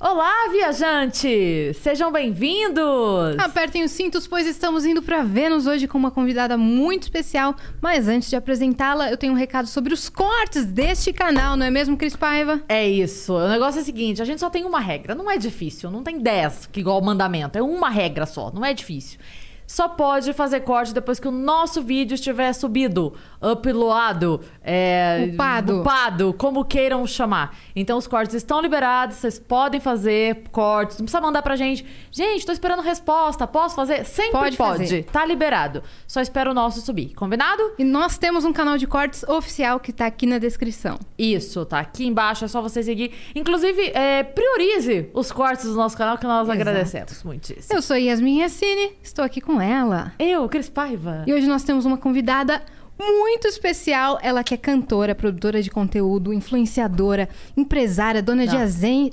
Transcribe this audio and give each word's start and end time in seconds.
Olá, 0.00 0.48
viajantes! 0.50 1.76
Sejam 1.76 2.10
bem-vindos! 2.10 3.38
Apertem 3.38 3.84
os 3.84 3.92
cintos, 3.92 4.26
pois 4.26 4.44
estamos 4.44 4.84
indo 4.84 5.00
para 5.00 5.22
Vênus 5.22 5.68
hoje 5.68 5.86
com 5.86 5.96
uma 5.96 6.10
convidada 6.10 6.58
muito 6.58 7.04
especial. 7.04 7.54
Mas 7.80 8.08
antes 8.08 8.28
de 8.28 8.34
apresentá-la, 8.34 9.08
eu 9.08 9.16
tenho 9.16 9.32
um 9.32 9.36
recado 9.36 9.68
sobre 9.68 9.94
os 9.94 10.08
cortes 10.08 10.64
deste 10.64 11.12
canal, 11.12 11.56
não 11.56 11.64
é 11.64 11.70
mesmo, 11.70 11.96
Cris 11.96 12.16
Paiva? 12.16 12.60
É 12.68 12.86
isso. 12.86 13.34
O 13.34 13.48
negócio 13.48 13.78
é 13.78 13.82
o 13.82 13.84
seguinte: 13.84 14.20
a 14.20 14.24
gente 14.24 14.40
só 14.40 14.50
tem 14.50 14.64
uma 14.64 14.80
regra. 14.80 15.14
Não 15.14 15.30
é 15.30 15.38
difícil. 15.38 15.88
Não 15.92 16.02
tem 16.02 16.18
10, 16.18 16.66
que 16.72 16.80
igual 16.80 17.00
o 17.00 17.04
mandamento. 17.04 17.56
É 17.56 17.62
uma 17.62 17.88
regra 17.88 18.26
só. 18.26 18.50
Não 18.52 18.64
é 18.64 18.74
difícil. 18.74 19.20
Só 19.66 19.88
pode 19.88 20.32
fazer 20.32 20.60
corte 20.60 20.92
depois 20.92 21.18
que 21.18 21.26
o 21.26 21.30
nosso 21.30 21.82
vídeo 21.82 22.14
estiver 22.14 22.52
subido, 22.52 23.14
uploado, 23.52 24.40
é, 24.62 25.30
Upado. 25.32 25.80
upado, 25.80 26.34
como 26.34 26.64
queiram 26.64 27.06
chamar. 27.06 27.56
Então 27.76 27.98
os 27.98 28.06
cortes 28.06 28.34
estão 28.34 28.60
liberados, 28.60 29.16
vocês 29.16 29.38
podem 29.38 29.80
fazer 29.80 30.44
cortes, 30.50 30.98
não 30.98 31.04
precisa 31.04 31.20
mandar 31.20 31.42
pra 31.42 31.56
gente. 31.56 31.84
Gente, 32.10 32.46
tô 32.46 32.52
esperando 32.52 32.82
resposta, 32.82 33.46
posso 33.46 33.74
fazer? 33.76 34.04
Sempre 34.04 34.32
Pode 34.32 34.56
pode. 34.56 34.78
fazer. 34.78 35.04
Tá 35.04 35.24
liberado. 35.24 35.82
Só 36.06 36.20
espera 36.20 36.50
o 36.50 36.54
nosso 36.54 36.80
subir. 36.80 37.14
Combinado? 37.14 37.62
E 37.78 37.84
nós 37.84 38.16
temos 38.18 38.44
um 38.44 38.52
canal 38.52 38.78
de 38.78 38.86
cortes 38.86 39.22
oficial 39.24 39.78
que 39.80 39.92
tá 39.92 40.06
aqui 40.06 40.26
na 40.26 40.38
descrição. 40.38 40.98
Isso, 41.18 41.64
tá 41.66 41.80
aqui 41.80 42.06
embaixo, 42.06 42.44
é 42.44 42.48
só 42.48 42.60
você 42.62 42.82
seguir. 42.82 43.12
Inclusive, 43.34 43.90
é, 43.94 44.22
priorize 44.22 45.10
os 45.12 45.30
cortes 45.30 45.66
do 45.66 45.74
nosso 45.74 45.96
canal 45.96 46.16
que 46.18 46.24
nós 46.26 46.42
Exato. 46.48 46.52
agradecemos 46.60 47.22
muitíssimo. 47.22 47.76
Eu 47.78 47.82
sou 47.82 47.96
Yasmin 47.96 48.40
Yassine, 48.40 48.92
estou 49.02 49.24
aqui 49.24 49.40
com 49.40 49.60
ela. 49.60 50.12
Eu, 50.18 50.48
Cris 50.48 50.68
Paiva. 50.68 51.24
E 51.26 51.32
hoje 51.34 51.46
nós 51.46 51.62
temos 51.62 51.84
uma 51.84 51.96
convidada 51.96 52.62
muito 52.98 53.48
especial. 53.48 54.18
Ela 54.22 54.44
que 54.44 54.54
é 54.54 54.56
cantora, 54.56 55.14
produtora 55.14 55.62
de 55.62 55.70
conteúdo, 55.70 56.32
influenciadora, 56.32 57.28
empresária, 57.56 58.22
dona 58.22 58.46
de 58.46 58.54
Não. 58.54 58.62
agência. 58.62 59.12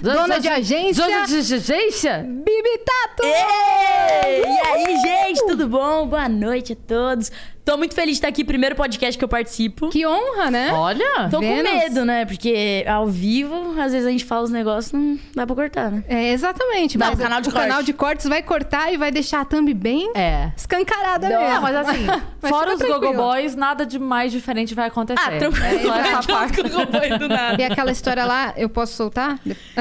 Dona, 0.00 0.20
dona 0.22 0.38
de 0.40 0.48
agência. 0.48 1.04
Dona 1.04 1.26
de 1.26 1.54
agência? 1.54 2.18
Bibi 2.26 2.78
Tato! 2.84 3.24
E 3.24 4.66
aí, 4.66 4.96
gente, 5.00 5.46
tudo 5.46 5.68
bom? 5.68 6.06
Boa 6.06 6.28
noite 6.28 6.72
a 6.74 6.76
todos. 6.76 7.30
Tô 7.66 7.76
muito 7.76 7.96
feliz 7.96 8.10
de 8.12 8.18
estar 8.18 8.28
aqui, 8.28 8.44
primeiro 8.44 8.76
podcast 8.76 9.18
que 9.18 9.24
eu 9.24 9.28
participo. 9.28 9.88
Que 9.88 10.06
honra, 10.06 10.52
né? 10.52 10.70
Olha! 10.72 11.28
Tô 11.28 11.40
Vênus. 11.40 11.68
com 11.68 11.76
medo, 11.78 12.04
né? 12.04 12.24
Porque 12.24 12.84
ao 12.86 13.08
vivo, 13.08 13.74
às 13.80 13.90
vezes 13.90 14.06
a 14.06 14.10
gente 14.12 14.24
fala 14.24 14.42
os 14.44 14.50
negócios, 14.50 14.92
não 14.92 15.18
dá 15.34 15.44
pra 15.44 15.56
cortar, 15.56 15.90
né? 15.90 16.04
É, 16.06 16.30
exatamente. 16.30 16.96
Não, 16.96 17.08
mas 17.08 17.18
canal 17.18 17.40
de 17.40 17.48
o 17.48 17.52
canal 17.52 17.82
de 17.82 17.92
cortes 17.92 18.28
vai 18.28 18.40
cortar 18.40 18.92
e 18.94 18.96
vai 18.96 19.10
deixar 19.10 19.40
a 19.40 19.44
thumb 19.44 19.74
bem 19.74 20.12
É. 20.14 20.52
escancarada 20.56 21.28
Não, 21.28 21.40
mesmo. 21.40 21.54
Não, 21.54 21.62
mas 21.62 21.74
assim, 21.74 22.06
Mas 22.40 22.50
fora 22.50 22.72
os 22.72 22.80
Gogo 22.80 23.00
tranquilo. 23.00 23.14
Boys, 23.14 23.56
nada 23.56 23.84
de 23.84 23.98
mais 23.98 24.30
diferente 24.30 24.72
vai 24.72 24.86
acontecer. 24.86 25.20
Ah, 25.20 25.36
tranquilo. 25.36 25.64
É 25.66 25.78
só 25.80 25.96
essa 25.96 26.22
parte. 26.22 26.62
do 27.18 27.28
nada. 27.28 27.60
E 27.60 27.64
aquela 27.64 27.90
história 27.90 28.24
lá, 28.24 28.54
eu 28.56 28.68
posso 28.68 28.92
soltar? 28.92 29.40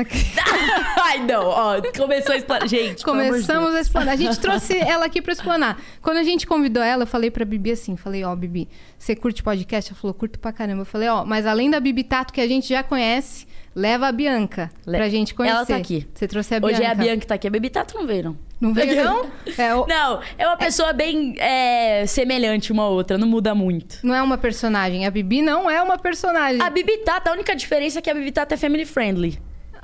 Ai, 1.04 1.20
não, 1.20 1.46
ó, 1.46 1.76
começou 1.96 2.34
a 2.34 2.38
explanar. 2.38 2.68
Gente, 2.68 3.04
Começamos 3.06 3.76
a 3.76 3.80
explanar. 3.80 4.16
A 4.16 4.18
gente 4.18 4.40
trouxe 4.40 4.76
ela 4.76 5.06
aqui 5.06 5.22
pra 5.22 5.34
explanar. 5.34 5.78
Quando 6.02 6.18
a 6.18 6.24
gente 6.24 6.48
convidou 6.48 6.82
ela, 6.82 7.04
eu 7.04 7.08
falei 7.08 7.30
pra 7.30 7.46
Bibi 7.46 7.75
assim, 7.76 7.96
falei, 7.96 8.24
ó, 8.24 8.36
Bibi, 8.36 8.68
você 8.98 9.16
curte 9.16 9.42
podcast? 9.44 9.92
Ela 9.92 10.00
falou, 10.02 10.14
curto 10.14 10.40
pra 10.40 10.52
caramba. 10.52 10.82
Eu 10.82 10.86
falei, 10.86 11.08
ó, 11.08 11.24
mas 11.24 11.46
além 11.46 11.70
da 11.70 11.80
Bibi 11.80 12.04
Tato, 12.04 12.34
que 12.34 12.42
a 12.42 12.48
gente 12.48 12.68
já 12.68 12.82
conhece, 12.84 13.46
leva 13.76 14.08
a 14.08 14.12
Bianca 14.12 14.72
Le- 14.86 14.98
pra 14.98 15.08
gente 15.10 15.34
conhecer. 15.36 15.56
Ela 15.58 15.66
tá 15.66 15.76
aqui. 15.78 16.08
Você 16.14 16.28
trouxe 16.28 16.56
a 16.56 16.60
Bianca. 16.60 16.76
Hoje 16.76 16.84
é 16.84 16.90
a 16.92 16.96
Bianca 16.96 17.20
que 17.20 17.28
tá 17.28 17.36
aqui. 17.36 17.48
A 17.48 17.52
Baby 17.52 17.70
Tato 17.70 17.96
não 17.96 18.06
veio, 18.08 18.24
não. 18.24 18.38
Não 18.60 18.74
veio, 18.74 19.04
não? 19.04 19.26
É, 19.58 19.76
o- 19.76 19.86
Não, 19.88 20.22
é 20.38 20.48
uma 20.48 20.58
pessoa 20.58 20.94
bem 20.94 21.36
é, 21.40 22.06
semelhante 22.08 22.72
uma 22.72 22.84
à 22.84 22.88
outra, 22.88 23.18
não 23.18 23.28
muda 23.28 23.54
muito. 23.54 24.00
Não 24.02 24.16
é 24.16 24.22
uma 24.24 24.38
personagem. 24.38 25.06
A 25.06 25.12
Bibi 25.12 25.42
não 25.42 25.70
é 25.70 25.82
uma 25.82 25.98
personagem. 25.98 26.62
A 26.62 26.70
Bibi 26.70 27.00
Tato, 27.00 27.28
a 27.28 27.34
única 27.34 27.54
diferença 27.56 28.00
é 28.00 28.02
que 28.02 28.10
a 28.10 28.14
Bibi 28.14 28.32
Tato 28.32 28.54
é 28.54 28.58
family 28.58 28.86
friendly. 28.86 29.38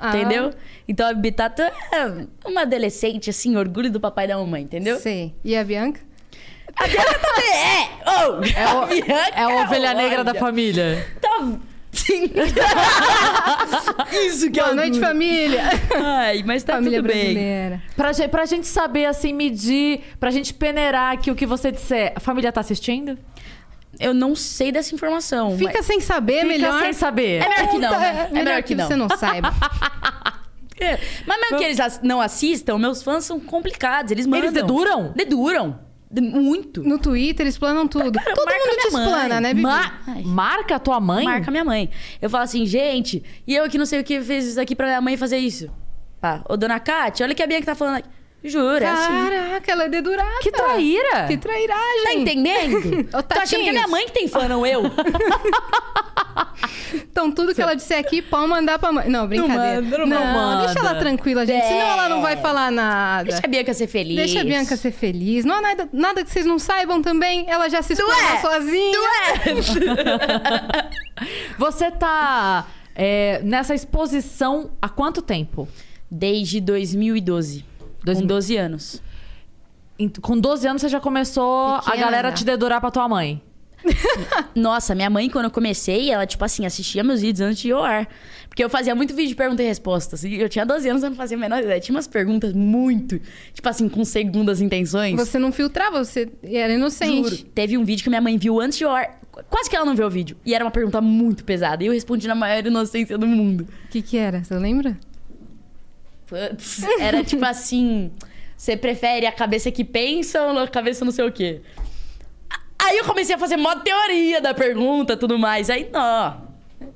Ah. 0.03 0.18
Entendeu? 0.18 0.52
Então 0.88 1.08
a 1.08 1.13
Bibi 1.13 1.31
Tato 1.34 1.62
é 1.62 2.25
uma 2.46 2.62
adolescente, 2.62 3.29
assim, 3.29 3.56
orgulho 3.58 3.91
do 3.91 4.00
papai 4.00 4.25
e 4.25 4.28
da 4.29 4.38
mamãe, 4.38 4.63
entendeu? 4.63 4.97
Sei. 4.97 5.35
E 5.44 5.56
a 5.56 5.63
Bianca? 5.63 6.00
A 6.78 6.88
Bianca 6.88 7.20
também 7.20 7.52
é! 7.54 7.90
Oh, 8.06 8.59
É, 8.59 8.64
a 8.64 8.76
o- 8.84 8.88
Bianca, 8.88 9.14
é 9.36 9.42
a 9.44 9.48
ovelha 9.64 9.94
negra 9.94 10.24
da 10.24 10.32
olha, 10.32 10.40
família. 10.40 11.08
Tá... 11.22 11.30
Sim. 11.94 12.32
Isso 14.28 14.50
que 14.50 14.59
é 14.59 14.64
Boa 14.64 14.76
noite, 14.76 14.92
orgulho. 14.96 15.06
família. 15.08 15.62
Ai, 16.04 16.44
mas 16.46 16.64
tá 16.64 16.74
família 16.76 17.00
tudo 17.02 17.12
bem. 17.12 17.82
Pra, 17.96 18.14
gente, 18.14 18.30
pra 18.30 18.46
gente 18.46 18.66
saber, 18.68 19.06
assim, 19.06 19.34
medir, 19.34 20.02
pra 20.20 20.32
gente 20.32 20.54
peneirar 20.54 21.14
aqui 21.14 21.30
o 21.30 21.36
que 21.36 21.46
você 21.46 21.72
disser. 21.72 22.14
A 22.16 22.20
família 22.20 22.52
tá 22.52 22.62
assistindo? 22.62 23.18
Eu 24.00 24.14
não 24.14 24.36
sei 24.36 24.72
dessa 24.72 24.96
informação. 24.96 25.58
Fica 25.58 25.74
mas- 25.78 25.86
sem 25.86 26.00
saber, 26.00 26.36
Fica 26.38 26.48
melhor. 26.48 26.82
sem 26.82 26.94
saber. 26.94 27.44
É 27.44 27.50
melhor 27.50 27.68
que 27.70 27.78
não, 27.78 28.00
né? 28.00 28.28
É 28.30 28.34
melhor 28.34 28.64
que 28.64 28.74
não. 28.76 28.88
você 28.88 28.96
não 28.96 29.09
saiba. 29.09 29.53
É. 30.80 30.98
Mas 31.28 31.40
mesmo 31.40 31.58
que 31.59 31.64
eles 31.64 32.00
não 32.02 32.20
assistam, 32.20 32.76
meus 32.80 33.03
fãs 33.03 33.24
são 33.24 33.40
complicados. 33.40 34.12
Eles 34.12 34.26
mandam. 34.26 34.40
Eles 34.46 34.52
deduram? 34.53 35.14
Deduram. 35.16 35.78
Muito. 36.19 36.83
No 36.83 36.97
Twitter, 36.97 37.45
explanam 37.47 37.88
tudo. 37.88 38.11
Cara, 38.11 38.33
Todo 38.35 38.45
mundo 38.49 38.77
te 38.81 38.91
mãe. 38.91 39.03
explana, 39.05 39.39
né, 39.41 39.49
Bibi? 39.53 39.61
Ma- 39.61 39.94
Ai. 40.07 40.23
marca 40.23 40.75
a 40.75 40.79
tua 40.79 40.99
mãe? 40.99 41.23
Marca 41.23 41.49
minha 41.51 41.63
mãe. 41.63 41.89
Eu 42.22 42.29
falo 42.29 42.44
assim, 42.44 42.66
gente, 42.66 43.23
e 43.47 43.55
eu 43.55 43.69
que 43.69 43.77
não 43.77 43.85
sei 43.85 43.99
o 43.99 44.03
que 44.03 44.22
fez 44.22 44.45
isso 44.47 44.59
aqui 44.59 44.75
pra 44.75 44.88
minha 44.88 44.99
mãe 45.01 45.16
fazer 45.16 45.38
isso. 45.38 45.69
Pá, 46.19 46.44
ô 46.49 46.57
dona 46.57 46.79
Kátia, 46.79 47.23
olha 47.25 47.33
o 47.33 47.35
que 47.35 47.41
a 47.44 47.47
Bianca 47.47 47.66
tá 47.67 47.75
falando 47.75 47.97
aqui. 47.97 48.09
Jura, 48.44 48.84
é 48.84 48.88
assim. 48.88 49.29
Caraca, 49.29 49.72
ela 49.72 49.84
é 49.84 49.90
dedurada. 49.90 50.40
Que 50.41 50.52
traíra! 50.52 51.28
Que 51.28 51.38
trairagem. 51.38 52.03
Tá 52.03 52.13
entendendo? 52.13 53.09
Ô, 53.18 53.22
Tô 53.24 53.40
achando 53.40 53.63
que 53.63 53.69
é 53.69 53.72
minha 53.72 53.88
mãe 53.88 54.06
que 54.06 54.13
tem 54.13 54.28
fã, 54.28 54.47
não 54.47 54.66
eu. 54.66 54.84
Então, 56.94 57.31
tudo 57.31 57.53
que 57.53 57.62
ela 57.62 57.74
disser 57.74 57.97
aqui, 57.97 58.22
pode 58.22 58.47
mandar 58.47 58.78
pra 58.79 58.91
mãe. 58.91 59.07
Não, 59.09 59.28
brincadeira. 59.28 59.81
manda, 59.81 59.97
não 60.06 60.25
manda. 60.25 60.66
deixa 60.66 60.79
ela 60.79 60.96
tranquila, 60.96 61.46
gente. 61.46 61.62
É. 61.62 61.68
Senão 61.68 61.88
ela 61.91 62.09
não 62.09 62.22
vai 62.22 62.38
falar 62.38 62.72
nada. 62.72 63.24
Deixa 63.25 63.46
a 63.46 63.47
Bianca 63.50 63.74
ser 63.74 63.88
feliz. 63.88 64.16
Deixa 64.16 64.41
a 64.41 64.44
Bianca 64.44 64.75
ser 64.75 64.91
feliz. 64.91 65.46
Não 65.46 65.56
há 65.56 65.62
nada, 65.62 65.90
nada 65.91 66.23
que 66.23 66.29
vocês 66.31 66.46
não 66.46 66.59
saibam 66.59 67.02
também. 67.02 67.46
Ela 67.50 67.69
já 67.69 67.81
se 67.81 67.94
explanou 67.94 68.34
é? 68.34 68.41
sozinha. 68.41 69.00
Você 71.58 71.91
tá 71.91 72.68
é, 72.96 73.41
nessa 73.44 73.75
exposição 73.75 74.72
há 74.81 74.90
quanto 74.90 75.22
tempo? 75.22 75.68
Desde 76.09 76.59
2012. 76.59 77.71
Com 78.06 78.12
mil- 78.19 78.28
12 78.28 78.57
anos. 78.57 79.01
Com 80.22 80.38
12 80.39 80.67
anos 80.67 80.81
você 80.81 80.89
já 80.89 81.00
começou 81.00 81.75
a 81.75 81.81
Pequena 81.84 81.97
galera 82.06 82.29
já. 82.29 82.35
te 82.35 82.45
dedurar 82.45 82.81
pra 82.81 82.89
tua 82.89 83.07
mãe. 83.07 83.41
Nossa, 84.56 84.94
minha 84.94 85.09
mãe, 85.09 85.29
quando 85.29 85.45
eu 85.45 85.51
comecei, 85.51 86.11
ela, 86.11 86.25
tipo 86.25 86.44
assim, 86.45 86.66
assistia 86.66 87.03
meus 87.03 87.22
vídeos 87.22 87.41
antes 87.41 87.61
de 87.61 87.69
ir 87.69 87.72
ao 87.72 87.84
ar. 87.84 88.07
Porque 88.47 88.63
eu 88.63 88.69
fazia 88.69 88.94
muito 88.94 89.16
vídeo 89.16 89.29
de 89.29 89.35
pergunta 89.35 89.63
e 89.63 89.66
respostas. 89.67 90.23
E 90.23 90.35
eu 90.35 90.50
tinha 90.50 90.66
12 90.66 90.90
anos, 90.90 91.03
eu 91.03 91.09
não 91.09 91.17
fazia 91.17 91.38
a 91.38 91.40
menor 91.40 91.63
ideia. 91.63 91.79
Tinha 91.79 91.95
umas 91.95 92.07
perguntas 92.07 92.53
muito, 92.53 93.19
tipo 93.53 93.67
assim, 93.69 93.88
com 93.88 94.03
segundas 94.03 94.59
intenções. 94.61 95.16
Você 95.16 95.40
não 95.40 95.51
filtrava, 95.51 96.03
você 96.03 96.29
era 96.44 96.73
inocente. 96.73 97.29
Juro. 97.29 97.38
Teve 97.56 97.78
um 97.78 97.84
vídeo 97.85 98.03
que 98.03 98.09
minha 98.09 98.22
mãe 98.22 98.38
viu 98.38 98.59
antes 98.59 98.78
de 98.78 98.84
ir 98.84 98.88
ao 98.88 98.95
ar. 98.95 99.19
Quase 99.50 99.69
que 99.69 99.75
ela 99.75 99.85
não 99.85 99.95
viu 99.95 100.06
o 100.06 100.09
vídeo. 100.09 100.35
E 100.45 100.53
era 100.53 100.63
uma 100.66 100.72
pergunta 100.72 101.00
muito 101.00 101.44
pesada. 101.45 101.84
E 101.84 101.88
eu 101.88 101.94
respondi 101.94 102.28
na 102.28 102.35
maior 102.35 102.66
inocência 102.66 103.17
do 103.17 103.25
mundo. 103.25 103.66
O 103.85 103.88
que 103.90 104.01
que 104.01 104.17
era? 104.17 104.44
Você 104.44 104.56
lembra? 104.57 104.97
Putz, 106.31 106.81
era 106.97 107.24
tipo 107.25 107.44
assim: 107.44 108.09
você 108.56 108.78
prefere 108.78 109.25
a 109.25 109.31
cabeça 109.34 109.69
que 109.69 109.84
pensa 109.84 110.42
ou 110.44 110.58
a 110.59 110.68
cabeça 110.68 111.03
não 111.03 111.12
sei 111.12 111.25
o 111.28 111.31
quê? 111.31 111.59
Aí 112.80 112.97
eu 112.97 113.03
comecei 113.03 113.36
a 113.36 113.38
fazer 113.38 113.58
mó 113.58 113.75
teoria 113.75 114.40
da 114.41 114.53
pergunta 114.53 115.18
tudo 115.18 115.38
mais. 115.38 115.70
Aí, 115.70 115.90
não. 115.91 116.50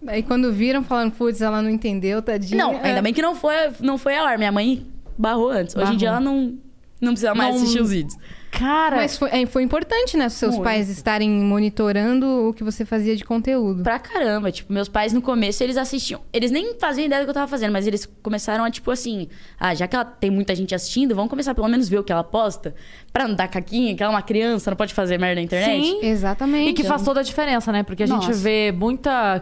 Aí 0.08 0.24
quando 0.24 0.52
viram, 0.54 0.84
falaram, 0.84 1.12
putz, 1.12 1.42
ela 1.42 1.62
não 1.62 1.70
entendeu, 1.70 2.22
tadinha. 2.22 2.58
Não, 2.58 2.80
ainda 2.82 3.02
bem 3.02 3.14
que 3.14 3.22
não 3.22 3.36
foi, 3.36 3.54
não 3.82 3.98
foi 3.98 4.16
ao 4.16 4.26
ar. 4.26 4.38
Minha 4.38 4.52
mãe 4.52 4.86
barrou 5.18 5.50
antes. 5.50 5.76
Hoje 5.76 5.94
em 5.94 5.98
dia 5.98 6.08
ela 6.08 6.20
não, 6.20 6.58
não 7.02 7.12
precisa 7.12 7.36
mais 7.36 7.54
Não- 7.56 7.62
assistir 7.62 7.82
os 7.82 7.90
vídeos. 7.92 8.18
Cara, 8.58 8.96
Mas 8.98 9.18
foi, 9.18 9.30
é, 9.32 9.46
foi 9.46 9.64
importante, 9.64 10.16
né? 10.16 10.30
Seus 10.30 10.54
Muito. 10.54 10.64
pais 10.64 10.90
estarem 10.90 11.30
monitorando 11.30 12.48
o 12.50 12.54
que 12.54 12.64
você 12.64 12.86
fazia 12.86 13.16
de 13.16 13.26
conteúdo. 13.26 13.84
Pra 13.84 14.00
caramba. 14.00 14.52
Tipo, 14.52 14.72
meus 14.72 14.88
pais 14.88 15.12
no 15.12 15.22
começo, 15.22 15.62
eles 15.62 15.76
assistiam. 15.76 16.22
Eles 16.32 16.52
nem 16.52 16.74
faziam 16.80 17.06
ideia 17.06 17.22
do 17.22 17.26
que 17.26 17.30
eu 17.32 17.34
tava 17.34 17.48
fazendo, 17.48 17.74
mas 17.74 17.86
eles 17.86 18.10
começaram 18.24 18.64
a, 18.64 18.72
tipo 18.72 18.90
assim. 18.92 19.28
Ah, 19.60 19.76
já 19.76 19.88
que 19.88 19.96
ela 19.96 20.06
tem 20.06 20.32
muita 20.32 20.56
gente 20.56 20.74
assistindo, 20.74 21.14
vamos 21.14 21.30
começar 21.30 21.54
pelo 21.54 21.68
menos 21.68 21.90
ver 21.90 22.00
o 22.00 22.04
que 22.04 22.14
ela 22.14 22.24
posta. 22.24 22.74
Pra 23.12 23.28
não 23.28 23.36
dar 23.36 23.50
caquinha, 23.50 23.94
que 23.94 24.02
ela 24.02 24.14
é 24.14 24.16
uma 24.16 24.22
criança, 24.22 24.72
não 24.72 24.78
pode 24.78 24.94
fazer 24.94 25.20
merda 25.20 25.36
na 25.36 25.42
internet. 25.42 25.86
Sim. 25.86 26.00
Exatamente. 26.06 26.70
E 26.70 26.74
que 26.74 26.84
faz 26.84 27.04
toda 27.04 27.20
a 27.20 27.24
diferença, 27.24 27.72
né? 27.74 27.84
Porque 27.84 28.04
a 28.04 28.08
gente 28.08 28.28
Nossa. 28.28 28.40
vê 28.40 28.72
muita 28.72 29.42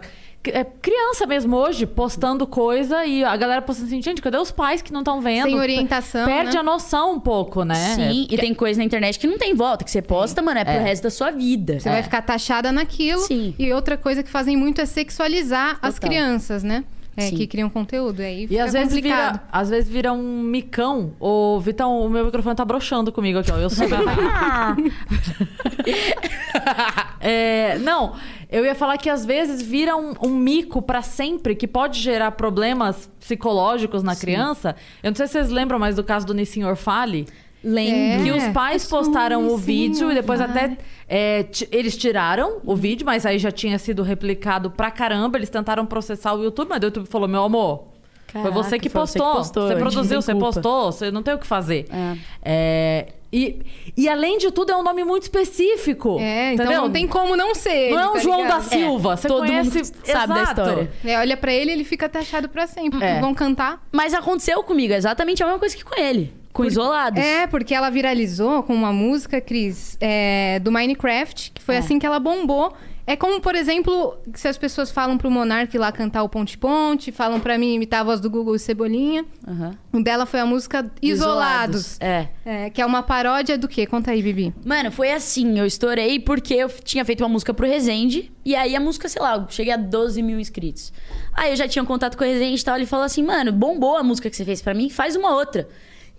criança 0.80 1.26
mesmo 1.26 1.56
hoje, 1.56 1.86
postando 1.86 2.46
coisa 2.46 3.04
e 3.06 3.24
a 3.24 3.36
galera 3.36 3.62
postando 3.62 3.88
assim, 3.88 4.02
gente, 4.02 4.20
cadê 4.20 4.36
os 4.36 4.50
pais 4.50 4.82
que 4.82 4.92
não 4.92 5.00
estão 5.00 5.20
vendo? 5.20 5.44
Sem 5.46 5.58
orientação, 5.58 6.26
Perde 6.26 6.54
né? 6.54 6.60
a 6.60 6.62
noção 6.62 7.14
um 7.14 7.20
pouco, 7.20 7.64
né? 7.64 7.74
Sim, 7.94 8.26
e 8.30 8.36
tem 8.36 8.52
coisa 8.54 8.78
na 8.78 8.84
internet 8.84 9.18
que 9.18 9.26
não 9.26 9.38
tem 9.38 9.54
volta, 9.54 9.84
que 9.84 9.90
você 9.90 10.02
posta, 10.02 10.42
mano, 10.42 10.60
é 10.60 10.64
pro 10.64 10.74
É. 10.74 10.78
resto 10.82 11.04
da 11.04 11.10
sua 11.10 11.30
vida. 11.30 11.80
Você 11.80 11.88
vai 11.88 12.02
ficar 12.02 12.22
taxada 12.22 12.70
naquilo. 12.70 13.20
Sim. 13.22 13.54
E 13.58 13.72
outra 13.72 13.96
coisa 13.96 14.22
que 14.22 14.30
fazem 14.30 14.56
muito 14.56 14.80
é 14.80 14.86
sexualizar 14.86 15.78
as 15.80 15.94
Total. 15.94 16.10
crianças, 16.10 16.62
né? 16.62 16.84
É, 17.16 17.28
Sim. 17.28 17.36
que 17.36 17.46
criam 17.46 17.70
conteúdo. 17.70 18.20
Aí 18.22 18.48
E 18.50 18.58
às 18.58 18.72
vezes, 18.72 18.92
complicado. 18.92 19.34
vira, 19.34 19.44
às 19.52 19.70
vezes 19.70 19.88
vira 19.88 20.12
um 20.12 20.42
micão. 20.42 21.12
Ô, 21.20 21.60
Vitão, 21.60 22.00
o 22.04 22.10
meu 22.10 22.24
microfone 22.24 22.56
tá 22.56 22.64
broxando 22.64 23.12
comigo 23.12 23.38
aqui, 23.38 23.52
ó. 23.52 23.56
Eu 23.56 23.70
sou. 23.70 23.86
É, 27.26 27.78
não, 27.78 28.12
eu 28.58 28.64
ia 28.64 28.74
falar 28.74 28.96
que 28.98 29.10
às 29.10 29.24
vezes 29.26 29.60
vira 29.62 29.96
um, 29.96 30.14
um 30.22 30.30
mico 30.36 30.80
pra 30.80 31.02
sempre 31.02 31.54
que 31.54 31.66
pode 31.66 32.00
gerar 32.00 32.30
problemas 32.32 33.10
psicológicos 33.20 34.02
na 34.02 34.14
criança. 34.14 34.76
Eu 35.02 35.10
não 35.10 35.16
sei 35.16 35.26
se 35.26 35.32
vocês 35.32 35.50
lembram 35.50 35.78
mais 35.78 35.96
do 35.96 36.04
caso 36.04 36.26
do 36.26 36.32
Nissin 36.34 36.64
Orfale. 36.64 37.26
Lembro. 37.62 38.22
Que 38.24 38.28
É, 38.30 38.36
os 38.36 38.52
pais 38.52 38.82
eu 38.84 38.88
sou 38.88 38.98
postaram 39.00 39.48
o 39.48 39.56
vídeo 39.56 40.12
e 40.12 40.14
depois 40.14 40.38
Nissin 40.38 40.52
até. 40.52 40.78
é, 41.08 41.46
eles 41.72 41.96
tiraram 41.96 42.58
o 42.64 42.76
vídeo, 42.76 43.04
mas 43.06 43.24
aí 43.24 43.38
já 43.38 43.50
tinha 43.50 43.78
sido 43.78 44.02
replicado 44.02 44.70
pra 44.70 44.90
caramba. 44.90 45.38
Eles 45.38 45.48
tentaram 45.50 45.84
processar 45.86 46.34
o 46.34 46.42
YouTube, 46.44 46.68
mas 46.68 46.80
o 46.82 46.84
YouTube 46.84 47.06
falou: 47.06 47.26
meu 47.26 47.42
amor. 47.42 47.84
foi 48.30 48.42
Caraca, 48.42 48.62
você 48.62 48.78
que 48.78 48.88
foi 48.90 49.00
você 49.00 49.18
que 49.18 49.24
postou. 49.24 49.34
postou, 49.36 49.62
Você 49.62 49.72
a 49.72 49.76
gente 49.76 49.84
não 49.84 49.90
produziu, 49.92 50.20
você 50.22 50.34
postou, 50.34 50.92
você 50.92 51.10
não 51.10 51.22
tem 51.22 51.34
o 51.34 51.38
que 51.38 51.46
fazer. 51.46 51.86
É. 51.90 52.16
É, 52.42 53.06
e, 53.36 53.60
e 53.96 54.08
além 54.08 54.38
de 54.38 54.50
tudo, 54.52 54.70
é 54.70 54.76
um 54.76 54.82
nome 54.82 55.02
muito 55.04 55.24
específico. 55.24 56.18
É, 56.20 56.52
então 56.52 56.66
entendeu? 56.66 56.82
não 56.82 56.90
tem 56.92 57.06
como 57.08 57.36
não 57.36 57.54
ser. 57.54 57.90
Não 57.90 57.98
é 57.98 58.02
ele, 58.02 58.08
um 58.10 58.12
tá 58.12 58.18
João 58.20 58.42
ligado? 58.42 58.62
da 58.62 58.68
Silva. 58.68 59.16
Você 59.16 59.28
todo 59.28 59.46
conhece, 59.46 59.70
mundo 59.76 59.84
sabe 60.04 60.34
da 60.34 60.42
Exato. 60.42 60.60
história. 60.60 60.92
É, 61.04 61.18
olha 61.18 61.36
pra 61.36 61.52
ele, 61.52 61.72
ele 61.72 61.84
fica 61.84 62.08
taxado 62.08 62.48
pra 62.48 62.66
sempre. 62.66 63.02
É. 63.04 63.20
Vão 63.20 63.34
cantar. 63.34 63.82
Mas 63.90 64.14
aconteceu 64.14 64.62
comigo 64.62 64.92
exatamente 64.94 65.42
a 65.42 65.46
mesma 65.46 65.58
coisa 65.58 65.76
que 65.76 65.84
com 65.84 66.00
ele. 66.00 66.32
Com 66.52 66.64
Isolados. 66.64 67.20
É, 67.20 67.48
porque 67.48 67.74
ela 67.74 67.90
viralizou 67.90 68.62
com 68.62 68.72
uma 68.72 68.92
música, 68.92 69.40
Cris, 69.40 69.96
é, 70.00 70.60
do 70.60 70.70
Minecraft, 70.70 71.50
que 71.52 71.60
foi 71.60 71.74
É. 71.74 71.78
assim 71.78 71.98
que 71.98 72.06
ela 72.06 72.20
bombou. 72.20 72.72
É 73.06 73.16
como, 73.16 73.38
por 73.40 73.54
exemplo, 73.54 74.16
se 74.34 74.48
as 74.48 74.56
pessoas 74.56 74.90
falam 74.90 75.18
pro 75.18 75.30
Monark 75.30 75.76
lá 75.76 75.92
cantar 75.92 76.22
o 76.22 76.28
Ponte 76.28 76.56
Ponte, 76.56 77.12
falam 77.12 77.38
pra 77.38 77.58
mim 77.58 77.74
imitar 77.74 78.00
a 78.00 78.04
voz 78.04 78.18
do 78.18 78.30
Google 78.30 78.56
e 78.56 78.58
Cebolinha. 78.58 79.26
Aham. 79.46 79.76
O 79.92 80.02
dela 80.02 80.24
foi 80.24 80.40
a 80.40 80.46
música 80.46 80.90
Isolados. 81.02 82.00
É. 82.00 82.28
É, 82.44 82.70
que 82.70 82.80
é 82.80 82.86
uma 82.86 83.02
paródia 83.02 83.58
do 83.58 83.68
quê? 83.68 83.86
Conta 83.86 84.10
aí, 84.10 84.22
Bibi. 84.22 84.54
Mano, 84.64 84.90
foi 84.90 85.12
assim, 85.12 85.58
eu 85.58 85.66
estourei 85.66 86.18
porque 86.18 86.54
eu 86.54 86.68
tinha 86.82 87.04
feito 87.04 87.20
uma 87.22 87.28
música 87.28 87.52
pro 87.52 87.66
Resende. 87.66 88.32
E 88.42 88.56
aí 88.56 88.74
a 88.74 88.80
música, 88.80 89.06
sei 89.08 89.20
lá, 89.20 89.36
eu 89.36 89.46
cheguei 89.50 89.72
a 89.72 89.76
12 89.76 90.22
mil 90.22 90.40
inscritos. 90.40 90.90
Aí 91.34 91.50
eu 91.50 91.56
já 91.56 91.68
tinha 91.68 91.82
um 91.82 91.86
contato 91.86 92.16
com 92.16 92.24
o 92.24 92.26
Resende 92.26 92.60
e 92.60 92.64
tal. 92.64 92.76
Ele 92.76 92.86
falou 92.86 93.04
assim, 93.04 93.22
mano, 93.22 93.52
bombou 93.52 93.96
a 93.96 94.02
música 94.02 94.30
que 94.30 94.36
você 94.36 94.46
fez 94.46 94.62
pra 94.62 94.72
mim, 94.72 94.88
faz 94.88 95.14
uma 95.14 95.34
outra. 95.34 95.68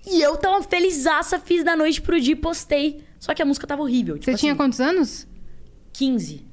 E 0.06 0.22
eu 0.22 0.38
tava 0.38 0.62
felizaça, 0.62 1.40
fiz 1.40 1.64
da 1.64 1.76
noite 1.76 2.00
pro 2.00 2.20
dia 2.22 2.34
e 2.34 2.36
postei. 2.36 3.04
Só 3.20 3.34
que 3.34 3.42
a 3.42 3.46
música 3.46 3.66
tava 3.66 3.82
horrível. 3.82 4.20
Tipo 4.20 4.32
Você 4.32 4.38
tinha 4.38 4.52
assim, 4.52 4.58
quantos 4.58 4.80
anos? 4.80 5.28
15. 5.94 6.46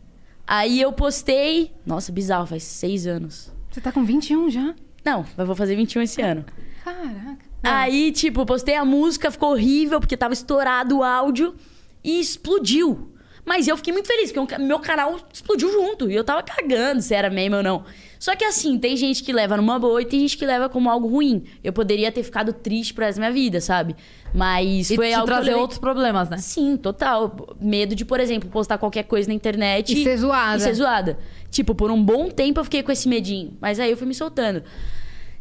Aí 0.46 0.80
eu 0.80 0.92
postei. 0.92 1.72
Nossa, 1.86 2.12
bizarro, 2.12 2.46
faz 2.46 2.62
seis 2.62 3.06
anos. 3.06 3.52
Você 3.70 3.80
tá 3.80 3.90
com 3.90 4.04
21 4.04 4.50
já? 4.50 4.74
Não, 5.04 5.24
eu 5.36 5.46
vou 5.46 5.54
fazer 5.54 5.74
21 5.76 6.02
esse 6.02 6.20
ano. 6.22 6.44
Caraca. 6.84 7.38
Aí, 7.62 8.10
tipo, 8.12 8.44
postei 8.44 8.74
a 8.74 8.84
música, 8.84 9.30
ficou 9.30 9.52
horrível, 9.52 10.00
porque 10.00 10.16
tava 10.16 10.34
estourado 10.34 10.98
o 10.98 11.02
áudio 11.02 11.54
e 12.02 12.20
explodiu. 12.20 13.11
Mas 13.44 13.66
eu 13.66 13.76
fiquei 13.76 13.92
muito 13.92 14.06
feliz, 14.06 14.30
porque 14.30 14.56
meu 14.58 14.78
canal 14.78 15.16
explodiu 15.32 15.70
junto. 15.72 16.08
E 16.10 16.14
eu 16.14 16.22
tava 16.22 16.42
cagando 16.42 17.02
se 17.02 17.12
era 17.14 17.28
meme 17.28 17.56
ou 17.56 17.62
não. 17.62 17.84
Só 18.18 18.36
que 18.36 18.44
assim, 18.44 18.78
tem 18.78 18.96
gente 18.96 19.24
que 19.24 19.32
leva 19.32 19.56
numa 19.56 19.80
boa 19.80 20.00
e 20.00 20.04
tem 20.04 20.20
gente 20.20 20.38
que 20.38 20.46
leva 20.46 20.68
como 20.68 20.88
algo 20.88 21.08
ruim. 21.08 21.42
Eu 21.62 21.72
poderia 21.72 22.12
ter 22.12 22.22
ficado 22.22 22.52
triste 22.52 22.94
da 22.94 23.10
minha 23.16 23.32
vida, 23.32 23.60
sabe? 23.60 23.96
Mas 24.32 24.90
E 24.90 24.94
foi 24.94 25.08
te 25.08 25.14
algo 25.14 25.26
trazer 25.26 25.46
levei- 25.46 25.60
outros 25.60 25.78
problemas, 25.80 26.30
né? 26.30 26.36
Sim, 26.38 26.76
total. 26.76 27.56
Medo 27.60 27.96
de, 27.96 28.04
por 28.04 28.20
exemplo, 28.20 28.48
postar 28.48 28.78
qualquer 28.78 29.02
coisa 29.02 29.26
na 29.28 29.34
internet 29.34 29.92
E 29.92 30.04
ser 30.04 30.16
zoada. 30.18 30.56
E 30.58 30.60
ser 30.60 30.74
zoada. 30.74 31.18
Tipo, 31.50 31.74
por 31.74 31.90
um 31.90 32.02
bom 32.02 32.30
tempo 32.30 32.60
eu 32.60 32.64
fiquei 32.64 32.82
com 32.84 32.92
esse 32.92 33.08
medinho. 33.08 33.56
Mas 33.60 33.80
aí 33.80 33.90
eu 33.90 33.96
fui 33.96 34.06
me 34.06 34.14
soltando. 34.14 34.62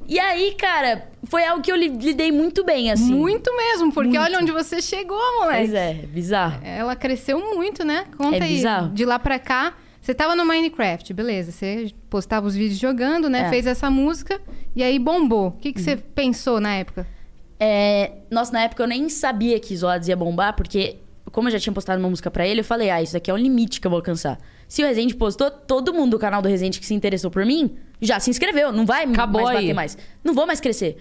E 0.07 0.19
aí, 0.19 0.53
cara, 0.55 1.07
foi 1.23 1.45
algo 1.45 1.61
que 1.63 1.71
eu 1.71 1.75
li- 1.75 1.87
lidei 1.87 2.31
muito 2.31 2.63
bem, 2.65 2.91
assim. 2.91 3.13
Muito 3.13 3.55
mesmo, 3.55 3.91
porque 3.93 4.09
Muito. 4.17 4.21
olha 4.23 4.39
onde 4.39 4.51
você 4.51 4.81
chegou, 4.81 5.17
moleque. 5.39 5.59
Pois 5.59 5.73
é, 5.73 5.93
bizarro. 5.93 6.59
Ela 6.63 6.95
cresceu 6.95 7.39
muito, 7.39 7.85
né? 7.85 8.05
Conta 8.17 8.37
É 8.37 8.43
aí. 8.43 8.55
bizarro. 8.55 8.89
De 8.89 9.05
lá 9.05 9.17
pra 9.17 9.39
cá, 9.39 9.73
você 10.01 10.13
tava 10.13 10.35
no 10.35 10.45
Minecraft, 10.45 11.13
beleza. 11.13 11.51
Você 11.51 11.91
postava 12.09 12.45
os 12.45 12.55
vídeos 12.55 12.79
jogando, 12.79 13.29
né? 13.29 13.43
É. 13.43 13.49
Fez 13.49 13.65
essa 13.65 13.89
música 13.89 14.41
e 14.75 14.83
aí 14.83 14.99
bombou. 14.99 15.47
O 15.49 15.51
que, 15.53 15.71
que 15.71 15.81
você 15.81 15.95
pensou 15.95 16.59
na 16.59 16.73
época? 16.75 17.07
É, 17.59 18.13
nossa, 18.29 18.51
na 18.51 18.63
época 18.63 18.83
eu 18.83 18.87
nem 18.87 19.07
sabia 19.07 19.59
que 19.59 19.73
Isolados 19.73 20.07
ia 20.07 20.15
bombar, 20.15 20.55
porque 20.55 20.97
como 21.31 21.47
eu 21.47 21.51
já 21.53 21.59
tinha 21.59 21.71
postado 21.71 21.99
uma 22.01 22.09
música 22.09 22.29
pra 22.29 22.45
ele, 22.45 22.61
eu 22.61 22.65
falei, 22.65 22.89
ah, 22.89 23.01
isso 23.01 23.13
daqui 23.13 23.29
é 23.31 23.33
um 23.33 23.37
limite 23.37 23.79
que 23.79 23.87
eu 23.87 23.91
vou 23.91 23.99
alcançar. 23.99 24.37
Se 24.71 24.81
o 24.81 24.85
Resende 24.87 25.13
postou, 25.15 25.51
todo 25.51 25.93
mundo 25.93 26.11
do 26.11 26.19
canal 26.19 26.41
do 26.41 26.47
Resende 26.47 26.79
que 26.79 26.85
se 26.85 26.93
interessou 26.93 27.29
por 27.29 27.45
mim 27.45 27.75
já 28.01 28.21
se 28.21 28.29
inscreveu. 28.29 28.71
Não 28.71 28.85
vai 28.85 29.03
Acabou 29.03 29.41
mais 29.43 29.57
aí. 29.57 29.63
bater 29.65 29.73
mais. 29.73 29.97
Não 30.23 30.33
vou 30.33 30.47
mais 30.47 30.61
crescer. 30.61 30.95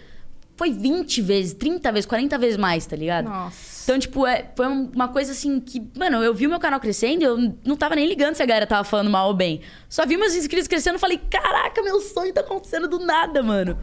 Foi 0.56 0.72
20 0.72 1.22
vezes, 1.22 1.54
30 1.54 1.92
vezes, 1.92 2.04
40 2.04 2.36
vezes 2.36 2.56
mais, 2.56 2.84
tá 2.84 2.96
ligado? 2.96 3.26
Nossa. 3.26 3.84
Então, 3.84 3.96
tipo, 3.96 4.26
é, 4.26 4.50
foi 4.56 4.66
um- 4.66 4.90
uma 4.92 5.06
coisa 5.06 5.30
assim 5.30 5.60
que, 5.60 5.80
mano, 5.96 6.16
eu 6.20 6.34
vi 6.34 6.48
o 6.48 6.50
meu 6.50 6.58
canal 6.58 6.80
crescendo 6.80 7.22
e 7.22 7.24
eu 7.24 7.54
não 7.64 7.76
tava 7.76 7.94
nem 7.94 8.08
ligando 8.08 8.34
se 8.34 8.42
a 8.42 8.46
galera 8.46 8.66
tava 8.66 8.82
falando 8.82 9.08
mal 9.08 9.28
ou 9.28 9.34
bem. 9.34 9.60
Só 9.88 10.04
vi 10.04 10.16
meus 10.16 10.34
inscritos 10.34 10.66
crescendo 10.66 10.96
e 10.96 10.98
falei, 10.98 11.20
caraca, 11.30 11.80
meu 11.80 12.00
sonho 12.00 12.32
tá 12.34 12.40
acontecendo 12.40 12.88
do 12.88 12.98
nada, 12.98 13.40
mano. 13.40 13.78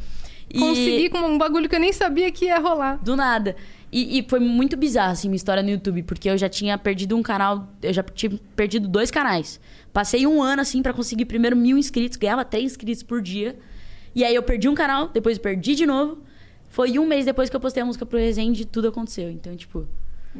E- 0.53 0.59
Consegui 0.59 1.09
com 1.09 1.19
um 1.19 1.37
bagulho 1.37 1.69
que 1.69 1.75
eu 1.75 1.79
nem 1.79 1.93
sabia 1.93 2.29
que 2.29 2.45
ia 2.45 2.59
rolar. 2.59 2.97
do 3.01 3.15
nada. 3.15 3.55
E, 3.89 4.19
e 4.19 4.25
foi 4.29 4.39
muito 4.41 4.75
bizarro, 4.75 5.13
assim, 5.13 5.29
minha 5.29 5.37
história 5.37 5.63
no 5.63 5.69
YouTube, 5.69 6.03
porque 6.03 6.29
eu 6.29 6.37
já 6.37 6.49
tinha 6.49 6.77
perdido 6.77 7.15
um 7.15 7.23
canal, 7.23 7.69
eu 7.81 7.93
já 7.93 8.03
tinha 8.03 8.37
perdido 8.53 8.85
dois 8.85 9.09
canais. 9.09 9.61
Passei 9.97 10.27
um 10.27 10.43
ano, 10.43 10.61
assim, 10.61 10.83
pra 10.83 10.93
conseguir 10.93 11.25
primeiro 11.25 11.55
mil 11.55 11.75
inscritos, 11.75 12.19
ganhava 12.19 12.45
três 12.45 12.65
inscritos 12.65 13.01
por 13.01 13.19
dia. 13.19 13.57
E 14.13 14.23
aí 14.23 14.35
eu 14.35 14.43
perdi 14.43 14.69
um 14.69 14.75
canal, 14.75 15.07
depois 15.07 15.39
perdi 15.39 15.73
de 15.73 15.87
novo. 15.87 16.19
Foi 16.69 16.99
um 16.99 17.07
mês 17.07 17.25
depois 17.25 17.49
que 17.49 17.55
eu 17.55 17.59
postei 17.59 17.81
a 17.81 17.85
música 17.87 18.05
pro 18.05 18.19
Resende 18.19 18.61
e 18.61 18.65
tudo 18.65 18.89
aconteceu. 18.89 19.27
Então, 19.31 19.55
tipo, 19.55 19.87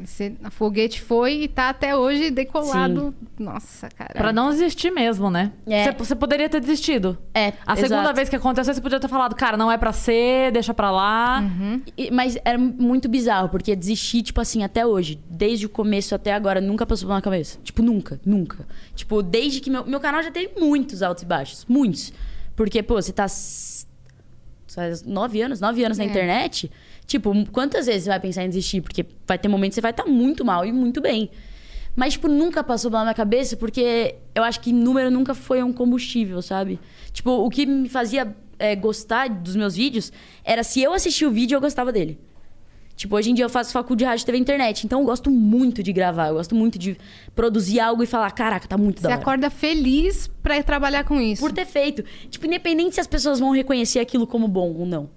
Você, 0.04 0.34
a 0.42 0.50
foguete 0.50 1.00
foi 1.00 1.42
e 1.42 1.48
tá 1.48 1.68
até 1.70 1.96
hoje 1.96 2.30
decolado. 2.30 3.14
Nossa, 3.38 3.88
cara. 3.88 4.12
Pra 4.14 4.32
não 4.32 4.50
desistir 4.50 4.90
mesmo, 4.90 5.30
né? 5.30 5.52
É. 5.66 5.84
Você, 5.84 5.92
você 5.92 6.14
poderia 6.14 6.48
ter 6.48 6.60
desistido. 6.60 7.18
É, 7.34 7.52
A 7.66 7.76
segunda 7.76 8.00
exato. 8.02 8.14
vez 8.16 8.28
que 8.28 8.36
aconteceu, 8.36 8.72
você 8.74 8.80
podia 8.80 9.00
ter 9.00 9.08
falado, 9.08 9.34
cara, 9.34 9.56
não 9.56 9.70
é 9.70 9.76
pra 9.76 9.92
ser, 9.92 10.52
deixa 10.52 10.72
pra 10.72 10.90
lá. 10.90 11.42
E- 11.96 12.10
Mas 12.10 12.36
era 12.44 12.58
muito 12.58 13.08
bizarro, 13.08 13.48
porque 13.48 13.74
desistir, 13.76 14.22
tipo 14.22 14.40
assim, 14.40 14.62
até 14.64 14.86
hoje, 14.86 15.20
desde 15.28 15.66
o 15.66 15.68
começo 15.68 16.14
até 16.14 16.32
agora, 16.32 16.60
nunca 16.60 16.86
passou 16.86 17.06
pela 17.06 17.16
minha 17.16 17.22
cabeça. 17.22 17.58
Tipo, 17.62 17.82
nunca, 17.82 18.20
nunca. 18.24 18.66
Tipo, 18.94 19.22
desde 19.22 19.60
que 19.60 19.70
meu, 19.70 19.84
meu 19.86 20.00
canal 20.00 20.22
já 20.22 20.30
teve 20.30 20.58
muitos 20.60 21.02
altos 21.02 21.22
e 21.22 21.26
baixos. 21.26 21.64
Muitos. 21.68 22.12
Porque, 22.56 22.82
pô, 22.82 22.94
você 23.00 23.12
tá. 23.12 23.26
faz 24.68 25.02
Nove 25.04 25.40
anos, 25.42 25.60
nove 25.60 25.82
anos 25.84 25.98
na 25.98 26.04
É. 26.04 26.06
internet. 26.06 26.70
Tipo, 27.08 27.32
quantas 27.50 27.86
vezes 27.86 28.04
você 28.04 28.10
vai 28.10 28.20
pensar 28.20 28.44
em 28.44 28.48
desistir? 28.50 28.82
Porque 28.82 29.04
vai 29.26 29.38
ter 29.38 29.48
momentos 29.48 29.74
que 29.74 29.76
você 29.76 29.80
vai 29.80 29.92
estar 29.92 30.04
muito 30.04 30.44
mal 30.44 30.66
e 30.66 30.70
muito 30.70 31.00
bem. 31.00 31.30
Mas, 31.96 32.12
tipo, 32.12 32.28
nunca 32.28 32.62
passou 32.62 32.90
pela 32.90 33.02
minha 33.02 33.14
cabeça, 33.14 33.56
porque 33.56 34.16
eu 34.34 34.44
acho 34.44 34.60
que 34.60 34.74
número 34.74 35.10
nunca 35.10 35.34
foi 35.34 35.62
um 35.62 35.72
combustível, 35.72 36.42
sabe? 36.42 36.78
Tipo, 37.10 37.30
o 37.30 37.48
que 37.48 37.64
me 37.64 37.88
fazia 37.88 38.36
é, 38.58 38.76
gostar 38.76 39.30
dos 39.30 39.56
meus 39.56 39.74
vídeos 39.74 40.12
era 40.44 40.62
se 40.62 40.82
eu 40.82 40.92
assistir 40.92 41.24
o 41.24 41.30
vídeo, 41.30 41.56
eu 41.56 41.62
gostava 41.62 41.90
dele. 41.90 42.18
Tipo, 42.94 43.16
hoje 43.16 43.30
em 43.30 43.34
dia 43.34 43.46
eu 43.46 43.48
faço 43.48 43.72
faculdade 43.72 44.00
de 44.00 44.04
rádio, 44.04 44.26
TV 44.26 44.38
internet. 44.38 44.84
Então 44.84 45.00
eu 45.00 45.06
gosto 45.06 45.30
muito 45.30 45.82
de 45.82 45.94
gravar. 45.94 46.28
Eu 46.28 46.34
gosto 46.34 46.54
muito 46.54 46.78
de 46.78 46.98
produzir 47.34 47.80
algo 47.80 48.02
e 48.02 48.06
falar, 48.06 48.30
caraca, 48.32 48.68
tá 48.68 48.76
muito 48.76 49.00
Você 49.00 49.04
da 49.08 49.14
hora. 49.14 49.22
acorda 49.22 49.48
feliz 49.48 50.28
pra 50.42 50.58
ir 50.58 50.62
trabalhar 50.62 51.04
com 51.04 51.18
isso. 51.18 51.40
Por 51.40 51.52
ter 51.52 51.64
feito. 51.64 52.04
Tipo, 52.28 52.46
independente 52.46 52.96
se 52.96 53.00
as 53.00 53.06
pessoas 53.06 53.40
vão 53.40 53.52
reconhecer 53.52 53.98
aquilo 53.98 54.26
como 54.26 54.46
bom 54.46 54.74
ou 54.74 54.84
não. 54.84 55.08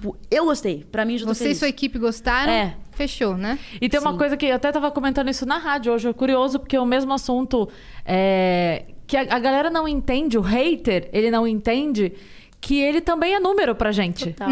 Tipo, 0.00 0.16
eu 0.30 0.46
gostei. 0.46 0.86
Pra 0.90 1.04
mim, 1.04 1.12
eu 1.12 1.18
já 1.18 1.26
tô 1.26 1.34
Você 1.34 1.42
e 1.42 1.46
feliz. 1.48 1.58
sua 1.58 1.68
equipe 1.68 1.98
gostaram? 1.98 2.50
É. 2.50 2.74
Fechou, 2.92 3.36
né? 3.36 3.58
E 3.80 3.88
tem 3.88 4.00
uma 4.00 4.12
Sim. 4.12 4.18
coisa 4.18 4.36
que 4.36 4.46
eu 4.46 4.54
até 4.56 4.72
tava 4.72 4.90
comentando 4.90 5.28
isso 5.28 5.44
na 5.44 5.58
rádio 5.58 5.92
hoje, 5.92 6.08
é 6.08 6.12
curioso, 6.12 6.58
porque 6.58 6.78
o 6.78 6.86
mesmo 6.86 7.12
assunto 7.12 7.68
é, 8.04 8.84
que 9.06 9.16
a, 9.16 9.22
a 9.22 9.38
galera 9.38 9.68
não 9.68 9.86
entende, 9.86 10.38
o 10.38 10.40
hater, 10.40 11.08
ele 11.12 11.30
não 11.30 11.46
entende 11.46 12.12
que 12.60 12.78
ele 12.78 13.00
também 13.00 13.34
é 13.34 13.40
número 13.40 13.74
pra 13.74 13.90
gente. 13.90 14.32
Total. 14.32 14.48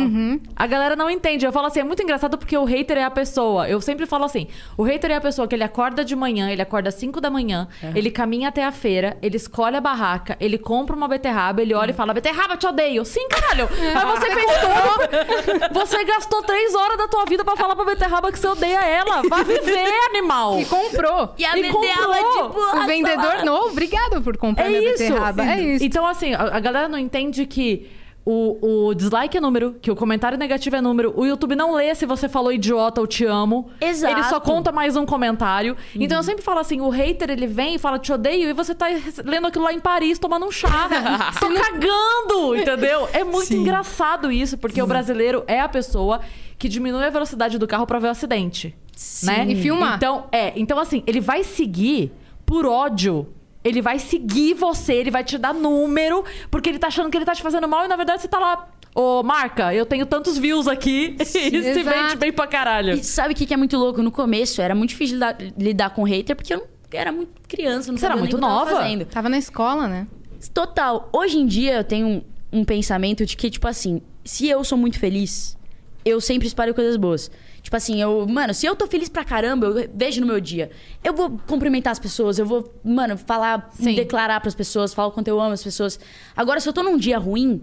A 0.57 0.67
galera 0.67 0.97
não 0.97 1.11
entende. 1.11 1.45
Eu 1.45 1.53
falo 1.53 1.67
assim, 1.67 1.81
é 1.81 1.85
muito 1.85 2.03
engraçado 2.03 2.39
porque 2.39 2.57
o 2.57 2.65
hater 2.65 2.97
é 2.97 3.05
a 3.05 3.11
pessoa. 3.11 3.69
Eu 3.69 3.81
sempre 3.83 4.07
falo 4.07 4.25
assim: 4.25 4.47
o 4.79 4.83
hater 4.83 5.11
é 5.11 5.17
a 5.17 5.21
pessoa 5.21 5.47
que 5.47 5.55
ele 5.55 5.63
acorda 5.63 6.03
de 6.05 6.17
manhã, 6.17 6.51
ele 6.51 6.63
acorda 6.63 6.89
às 6.89 6.95
5 6.95 7.21
da 7.21 7.29
manhã, 7.29 7.69
ele 7.95 8.11
caminha 8.11 8.49
até 8.49 8.65
a 8.65 8.73
feira, 8.73 9.19
ele 9.21 9.37
escolhe 9.37 9.77
a 9.77 9.81
barraca, 9.81 10.37
ele 10.41 10.57
compra 10.57 10.97
uma 10.97 11.07
beterraba, 11.07 11.61
ele 11.61 11.75
olha 11.75 11.91
e 11.91 11.95
fala: 11.95 12.15
beterraba, 12.15 12.57
te 12.57 12.67
odeio. 12.67 13.05
Sim, 13.05 13.29
caralho. 13.29 13.69
Mas 13.95 14.19
você 14.19 14.31
fez 14.35 14.47
tudo. 14.59 15.75
Você 15.75 16.05
gastou 16.05 16.43
três 16.43 16.75
horas 16.75 16.97
da 16.97 17.09
tua 17.09 17.25
vida 17.27 17.45
pra 17.45 17.57
falar 17.57 17.77
pra 17.77 17.85
beterraba 17.85 18.33
que 18.33 18.39
você 18.39 18.49
odeia 18.49 18.85
ela. 18.87 19.23
Vai 19.29 19.45
viver, 19.45 19.93
animal. 20.11 20.59
E 20.59 20.65
comprou. 20.65 21.35
E 21.37 21.45
a 21.45 21.59
E 21.59 21.71
comprou. 21.71 22.49
tipo... 22.49 22.79
O 22.79 22.87
vendedor, 22.87 23.45
não, 23.45 23.67
obrigado 23.69 24.23
por 24.23 24.37
comprar 24.39 24.65
É 24.67 24.69
minha 24.71 24.95
isso. 24.95 25.03
beterraba. 25.05 25.45
É 25.45 25.61
isso. 25.61 25.85
Então, 25.85 26.07
assim, 26.07 26.33
a, 26.35 26.57
a 26.57 26.61
galera 26.61 26.89
não 26.89 26.99
entende 26.99 27.45
que 27.47 27.98
o, 28.31 28.89
o 28.91 28.95
dislike 28.95 29.39
é 29.39 29.41
número, 29.41 29.77
que 29.81 29.91
o 29.91 29.97
comentário 29.97 30.37
negativo 30.37 30.77
é 30.77 30.83
número. 30.83 31.15
O 31.17 31.25
YouTube 31.25 31.57
não 31.57 31.73
lê 31.75 31.95
se 31.95 32.05
você 32.05 32.29
falou 32.29 32.53
idiota 32.53 33.01
ou 33.01 33.07
te 33.07 33.25
amo. 33.25 33.71
Exato. 33.81 34.13
Ele 34.13 34.23
só 34.25 34.39
conta 34.39 34.71
mais 34.71 34.97
um 34.97 35.07
comentário. 35.07 35.75
Então 35.95 36.19
eu 36.19 36.23
sempre 36.23 36.45
falo 36.45 36.61
assim: 36.61 36.79
o 36.79 36.91
hater 36.91 37.31
ele 37.31 37.47
vem 37.47 37.77
e 37.77 37.79
fala 37.79 37.99
te 37.99 38.13
odeio, 38.13 38.51
e 38.51 38.53
você 38.53 38.75
tá 38.75 38.85
lendo 39.25 39.47
aquilo 39.47 39.65
lá 39.65 39.73
em 39.73 39.81
Paris 39.81 40.19
tomando 40.19 40.45
um 40.45 40.51
chá. 40.51 40.91
Tô 41.41 41.49
cagando, 41.55 42.55
entendeu? 42.55 43.09
É 43.15 43.25
muito 43.25 43.55
engraçado 43.55 44.31
isso, 44.31 44.59
porque 44.59 44.83
o 44.83 44.87
brasileiro 44.87 45.43
é 45.47 45.63
a 45.63 45.69
pessoa 45.69 46.21
que 46.59 46.69
diminui 46.69 47.05
a 47.05 47.11
velocidade 47.11 47.57
do 47.57 47.67
carro 47.67 47.87
pra 47.87 47.99
ver 47.99 48.09
o 48.09 48.11
acidente. 48.11 48.77
Né? 49.23 49.47
E 49.49 49.57
filmar. 49.57 49.97
Então, 49.97 50.27
é. 50.31 50.53
Então, 50.55 50.79
assim, 50.79 51.03
ele 51.07 51.21
vai 51.21 51.43
seguir 51.43 52.13
por 52.45 52.67
ódio. 52.67 53.27
Ele 53.69 53.83
vai 53.83 53.99
seguir 53.99 54.55
você, 54.55 54.95
ele 54.95 55.11
vai 55.11 55.23
te 55.23 55.37
dar 55.39 55.53
número, 55.53 56.25
porque 56.51 56.69
ele 56.69 56.79
tá 56.79 56.87
achando 56.89 57.11
que 57.11 57.17
ele 57.17 57.25
tá 57.25 57.35
te 57.35 57.43
fazendo 57.43 57.69
mal 57.69 57.85
e 57.85 57.89
na 57.89 57.97
verdade 57.97 58.23
você 58.23 58.29
tá 58.29 58.39
lá. 58.39 58.69
Ô, 58.95 59.23
marca, 59.23 59.73
eu 59.75 59.85
tenho 59.87 60.07
tantos 60.07 60.39
views 60.39 60.67
aqui 60.67 61.17
e 61.21 61.25
se 61.25 61.51
vende 61.83 62.17
bem 62.19 62.33
pra 62.33 62.47
caralho. 62.47 62.95
E 62.95 63.05
sabe 63.05 63.35
o 63.35 63.37
que 63.37 63.47
que 63.47 63.55
é 63.55 63.57
muito 63.57 63.77
louco? 63.77 64.03
No 64.03 64.11
começo 64.11 64.61
era 64.63 64.75
muito 64.75 64.91
difícil 64.91 65.15
lidar, 65.17 65.37
lidar 65.57 65.91
com 65.91 66.03
hater, 66.03 66.35
porque 66.35 66.55
eu 66.55 66.59
não- 66.59 66.67
era 66.91 67.13
muito 67.13 67.31
criança, 67.47 67.93
não 67.93 67.99
Você 67.99 68.07
era 68.07 68.15
sabia 68.15 68.25
nem 68.31 68.33
muito 68.33 68.41
tava 68.41 68.55
nova. 68.65 68.71
fazendo. 68.83 69.05
Tava 69.05 69.29
na 69.29 69.37
escola, 69.39 69.87
né? 69.87 70.07
Total. 70.55 71.09
Hoje 71.13 71.39
em 71.39 71.47
dia 71.47 71.75
eu 71.75 71.85
tenho 71.85 72.07
um, 72.09 72.23
um 72.61 72.65
pensamento 72.65 73.27
de 73.27 73.37
que, 73.37 73.51
tipo 73.51 73.69
assim, 73.69 74.01
se 74.25 74.49
eu 74.49 74.65
sou 74.65 74.79
muito 74.79 74.99
feliz, 74.99 75.57
eu 76.05 76.21
sempre 76.21 76.47
espalho 76.49 76.75
coisas 76.75 76.97
boas. 76.97 77.31
Tipo 77.69 77.77
assim, 77.77 78.01
eu, 78.01 78.27
mano, 78.27 78.55
se 78.55 78.65
eu 78.65 78.75
tô 78.75 78.87
feliz 78.87 79.11
pra 79.11 79.23
caramba, 79.23 79.67
eu 79.67 79.91
vejo 79.95 80.23
no 80.23 80.27
meu 80.27 80.41
dia. 80.41 80.71
Eu 81.05 81.13
vou 81.13 81.39
cumprimentar 81.47 81.91
as 81.91 81.99
pessoas, 81.99 82.39
eu 82.39 82.47
vou, 82.47 82.73
mano, 82.83 83.19
falar, 83.19 83.69
Sim. 83.75 83.95
declarar 83.95 84.41
pras 84.41 84.55
pessoas, 84.55 84.95
falar 84.95 85.09
o 85.09 85.13
quanto 85.13 85.29
eu 85.29 85.39
amo 85.39 85.53
as 85.53 85.63
pessoas. 85.63 86.01
Agora, 86.35 86.61
se 86.61 86.67
eu 86.67 86.73
tô 86.73 86.83
num 86.83 86.97
dia 86.97 87.19
ruim, 87.19 87.61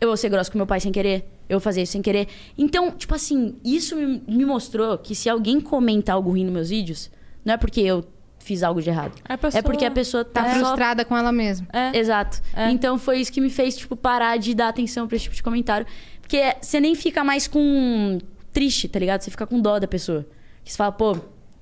eu 0.00 0.08
vou 0.08 0.16
ser 0.16 0.30
grosso 0.30 0.50
com 0.50 0.56
meu 0.56 0.66
pai 0.66 0.80
sem 0.80 0.90
querer, 0.90 1.28
eu 1.46 1.58
vou 1.58 1.60
fazer 1.60 1.82
isso 1.82 1.92
sem 1.92 2.00
querer. 2.00 2.26
Então, 2.56 2.90
tipo 2.92 3.14
assim, 3.14 3.56
isso 3.62 3.94
me, 3.96 4.22
me 4.26 4.46
mostrou 4.46 4.96
que 4.96 5.14
se 5.14 5.28
alguém 5.28 5.60
comenta 5.60 6.14
algo 6.14 6.30
ruim 6.30 6.44
nos 6.44 6.52
meus 6.54 6.70
vídeos, 6.70 7.10
não 7.44 7.52
é 7.52 7.56
porque 7.58 7.82
eu 7.82 8.02
fiz 8.38 8.62
algo 8.62 8.80
de 8.80 8.88
errado. 8.88 9.12
É 9.28 9.36
pessoa- 9.36 9.58
É 9.58 9.62
porque 9.62 9.84
a 9.84 9.90
pessoa 9.90 10.24
tá, 10.24 10.42
Tá 10.42 10.54
só 10.54 10.60
frustrada 10.60 11.04
com 11.04 11.14
ela 11.14 11.30
mesma. 11.30 11.66
É. 11.70 11.98
Exato. 11.98 12.40
É. 12.56 12.70
Então 12.70 12.98
foi 12.98 13.20
isso 13.20 13.30
que 13.30 13.42
me 13.42 13.50
fez, 13.50 13.76
tipo, 13.76 13.94
parar 13.94 14.38
de 14.38 14.54
dar 14.54 14.68
atenção 14.68 15.06
pra 15.06 15.16
esse 15.16 15.24
tipo 15.24 15.36
de 15.36 15.42
comentário. 15.42 15.86
Porque 16.22 16.56
você 16.62 16.80
nem 16.80 16.94
fica 16.94 17.22
mais 17.22 17.46
com. 17.46 18.16
Triste, 18.54 18.88
tá 18.88 18.98
ligado? 18.98 19.20
Você 19.20 19.30
fica 19.30 19.46
com 19.46 19.60
dó 19.60 19.78
da 19.78 19.86
pessoa. 19.86 20.24
Que 20.64 20.70
você 20.72 20.78
fala, 20.78 20.92
pô, 20.92 21.14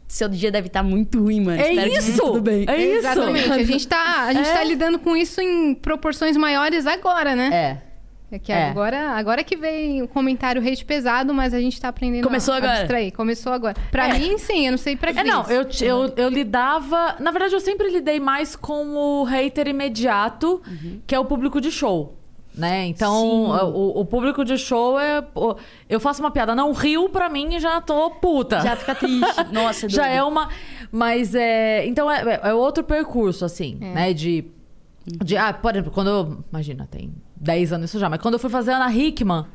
seu 0.07 0.29
dia 0.29 0.53
deve 0.53 0.69
estar 0.69 0.83
muito 0.85 1.21
ruim, 1.21 1.41
mano. 1.41 1.61
É 1.61 1.71
Espero 1.73 1.91
que 1.91 1.99
isso! 1.99 2.23
tudo 2.23 2.41
bem. 2.43 2.65
É 2.69 2.77
isso! 2.81 2.99
Exatamente. 2.99 3.51
A 3.51 3.63
gente, 3.65 3.89
tá, 3.89 4.23
a 4.27 4.33
gente 4.33 4.49
É. 4.49 4.53
tá 4.53 4.63
lidando 4.63 4.99
com 5.01 5.17
isso 5.17 5.41
em 5.41 5.75
proporções 5.75 6.37
maiores 6.37 6.87
agora, 6.87 7.35
né? 7.35 7.51
É. 7.53 7.93
É 8.35 8.39
que 8.39 8.51
É. 8.51 8.71
agora, 8.71 9.11
agora 9.11 9.45
que 9.45 9.55
vem 9.57 10.01
o 10.03 10.09
comentário 10.09 10.63
hate 10.67 10.85
pesado, 10.87 11.35
mas 11.35 11.53
a 11.53 11.61
gente 11.61 11.79
tá 11.79 11.89
aprendendo 11.89 12.25
Começou 12.25 12.55
a, 12.55 12.57
agora. 12.57 12.73
a 12.73 12.79
distrair. 12.79 13.11
Começou 13.13 13.53
agora. 13.53 13.77
Pra 13.91 14.09
É. 14.09 14.19
mim, 14.19 14.39
sim, 14.39 14.65
eu 14.67 14.71
não 14.71 14.79
sei 14.79 14.97
pra 14.97 15.11
É, 15.11 15.15
Cris. 15.15 15.27
não, 15.27 15.45
eu, 15.51 15.67
eu, 15.83 16.13
eu 16.17 16.29
lidava. 16.31 17.17
Na 17.21 17.31
verdade, 17.31 17.53
eu 17.55 17.61
sempre 17.61 17.91
lidei 17.91 18.19
mais 18.21 18.57
com 18.57 18.97
o 18.97 19.25
hater 19.25 19.69
imediato, 19.69 20.63
que 21.07 21.15
é 21.15 21.19
o 21.19 21.27
público 21.27 21.61
de 21.61 21.71
show. 21.71 22.17
Né? 22.55 22.87
Então, 22.87 23.47
o, 23.73 24.01
o 24.01 24.05
público 24.05 24.45
de 24.45 24.59
show 24.59 25.01
é. 25.01 25.25
Eu 25.89 25.99
faço 25.99 26.21
uma 26.21 26.31
piada, 26.31 26.55
não 26.55 26.73
riu 26.73 27.09
pra 27.09 27.29
mim 27.29 27.55
e 27.55 27.61
já 27.61 27.81
tô 27.81 28.11
puta. 28.11 28.61
Já 28.61 28.77
fica 28.77 28.95
triste. 28.95 29.45
Nossa, 29.51 29.89
já 29.89 30.03
doido. 30.03 30.15
é 30.15 30.23
uma. 30.23 30.49
Mas 30.91 31.35
é. 31.35 31.87
Então 31.87 32.11
é, 32.11 32.41
é 32.43 32.55
outro 32.55 32.85
percurso, 32.85 33.45
assim, 33.45 33.77
né? 33.77 34.13
De. 34.13 34.45
de 35.07 35.37
ah, 35.37 35.53
por 35.55 35.73
exemplo, 35.73 35.91
quando 35.91 36.09
eu. 36.09 36.45
Imagina, 36.51 36.87
tem 36.91 37.15
10 37.43 37.73
anos 37.73 37.91
isso 37.91 37.99
já, 37.99 38.09
mas 38.09 38.21
quando 38.21 38.35
eu 38.35 38.39
fui 38.39 38.49
fazer 38.49 38.71
Ana 38.71 38.93
Hickman, 38.93 39.47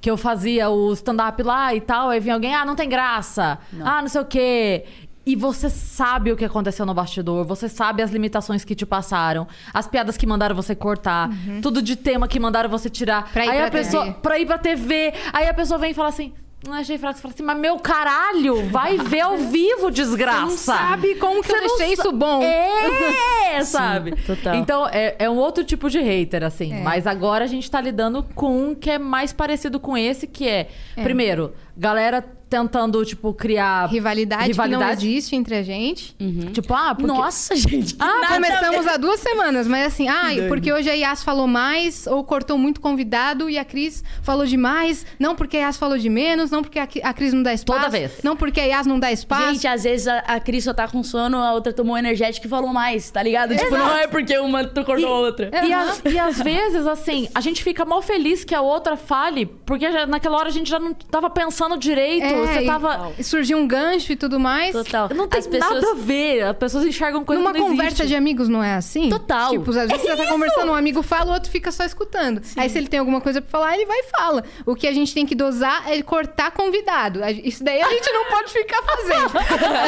que 0.00 0.10
eu 0.10 0.16
fazia 0.16 0.68
o 0.68 0.92
stand-up 0.92 1.40
lá 1.42 1.72
e 1.72 1.80
tal, 1.80 2.08
aí 2.08 2.18
vinha 2.18 2.34
alguém, 2.34 2.52
ah, 2.52 2.64
não 2.64 2.74
tem 2.74 2.88
graça, 2.88 3.58
ah, 3.80 4.02
não 4.02 4.08
sei 4.08 4.20
o 4.20 4.24
quê. 4.24 4.84
E 5.28 5.36
você 5.36 5.68
sabe 5.68 6.32
o 6.32 6.36
que 6.36 6.44
aconteceu 6.46 6.86
no 6.86 6.94
bastidor, 6.94 7.44
você 7.44 7.68
sabe 7.68 8.02
as 8.02 8.10
limitações 8.10 8.64
que 8.64 8.74
te 8.74 8.86
passaram, 8.86 9.46
as 9.74 9.86
piadas 9.86 10.16
que 10.16 10.26
mandaram 10.26 10.56
você 10.56 10.74
cortar, 10.74 11.28
tudo 11.60 11.82
de 11.82 11.96
tema 11.96 12.26
que 12.26 12.40
mandaram 12.40 12.70
você 12.70 12.88
tirar. 12.88 13.30
Pra 13.30 13.44
ir 13.44 13.50
aí 13.50 13.56
pra 13.58 13.66
a 13.66 13.70
pessoa. 13.70 14.04
TV. 14.06 14.16
Pra 14.22 14.38
ir 14.38 14.46
pra 14.46 14.56
TV. 14.58 15.12
Aí 15.34 15.46
a 15.46 15.52
pessoa 15.52 15.78
vem 15.78 15.90
e 15.90 15.94
fala 15.94 16.08
assim. 16.08 16.32
Não 16.66 16.72
achei 16.74 16.96
fraco. 16.98 17.16
Você 17.16 17.22
fala 17.22 17.34
assim, 17.34 17.42
mas 17.44 17.56
meu 17.58 17.78
caralho, 17.78 18.68
vai 18.70 18.96
ver 18.96 19.20
ao 19.20 19.36
vivo, 19.52 19.90
desgraça. 19.90 20.40
Não 20.40 20.50
sabe 20.50 21.14
como 21.16 21.42
que 21.42 21.52
eu 21.52 21.56
Você 21.56 21.60
não 21.66 21.76
deixei 21.76 21.94
sa- 21.96 22.02
isso 22.02 22.12
bom. 22.12 22.42
É, 22.42 23.62
sabe? 23.64 24.16
total. 24.26 24.54
Então, 24.56 24.88
é, 24.88 25.14
é 25.18 25.30
um 25.30 25.36
outro 25.36 25.62
tipo 25.62 25.88
de 25.90 26.00
hater, 26.00 26.42
assim. 26.42 26.72
É. 26.72 26.80
Mas 26.82 27.06
agora 27.06 27.44
a 27.44 27.46
gente 27.46 27.70
tá 27.70 27.80
lidando 27.80 28.24
com 28.34 28.70
um 28.70 28.74
que 28.74 28.90
é 28.90 28.98
mais 28.98 29.32
parecido 29.32 29.78
com 29.78 29.96
esse, 29.96 30.26
que 30.26 30.48
é, 30.48 30.68
primeiro, 30.96 31.52
galera 31.76 32.24
tentando, 32.48 33.04
tipo, 33.04 33.32
criar... 33.34 33.86
Rivalidade, 33.88 34.50
que 34.50 34.56
não 34.56 34.64
rivalidade. 34.66 35.06
existe 35.06 35.36
entre 35.36 35.56
a 35.56 35.62
gente. 35.62 36.14
Tipo, 36.52 36.74
ah, 36.74 36.94
porque... 36.94 37.06
Nossa, 37.12 37.54
gente. 37.56 37.94
Ah, 37.98 38.28
começamos 38.34 38.86
há 38.86 38.96
duas 38.96 39.20
semanas, 39.20 39.66
mas 39.66 39.86
assim, 39.86 40.08
ah, 40.08 40.28
porque 40.48 40.72
hoje 40.72 40.88
a 40.88 40.94
Yas 40.94 41.22
falou 41.22 41.46
mais, 41.46 42.06
ou 42.06 42.24
cortou 42.24 42.56
muito 42.58 42.80
convidado 42.80 43.48
e 43.50 43.58
a 43.58 43.64
Cris 43.64 44.02
falou 44.22 44.46
demais. 44.46 45.04
Não 45.18 45.34
porque 45.36 45.56
a 45.56 45.60
Yas 45.60 45.76
falou 45.76 45.98
de 45.98 46.08
menos, 46.08 46.50
não 46.50 46.62
porque 46.62 46.78
a, 46.78 47.12
Cris 47.12 47.32
não 47.32 47.42
dá 47.42 47.52
espaço. 47.52 47.78
Toda 47.80 47.90
vez. 47.90 48.20
Não 48.22 48.36
porque 48.36 48.60
a 48.60 48.64
Yas 48.64 48.86
não 48.86 48.98
dá 48.98 49.12
espaço. 49.12 49.52
Gente, 49.52 49.66
às 49.66 49.84
vezes 49.84 50.08
a, 50.08 50.18
a 50.20 50.40
Cris 50.40 50.64
só 50.64 50.72
tá 50.72 50.88
com 50.88 51.02
sono, 51.02 51.38
a 51.38 51.52
outra 51.52 51.72
tomou 51.72 51.96
energético 51.98 52.46
e 52.46 52.50
falou 52.50 52.72
mais, 52.72 53.10
tá 53.10 53.22
ligado? 53.22 53.54
Tipo, 53.56 53.70
não 53.76 53.96
é 53.98 54.06
porque 54.06 54.38
uma 54.38 54.64
tu 54.64 54.84
cortou 54.84 55.08
a 55.08 55.18
outra. 55.20 55.50
E, 55.66 55.72
às- 55.72 56.02
e 56.04 56.18
às 56.18 56.40
vezes, 56.40 56.86
assim, 56.86 57.28
a 57.34 57.40
gente 57.40 57.62
fica 57.62 57.84
mal 57.84 58.00
feliz 58.00 58.44
que 58.44 58.54
a 58.54 58.60
outra 58.60 58.96
fale, 58.96 59.46
porque 59.66 59.90
já- 59.90 60.06
naquela 60.06 60.36
hora 60.38 60.48
a 60.48 60.52
gente 60.52 60.68
já 60.70 60.78
não 60.78 60.92
tava 60.94 61.28
pensando 61.30 61.76
direito. 61.76 62.24
É, 62.24 62.37
você 62.46 62.60
e- 62.60 62.66
tava. 62.66 63.12
e 63.18 63.24
surgiu 63.24 63.58
um 63.58 63.66
gancho 63.66 64.12
e 64.12 64.16
tudo 64.16 64.38
mais. 64.40 64.72
Total. 64.72 65.08
Não 65.14 65.26
tem 65.28 65.38
As 65.40 65.46
pessoas... 65.46 65.82
nada 65.82 65.90
a 65.92 65.94
ver. 65.94 66.42
As 66.44 66.56
pessoas 66.56 66.84
enxergam 66.84 67.24
coisas 67.24 67.42
Numa 67.42 67.52
que 67.54 67.60
não 67.60 67.68
conversa 67.68 67.94
existe. 68.02 68.08
de 68.08 68.14
amigos 68.16 68.48
não 68.48 68.62
é 68.62 68.74
assim? 68.74 69.08
Total. 69.08 69.50
Tipo, 69.50 69.70
às 69.70 69.88
vezes 69.90 70.00
você 70.02 70.16
tá 70.16 70.26
conversando, 70.26 70.72
um 70.72 70.74
amigo 70.74 71.02
fala, 71.02 71.30
o 71.30 71.34
outro 71.34 71.50
fica 71.50 71.70
só 71.72 71.84
escutando. 71.84 72.40
Aí 72.56 72.68
se 72.68 72.78
ele 72.78 72.88
tem 72.88 72.98
alguma 73.00 73.20
coisa 73.20 73.40
pra 73.40 73.50
falar, 73.50 73.74
ele 73.74 73.86
vai 73.86 73.98
e 73.98 74.04
fala. 74.04 74.44
O 74.66 74.74
que 74.74 74.86
a 74.86 74.92
gente 74.92 75.12
tem 75.14 75.24
que 75.26 75.34
dosar 75.34 75.90
é 75.90 76.00
cortar 76.02 76.50
convidado. 76.50 77.20
Isso 77.44 77.62
daí 77.64 77.80
a 77.80 77.88
gente 77.88 78.10
não 78.12 78.24
pode 78.26 78.52
ficar 78.52 78.82
fazendo. 78.82 79.32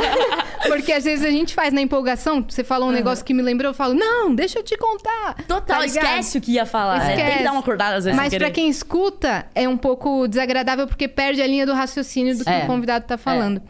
Porque 0.69 0.93
às 0.93 1.05
vezes 1.05 1.25
a 1.25 1.31
gente 1.31 1.55
faz 1.55 1.73
na 1.73 1.81
empolgação, 1.81 2.45
você 2.47 2.63
falou 2.63 2.89
um 2.89 2.93
negócio 2.93 3.25
que 3.25 3.33
me 3.35 3.43
lembrou, 3.43 3.71
eu 3.71 3.75
falo, 3.75 3.95
não, 3.95 4.35
deixa 4.35 4.59
eu 4.59 4.63
te 4.63 4.77
contar. 4.77 5.35
Total, 5.47 5.79
Tá 5.81 5.87
esquece 5.87 6.39
o 6.39 6.41
que 6.41 6.53
ia 6.53 6.67
falar. 6.67 6.99
Esquece. 6.99 7.23
Tem 7.29 7.39
que 7.39 7.45
dar 7.45 7.53
uma 7.53 7.61
acordada 7.61 7.97
às 7.97 8.05
vezes. 8.05 8.17
Mas 8.17 8.31
querer. 8.31 8.51
quem 8.51 8.69
escuta, 8.69 9.47
é 9.55 9.69
um 9.69 9.77
pouco 9.77 10.27
desagradável 10.29 10.87
porque 10.87 11.09
perde 11.09 11.41
a 11.43 11.47
linha 11.47 11.65
do 11.67 11.73
raciocínio 11.73 12.37
do 12.41 12.45
que 12.45 12.51
É. 12.51 12.65
o 12.65 12.67
convidado 12.67 13.07
tá 13.07 13.17
falando. 13.17 13.63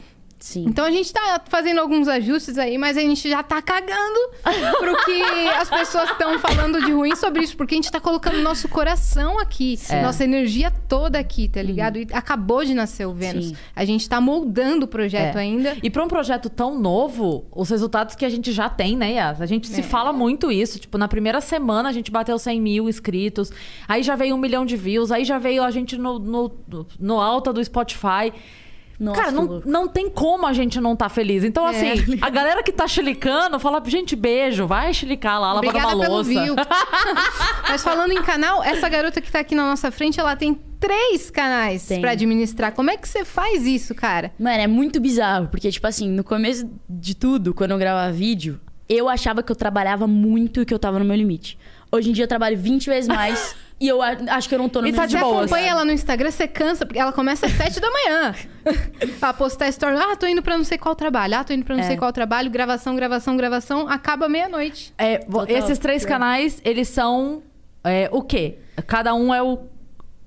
Sim. 0.42 0.64
Então 0.66 0.86
a 0.86 0.90
gente 0.90 1.12
tá 1.12 1.38
fazendo 1.50 1.80
alguns 1.82 2.08
ajustes 2.08 2.56
aí, 2.56 2.78
mas 2.78 2.96
a 2.96 3.02
gente 3.02 3.28
já 3.28 3.42
tá 3.42 3.60
cagando 3.60 4.18
pro 4.78 4.96
que 5.04 5.20
as 5.60 5.68
pessoas 5.68 6.08
estão 6.12 6.38
falando 6.38 6.82
de 6.82 6.92
ruim 6.92 7.14
sobre 7.14 7.42
isso, 7.42 7.54
porque 7.58 7.74
a 7.74 7.76
gente 7.76 7.92
tá 7.92 8.00
colocando 8.00 8.38
nosso 8.40 8.66
coração 8.66 9.38
aqui, 9.38 9.78
É. 9.90 10.00
nossa 10.00 10.24
energia 10.24 10.70
toda 10.88 11.18
aqui, 11.18 11.46
tá 11.46 11.60
ligado? 11.60 11.98
E 11.98 12.08
acabou 12.10 12.64
de 12.64 12.72
nascer 12.72 13.06
o 13.06 13.12
Vênus. 13.12 13.48
Sim. 13.48 13.56
A 13.76 13.84
gente 13.84 14.08
tá 14.08 14.18
moldando 14.18 14.86
o 14.86 14.88
projeto 14.88 15.36
É. 15.36 15.40
ainda. 15.42 15.76
E 15.82 15.90
pra 15.90 16.02
um 16.02 16.08
projeto 16.08 16.48
tão 16.48 16.78
novo, 16.80 17.44
os 17.54 17.68
resultados 17.68 18.14
que 18.14 18.24
a 18.24 18.30
gente 18.30 18.50
já 18.50 18.70
tem, 18.70 18.96
né, 18.96 19.12
Yas? 19.12 19.42
A 19.42 19.46
gente 19.46 19.68
se 19.68 19.80
É. 19.80 19.82
fala 19.82 20.10
muito 20.10 20.50
isso. 20.50 20.78
Tipo, 20.78 20.96
na 20.96 21.06
primeira 21.06 21.42
semana 21.42 21.90
a 21.90 21.92
gente 21.92 22.10
bateu 22.10 22.38
100 22.38 22.58
mil 22.62 22.88
inscritos. 22.88 23.52
Aí 23.86 24.02
já 24.02 24.16
veio 24.16 24.34
um 24.34 24.38
milhão 24.38 24.64
de 24.64 24.74
views. 24.78 25.12
Aí 25.12 25.22
já 25.22 25.36
veio 25.38 25.62
a 25.62 25.70
gente 25.70 25.98
no, 25.98 26.18
no, 26.18 26.50
no 26.98 27.20
alta 27.20 27.52
do 27.52 27.62
Spotify. 27.62 28.32
Nossa, 29.00 29.18
Cara, 29.18 29.32
não, 29.32 29.62
não 29.64 29.88
tem 29.88 30.10
como 30.10 30.46
a 30.46 30.52
gente 30.52 30.78
não 30.78 30.94
tá 30.94 31.08
feliz. 31.08 31.42
Então, 31.42 31.66
É. 31.66 31.70
assim, 31.70 32.18
a 32.20 32.28
galera 32.28 32.62
que 32.62 32.70
tá 32.70 32.86
chilicando, 32.86 33.58
fala, 33.58 33.82
gente, 33.86 34.14
beijo, 34.14 34.66
vai 34.66 34.92
chilicar 34.92 35.40
lá, 35.40 35.54
Obrigada 35.54 35.96
uma 35.96 36.06
louça. 36.06 36.30
Mas 37.66 37.82
falando 37.82 38.12
em 38.12 38.22
canal, 38.22 38.62
essa 38.62 38.88
garota 38.90 39.20
que 39.22 39.32
tá 39.32 39.40
aqui 39.40 39.54
na 39.54 39.64
nossa 39.64 39.90
frente, 39.90 40.20
ela 40.20 40.36
tem 40.36 40.54
três 40.78 41.30
canais 41.30 41.88
pra 42.00 42.10
administrar. 42.10 42.72
Como 42.72 42.90
é 42.90 42.96
que 42.98 43.08
você 43.08 43.24
faz 43.24 43.66
isso, 43.66 43.94
cara? 43.94 44.32
Mano, 44.38 44.60
é 44.60 44.66
muito 44.66 45.00
bizarro, 45.00 45.48
porque, 45.48 45.70
tipo 45.70 45.86
assim, 45.86 46.10
no 46.10 46.22
começo 46.22 46.68
de 46.88 47.14
tudo, 47.14 47.54
quando 47.54 47.70
eu 47.70 47.78
gravava 47.78 48.12
vídeo, 48.12 48.60
eu 48.88 49.08
achava 49.08 49.42
que 49.42 49.50
eu 49.50 49.56
trabalhava 49.56 50.06
muito 50.06 50.60
e 50.60 50.66
que 50.66 50.74
eu 50.74 50.78
tava 50.78 50.98
no 50.98 51.04
meu 51.06 51.16
limite. 51.16 51.58
Hoje 51.92 52.10
em 52.10 52.12
dia 52.12 52.24
eu 52.24 52.28
trabalho 52.28 52.56
20 52.58 52.86
vezes 52.88 53.08
mais 53.08 53.54
E 53.80 53.88
eu 53.88 54.02
a- 54.02 54.14
acho 54.32 54.46
que 54.46 54.54
eu 54.54 54.58
não 54.58 54.68
tô 54.68 54.82
no 54.82 54.88
E 54.88 54.92
tá 54.92 55.06
de 55.06 55.12
Você 55.16 55.20
boas. 55.24 55.38
acompanha 55.50 55.70
ela 55.70 55.84
no 55.86 55.90
Instagram, 55.92 56.30
você 56.30 56.46
cansa, 56.46 56.84
porque 56.84 56.98
ela 56.98 57.12
começa 57.12 57.46
às 57.46 57.52
7 57.52 57.80
da 57.80 57.88
manhã. 57.90 58.34
pra 59.18 59.32
postar 59.32 59.68
story. 59.70 59.96
Ah, 59.96 60.14
tô 60.16 60.26
indo 60.26 60.42
pra 60.42 60.56
não 60.58 60.64
sei 60.64 60.76
qual 60.76 60.94
trabalho. 60.94 61.34
Ah, 61.36 61.42
tô 61.44 61.54
indo 61.54 61.64
pra 61.64 61.74
não 61.76 61.82
É. 61.82 61.86
sei 61.86 61.96
qual 61.96 62.12
trabalho. 62.12 62.50
Gravação, 62.50 62.94
gravação, 62.94 63.36
gravação. 63.38 63.88
Acaba 63.88 64.28
meia-noite. 64.28 64.92
É, 64.98 65.20
vo- 65.26 65.40
Total. 65.40 65.56
esses 65.56 65.78
três 65.78 66.04
canais, 66.04 66.60
eles 66.62 66.88
são 66.88 67.42
é, 67.82 68.08
o 68.12 68.20
quê? 68.22 68.58
Cada 68.86 69.14
um 69.14 69.32
é 69.34 69.42
o. 69.42 69.60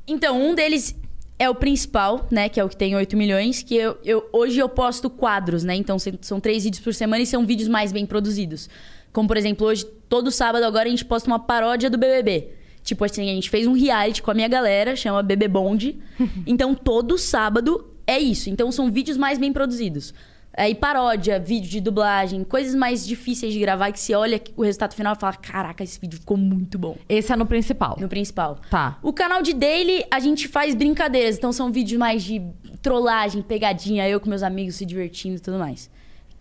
Então, 0.08 0.42
um 0.42 0.56
deles 0.56 0.96
é 1.38 1.48
o 1.48 1.54
principal, 1.54 2.28
né? 2.32 2.50
Que 2.50 2.60
é 2.60 2.64
o 2.64 2.70
que 2.70 2.76
tem 2.76 2.96
8 2.96 3.16
milhões. 3.16 3.62
Que 3.62 3.76
eu, 3.76 4.00
eu- 4.04 4.28
hoje 4.34 4.58
eu 4.58 4.68
posto 4.68 5.12
quadros, 5.12 5.64
né? 5.64 5.76
Então 5.76 6.00
se- 6.00 6.18
são 6.22 6.40
três 6.40 6.64
vídeos 6.64 6.84
por 6.84 6.94
semana 6.96 7.22
e 7.22 7.28
são 7.28 7.46
vídeos 7.46 7.70
mais 7.70 7.92
bem 7.92 8.06
produzidos. 8.08 8.68
Como, 9.12 9.28
por 9.28 9.38
exemplo, 9.38 9.68
hoje, 9.68 9.86
todo 10.10 10.32
sábado 10.32 10.64
agora 10.66 10.88
a 10.88 10.90
gente 10.90 11.06
posta 11.06 11.30
uma 11.30 11.38
paródia 11.38 11.88
do 11.88 12.00
BBB. 12.00 12.50
Tipo 12.84 13.06
assim, 13.06 13.30
a 13.30 13.34
gente 13.34 13.50
fez 13.50 13.66
um 13.66 13.74
reality 13.74 14.22
com 14.22 14.32
a 14.32 14.34
minha 14.34 14.48
galera, 14.48 14.96
chama 14.96 15.24
BB 15.24 15.48
Bonde. 15.48 16.00
então, 16.46 16.76
todo 16.76 17.18
sábado 17.18 17.88
é 18.06 18.20
isso. 18.20 18.50
Então, 18.50 18.72
são 18.72 18.92
vídeos 18.92 19.18
mais 19.18 19.38
bem 19.38 19.54
produzidos. 19.54 20.14
Aí, 20.56 20.76
paródia, 20.76 21.40
vídeo 21.40 21.68
de 21.68 21.82
dublagem, 21.82 22.44
coisas 22.44 22.76
mais 22.76 23.08
difíceis 23.08 23.54
de 23.54 23.60
gravar 23.60 23.92
que 23.92 24.00
você 24.00 24.14
olha 24.14 24.40
o 24.56 24.62
resultado 24.62 24.94
final 24.94 25.16
e 25.16 25.20
fala: 25.20 25.34
Caraca, 25.34 25.84
esse 25.84 26.00
vídeo 26.00 26.20
ficou 26.20 26.38
muito 26.38 26.78
bom. 26.78 26.96
Esse 27.10 27.34
é 27.34 27.36
no 27.36 27.46
principal. 27.46 27.98
No 28.00 28.08
principal. 28.08 28.60
Tá. 28.70 29.00
O 29.02 29.12
canal 29.12 29.42
de 29.42 29.52
daily, 29.52 30.06
a 30.12 30.20
gente 30.20 30.48
faz 30.48 30.76
brincadeiras. 30.76 31.38
Então 31.38 31.52
são 31.52 31.72
vídeos 31.72 31.98
mais 31.98 32.22
de 32.22 32.40
trollagem, 32.84 33.42
pegadinha, 33.42 34.08
eu 34.08 34.20
com 34.20 34.30
meus 34.30 34.44
amigos 34.44 34.76
se 34.76 34.86
divertindo 34.86 35.38
e 35.38 35.40
tudo 35.40 35.58
mais. 35.58 35.90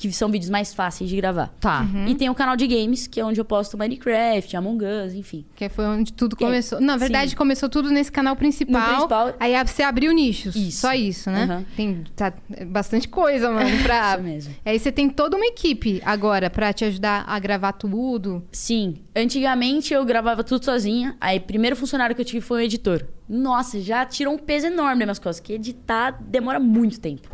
Que 0.03 0.13
são 0.13 0.29
vídeos 0.29 0.51
mais 0.51 0.75
fáceis 0.75 1.09
de 1.09 1.17
gravar. 1.17 1.49
Tá. 1.61 1.87
E 2.09 2.15
tem 2.15 2.29
o 2.29 2.35
canal 2.35 2.57
de 2.57 2.67
games, 2.67 3.07
que 3.07 3.21
é 3.21 3.25
onde 3.25 3.41
eu 3.41 3.45
posto 3.45 3.79
Minecraft, 3.79 4.57
Among 4.57 4.85
Us, 4.85 5.15
enfim. 5.15 5.45
Que 5.55 5.69
foi 5.69 5.85
onde 5.85 6.13
tudo 6.13 6.35
Que 6.35 6.43
é- 6.43 6.47
começou. 6.49 6.81
Na 6.81 6.97
verdade, 6.97 7.31
sim. 7.31 7.37
começou 7.37 7.69
tudo 7.69 7.91
nesse 7.91 8.11
canal 8.11 8.35
principal. 8.35 8.81
No 8.83 8.89
principal. 8.95 9.35
Aí 9.39 9.55
você 9.65 9.83
abriu 9.83 10.13
nichos. 10.13 10.57
Isso. 10.57 10.81
Só 10.81 10.93
isso, 10.93 11.31
né? 11.31 11.45
Aham. 11.45 11.65
Tem 11.77 12.05
tá, 12.17 12.33
é 12.53 12.65
bastante 12.65 13.07
coisa, 13.09 13.51
mano, 13.51 13.71
pra... 13.85 14.15
Isso 14.15 14.23
mesmo. 14.23 14.55
Aí 14.65 14.79
você 14.79 14.91
tem 14.91 15.09
toda 15.09 15.37
uma 15.37 15.47
equipe 15.47 16.03
agora 16.05 16.51
pra 16.51 16.73
te 16.73 16.85
ajudar 16.85 17.25
a 17.27 17.39
gravar 17.39 17.73
tudo. 17.73 18.43
Sim. 18.51 18.97
Antigamente 19.15 19.95
eu 19.95 20.05
gravava 20.05 20.43
tudo 20.43 20.65
sozinha. 20.65 21.17
Aí, 21.21 21.39
primeiro 21.39 21.77
funcionário 21.77 22.15
que 22.15 22.21
eu 22.21 22.25
tive 22.27 22.41
foi 22.41 22.63
um 22.63 22.65
editor. 22.65 23.05
Nossa, 23.29 23.81
já 23.81 24.05
tirou 24.05 24.35
um 24.35 24.39
peso 24.39 24.67
enorme 24.67 24.99
das 25.01 25.07
minhas 25.07 25.19
costas. 25.19 25.41
Que 25.41 25.53
editar 25.55 26.19
demora 26.21 26.59
muito 26.61 26.99
tempo. 27.01 27.29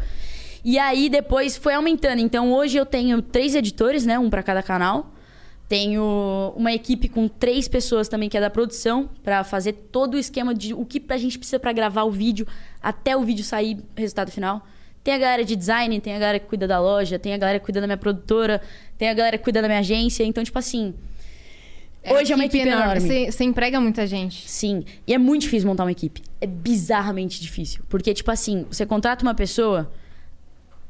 E 0.64 0.78
aí, 0.78 1.08
depois 1.08 1.56
foi 1.56 1.74
aumentando. 1.74 2.20
Então, 2.20 2.52
hoje 2.52 2.76
eu 2.76 2.86
tenho 2.86 3.22
três 3.22 3.54
editores, 3.54 4.04
né? 4.04 4.18
Um 4.18 4.30
pra 4.30 4.42
cada 4.42 4.62
canal. 4.62 5.12
Tenho 5.68 6.54
uma 6.56 6.72
equipe 6.72 7.08
com 7.08 7.28
três 7.28 7.68
pessoas 7.68 8.08
também, 8.08 8.28
que 8.28 8.36
é 8.36 8.40
da 8.40 8.48
produção, 8.48 9.10
pra 9.22 9.44
fazer 9.44 9.74
todo 9.92 10.14
o 10.14 10.18
esquema 10.18 10.54
de 10.54 10.72
o 10.72 10.84
que 10.84 11.02
a 11.10 11.18
gente 11.18 11.38
precisa 11.38 11.58
pra 11.58 11.72
gravar 11.72 12.04
o 12.04 12.10
vídeo, 12.10 12.46
até 12.82 13.14
o 13.14 13.22
vídeo 13.22 13.44
sair, 13.44 13.78
resultado 13.94 14.30
final. 14.30 14.66
Tem 15.04 15.12
a 15.12 15.18
galera 15.18 15.44
de 15.44 15.54
design, 15.54 16.00
tem 16.00 16.16
a 16.16 16.18
galera 16.18 16.38
que 16.38 16.46
cuida 16.46 16.66
da 16.66 16.80
loja, 16.80 17.18
tem 17.18 17.34
a 17.34 17.38
galera 17.38 17.58
que 17.58 17.66
cuida 17.66 17.82
da 17.82 17.86
minha 17.86 17.98
produtora, 17.98 18.62
tem 18.96 19.10
a 19.10 19.14
galera 19.14 19.36
que 19.36 19.44
cuida 19.44 19.60
da 19.60 19.68
minha 19.68 19.80
agência. 19.80 20.24
Então, 20.24 20.42
tipo 20.42 20.58
assim, 20.58 20.94
Hoje 22.10 22.32
é 22.32 22.34
uma 22.34 22.44
equipe 22.44 22.66
enorme. 22.66 23.00
Você, 23.00 23.30
você 23.30 23.44
emprega 23.44 23.80
muita 23.80 24.06
gente. 24.06 24.48
Sim. 24.48 24.84
E 25.06 25.12
é 25.12 25.18
muito 25.18 25.42
difícil 25.42 25.68
montar 25.68 25.84
uma 25.84 25.92
equipe. 25.92 26.22
É 26.40 26.46
bizarramente 26.46 27.40
difícil. 27.40 27.82
Porque, 27.88 28.14
tipo 28.14 28.30
assim, 28.30 28.64
você 28.70 28.86
contrata 28.86 29.22
uma 29.22 29.34
pessoa. 29.34 29.90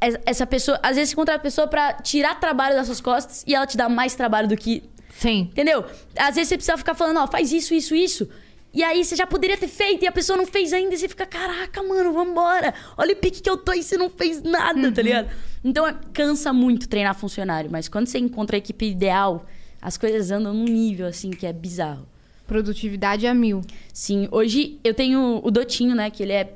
Es- 0.03 0.19
Essa 0.27 0.47
pessoa. 0.47 0.79
Às 0.83 0.97
vezes 0.97 1.11
você 1.11 1.17
contrata 1.17 1.39
a 1.39 1.43
pessoa 1.43 1.67
pra 1.67 1.95
tirar 1.95 2.39
trabalho 2.41 2.77
das 2.77 2.87
suas 2.87 3.01
costas 3.01 3.45
e 3.47 3.55
ela 3.55 3.67
te 3.67 3.77
dá 3.77 3.89
mais 3.89 4.15
trabalho 4.15 4.49
do 4.49 4.57
que. 4.57 4.83
Sim. 5.11 5.49
Entendeu? 5.53 5.85
Às 6.17 6.35
vezes 6.37 6.49
você 6.49 6.57
precisa 6.57 6.77
ficar 6.79 6.95
falando, 6.95 7.19
ó, 7.19 7.27
faz 7.27 7.53
isso, 7.53 7.75
isso, 7.75 7.95
isso. 7.95 8.29
E 8.73 8.85
aí 8.85 9.03
você 9.05 9.17
já 9.17 9.27
poderia 9.27 9.57
ter 9.57 9.67
feito 9.67 10.05
e 10.05 10.07
a 10.07 10.13
pessoa 10.13 10.37
não 10.37 10.47
fez 10.47 10.73
ainda 10.73 10.95
e 10.95 10.99
você 10.99 11.09
fica, 11.09 11.25
caraca, 11.27 11.83
mano, 11.83 12.13
vambora. 12.13 12.75
Olha 12.97 13.15
o 13.15 13.17
pique 13.17 13.41
que 13.41 13.49
eu 13.51 13.57
tô 13.57 13.73
e 13.73 13.83
você 13.83 13.97
não 13.97 14.11
fez 14.11 14.43
nada, 14.43 14.93
tá 14.93 15.03
ligado? 15.03 15.31
Então 15.65 15.87
é- 15.87 15.97
cansa 16.13 16.53
muito 16.53 16.87
treinar 16.89 17.15
funcionário, 17.15 17.71
mas 17.71 17.89
quando 17.89 18.07
você 18.07 18.19
encontra 18.19 18.57
a 18.57 18.59
equipe 18.59 18.87
ideal, 18.87 19.47
as 19.81 19.97
coisas 19.97 20.31
andam 20.31 20.53
num 20.53 20.65
nível 20.67 21.07
assim 21.07 21.31
que 21.31 21.47
é 21.47 21.53
bizarro. 21.53 22.07
Produtividade 22.47 23.27
a 23.27 23.35
mil. 23.35 23.63
Sim, 23.93 24.29
hoje 24.31 24.79
eu 24.85 24.95
tenho 24.95 25.41
o 25.43 25.51
Dotinho, 25.51 25.95
né? 25.95 26.11
Que 26.11 26.23
ele 26.23 26.33
é 26.33 26.55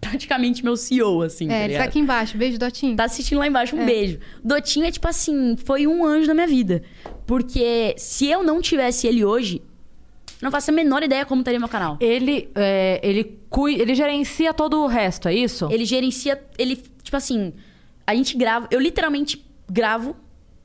praticamente 0.00 0.64
meu 0.64 0.76
CEO, 0.76 1.22
assim. 1.22 1.46
é, 1.46 1.48
tá 1.48 1.64
ele 1.64 1.78
tá 1.78 1.84
aqui 1.84 1.98
embaixo. 1.98 2.36
Beijo, 2.36 2.58
Dotinho. 2.58 2.96
Tá 2.96 3.04
assistindo 3.04 3.38
lá 3.38 3.46
embaixo, 3.46 3.76
um 3.76 3.84
beijo. 3.84 4.18
Dotinho 4.42 4.86
é 4.86 4.90
tipo 4.90 5.08
assim, 5.08 5.56
foi 5.56 5.86
um 5.86 6.04
anjo 6.04 6.28
na 6.28 6.34
minha 6.34 6.46
vida. 6.46 6.82
Porque 7.26 7.94
se 7.96 8.26
eu 8.26 8.42
não 8.42 8.60
tivesse 8.60 9.06
ele 9.06 9.24
hoje, 9.24 9.62
não 10.40 10.50
faço 10.50 10.70
a 10.70 10.74
menor 10.74 11.02
ideia 11.02 11.26
como 11.26 11.40
estaria 11.40 11.58
meu 11.58 11.68
canal. 11.68 11.96
Ele, 12.00 12.48
é, 12.54 13.00
ele, 13.02 13.38
ele 13.78 13.94
gerencia 13.94 14.54
todo 14.54 14.80
o 14.80 14.86
resto, 14.86 15.28
é 15.28 15.34
isso? 15.34 15.68
Ele 15.70 15.84
gerencia. 15.84 16.40
Ele, 16.56 16.76
tipo 17.02 17.16
assim, 17.16 17.52
a 18.06 18.14
gente 18.14 18.36
grava. 18.36 18.68
Eu 18.70 18.80
literalmente 18.80 19.44
gravo 19.68 20.16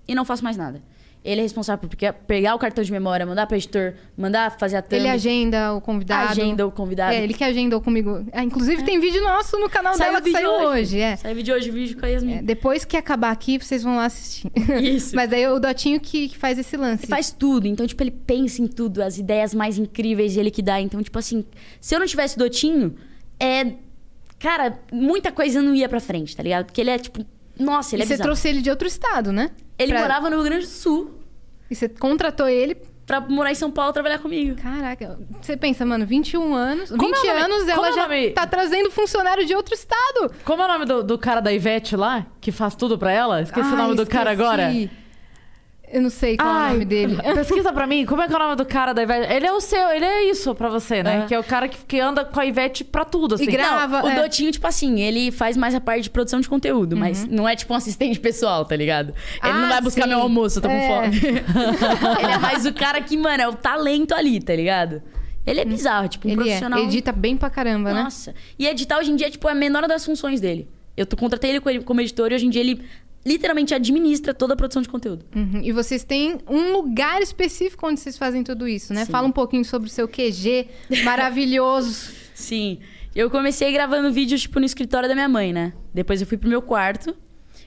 e 0.07 0.13
não 0.13 0.23
faço 0.23 0.43
mais 0.43 0.55
nada. 0.57 0.81
Ele 1.23 1.39
é 1.39 1.43
responsável 1.43 1.87
por 1.87 1.95
pe- 1.95 2.11
pegar 2.27 2.53
o 2.53 2.59
cartão 2.59 2.83
de 2.83 2.91
memória, 2.91 3.25
mandar 3.25 3.47
pro 3.47 3.55
editor, 3.55 3.93
mandar 4.17 4.57
fazer 4.59 4.75
a 4.75 4.81
thumb, 4.81 4.95
Ele 4.99 5.07
agenda 5.07 5.73
o 5.73 5.79
convidado. 5.79 6.31
agenda 6.31 6.67
o 6.67 6.71
convidado. 6.71 7.13
É, 7.13 7.23
ele 7.23 7.33
que 7.33 7.43
agendou 7.45 7.79
comigo. 7.79 8.25
Ah, 8.33 8.43
inclusive, 8.43 8.83
tem 8.83 8.99
vídeo 8.99 9.23
nosso 9.23 9.57
no 9.57 9.69
canal 9.69 9.93
Saiu 9.95 10.09
dela 10.11 10.21
que 10.21 10.31
saiu 10.31 10.49
hoje. 10.51 10.65
hoje. 10.65 10.99
É. 10.99 11.15
Saiu 11.15 11.35
vídeo 11.35 11.55
hoje, 11.55 11.71
vídeo 11.71 11.97
com 11.97 12.05
a 12.05 12.09
Yasmin. 12.09 12.33
É, 12.33 12.41
depois 12.41 12.83
que 12.83 12.97
acabar 12.97 13.31
aqui, 13.31 13.57
vocês 13.57 13.83
vão 13.83 13.95
lá 13.95 14.05
assistir. 14.05 14.51
Isso. 14.81 15.15
Mas 15.15 15.31
aí 15.31 15.43
é 15.43 15.49
o 15.49 15.59
Dotinho 15.59 15.97
que, 15.99 16.27
que 16.27 16.37
faz 16.37 16.59
esse 16.59 16.75
lance. 16.75 17.05
Ele 17.05 17.09
faz 17.09 17.31
tudo. 17.31 17.67
Então, 17.67 17.87
tipo, 17.87 18.03
ele 18.03 18.11
pensa 18.11 18.61
em 18.61 18.67
tudo, 18.67 19.01
as 19.01 19.17
ideias 19.17 19.53
mais 19.53 19.77
incríveis 19.77 20.35
ele 20.35 20.51
que 20.51 20.61
dá. 20.61 20.81
Então, 20.81 21.01
tipo 21.01 21.17
assim, 21.17 21.45
se 21.79 21.95
eu 21.95 21.99
não 22.01 22.05
tivesse 22.05 22.35
o 22.35 22.39
Dotinho, 22.39 22.95
é. 23.39 23.73
Cara, 24.39 24.77
muita 24.91 25.31
coisa 25.31 25.61
não 25.61 25.73
ia 25.73 25.87
pra 25.87 26.01
frente, 26.01 26.35
tá 26.35 26.43
ligado? 26.43 26.65
Porque 26.65 26.81
ele 26.81 26.89
é, 26.89 26.97
tipo. 26.99 27.25
Nossa, 27.59 27.95
ele 27.95 28.01
e 28.01 28.03
é 28.03 28.07
você 28.07 28.13
bizarro. 28.13 28.27
trouxe 28.27 28.47
ele 28.49 28.61
de 28.61 28.69
outro 28.69 28.87
estado, 28.87 29.31
né? 29.31 29.51
Ele 29.77 29.91
Pra- 29.91 30.01
morava 30.01 30.29
no 30.29 30.35
Rio 30.37 30.45
Grande 30.45 30.65
do 30.65 30.71
Sul 30.71 31.19
E 31.69 31.75
você 31.75 31.87
contratou 31.89 32.47
ele. 32.47 32.75
pra 33.05 33.19
morar 33.19 33.51
em 33.51 33.55
São 33.55 33.69
Paulo 33.69 33.91
e 33.91 33.93
trabalhar 33.93 34.19
comigo. 34.19 34.55
Caraca, 34.61 35.19
você 35.41 35.57
pensa, 35.57 35.85
mano, 35.85 36.05
21 36.05 36.53
anos. 36.53 36.89
Como 36.89 37.01
20 37.13 37.27
é 37.27 37.41
anos 37.41 37.59
como 37.59 37.71
ela 37.85 37.89
é 37.89 38.27
já 38.27 38.33
tá 38.33 38.47
trazendo 38.47 38.89
funcionário 38.89 39.45
de 39.45 39.53
outro 39.53 39.73
estado. 39.73 40.31
Como 40.45 40.61
é 40.61 40.65
o 40.65 40.67
nome 40.69 40.85
do, 40.85 41.03
do 41.03 41.17
cara 41.17 41.41
da 41.41 41.51
Ivete 41.51 41.97
lá, 41.97 42.25
que 42.39 42.49
faz 42.51 42.75
tudo 42.75 42.97
pra 42.97 43.11
ela? 43.11 43.41
Esqueci 43.41 43.73
o 43.73 43.75
nome 43.75 43.95
do 43.95 44.07
cara 44.07 44.31
esqueci. 44.31 44.41
agora. 44.49 44.71
Eu 45.93 46.01
não 46.01 46.09
sei 46.09 46.35
qual 46.37 46.49
é 46.49 46.51
o 46.51 46.55
Ai, 46.55 46.71
nome 46.73 46.85
dele. 46.85 47.17
Pesquisa 47.35 47.71
pra 47.71 47.85
mim, 47.85 48.03
como 48.05 48.21
é 48.21 48.27
que 48.27 48.33
é 48.33 48.35
o 48.35 48.39
nome 48.39 48.55
do 48.55 48.65
cara 48.65 48.93
da 48.93 49.03
Ivete? 49.03 49.31
Ele 49.31 49.45
é 49.45 49.53
o 49.53 49.61
seu, 49.61 49.89
ele 49.91 50.03
é 50.05 50.29
isso 50.29 50.55
pra 50.55 50.67
você, 50.67 51.03
né? 51.03 51.21
É. 51.23 51.25
Que 51.27 51.35
é 51.35 51.39
o 51.39 51.43
cara 51.43 51.67
que, 51.67 51.77
que 51.85 51.99
anda 51.99 52.25
com 52.25 52.39
a 52.39 52.45
Ivete 52.45 52.83
pra 52.83 53.05
tudo, 53.05 53.35
assim. 53.35 53.43
E 53.43 53.47
gra- 53.47 53.63
Grava, 53.69 53.99
não, 54.01 54.05
o 54.05 54.11
é. 54.11 54.21
Dotinho, 54.23 54.51
tipo 54.51 54.65
assim, 54.65 55.01
ele 55.01 55.31
faz 55.31 55.55
mais 55.55 55.75
a 55.75 55.79
parte 55.79 56.01
de 56.03 56.09
produção 56.09 56.39
de 56.41 56.49
conteúdo, 56.49 56.97
mas 56.97 57.27
não 57.27 57.47
é 57.47 57.55
tipo 57.55 57.71
um 57.73 57.77
assistente 57.77 58.19
pessoal, 58.19 58.65
tá 58.65 58.75
ligado? 58.75 59.13
Ele 59.43 59.53
não 59.53 59.65
Ah, 59.65 59.69
vai 59.69 59.81
buscar 59.81 60.03
sim. 60.03 60.09
meu 60.09 60.19
almoço, 60.19 60.57
eu 60.57 60.63
tô 60.63 60.69
É. 60.69 60.79
com 60.79 60.87
fome. 60.87 61.21
ele 62.23 62.31
é 62.31 62.37
mais 62.39 62.65
o 62.65 62.73
cara 62.73 62.99
que, 62.99 63.15
mano, 63.15 63.43
é 63.43 63.47
o 63.47 63.53
talento 63.53 64.13
ali, 64.15 64.39
tá 64.41 64.55
ligado? 64.55 65.01
Ele 65.45 65.59
é 65.59 65.65
bizarro, 65.65 66.07
tipo, 66.07 66.27
um 66.27 66.31
Ele 66.31 66.41
profissional. 66.41 66.79
é, 66.79 66.83
edita 66.83 67.11
bem 67.11 67.35
pra 67.37 67.49
caramba, 67.49 67.93
né? 67.93 68.03
Nossa. 68.03 68.33
E 68.57 68.65
editar 68.65 68.97
hoje 68.97 69.11
em 69.11 69.15
dia, 69.15 69.29
tipo, 69.29 69.47
é 69.47 69.51
a 69.51 69.55
menor 69.55 69.87
das 69.87 70.05
funções 70.05 70.39
dele. 70.41 70.67
Eu 70.95 71.05
contratei 71.17 71.49
ele 71.49 71.59
co- 71.59 71.69
como 71.83 72.01
editor 72.01 72.31
e 72.31 72.35
hoje 72.35 72.45
em 72.45 72.49
dia 72.49 72.61
ele 72.61 72.81
literalmente 73.25 73.73
administra 73.73 74.33
toda 74.33 74.53
a 74.53 74.57
produção 74.57 74.81
de 74.81 74.89
conteúdo. 74.89 75.25
Uhum. 75.35 75.61
E 75.63 75.71
vocês 75.71 76.03
têm 76.03 76.39
um 76.49 76.73
lugar 76.73 77.21
específico 77.21 77.87
onde 77.87 77.99
vocês 77.99 78.17
fazem 78.17 78.43
tudo 78.43 78.67
isso, 78.67 78.93
né? 78.93 79.05
Sim. 79.05 79.11
Fala 79.11 79.27
um 79.27 79.31
pouquinho 79.31 79.63
sobre 79.63 79.87
o 79.87 79.91
seu 79.91 80.07
QG 80.07 80.67
maravilhoso. 81.03 82.11
Sim. 82.33 82.79
Eu 83.15 83.29
comecei 83.29 83.71
gravando 83.71 84.11
vídeos, 84.11 84.41
tipo, 84.41 84.59
no 84.59 84.65
escritório 84.65 85.07
da 85.07 85.13
minha 85.15 85.29
mãe, 85.29 85.53
né? 85.53 85.73
Depois 85.93 86.19
eu 86.19 86.27
fui 86.27 86.37
pro 86.37 86.49
meu 86.49 86.61
quarto. 86.61 87.15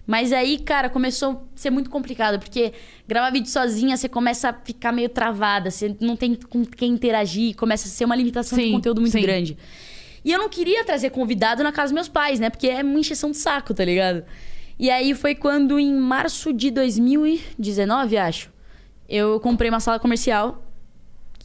Mas 0.06 0.32
aí, 0.32 0.58
cara, 0.58 0.88
começou 0.88 1.30
a 1.32 1.38
ser 1.56 1.70
muito 1.70 1.90
complicado, 1.90 2.38
porque 2.38 2.72
gravar 3.08 3.30
vídeo 3.30 3.50
sozinha, 3.50 3.96
você 3.96 4.08
começa 4.08 4.50
a 4.50 4.52
ficar 4.52 4.92
meio 4.92 5.08
travada, 5.08 5.68
você 5.70 5.96
não 6.00 6.14
tem 6.14 6.36
com 6.36 6.64
quem 6.64 6.92
interagir, 6.92 7.56
começa 7.56 7.88
a 7.88 7.90
ser 7.90 8.04
uma 8.04 8.14
limitação 8.14 8.56
de 8.56 8.66
Sim, 8.66 8.72
conteúdo 8.72 9.00
muito 9.00 9.12
sim. 9.12 9.20
grande. 9.20 9.58
E 10.24 10.30
eu 10.30 10.38
não 10.38 10.48
queria 10.48 10.84
trazer 10.84 11.10
convidado 11.10 11.62
na 11.62 11.72
casa 11.72 11.86
dos 11.86 11.94
meus 11.94 12.08
pais, 12.08 12.38
né? 12.38 12.50
Porque 12.50 12.68
é 12.68 12.82
uma 12.82 12.98
encheção 12.98 13.32
de 13.32 13.36
saco, 13.36 13.74
tá 13.74 13.84
ligado? 13.84 14.24
E 14.78 14.90
aí 14.90 15.14
foi 15.14 15.34
quando, 15.34 15.78
em 15.78 15.94
março 15.94 16.52
de 16.52 16.70
2019, 16.70 18.16
acho, 18.18 18.50
eu 19.08 19.40
comprei 19.40 19.70
uma 19.70 19.80
sala 19.80 19.98
comercial. 19.98 20.62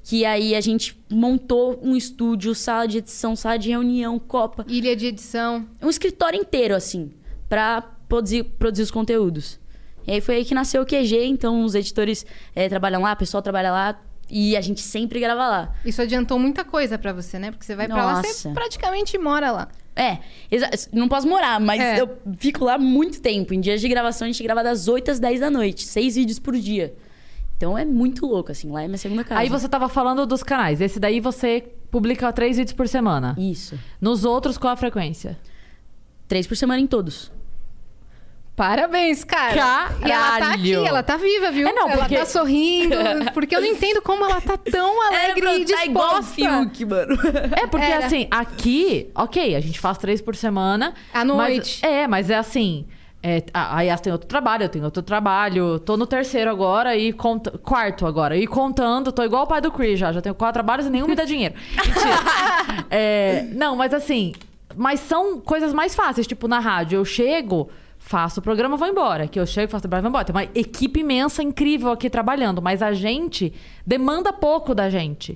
Que 0.03 0.25
aí 0.25 0.55
a 0.55 0.61
gente 0.61 0.99
montou 1.11 1.79
um 1.83 1.95
estúdio, 1.95 2.55
sala 2.55 2.87
de 2.87 2.97
edição, 2.97 3.35
sala 3.35 3.57
de 3.57 3.69
reunião, 3.69 4.17
copa. 4.17 4.65
Ilha 4.67 4.95
de 4.95 5.05
edição. 5.05 5.67
Um 5.79 5.89
escritório 5.89 6.39
inteiro, 6.39 6.75
assim, 6.75 7.11
pra 7.47 7.83
produzir, 8.09 8.43
produzir 8.43 8.81
os 8.81 8.89
conteúdos. 8.89 9.59
E 10.07 10.11
aí 10.11 10.19
foi 10.19 10.37
aí 10.37 10.45
que 10.45 10.55
nasceu 10.55 10.81
o 10.81 10.85
QG, 10.85 11.25
então 11.25 11.63
os 11.63 11.75
editores 11.75 12.25
eh, 12.55 12.67
trabalham 12.67 13.03
lá, 13.03 13.13
o 13.13 13.15
pessoal 13.15 13.43
trabalha 13.43 13.71
lá. 13.71 14.01
E 14.27 14.55
a 14.55 14.61
gente 14.61 14.81
sempre 14.81 15.19
grava 15.19 15.47
lá. 15.47 15.75
Isso 15.85 16.01
adiantou 16.01 16.39
muita 16.39 16.63
coisa 16.63 16.97
pra 16.97 17.11
você, 17.13 17.37
né? 17.37 17.51
Porque 17.51 17.65
você 17.65 17.75
vai 17.75 17.87
pra 17.87 18.03
lá, 18.03 18.23
você 18.23 18.49
praticamente 18.49 19.17
mora 19.17 19.51
lá. 19.51 19.67
É, 19.95 20.19
não 20.93 21.07
posso 21.09 21.27
morar, 21.27 21.59
mas 21.59 21.81
É. 21.81 22.01
eu 22.01 22.17
fico 22.37 22.63
lá 22.63 22.77
muito 22.77 23.21
tempo. 23.21 23.53
Em 23.53 23.59
dias 23.59 23.81
de 23.81 23.89
gravação, 23.89 24.25
a 24.25 24.31
gente 24.31 24.41
grava 24.41 24.63
das 24.63 24.87
8 24.87 25.11
às 25.11 25.19
10 25.19 25.39
da 25.41 25.49
noite. 25.49 25.83
Seis 25.85 26.15
vídeos 26.15 26.39
por 26.39 26.55
dia. 26.55 26.93
Então 27.57 27.77
é 27.77 27.85
muito 27.85 28.25
louco, 28.25 28.51
assim. 28.51 28.71
Lá 28.71 28.83
é 28.83 28.87
minha 28.87 28.97
segunda 28.97 29.23
casa. 29.23 29.39
Aí 29.39 29.49
você 29.49 29.67
tava 29.69 29.87
falando 29.89 30.25
dos 30.25 30.41
canais. 30.41 30.81
Esse 30.81 30.99
daí 30.99 31.19
você 31.19 31.63
publica 31.91 32.31
três 32.33 32.57
vídeos 32.57 32.73
por 32.73 32.87
semana. 32.87 33.35
Isso. 33.37 33.77
Nos 33.99 34.23
outros, 34.25 34.57
qual 34.57 34.73
a 34.73 34.77
frequência? 34.77 35.37
Três 36.27 36.47
por 36.47 36.55
semana 36.57 36.79
em 36.79 36.87
todos. 36.87 37.31
Parabéns, 38.61 39.23
cara. 39.23 39.55
Caralho. 39.55 40.05
E 40.05 40.11
ela 40.11 40.39
tá 40.39 40.53
aqui, 40.53 40.73
ela 40.75 41.03
tá 41.03 41.17
viva, 41.17 41.49
viu? 41.49 41.67
É, 41.67 41.73
não, 41.73 41.89
ela 41.89 42.01
porque- 42.01 42.15
tá 42.17 42.25
sorrindo. 42.27 42.95
Porque 43.33 43.55
eu 43.55 43.61
não 43.61 43.67
entendo 43.67 44.03
como 44.03 44.23
ela 44.23 44.39
tá 44.39 44.55
tão 44.55 45.01
alegre 45.07 45.61
e 45.61 45.65
tá 45.65 45.83
igual 45.83 46.19
disposta. 46.19 46.35
Fiuk, 46.35 46.85
mano. 46.85 47.17
É, 47.59 47.65
porque 47.65 47.85
Era. 47.87 48.05
assim, 48.05 48.27
aqui, 48.29 49.09
ok, 49.15 49.55
a 49.55 49.59
gente 49.59 49.79
faz 49.79 49.97
três 49.97 50.21
por 50.21 50.35
semana. 50.35 50.93
À 51.11 51.25
mas- 51.25 51.35
noite. 51.55 51.83
é, 51.83 52.05
mas 52.07 52.29
é 52.29 52.35
assim. 52.37 52.85
É, 53.23 53.43
a 53.51 53.77
a 53.77 53.81
Yas 53.81 53.99
tem 54.01 54.11
outro 54.13 54.27
trabalho, 54.27 54.63
eu 54.65 54.69
tenho 54.69 54.85
outro 54.85 55.01
trabalho. 55.01 55.79
Tô 55.79 55.97
no 55.97 56.05
terceiro 56.05 56.51
agora 56.51 56.95
e 56.95 57.11
conta, 57.11 57.57
quarto 57.57 58.05
agora. 58.05 58.37
E 58.37 58.45
contando, 58.45 59.11
tô 59.11 59.23
igual 59.23 59.43
o 59.45 59.47
pai 59.47 59.59
do 59.61 59.71
Chris 59.71 59.97
já. 59.99 60.11
Já 60.11 60.21
tenho 60.21 60.35
quatro 60.35 60.53
trabalhos 60.53 60.85
e 60.85 60.89
nenhum 60.91 61.07
me 61.07 61.15
dá 61.15 61.23
dinheiro. 61.25 61.55
Mentira. 61.77 62.85
É, 62.91 63.43
não, 63.53 63.75
mas 63.75 63.91
assim. 63.91 64.33
Mas 64.75 64.99
são 65.01 65.39
coisas 65.41 65.73
mais 65.73 65.93
fáceis. 65.95 66.25
Tipo, 66.27 66.47
na 66.47 66.59
rádio, 66.59 66.97
eu 66.97 67.05
chego, 67.05 67.69
faço 68.11 68.41
o 68.41 68.43
programa, 68.43 68.75
vou 68.75 68.89
embora. 68.89 69.25
Que 69.25 69.39
eu 69.39 69.45
chego, 69.45 69.71
faço 69.71 69.79
o 69.79 69.87
trabalho, 69.87 70.03
vou 70.03 70.09
embora. 70.09 70.25
Tem 70.25 70.35
uma 70.35 70.43
equipe 70.43 70.99
imensa, 70.99 71.41
incrível 71.41 71.91
aqui 71.91 72.09
trabalhando. 72.09 72.61
Mas 72.61 72.81
a 72.81 72.91
gente 72.91 73.53
demanda 73.87 74.33
pouco 74.33 74.75
da 74.75 74.89
gente. 74.89 75.33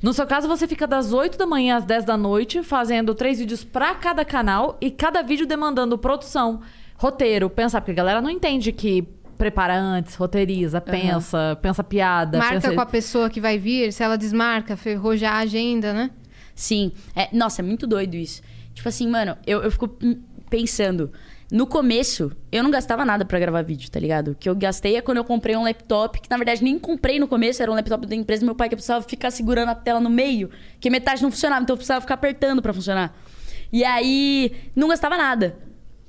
No 0.00 0.12
seu 0.12 0.24
caso, 0.24 0.46
você 0.46 0.68
fica 0.68 0.86
das 0.86 1.12
8 1.12 1.36
da 1.36 1.46
manhã 1.46 1.76
às 1.76 1.84
10 1.84 2.04
da 2.04 2.16
noite, 2.16 2.62
fazendo 2.62 3.12
três 3.12 3.40
vídeos 3.40 3.64
pra 3.64 3.96
cada 3.96 4.24
canal 4.24 4.78
e 4.80 4.88
cada 4.88 5.20
vídeo 5.20 5.46
demandando 5.46 5.98
produção, 5.98 6.60
roteiro, 6.96 7.50
pensar. 7.50 7.80
Porque 7.80 7.90
a 7.90 7.94
galera 7.94 8.20
não 8.20 8.30
entende 8.30 8.70
que 8.70 9.02
prepara 9.36 9.76
antes, 9.76 10.14
roteiriza, 10.14 10.80
pensa, 10.80 11.58
pensa 11.60 11.82
piada. 11.82 12.38
Marca 12.38 12.60
pensa... 12.60 12.72
com 12.72 12.80
a 12.80 12.86
pessoa 12.86 13.28
que 13.28 13.40
vai 13.40 13.58
vir, 13.58 13.92
se 13.92 14.00
ela 14.04 14.16
desmarca, 14.16 14.76
ferrou 14.76 15.16
já 15.16 15.32
a 15.32 15.38
agenda, 15.38 15.92
né? 15.92 16.10
Sim. 16.54 16.92
É, 17.16 17.28
nossa, 17.32 17.60
é 17.60 17.64
muito 17.64 17.84
doido 17.84 18.14
isso. 18.14 18.40
Tipo 18.72 18.88
assim, 18.88 19.08
mano, 19.08 19.36
eu, 19.44 19.60
eu 19.62 19.70
fico 19.72 19.90
pensando. 20.48 21.10
No 21.52 21.66
começo, 21.66 22.32
eu 22.50 22.62
não 22.62 22.70
gastava 22.70 23.04
nada 23.04 23.26
pra 23.26 23.38
gravar 23.38 23.60
vídeo, 23.60 23.90
tá 23.90 24.00
ligado? 24.00 24.28
O 24.28 24.34
que 24.34 24.48
eu 24.48 24.54
gastei 24.54 24.96
é 24.96 25.02
quando 25.02 25.18
eu 25.18 25.24
comprei 25.24 25.54
um 25.54 25.64
laptop, 25.64 26.18
que 26.18 26.30
na 26.30 26.38
verdade 26.38 26.64
nem 26.64 26.78
comprei 26.78 27.20
no 27.20 27.28
começo, 27.28 27.62
era 27.62 27.70
um 27.70 27.74
laptop 27.74 28.06
da 28.06 28.16
empresa 28.16 28.40
do 28.40 28.46
meu 28.46 28.54
pai 28.54 28.70
que 28.70 28.74
eu 28.74 28.78
precisava 28.78 29.04
ficar 29.04 29.30
segurando 29.30 29.68
a 29.68 29.74
tela 29.74 30.00
no 30.00 30.08
meio, 30.08 30.48
que 30.80 30.88
metade 30.88 31.22
não 31.22 31.30
funcionava, 31.30 31.62
então 31.62 31.74
eu 31.74 31.76
precisava 31.76 32.00
ficar 32.00 32.14
apertando 32.14 32.62
pra 32.62 32.72
funcionar. 32.72 33.14
E 33.70 33.84
aí, 33.84 34.50
não 34.74 34.88
gastava 34.88 35.18
nada. 35.18 35.58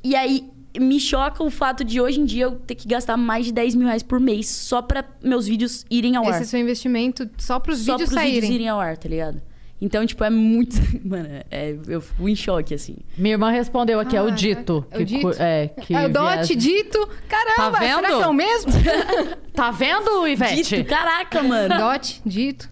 E 0.01 0.15
aí, 0.15 0.49
me 0.79 0.97
choca 0.97 1.43
o 1.43 1.49
fato 1.49 1.83
de 1.83 1.99
hoje 1.99 2.21
em 2.21 2.25
dia 2.25 2.45
eu 2.45 2.51
ter 2.55 2.75
que 2.75 2.87
gastar 2.87 3.17
mais 3.17 3.45
de 3.45 3.51
10 3.51 3.75
mil 3.75 3.87
reais 3.87 4.01
por 4.01 4.21
mês 4.21 4.47
só 4.47 4.81
pra 4.81 5.03
meus 5.21 5.45
vídeos 5.45 5.85
irem 5.91 6.15
ao 6.15 6.25
ar. 6.25 6.35
Esse 6.35 6.43
é 6.43 6.45
seu 6.45 6.59
investimento 6.61 7.29
só 7.37 7.59
pros 7.59 7.79
Só 7.79 7.97
vídeos 7.97 8.09
pros 8.09 8.21
saírem. 8.21 8.39
vídeos 8.39 8.55
irem 8.55 8.69
ao 8.69 8.79
ar, 8.79 8.97
tá 8.97 9.09
ligado? 9.09 9.41
Então, 9.85 10.05
tipo, 10.05 10.23
é 10.23 10.29
muito. 10.29 10.77
Mano, 11.05 11.27
é- 11.51 11.75
eu 11.89 11.99
fico 11.99 12.29
em 12.29 12.35
choque, 12.37 12.73
assim. 12.73 12.95
Minha 13.17 13.33
irmã 13.33 13.51
respondeu 13.51 13.99
aqui, 13.99 14.15
é 14.15 14.21
o 14.21 14.25
Caraca. 14.27 14.41
dito. 14.41 14.85
É 14.89 14.95
o 14.95 14.99
que 14.99 15.05
dito? 15.05 15.21
cu- 15.27 15.35
É, 15.37 15.67
que 15.67 15.93
É 15.93 16.05
o 16.05 16.09
Dot 16.09 16.31
viaja. 16.35 16.55
dito. 16.55 17.09
Caramba, 17.27 17.77
Tá 17.77 17.85
será 17.85 18.01
vendo? 18.01 18.17
que 18.17 18.23
é 18.23 18.27
o 18.27 18.33
mesmo? 18.33 18.71
Tá 19.53 19.71
vendo, 19.71 20.25
Ivete? 20.27 20.63
Dito, 20.77 20.89
caraca, 20.89 21.43
mano. 21.43 21.77
Dot, 21.77 22.21
dito. 22.25 22.69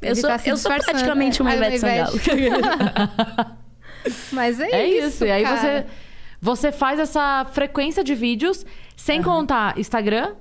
Eu 0.00 0.14
sou, 0.16 0.30
tá 0.30 0.40
eu 0.46 0.56
sou 0.56 0.70
praticamente 0.72 1.42
uma 1.42 1.52
É, 1.52 1.56
Ivete 1.56 1.78
Sangalo. 1.80 2.12
Mas 4.32 4.58
é, 4.60 4.70
É 4.70 4.88
isso. 5.06 5.24
E 5.24 5.30
aí 5.30 5.44
você, 5.44 5.84
você 6.40 6.72
faz 6.72 6.98
essa 6.98 7.44
frequência 7.52 8.02
de 8.02 8.14
vídeos, 8.14 8.64
sem 8.96 9.20
contar 9.22 9.78
Instagram, 9.78 10.34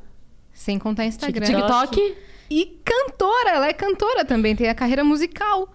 Sem 0.54 0.78
contar 0.80 1.06
Instagram. 1.06 1.46
TikTok. 1.46 2.16
E 2.50 2.80
cantora, 2.84 3.50
ela 3.52 3.68
é 3.68 3.74
cantora 3.74 4.24
também, 4.26 4.56
tem 4.56 4.68
a 4.70 4.76
carreira 4.76 5.04
musical. 5.04 5.70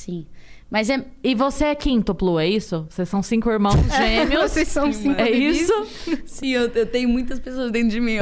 Sim. 0.00 0.26
Mas 0.70 0.88
é. 0.88 1.04
E 1.22 1.34
você 1.34 1.64
é 1.66 1.74
quíntuplo, 1.74 2.38
é 2.38 2.46
isso? 2.48 2.86
Vocês 2.88 3.08
são 3.08 3.22
cinco 3.22 3.50
irmãos 3.50 3.74
gêmeos. 3.96 4.50
Vocês 4.52 4.68
são 4.68 4.92
cinco 4.92 5.20
É 5.20 5.24
bebês. 5.24 5.60
isso? 5.62 5.86
Sim, 6.26 6.48
eu, 6.52 6.68
eu 6.68 6.86
tenho 6.86 7.08
muitas 7.08 7.38
pessoas 7.40 7.70
dentro 7.72 7.90
de 7.90 8.00
mim. 8.00 8.18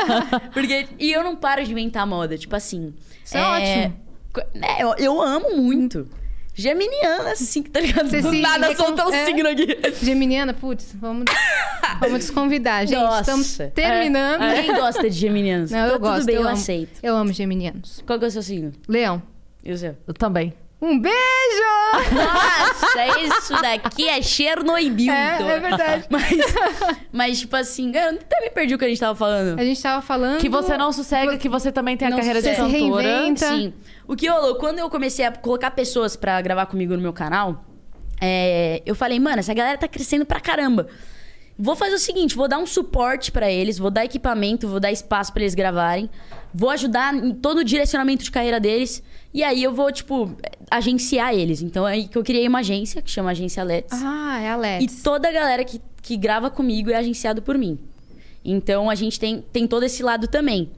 Porque. 0.54 0.88
E 0.98 1.12
eu 1.12 1.22
não 1.22 1.36
paro 1.36 1.62
de 1.64 1.70
inventar 1.70 2.06
moda. 2.06 2.36
Tipo 2.38 2.56
assim. 2.56 2.94
Isso 3.24 3.36
é 3.36 3.42
ótimo. 3.44 3.96
co- 4.32 4.40
É, 4.60 4.82
eu, 4.82 4.94
eu 4.98 5.20
amo 5.22 5.56
muito. 5.56 6.08
Geminiana, 6.54 7.32
assim, 7.32 7.62
tá 7.62 7.80
ligado? 7.80 8.10
Você 8.10 8.20
Do 8.20 8.30
se 8.30 8.40
nada 8.40 8.68
recon- 8.68 8.84
solta 8.84 9.08
um 9.08 9.12
é. 9.12 9.24
signo 9.24 9.48
aqui. 9.48 9.66
Geminiana, 10.04 10.52
putz, 10.52 10.94
vamos, 11.00 11.24
vamos 11.98 12.18
desconvidar, 12.18 12.86
gente. 12.86 12.98
Nossa. 12.98 13.20
Estamos 13.20 13.58
terminando. 13.74 14.42
Ninguém 14.42 14.74
gosta 14.76 15.08
de 15.08 15.16
geminianos. 15.16 15.70
Não, 15.70 15.78
eu 15.80 15.86
então, 15.96 15.98
gosto. 16.00 16.26
bem, 16.26 16.34
eu, 16.36 16.42
amo, 16.42 16.50
aceito. 16.50 17.00
Eu 17.02 17.16
amo 17.16 17.32
geminianos. 17.32 18.02
Qual 18.06 18.18
que 18.18 18.26
é 18.26 18.28
o 18.28 18.30
seu 18.30 18.42
signo? 18.42 18.70
Leão, 18.86 19.22
E 19.64 19.72
o 19.72 19.78
seu? 19.78 19.96
Eu 20.06 20.12
também. 20.12 20.52
Um 20.82 20.98
beijo! 20.98 21.14
Nossa, 22.12 23.20
isso 23.20 23.52
daqui 23.62 24.08
é 24.08 24.20
Chernobyl. 24.20 25.12
É, 25.12 25.40
é 25.40 25.60
verdade. 25.60 26.06
Mas, 26.10 26.30
mas, 27.12 27.40
tipo 27.40 27.54
assim, 27.54 27.92
eu 27.94 28.10
até 28.10 28.40
me 28.40 28.50
perdi 28.50 28.74
o 28.74 28.78
que 28.78 28.84
a 28.84 28.88
gente 28.88 28.98
tava 28.98 29.14
falando. 29.14 29.58
A 29.58 29.64
gente 29.64 29.80
tava 29.80 30.02
falando... 30.02 30.40
Que 30.40 30.48
você 30.48 30.76
não 30.76 30.92
sossega, 30.92 31.38
que 31.38 31.48
você 31.48 31.70
também 31.70 31.96
tem 31.96 32.08
a 32.08 32.10
Não 32.10 32.18
carreira 32.18 32.42
de 32.42 32.48
sossega. 32.48 32.68
Cantora. 32.78 33.02
reinventa. 33.02 33.46
Sim. 33.46 33.72
O 34.08 34.16
que 34.16 34.28
rolou? 34.28 34.56
Quando 34.56 34.80
eu 34.80 34.90
comecei 34.90 35.24
a 35.24 35.30
colocar 35.30 35.70
pessoas 35.70 36.16
pra 36.16 36.40
gravar 36.42 36.66
comigo 36.66 36.94
no 36.94 37.00
meu 37.00 37.12
canal, 37.12 37.64
é, 38.20 38.82
eu 38.84 38.94
falei, 38.94 39.20
mano, 39.20 39.38
essa 39.38 39.54
galera 39.54 39.78
tá 39.78 39.86
crescendo 39.86 40.26
pra 40.26 40.40
caramba. 40.40 40.88
Vou 41.64 41.76
fazer 41.76 41.94
o 41.94 41.98
seguinte, 41.98 42.34
vou 42.34 42.48
dar 42.48 42.58
um 42.58 42.66
suporte 42.66 43.30
pra 43.30 43.48
eles, 43.48 43.78
vou 43.78 43.88
dar 43.88 44.04
equipamento, 44.04 44.66
vou 44.66 44.80
dar 44.80 44.90
espaço 44.90 45.32
pra 45.32 45.42
eles 45.42 45.54
gravarem, 45.54 46.10
vou 46.52 46.68
ajudar 46.70 47.14
em 47.14 47.32
todo 47.32 47.58
o 47.58 47.64
direcionamento 47.64 48.24
de 48.24 48.32
carreira 48.32 48.58
deles, 48.58 49.00
e 49.32 49.44
aí 49.44 49.62
eu 49.62 49.72
vou, 49.72 49.92
tipo, 49.92 50.36
agenciar 50.68 51.32
eles. 51.32 51.62
Então 51.62 51.86
é 51.86 51.92
aí 51.92 52.08
que 52.08 52.18
eu 52.18 52.24
criei 52.24 52.48
uma 52.48 52.58
agência, 52.58 53.00
que 53.00 53.08
chama 53.08 53.30
Agência 53.30 53.62
Let's. 53.62 54.02
Ah, 54.02 54.40
é 54.40 54.50
a 54.50 54.56
E 54.56 54.80
Let's. 54.80 55.02
toda 55.04 55.28
a 55.28 55.32
galera 55.32 55.62
que, 55.62 55.80
que 56.02 56.16
grava 56.16 56.50
comigo 56.50 56.90
é 56.90 56.96
agenciado 56.96 57.40
por 57.40 57.56
mim. 57.56 57.78
Então 58.44 58.90
a 58.90 58.96
gente 58.96 59.20
tem, 59.20 59.40
tem 59.52 59.64
todo 59.64 59.84
esse 59.84 60.02
lado 60.02 60.26
também. 60.26 60.68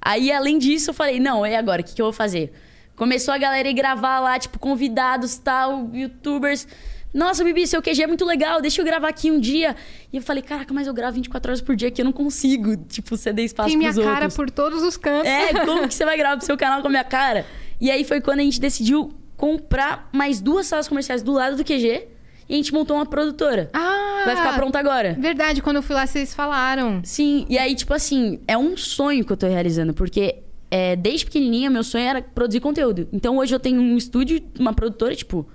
Aí, 0.00 0.32
além 0.32 0.58
disso, 0.58 0.90
eu 0.90 0.94
falei, 0.94 1.20
não, 1.20 1.46
e 1.46 1.54
agora? 1.54 1.82
O 1.82 1.84
que, 1.84 1.94
que 1.94 2.02
eu 2.02 2.06
vou 2.06 2.12
fazer? 2.12 2.52
Começou 2.96 3.32
a 3.32 3.38
galera 3.38 3.68
ir 3.68 3.74
gravar 3.74 4.18
lá, 4.18 4.36
tipo, 4.40 4.58
convidados, 4.58 5.36
tal, 5.36 5.88
youtubers. 5.94 6.66
Nossa, 7.12 7.44
Bibi, 7.44 7.66
seu 7.66 7.82
QG 7.82 8.02
é 8.02 8.06
muito 8.06 8.24
legal, 8.24 8.60
deixa 8.60 8.80
eu 8.80 8.84
gravar 8.84 9.08
aqui 9.08 9.30
um 9.30 9.38
dia. 9.38 9.76
E 10.12 10.16
eu 10.16 10.22
falei, 10.22 10.42
caraca, 10.42 10.72
mas 10.72 10.86
eu 10.86 10.94
gravo 10.94 11.14
24 11.14 11.50
horas 11.50 11.60
por 11.60 11.76
dia 11.76 11.88
aqui, 11.88 12.00
eu 12.00 12.04
não 12.04 12.12
consigo, 12.12 12.76
tipo, 12.76 13.16
ceder 13.16 13.44
espaço 13.44 13.68
Tem 13.68 13.76
minha 13.76 13.92
cara 13.92 14.10
outros. 14.26 14.36
por 14.36 14.50
todos 14.50 14.82
os 14.82 14.96
cantos. 14.96 15.28
É, 15.28 15.52
como 15.66 15.86
que 15.86 15.94
você 15.94 16.04
vai 16.04 16.16
gravar 16.16 16.36
pro 16.36 16.46
seu 16.46 16.56
canal 16.56 16.80
com 16.80 16.86
a 16.86 16.90
minha 16.90 17.04
cara? 17.04 17.44
E 17.80 17.90
aí 17.90 18.04
foi 18.04 18.20
quando 18.20 18.40
a 18.40 18.42
gente 18.42 18.60
decidiu 18.60 19.12
comprar 19.36 20.08
mais 20.12 20.40
duas 20.40 20.66
salas 20.66 20.88
comerciais 20.88 21.22
do 21.22 21.32
lado 21.32 21.56
do 21.56 21.64
QG 21.64 22.06
e 22.48 22.54
a 22.54 22.56
gente 22.56 22.72
montou 22.72 22.96
uma 22.96 23.06
produtora. 23.06 23.68
Ah! 23.72 24.22
Vai 24.24 24.36
ficar 24.36 24.54
pronta 24.54 24.78
agora. 24.78 25.16
Verdade, 25.18 25.60
quando 25.60 25.76
eu 25.76 25.82
fui 25.82 25.94
lá, 25.94 26.06
vocês 26.06 26.32
falaram. 26.32 27.00
Sim, 27.04 27.44
e 27.48 27.58
aí, 27.58 27.74
tipo 27.74 27.92
assim, 27.92 28.40
é 28.46 28.56
um 28.56 28.76
sonho 28.76 29.24
que 29.24 29.32
eu 29.32 29.36
tô 29.36 29.46
realizando, 29.46 29.92
porque 29.92 30.36
é, 30.70 30.96
desde 30.96 31.26
pequenininha 31.26 31.68
meu 31.68 31.82
sonho 31.82 32.04
era 32.04 32.22
produzir 32.22 32.60
conteúdo. 32.60 33.08
Então 33.12 33.36
hoje 33.38 33.54
eu 33.54 33.60
tenho 33.60 33.80
um 33.80 33.96
estúdio, 33.96 34.40
uma 34.58 34.72
produtora, 34.72 35.14
tipo, 35.14 35.46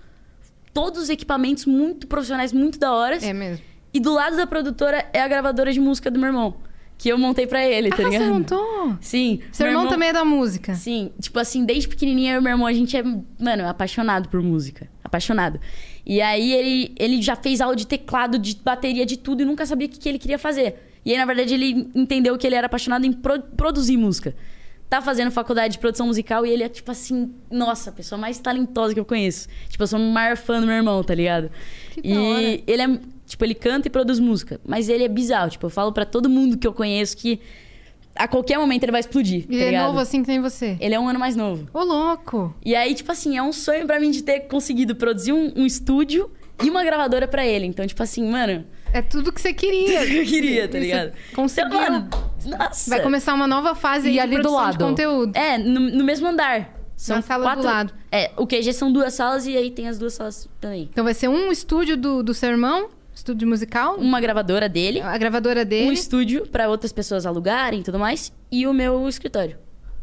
todos 0.77 1.03
os 1.03 1.09
equipamentos 1.09 1.65
muito 1.65 2.05
profissionais, 2.05 2.53
muito 2.53 2.77
da 2.77 2.93
hora. 2.93 3.17
É 3.17 3.33
mesmo. 3.33 3.65
E 3.91 3.99
do 3.99 4.13
lado 4.13 4.37
da 4.37 4.45
produtora 4.45 5.09
é 5.11 5.19
a 5.19 5.27
gravadora 5.27 5.73
de 5.73 5.79
música 5.79 6.11
do 6.11 6.19
meu 6.19 6.27
irmão, 6.27 6.57
que 6.99 7.09
eu 7.09 7.17
montei 7.17 7.47
pra 7.47 7.65
ele, 7.65 7.89
tá 7.89 7.95
ah, 7.97 8.05
ligado? 8.05 8.23
você 8.25 8.31
montou? 8.31 8.97
Sim. 9.01 9.39
Seu 9.51 9.65
meu 9.65 9.73
irmão, 9.73 9.87
também 9.89 10.09
é 10.09 10.13
da 10.13 10.23
música. 10.23 10.75
Sim, 10.75 11.11
tipo 11.19 11.39
assim, 11.39 11.65
desde 11.65 11.87
pequenininha 11.87 12.33
eu 12.35 12.41
e 12.41 12.43
meu 12.43 12.51
irmão, 12.51 12.67
a 12.67 12.73
gente 12.73 12.95
é, 12.95 13.01
mano, 13.03 13.67
apaixonado 13.67 14.29
por 14.29 14.39
música. 14.43 14.87
Apaixonado. 15.03 15.59
E 16.05 16.21
aí 16.21 16.53
ele, 16.53 16.95
ele 16.99 17.21
já 17.23 17.35
fez 17.35 17.59
aula 17.59 17.75
de 17.75 17.87
teclado, 17.87 18.37
de 18.37 18.55
bateria, 18.57 19.05
de 19.05 19.17
tudo 19.17 19.41
e 19.41 19.45
nunca 19.45 19.65
sabia 19.65 19.87
o 19.87 19.89
que, 19.89 19.97
que 19.97 20.07
ele 20.07 20.19
queria 20.19 20.37
fazer. 20.37 20.75
E 21.03 21.11
aí, 21.11 21.17
na 21.17 21.25
verdade, 21.25 21.53
ele 21.53 21.89
entendeu 21.95 22.37
que 22.37 22.45
ele 22.45 22.55
era 22.55 22.67
apaixonado 22.67 23.05
em 23.05 23.13
pro- 23.13 23.41
produzir 23.41 23.97
música. 23.97 24.35
Tá 24.89 25.01
fazendo 25.01 25.29
faculdade 25.31 25.73
de 25.73 25.79
produção 25.79 26.07
musical 26.07 26.45
e 26.45 26.49
ele 26.49 26.63
é, 26.63 26.69
tipo 26.69 26.89
assim, 26.89 27.33
nossa, 27.51 27.89
a 27.89 27.93
pessoa 27.93 28.17
mais 28.17 28.39
talentosa 28.39 28.93
que 28.93 28.99
eu 28.99 29.05
conheço. 29.05 29.49
Tipo, 29.67 29.83
eu 29.83 29.87
sou 29.87 29.99
o 29.99 30.01
maior 30.01 30.37
fã 30.37 30.61
do 30.61 30.65
meu 30.65 30.75
irmão, 30.75 31.03
tá 31.03 31.13
ligado? 31.13 31.51
Que 31.91 32.01
e 32.03 32.17
hora. 32.17 32.63
ele 32.65 32.81
é, 32.81 32.99
tipo, 33.25 33.43
ele 33.43 33.53
canta 33.53 33.87
e 33.87 33.91
produz 33.91 34.19
música. 34.19 34.61
Mas 34.65 34.87
ele 34.87 35.03
é 35.03 35.09
bizarro. 35.09 35.49
Tipo, 35.49 35.65
eu 35.65 35.69
falo 35.69 35.91
pra 35.91 36.05
todo 36.05 36.29
mundo 36.29 36.57
que 36.57 36.65
eu 36.65 36.71
conheço 36.71 37.17
que 37.17 37.41
a 38.15 38.27
qualquer 38.27 38.57
momento 38.57 38.83
ele 38.83 38.91
vai 38.91 39.01
explodir. 39.01 39.45
Ele 39.49 39.59
tá 39.59 39.65
é 39.65 39.69
ligado? 39.71 39.87
novo 39.87 39.99
assim 39.99 40.23
que 40.23 40.29
nem 40.29 40.41
você. 40.41 40.77
Ele 40.79 40.95
é 40.95 40.99
um 40.99 41.07
ano 41.07 41.19
mais 41.19 41.35
novo. 41.35 41.67
Ô, 41.73 41.83
louco! 41.83 42.55
E 42.65 42.75
aí, 42.75 42.93
tipo 42.93 43.11
assim, 43.11 43.37
é 43.37 43.43
um 43.43 43.53
sonho 43.53 43.85
pra 43.85 43.99
mim 43.99 44.11
de 44.11 44.23
ter 44.23 44.41
conseguido 44.41 44.95
produzir 44.95 45.33
um, 45.33 45.51
um 45.55 45.65
estúdio 45.65 46.31
e 46.63 46.69
uma 46.69 46.83
gravadora 46.83 47.27
pra 47.27 47.45
ele. 47.45 47.65
Então, 47.65 47.85
tipo 47.85 48.01
assim, 48.01 48.27
mano, 48.27 48.65
É 48.97 49.01
tudo 49.01 49.31
que 49.31 49.39
você 49.39 49.53
queria. 49.53 50.03
eu 50.09 50.25
queria, 50.25 50.67
tá 50.67 50.79
ligado? 50.79 51.13
conseguiu. 51.35 51.67
Então, 51.67 51.91
mano, 51.91 52.09
nossa. 52.45 52.89
Vai 52.89 53.01
começar 53.01 53.33
uma 53.33 53.47
nova 53.47 53.75
fase 53.75 54.09
E 54.09 54.19
ali 54.19 54.37
do 54.37 54.41
produção 54.41 54.59
de 54.59 54.65
lado? 54.65 54.85
conteúdo. 54.85 55.35
É, 55.37 55.57
no, 55.57 55.79
no 55.79 56.03
mesmo 56.03 56.27
andar. 56.27 56.73
São 56.95 57.17
Na 57.17 57.21
sala 57.21 57.43
quatro... 57.43 57.61
do 57.61 57.65
lado. 57.67 57.93
É, 58.11 58.31
o 58.35 58.47
QG 58.47 58.73
são 58.73 58.91
duas 58.91 59.13
salas 59.13 59.45
e 59.45 59.55
aí 59.55 59.69
tem 59.69 59.87
as 59.87 59.99
duas 59.99 60.13
salas 60.13 60.49
também. 60.59 60.89
Então 60.91 61.03
vai 61.03 61.13
ser 61.13 61.27
um 61.27 61.51
estúdio 61.51 61.95
do, 61.95 62.23
do 62.23 62.33
seu 62.33 62.49
irmão, 62.49 62.89
estúdio 63.13 63.47
musical, 63.47 63.97
Uma 63.97 64.19
gravadora 64.19 64.67
dele, 64.67 64.99
a 65.01 65.15
gravadora 65.15 65.61
um 65.61 65.65
dele. 65.65 65.93
estúdio 65.93 66.47
pra 66.47 66.67
outras 66.67 66.91
pessoas 66.91 67.27
alugarem 67.27 67.81
e 67.81 67.83
tudo 67.83 67.99
mais, 67.99 68.33
e 68.51 68.65
o 68.65 68.73
meu 68.73 69.07
escritório. 69.07 69.57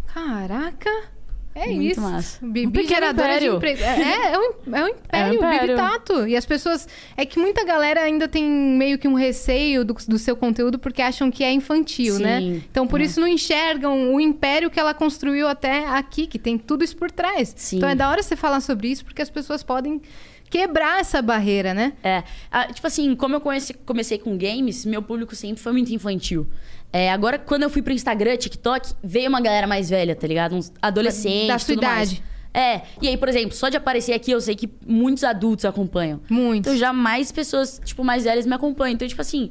Caraca! 0.07 1.14
É 1.55 1.67
Muito 1.69 1.93
isso. 1.93 2.01
massa. 2.01 2.39
Bibi 2.45 2.67
Um 2.67 2.71
pequeno 2.73 3.07
de 3.07 3.13
império. 3.13 3.55
emprego. 3.57 3.81
É, 3.83 4.33
é, 4.33 4.39
um, 4.39 4.75
é 4.75 4.85
um 4.85 4.89
império, 4.99 5.35
império. 5.35 5.61
Bibi 5.69 5.75
Tato. 5.77 6.27
E 6.27 6.37
as 6.37 6.45
pessoas. 6.45 6.89
É 7.17 7.25
que 7.25 7.39
muita 7.39 7.65
galera 7.65 8.01
ainda 8.03 8.27
tem 8.27 8.45
meio 8.45 8.99
que 8.99 9.07
um 9.07 9.15
receio 9.15 9.85
do, 9.85 9.95
do 10.09 10.19
seu 10.19 10.35
conteúdo 10.37 10.79
porque 10.81 11.01
acham 11.01 11.31
que 11.31 11.45
é 11.45 11.53
infantil, 11.53 12.17
Sim. 12.17 12.23
né? 12.23 12.41
Então 12.71 12.87
por 12.89 13.01
isso 13.01 13.21
não 13.21 13.29
enxergam 13.29 14.13
o 14.13 14.21
império 14.21 14.69
que 14.69 14.81
ela 14.81 14.93
construiu 14.95 15.47
até 15.47 15.87
aqui, 15.87 16.27
que 16.27 16.39
tem 16.39 16.59
tudo 16.59 16.83
isso 16.83 16.97
por 16.97 17.11
trás. 17.11 17.55
Sim. 17.57 17.77
Então 17.77 17.89
é 17.89 17.95
da 17.95 18.09
hora 18.11 18.23
você 18.23 18.35
falar 18.35 18.61
sobre 18.61 18.89
isso 18.89 19.05
porque 19.05 19.23
as 19.23 19.31
pessoas 19.31 19.63
podem 19.63 20.01
quebrar 20.51 21.01
essa 21.01 21.21
barreira, 21.23 21.73
né? 21.75 21.95
É. 22.03 22.23
Ah, 22.51 22.73
tipo 22.73 22.87
assim, 22.87 23.15
como 23.17 23.35
eu 23.37 23.41
conheci- 23.41 23.75
comecei 23.75 24.19
com 24.19 24.37
games, 24.37 24.85
meu 24.85 25.03
público 25.03 25.35
sempre 25.35 25.63
foi 25.63 25.73
muito 25.73 25.93
infantil. 25.93 26.47
É, 26.97 27.11
agora, 27.11 27.41
quando 27.41 27.65
eu 27.65 27.71
fui 27.71 27.83
pro 27.83 27.93
Instagram, 27.93 28.37
TikTok, 28.37 28.93
veio 29.03 29.29
uma 29.29 29.41
galera 29.41 29.67
mais 29.67 29.91
velha, 29.91 30.15
tá 30.15 30.29
ligado? 30.29 30.55
Uns 30.55 30.73
adolescentes. 30.81 31.49
Da 31.49 31.59
sua 31.59 31.75
tudo 31.75 31.85
mais. 31.85 32.13
idade. 32.13 32.23
É. 32.55 32.83
E 33.03 33.09
aí, 33.09 33.17
por 33.17 33.29
exemplo, 33.29 33.51
só 33.53 33.69
de 33.69 33.77
aparecer 33.77 34.13
aqui, 34.13 34.31
eu 34.31 34.41
sei 34.41 34.55
que 34.55 34.71
muitos 34.87 35.25
adultos 35.25 35.65
acompanham. 35.65 36.21
Muitos. 36.31 36.71
Então 36.73 36.77
já 36.79 36.93
mais 36.93 37.33
pessoas, 37.33 37.81
tipo, 37.85 38.05
mais 38.05 38.23
velhas 38.23 38.47
me 38.47 38.55
acompanham. 38.55 38.95
Então, 38.95 39.09
tipo 39.09 39.21
assim. 39.21 39.51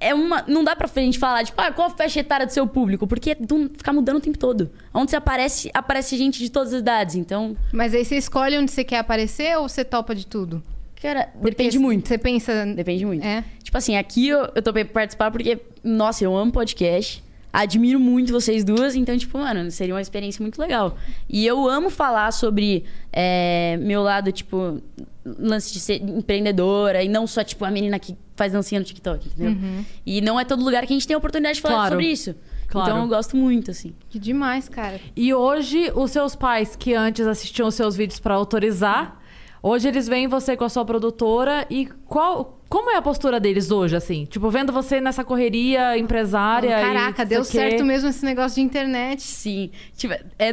É 0.00 0.12
uma, 0.12 0.44
não 0.46 0.62
dá 0.62 0.76
pra 0.76 0.86
gente 1.00 1.18
falar, 1.18 1.44
tipo, 1.44 1.58
ah, 1.60 1.72
qual 1.72 1.88
a 1.88 1.90
faixa 1.90 2.20
etária 2.20 2.44
do 2.44 2.52
seu 2.52 2.66
público? 2.66 3.06
Porque 3.06 3.30
é 3.30 3.34
do- 3.34 3.70
ficar 3.70 3.92
mudando 3.92 4.16
o 4.18 4.20
tempo 4.20 4.36
todo. 4.36 4.70
Onde 4.92 5.10
você 5.10 5.16
aparece, 5.16 5.70
aparece 5.72 6.16
gente 6.18 6.38
de 6.40 6.50
todas 6.50 6.74
as 6.74 6.80
idades. 6.80 7.14
Então, 7.14 7.56
Mas 7.72 7.94
aí 7.94 8.04
você 8.04 8.16
escolhe 8.16 8.58
onde 8.58 8.70
você 8.70 8.84
quer 8.84 8.98
aparecer 8.98 9.56
ou 9.56 9.68
você 9.68 9.82
topa 9.84 10.14
de 10.14 10.26
tudo? 10.26 10.62
Cara, 11.08 11.28
Porque 11.32 11.50
depende 11.50 11.78
muito. 11.78 12.08
Você 12.08 12.18
pensa. 12.18 12.66
Depende 12.66 13.04
muito. 13.04 13.24
É. 13.24 13.44
Tipo 13.62 13.76
assim, 13.78 13.96
aqui 13.96 14.28
eu, 14.28 14.48
eu 14.54 14.62
topei 14.62 14.84
pra 14.84 14.94
participar 14.94 15.30
porque, 15.30 15.58
nossa, 15.82 16.24
eu 16.24 16.36
amo 16.36 16.50
podcast. 16.52 17.22
Admiro 17.52 18.00
muito 18.00 18.32
vocês 18.32 18.64
duas, 18.64 18.96
então, 18.96 19.16
tipo, 19.16 19.38
mano, 19.38 19.70
seria 19.70 19.94
uma 19.94 20.00
experiência 20.00 20.42
muito 20.42 20.58
legal. 20.60 20.98
E 21.28 21.46
eu 21.46 21.68
amo 21.68 21.88
falar 21.88 22.32
sobre 22.32 22.84
é, 23.12 23.76
meu 23.80 24.02
lado, 24.02 24.32
tipo, 24.32 24.82
lance 25.24 25.72
de 25.72 25.78
ser 25.78 26.02
empreendedora 26.02 27.04
e 27.04 27.08
não 27.08 27.28
só, 27.28 27.44
tipo, 27.44 27.64
a 27.64 27.70
menina 27.70 27.96
que 28.00 28.16
faz 28.34 28.52
dancinha 28.52 28.80
no 28.80 28.84
TikTok, 28.84 29.28
entendeu? 29.28 29.52
Uhum. 29.52 29.84
E 30.04 30.20
não 30.20 30.40
é 30.40 30.44
todo 30.44 30.64
lugar 30.64 30.84
que 30.84 30.92
a 30.92 30.96
gente 30.96 31.06
tem 31.06 31.14
a 31.14 31.18
oportunidade 31.18 31.54
de 31.56 31.62
falar 31.62 31.74
Claro. 31.76 31.90
sobre 31.90 32.06
isso. 32.06 32.34
Claro. 32.66 32.90
Então 32.90 33.02
eu 33.02 33.08
gosto 33.08 33.36
muito, 33.36 33.70
assim. 33.70 33.94
Que 34.10 34.18
demais, 34.18 34.68
cara. 34.68 35.00
E 35.14 35.32
hoje, 35.32 35.92
os 35.94 36.10
seus 36.10 36.34
pais, 36.34 36.74
que 36.74 36.92
antes 36.92 37.24
assistiam 37.24 37.68
os 37.68 37.76
seus 37.76 37.94
vídeos 37.94 38.18
pra 38.18 38.34
autorizar, 38.34 39.22
hoje 39.68 39.88
eles 39.88 40.06
veem 40.06 40.28
você 40.28 40.56
com 40.56 40.64
a 40.64 40.68
sua 40.68 40.84
produtora 40.84 41.66
e 41.70 41.86
qual. 42.06 42.60
Como 42.68 42.90
é 42.90 42.96
a 42.96 43.02
postura 43.02 43.38
deles 43.38 43.70
hoje, 43.70 43.94
assim? 43.94 44.24
Tipo, 44.24 44.50
vendo 44.50 44.72
você 44.72 45.00
nessa 45.00 45.22
correria 45.22 45.96
empresária. 45.96 46.66
e 46.80 46.82
Caraca, 46.82 47.22
não 47.22 47.28
deu 47.28 47.44
certo 47.44 47.84
mesmo 47.84 48.08
esse 48.08 48.24
negócio 48.24 48.56
de 48.56 48.62
internet. 48.62 49.22
Sim. 49.22 49.70
Tipo, 49.96 50.14
é, 50.38 50.50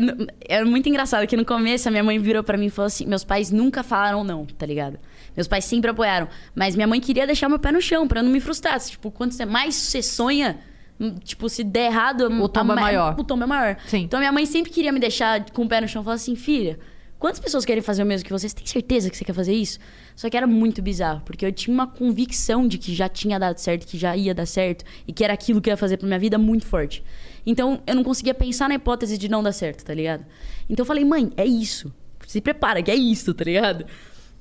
é 0.47 0.63
muito 0.63 0.87
engraçado 0.87 1.25
que 1.25 1.35
no 1.35 1.43
começo 1.43 1.87
a 1.87 1.91
minha 1.91 2.03
mãe 2.03 2.19
virou 2.19 2.43
pra 2.43 2.57
mim 2.59 2.67
e 2.67 2.69
falou 2.69 2.87
assim: 2.87 3.07
meus 3.07 3.23
pais 3.23 3.49
nunca 3.49 3.81
falaram 3.81 4.23
não, 4.23 4.45
tá 4.45 4.67
ligado? 4.67 4.99
Meus 5.35 5.47
pais 5.47 5.65
sempre 5.65 5.89
apoiaram. 5.89 6.27
Mas 6.53 6.75
minha 6.75 6.87
mãe 6.87 6.99
queria 6.99 7.25
deixar 7.25 7.49
meu 7.49 7.57
pé 7.57 7.71
no 7.71 7.81
chão 7.81 8.07
pra 8.07 8.19
eu 8.19 8.23
não 8.23 8.31
me 8.31 8.39
frustrar. 8.41 8.79
Tipo, 8.79 9.09
quanto 9.09 9.33
você- 9.33 9.45
mais 9.45 9.73
você 9.73 10.03
sonha, 10.03 10.59
hum, 10.99 11.15
tipo, 11.23 11.49
se 11.49 11.63
der 11.63 11.87
errado, 11.87 12.25
O 12.29 12.47
tombo 12.49 12.73
a 12.73 12.75
é 12.75 12.75
ma- 12.75 12.81
maior. 12.81 13.15
O 13.19 13.23
tombo 13.23 13.43
é 13.45 13.47
maior. 13.47 13.77
Sim. 13.87 14.01
Então 14.03 14.19
minha 14.19 14.31
mãe 14.31 14.45
sempre 14.45 14.71
queria 14.71 14.91
me 14.91 14.99
deixar 14.99 15.43
com 15.51 15.63
o 15.63 15.67
pé 15.67 15.81
no 15.81 15.87
chão. 15.87 16.03
Falar 16.03 16.17
assim, 16.17 16.35
filha, 16.35 16.77
quantas 17.21 17.39
pessoas 17.39 17.63
querem 17.63 17.81
fazer 17.81 18.03
o 18.03 18.05
mesmo 18.05 18.25
que 18.25 18.31
você? 18.33 18.49
Você 18.49 18.55
tem 18.55 18.65
certeza 18.65 19.09
que 19.09 19.15
você 19.15 19.23
quer 19.23 19.33
fazer 19.33 19.53
isso? 19.53 19.79
Só 20.15 20.29
que 20.29 20.35
era 20.35 20.47
muito 20.47 20.81
bizarro, 20.81 21.21
porque 21.23 21.45
eu 21.45 21.51
tinha 21.51 21.73
uma 21.73 21.87
convicção 21.87 22.67
de 22.67 22.77
que 22.77 22.93
já 22.93 23.07
tinha 23.07 23.39
dado 23.39 23.57
certo, 23.59 23.87
que 23.87 23.97
já 23.97 24.17
ia 24.17 24.33
dar 24.33 24.45
certo, 24.45 24.83
e 25.07 25.13
que 25.13 25.23
era 25.23 25.31
aquilo 25.33 25.61
que 25.61 25.69
eu 25.69 25.73
ia 25.73 25.77
fazer 25.77 25.97
pra 25.97 26.07
minha 26.07 26.19
vida 26.19 26.37
muito 26.37 26.65
forte. 26.65 27.03
Então 27.45 27.81
eu 27.87 27.95
não 27.95 28.03
conseguia 28.03 28.33
pensar 28.33 28.67
na 28.67 28.75
hipótese 28.75 29.17
de 29.17 29.29
não 29.29 29.41
dar 29.41 29.51
certo, 29.53 29.85
tá 29.85 29.93
ligado? 29.93 30.25
Então 30.69 30.83
eu 30.83 30.87
falei, 30.87 31.05
mãe, 31.05 31.31
é 31.37 31.45
isso. 31.45 31.93
Se 32.27 32.41
prepara, 32.41 32.81
que 32.81 32.89
é 32.91 32.95
isso, 32.95 33.33
tá 33.33 33.43
ligado? 33.43 33.85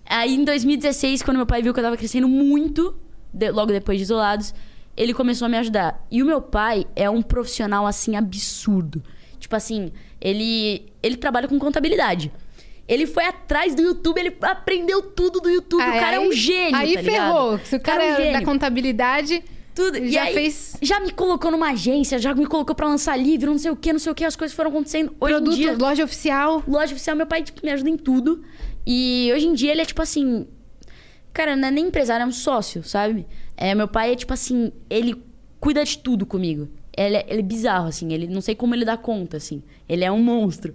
Aí 0.07 0.35
em 0.35 0.45
2016, 0.45 1.23
quando 1.23 1.37
meu 1.37 1.47
pai 1.47 1.62
viu 1.62 1.73
que 1.75 1.81
eu 1.81 1.85
tava 1.85 1.97
crescendo 1.97 2.27
muito, 2.29 2.97
de- 3.33 3.51
logo 3.51 3.71
depois 3.73 3.99
de 3.99 4.05
isolados, 4.05 4.55
ele 4.97 5.14
começou 5.14 5.47
a 5.47 5.49
me 5.49 5.57
ajudar. 5.59 6.05
E 6.11 6.23
o 6.23 6.27
meu 6.27 6.40
pai 6.43 6.87
é 6.97 7.09
um 7.09 7.23
profissional 7.23 7.87
assim 7.87 8.16
absurdo. 8.16 9.03
Tipo 9.38 9.55
assim, 9.57 9.93
ele 10.21 10.87
ele 11.03 11.16
trabalha 11.16 11.47
com 11.49 11.59
contabilidade. 11.59 12.31
Ele 12.90 13.07
foi 13.07 13.24
atrás 13.24 13.72
do 13.74 13.83
YouTube, 13.83 14.18
ele 14.18 14.37
aprendeu 14.42 15.00
tudo 15.00 15.38
do 15.40 15.48
YouTube. 15.48 15.81
Ah, 15.81 15.90
o 15.96 16.00
cara 16.00 16.16
é 16.16 16.18
um 16.18 16.24
aí- 16.24 16.33
gênio, 16.37 16.76
Aí 16.76 16.94
tá 16.94 17.03
ferrou. 17.05 17.59
Se 17.61 17.76
o 17.76 17.81
cara 17.81 18.03
um 18.03 18.07
é 18.07 18.11
da 18.16 18.22
gênio. 18.33 18.44
contabilidade, 18.44 19.44
Tudo. 19.72 19.96
E 19.96 20.11
já 20.11 20.24
aí, 20.24 20.35
fez- 20.35 20.76
Já 20.83 20.98
me 20.98 21.12
colocou 21.12 21.50
numa 21.53 21.70
agência, 21.70 22.18
já 22.18 22.35
me 22.35 22.44
colocou 22.46 22.74
pra 22.74 22.88
lançar 22.88 23.16
livro, 23.16 23.53
não 23.53 23.59
sei 23.59 23.70
o 23.70 23.76
que, 23.76 23.92
não 23.92 24.00
sei 24.00 24.11
o 24.11 24.14
que. 24.14 24.24
As 24.24 24.35
coisas 24.35 24.55
foram 24.55 24.70
acontecendo. 24.70 25.14
Hoje 25.20 25.35
produto, 25.35 25.55
em 25.55 25.59
dia, 25.59 25.76
loja 25.79 26.05
oficial. 26.05 26.64
loja 26.66 26.92
oficial, 26.92 27.14
meu 27.16 27.26
pai 27.26 27.44
tipo, 27.44 27.61
me 27.64 27.70
ajuda 27.70 27.88
em 27.88 27.96
tudo. 27.96 28.42
E 28.85 29.31
hoje 29.35 29.46
em 29.46 29.55
dia 29.55 29.70
ele 29.70 29.83
é 29.83 29.85
tipo 29.85 30.03
assim. 30.03 30.46
Cara, 31.33 31.55
não 31.55 31.68
é 31.68 31.70
nem 31.70 31.87
empresário, 31.87 32.24
é 32.24 32.26
um 32.26 32.33
sócio, 32.33 32.83
sabe? 32.83 33.24
É, 33.57 33.72
meu 33.74 33.87
pai 33.87 34.12
é 34.12 34.16
tipo 34.16 34.33
assim, 34.35 34.72
ele 34.90 35.14
cuida 35.61 35.85
de 35.85 35.96
tudo 35.98 36.26
comigo. 36.26 36.68
Ele 36.96 37.16
é, 37.16 37.26
ele 37.29 37.38
é 37.38 37.42
bizarro, 37.42 37.87
assim. 37.87 38.12
Ele 38.12 38.26
não 38.26 38.40
sei 38.40 38.57
como 38.57 38.74
ele 38.74 38.85
dá 38.85 38.96
conta, 38.96 39.37
assim. 39.37 39.62
Ele 39.88 40.05
é 40.05 40.11
um 40.11 40.20
monstro. 40.20 40.74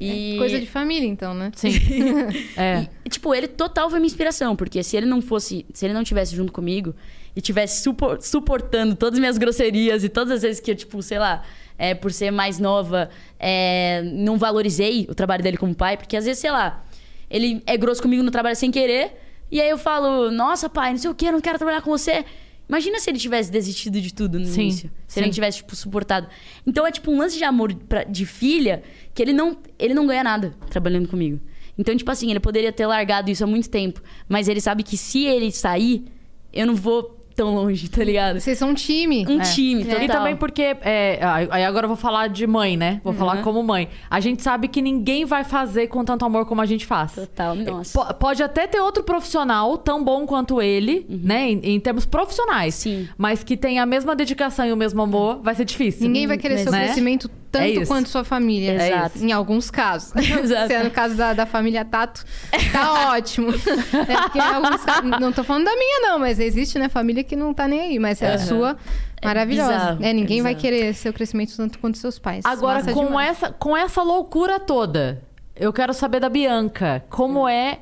E... 0.00 0.36
Coisa 0.38 0.58
de 0.58 0.66
família, 0.66 1.06
então, 1.06 1.34
né? 1.34 1.52
Sim. 1.54 1.70
é. 2.56 2.88
E, 3.04 3.08
tipo, 3.10 3.34
ele 3.34 3.46
total 3.46 3.90
foi 3.90 3.98
minha 3.98 4.06
inspiração, 4.06 4.56
porque 4.56 4.82
se 4.82 4.96
ele 4.96 5.06
não 5.06 5.20
fosse, 5.20 5.66
se 5.74 5.84
ele 5.84 5.92
não 5.92 6.02
tivesse 6.02 6.34
junto 6.34 6.50
comigo 6.50 6.94
e 7.36 7.40
tivesse 7.40 7.82
supor- 7.82 8.20
suportando 8.22 8.96
todas 8.96 9.14
as 9.14 9.20
minhas 9.20 9.36
grosserias 9.36 10.02
e 10.02 10.08
todas 10.08 10.32
as 10.32 10.42
vezes 10.42 10.58
que 10.58 10.70
eu, 10.70 10.74
tipo, 10.74 11.02
sei 11.02 11.18
lá, 11.18 11.42
é, 11.78 11.94
por 11.94 12.12
ser 12.12 12.30
mais 12.30 12.58
nova, 12.58 13.10
é, 13.38 14.02
não 14.04 14.38
valorizei 14.38 15.06
o 15.08 15.14
trabalho 15.14 15.42
dele 15.42 15.58
como 15.58 15.74
pai, 15.74 15.96
porque 15.98 16.16
às 16.16 16.24
vezes, 16.24 16.40
sei 16.40 16.50
lá, 16.50 16.82
ele 17.28 17.62
é 17.66 17.76
grosso 17.76 18.00
comigo 18.00 18.22
no 18.22 18.30
trabalho 18.30 18.56
sem 18.56 18.70
querer, 18.70 19.12
e 19.50 19.60
aí 19.60 19.68
eu 19.68 19.78
falo, 19.78 20.30
nossa, 20.30 20.68
pai, 20.68 20.92
não 20.92 20.98
sei 20.98 21.10
o 21.10 21.14
que, 21.14 21.26
eu 21.26 21.32
não 21.32 21.40
quero 21.40 21.58
trabalhar 21.58 21.82
com 21.82 21.90
você. 21.90 22.24
Imagina 22.70 23.00
se 23.00 23.10
ele 23.10 23.18
tivesse 23.18 23.50
desistido 23.50 24.00
de 24.00 24.14
tudo 24.14 24.38
no 24.38 24.46
Sim, 24.46 24.60
início. 24.62 24.90
Se 25.08 25.18
ele 25.18 25.24
sim. 25.24 25.28
não 25.28 25.34
tivesse, 25.34 25.56
tipo, 25.58 25.74
suportado. 25.74 26.28
Então 26.64 26.86
é 26.86 26.92
tipo 26.92 27.10
um 27.10 27.18
lance 27.18 27.36
de 27.36 27.42
amor 27.42 27.74
pra- 27.74 28.04
de 28.04 28.24
filha 28.24 28.84
que 29.12 29.20
ele 29.20 29.32
não, 29.32 29.56
ele 29.76 29.92
não 29.92 30.06
ganha 30.06 30.22
nada 30.22 30.54
trabalhando 30.70 31.08
comigo. 31.08 31.40
Então, 31.76 31.96
tipo 31.96 32.08
assim, 32.12 32.30
ele 32.30 32.38
poderia 32.38 32.70
ter 32.72 32.86
largado 32.86 33.28
isso 33.28 33.42
há 33.42 33.46
muito 33.46 33.68
tempo. 33.68 34.00
Mas 34.28 34.46
ele 34.46 34.60
sabe 34.60 34.84
que 34.84 34.96
se 34.96 35.24
ele 35.24 35.50
sair, 35.50 36.04
eu 36.52 36.64
não 36.64 36.76
vou 36.76 37.19
tão 37.40 37.54
longe, 37.54 37.88
tá 37.88 38.04
ligado? 38.04 38.38
Vocês 38.40 38.58
são 38.58 38.70
um 38.70 38.74
time. 38.74 39.24
Um 39.28 39.38
time, 39.40 39.84
total. 39.84 40.02
E 40.02 40.08
também 40.08 40.36
porque. 40.36 40.62
é, 40.82 41.18
aí 41.50 41.64
agora 41.64 41.84
eu 41.84 41.88
vou 41.88 41.96
falar 41.96 42.28
de 42.28 42.46
mãe, 42.46 42.76
né? 42.76 43.00
Vou 43.02 43.12
Uhum. 43.12 43.18
falar 43.18 43.42
como 43.42 43.62
mãe. 43.62 43.88
A 44.10 44.20
gente 44.20 44.42
sabe 44.42 44.68
que 44.68 44.82
ninguém 44.82 45.24
vai 45.24 45.42
fazer 45.44 45.86
com 45.88 46.04
tanto 46.04 46.24
amor 46.24 46.44
como 46.46 46.60
a 46.60 46.66
gente 46.66 46.84
faz. 46.84 47.12
Total, 47.12 47.54
nossa. 47.54 47.98
Po- 47.98 48.14
Pode 48.14 48.42
até 48.42 48.66
ter 48.66 48.80
outro 48.80 49.02
profissional 49.02 49.78
tão 49.78 50.04
bom 50.04 50.26
quanto 50.26 50.60
ele, 50.60 51.06
né? 51.08 51.50
Em, 51.50 51.60
em 51.76 51.80
termos 51.80 52.04
profissionais. 52.04 52.74
Uhum. 52.84 52.92
Sim. 52.92 53.08
Mas 53.16 53.42
que 53.42 53.56
tem 53.56 53.78
a 53.78 53.86
mesma 53.86 54.14
dedicação 54.14 54.66
e 54.66 54.72
o 54.72 54.76
mesmo 54.76 55.00
amor, 55.00 55.40
vai 55.42 55.54
ser 55.54 55.64
difícil. 55.64 56.06
Ninguém 56.06 56.26
vai 56.26 56.36
querer 56.36 56.58
seu 56.58 56.70
Né? 56.70 56.84
crescimento 56.84 57.30
tanto 57.50 57.80
É 57.80 57.86
quanto 57.86 58.08
sua 58.08 58.24
família. 58.24 58.72
É 58.72 58.88
Exato. 58.88 59.18
Em 59.18 59.32
alguns 59.32 59.70
casos. 59.70 60.14
Exato. 60.16 60.66
Se 60.68 60.74
é 60.74 60.82
no 60.84 60.90
caso 60.90 61.14
da, 61.16 61.32
da 61.32 61.46
família 61.46 61.84
Tato, 61.84 62.24
tá 62.72 63.10
ótimo. 63.12 63.50
É 63.50 64.16
porque 64.22 64.38
em 64.38 64.42
alguns 64.42 64.84
casos, 64.84 65.10
não 65.20 65.32
tô 65.32 65.42
falando 65.44 65.64
da 65.64 65.74
minha, 65.76 66.00
não, 66.00 66.18
mas 66.18 66.38
existe, 66.38 66.78
né, 66.78 66.88
família 66.88 67.24
que 67.24 67.34
não 67.36 67.52
tá 67.52 67.66
nem 67.66 67.80
aí, 67.80 67.98
mas 67.98 68.20
é 68.22 68.34
a 68.34 68.38
sua 68.38 68.76
É 69.20 69.26
maravilhosa. 69.26 69.72
bizarro, 69.72 69.98
É, 70.04 70.12
ninguém 70.12 70.40
é 70.40 70.42
vai 70.42 70.54
querer 70.54 70.94
seu 70.94 71.12
crescimento 71.12 71.56
tanto 71.56 71.78
quanto 71.78 71.98
seus 71.98 72.18
pais. 72.18 72.44
Agora, 72.44 72.78
Massa 72.80 72.92
com 72.92 73.06
demais. 73.06 73.30
essa, 73.30 73.52
com 73.52 73.76
essa 73.76 74.02
loucura 74.02 74.58
toda, 74.60 75.22
eu 75.56 75.72
quero 75.72 75.92
saber 75.92 76.20
da 76.20 76.28
Bianca. 76.28 77.04
Como 77.10 77.48
é 77.48 77.80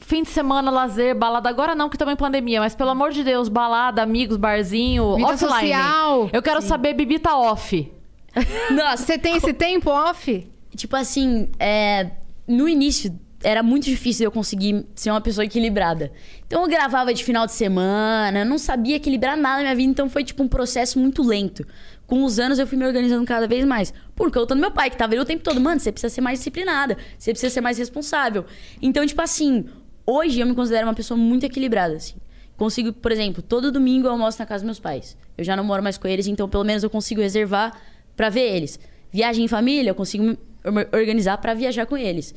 fim 0.00 0.22
de 0.24 0.30
semana, 0.30 0.70
lazer, 0.70 1.14
balada? 1.14 1.48
Agora 1.48 1.74
não, 1.74 1.88
que 1.88 1.96
também 1.96 2.14
é 2.14 2.16
pandemia, 2.16 2.60
mas 2.60 2.74
pelo 2.74 2.90
amor 2.90 3.12
de 3.12 3.22
Deus, 3.22 3.48
balada, 3.48 4.02
amigos, 4.02 4.36
barzinho, 4.36 5.16
Vida 5.16 5.28
offline. 5.28 5.50
social. 5.72 6.30
Eu 6.32 6.42
quero 6.42 6.60
saber 6.60 6.92
bibita 6.94 7.34
off. 7.36 7.90
Nossa, 8.70 9.04
Você 9.04 9.18
tem 9.18 9.36
esse 9.36 9.52
tempo 9.52 9.90
off? 9.90 10.48
tipo 10.74 10.96
assim, 10.96 11.48
é, 11.58 12.12
no 12.48 12.66
início 12.68 13.18
era 13.42 13.62
muito 13.62 13.84
difícil 13.84 14.24
eu 14.24 14.30
conseguir 14.30 14.86
ser 14.94 15.10
uma 15.10 15.20
pessoa 15.20 15.44
equilibrada. 15.44 16.12
Então 16.46 16.62
eu 16.62 16.68
gravava 16.68 17.12
de 17.12 17.24
final 17.24 17.44
de 17.44 17.52
semana, 17.52 18.44
não 18.44 18.56
sabia 18.56 18.96
equilibrar 18.96 19.36
nada 19.36 19.56
na 19.56 19.62
minha 19.62 19.74
vida, 19.74 19.90
então 19.90 20.08
foi 20.08 20.22
tipo 20.24 20.42
um 20.42 20.48
processo 20.48 20.98
muito 20.98 21.22
lento. 21.22 21.66
Com 22.06 22.24
os 22.24 22.38
anos 22.38 22.58
eu 22.58 22.66
fui 22.66 22.78
me 22.78 22.86
organizando 22.86 23.24
cada 23.26 23.48
vez 23.48 23.64
mais. 23.64 23.92
Por 24.14 24.30
conta 24.30 24.54
do 24.54 24.60
meu 24.60 24.70
pai, 24.70 24.90
que 24.90 24.96
tava 24.96 25.12
ali 25.12 25.20
o 25.20 25.24
tempo 25.24 25.42
todo, 25.42 25.60
mano, 25.60 25.80
você 25.80 25.90
precisa 25.90 26.12
ser 26.12 26.20
mais 26.20 26.38
disciplinada, 26.38 26.96
você 27.18 27.32
precisa 27.32 27.52
ser 27.52 27.60
mais 27.60 27.78
responsável. 27.78 28.44
Então, 28.80 29.04
tipo 29.06 29.20
assim, 29.20 29.64
hoje 30.06 30.40
eu 30.40 30.46
me 30.46 30.54
considero 30.54 30.86
uma 30.86 30.94
pessoa 30.94 31.18
muito 31.18 31.44
equilibrada, 31.44 31.96
assim. 31.96 32.16
Consigo, 32.56 32.92
por 32.92 33.10
exemplo, 33.10 33.42
todo 33.42 33.72
domingo 33.72 34.06
eu 34.06 34.12
almoço 34.12 34.38
na 34.38 34.46
casa 34.46 34.60
dos 34.62 34.66
meus 34.66 34.78
pais. 34.78 35.16
Eu 35.36 35.42
já 35.42 35.56
não 35.56 35.64
moro 35.64 35.82
mais 35.82 35.98
com 35.98 36.06
eles, 36.06 36.26
então 36.28 36.48
pelo 36.48 36.62
menos 36.64 36.82
eu 36.84 36.90
consigo 36.90 37.20
reservar 37.20 37.76
pra 38.16 38.28
ver 38.28 38.54
eles. 38.56 38.78
Viagem 39.10 39.44
em 39.44 39.48
família, 39.48 39.90
eu 39.90 39.94
consigo 39.94 40.24
me 40.24 40.38
or- 40.64 40.88
organizar 40.92 41.38
pra 41.38 41.54
viajar 41.54 41.86
com 41.86 41.96
eles. 41.96 42.34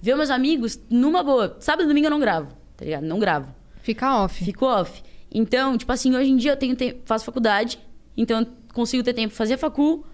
Ver 0.00 0.16
meus 0.16 0.30
amigos 0.30 0.78
numa 0.90 1.22
boa. 1.22 1.56
Sábado 1.60 1.84
e 1.84 1.88
domingo 1.88 2.06
eu 2.06 2.10
não 2.10 2.20
gravo, 2.20 2.48
tá 2.76 2.84
ligado? 2.84 3.04
Não 3.04 3.18
gravo. 3.18 3.54
Fica 3.82 4.22
off. 4.24 4.44
Fico 4.44 4.64
off. 4.66 5.02
Então, 5.34 5.76
tipo 5.78 5.90
assim, 5.92 6.14
hoje 6.14 6.30
em 6.30 6.36
dia 6.36 6.52
eu 6.52 6.56
tenho 6.56 6.76
tempo, 6.76 7.00
faço 7.04 7.24
faculdade, 7.24 7.78
então 8.16 8.40
eu 8.40 8.46
consigo 8.74 9.02
ter 9.02 9.14
tempo 9.14 9.28
pra 9.28 9.36
fazer 9.38 9.56
facul, 9.56 10.04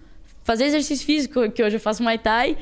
fazer 0.43 0.65
exercício 0.65 1.05
físico, 1.05 1.51
que 1.51 1.61
hoje 1.61 1.75
eu 1.75 1.79
faço 1.79 2.01
Muay 2.01 2.17
Thai, 2.17 2.57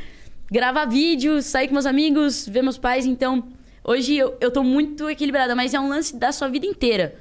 gravar 0.51 0.85
vídeo, 0.85 1.41
sair 1.41 1.67
com 1.67 1.73
meus 1.73 1.85
amigos, 1.85 2.47
ver 2.47 2.63
meus 2.63 2.77
pais. 2.77 3.05
Então, 3.05 3.47
hoje 3.83 4.15
eu, 4.17 4.35
eu 4.41 4.49
tô 4.51 4.63
muito 4.63 5.09
equilibrada, 5.09 5.53
mas 5.55 5.73
é 5.73 5.79
um 5.79 5.87
lance 5.87 6.15
da 6.15 6.31
sua 6.31 6.47
vida 6.47 6.65
inteira. 6.65 7.15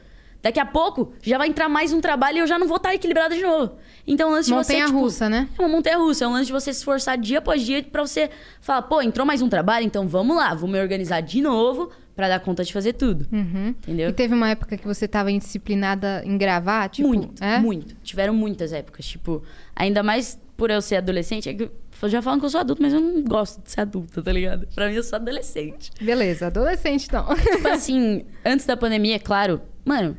Daqui 0.47 0.61
a 0.61 0.65
pouco 0.65 1.13
já 1.25 1.39
vai 1.39 1.49
entrar 1.49 1.69
mais 1.69 1.93
um 1.93 2.01
trabalho 2.01 2.37
e 2.37 2.39
eu 2.39 2.47
já 2.47 2.57
não 2.57 2.69
vou 2.69 2.77
estar 2.77 2.95
equilibrada 2.95 3.35
de 3.35 3.43
novo. 3.43 3.73
Então, 4.07 4.31
lance 4.31 4.49
de 4.49 4.55
você. 4.55 4.75
Montanha 4.75 4.87
tipo, 4.87 5.01
russa, 5.01 5.29
né? 5.29 5.49
É 5.59 5.61
uma 5.61 5.69
montanha 5.69 5.99
russa, 5.99 6.25
é 6.25 6.29
um 6.29 6.33
lance 6.35 6.47
de 6.47 6.53
você 6.53 6.73
se 6.73 6.79
esforçar 6.79 7.19
dia 7.19 7.39
após 7.39 7.63
dia 7.63 7.83
pra 7.83 8.07
você 8.07 8.31
falar, 8.61 8.83
pô, 8.83 9.03
entrou 9.03 9.27
mais 9.27 9.43
um 9.43 9.49
trabalho, 9.49 9.85
então 9.85 10.07
vamos 10.07 10.37
lá, 10.37 10.55
vou 10.55 10.69
me 10.69 10.81
organizar 10.81 11.21
de 11.21 11.43
novo 11.43 11.91
pra 12.15 12.29
dar 12.29 12.39
conta 12.39 12.63
de 12.63 12.73
fazer 12.73 12.93
tudo. 12.93 13.27
Uhum. 13.33 13.71
Entendeu? 13.71 14.09
E 14.09 14.13
teve 14.13 14.35
uma 14.35 14.49
época 14.51 14.77
que 14.77 14.87
você 14.87 15.09
tava 15.09 15.33
indisciplinada 15.33 16.23
em 16.25 16.39
gravar? 16.39 16.91
Tipo, 16.91 17.09
muito, 17.09 17.43
é? 17.43 17.59
muito. 17.59 17.97
Tiveram 18.05 18.33
muitas 18.33 18.73
épocas, 18.73 19.05
tipo, 19.05 19.43
ainda 19.75 20.01
mais 20.05 20.39
por 20.57 20.71
eu 20.71 20.81
ser 20.81 20.95
adolescente, 20.95 21.49
é 21.49 21.55
que 21.55 21.69
já 22.05 22.23
falam 22.23 22.39
que 22.39 22.47
eu 22.47 22.51
sou 22.51 22.61
adulto, 22.61 22.81
mas 22.81 22.93
eu 22.93 23.01
não 23.01 23.25
gosto 23.25 23.61
de 23.65 23.73
ser 23.73 23.81
adulta, 23.81 24.23
tá 24.23 24.31
ligado? 24.31 24.69
Pra 24.77 24.89
mim 24.89 24.95
eu 24.95 25.03
sou 25.03 25.17
adolescente. 25.17 25.91
Beleza, 26.01 26.47
adolescente 26.47 27.07
então. 27.07 27.27
tipo 27.35 27.67
assim, 27.67 28.25
antes 28.45 28.65
da 28.65 28.77
pandemia, 28.77 29.17
é 29.17 29.19
claro, 29.19 29.61
mano, 29.85 30.17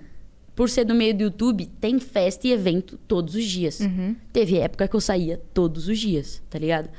por 0.58 0.72
ser 0.72 0.86
do 0.86 0.96
meio 0.96 1.14
do 1.14 1.22
YouTube, 1.26 1.68
tem 1.80 2.00
festa 2.00 2.48
e 2.48 2.52
evento 2.52 2.98
todos 3.08 3.36
os 3.36 3.46
dias. 3.46 3.80
Teve 4.34 4.58
época 4.58 4.88
que 4.88 4.96
eu 4.96 5.00
saía 5.00 5.40
todos 5.54 5.88
os 5.88 6.00
dias, 6.00 6.42
tá 6.50 6.58
ligado? 6.58 6.90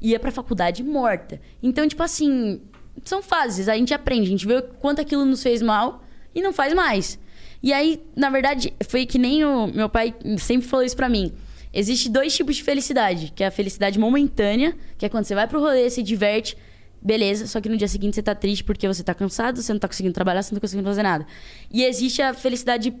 Ia 0.00 0.20
pra 0.20 0.30
faculdade 0.30 0.84
morta. 0.84 1.40
Então, 1.60 1.88
tipo 1.88 2.00
assim, 2.00 2.60
são 3.04 3.20
fases, 3.20 3.68
a 3.68 3.76
gente 3.76 3.92
aprende, 3.92 4.28
a 4.28 4.30
gente 4.30 4.46
vê 4.46 4.58
o 4.58 4.62
quanto 4.62 5.00
aquilo 5.00 5.24
nos 5.24 5.42
fez 5.42 5.60
mal 5.60 6.04
e 6.32 6.40
não 6.40 6.52
faz 6.52 6.72
mais. 6.72 7.18
E 7.60 7.72
aí, 7.72 8.00
na 8.14 8.30
verdade, 8.30 8.72
foi 8.88 9.04
que 9.04 9.18
nem 9.18 9.44
o 9.44 9.66
meu 9.66 9.88
pai 9.88 10.14
sempre 10.38 10.68
falou 10.68 10.86
isso 10.86 10.94
pra 10.94 11.08
mim. 11.08 11.32
Existe 11.74 12.08
dois 12.08 12.36
tipos 12.36 12.54
de 12.54 12.62
felicidade, 12.62 13.32
que 13.34 13.42
é 13.42 13.48
a 13.48 13.50
felicidade 13.50 13.98
momentânea, 13.98 14.76
que 14.96 15.04
é 15.04 15.08
quando 15.08 15.24
você 15.24 15.34
vai 15.34 15.48
pro 15.48 15.58
rolê, 15.58 15.90
se 15.90 16.04
diverte, 16.04 16.56
beleza, 17.00 17.46
só 17.46 17.60
que 17.60 17.68
no 17.68 17.76
dia 17.76 17.88
seguinte 17.88 18.14
você 18.14 18.22
tá 18.22 18.34
triste 18.34 18.64
porque 18.64 18.86
você 18.86 19.02
tá 19.02 19.14
cansado, 19.14 19.60
você 19.62 19.72
não 19.72 19.80
tá 19.80 19.88
conseguindo 19.88 20.14
trabalhar, 20.14 20.42
você 20.42 20.52
não 20.52 20.56
tá 20.58 20.60
conseguindo 20.62 20.88
fazer 20.88 21.02
nada. 21.02 21.26
E 21.72 21.84
existe 21.84 22.20
a 22.22 22.34
felicidade 22.34 22.92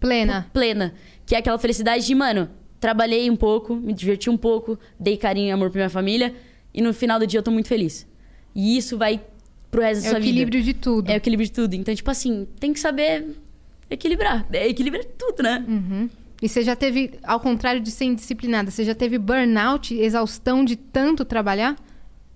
Plena. 0.00 0.48
plena, 0.52 0.94
que 1.26 1.34
é 1.34 1.38
aquela 1.38 1.58
felicidade 1.58 2.06
de, 2.06 2.14
mano, 2.14 2.48
trabalhei 2.80 3.30
um 3.30 3.36
pouco, 3.36 3.74
me 3.76 3.92
diverti 3.92 4.28
um 4.28 4.36
pouco, 4.36 4.78
dei 4.98 5.16
carinho 5.16 5.48
e 5.48 5.50
amor 5.50 5.70
pra 5.70 5.78
minha 5.78 5.90
família, 5.90 6.34
e 6.72 6.80
no 6.82 6.92
final 6.92 7.18
do 7.18 7.26
dia 7.26 7.38
eu 7.38 7.42
tô 7.42 7.50
muito 7.50 7.68
feliz. 7.68 8.06
E 8.54 8.76
isso 8.76 8.98
vai 8.98 9.20
pro 9.70 9.80
resto 9.80 10.02
da 10.02 10.06
É 10.06 10.10
o 10.10 10.12
sua 10.12 10.20
vida. 10.20 10.30
equilíbrio 10.30 10.62
de 10.62 10.74
tudo. 10.74 11.10
É 11.10 11.14
o 11.14 11.16
equilíbrio 11.16 11.46
de 11.46 11.52
tudo. 11.52 11.74
Então, 11.74 11.94
tipo 11.94 12.10
assim, 12.10 12.46
tem 12.60 12.72
que 12.72 12.78
saber 12.80 13.36
equilibrar. 13.90 14.46
É, 14.52 14.68
equilíbrio 14.68 15.02
é 15.02 15.06
tudo, 15.18 15.42
né? 15.42 15.64
Uhum. 15.66 16.08
E 16.42 16.48
você 16.48 16.62
já 16.62 16.76
teve, 16.76 17.12
ao 17.22 17.40
contrário 17.40 17.80
de 17.80 17.90
ser 17.90 18.04
indisciplinada, 18.04 18.70
você 18.70 18.84
já 18.84 18.94
teve 18.94 19.16
burnout, 19.18 19.94
exaustão 19.94 20.64
de 20.64 20.76
tanto 20.76 21.24
trabalhar? 21.24 21.76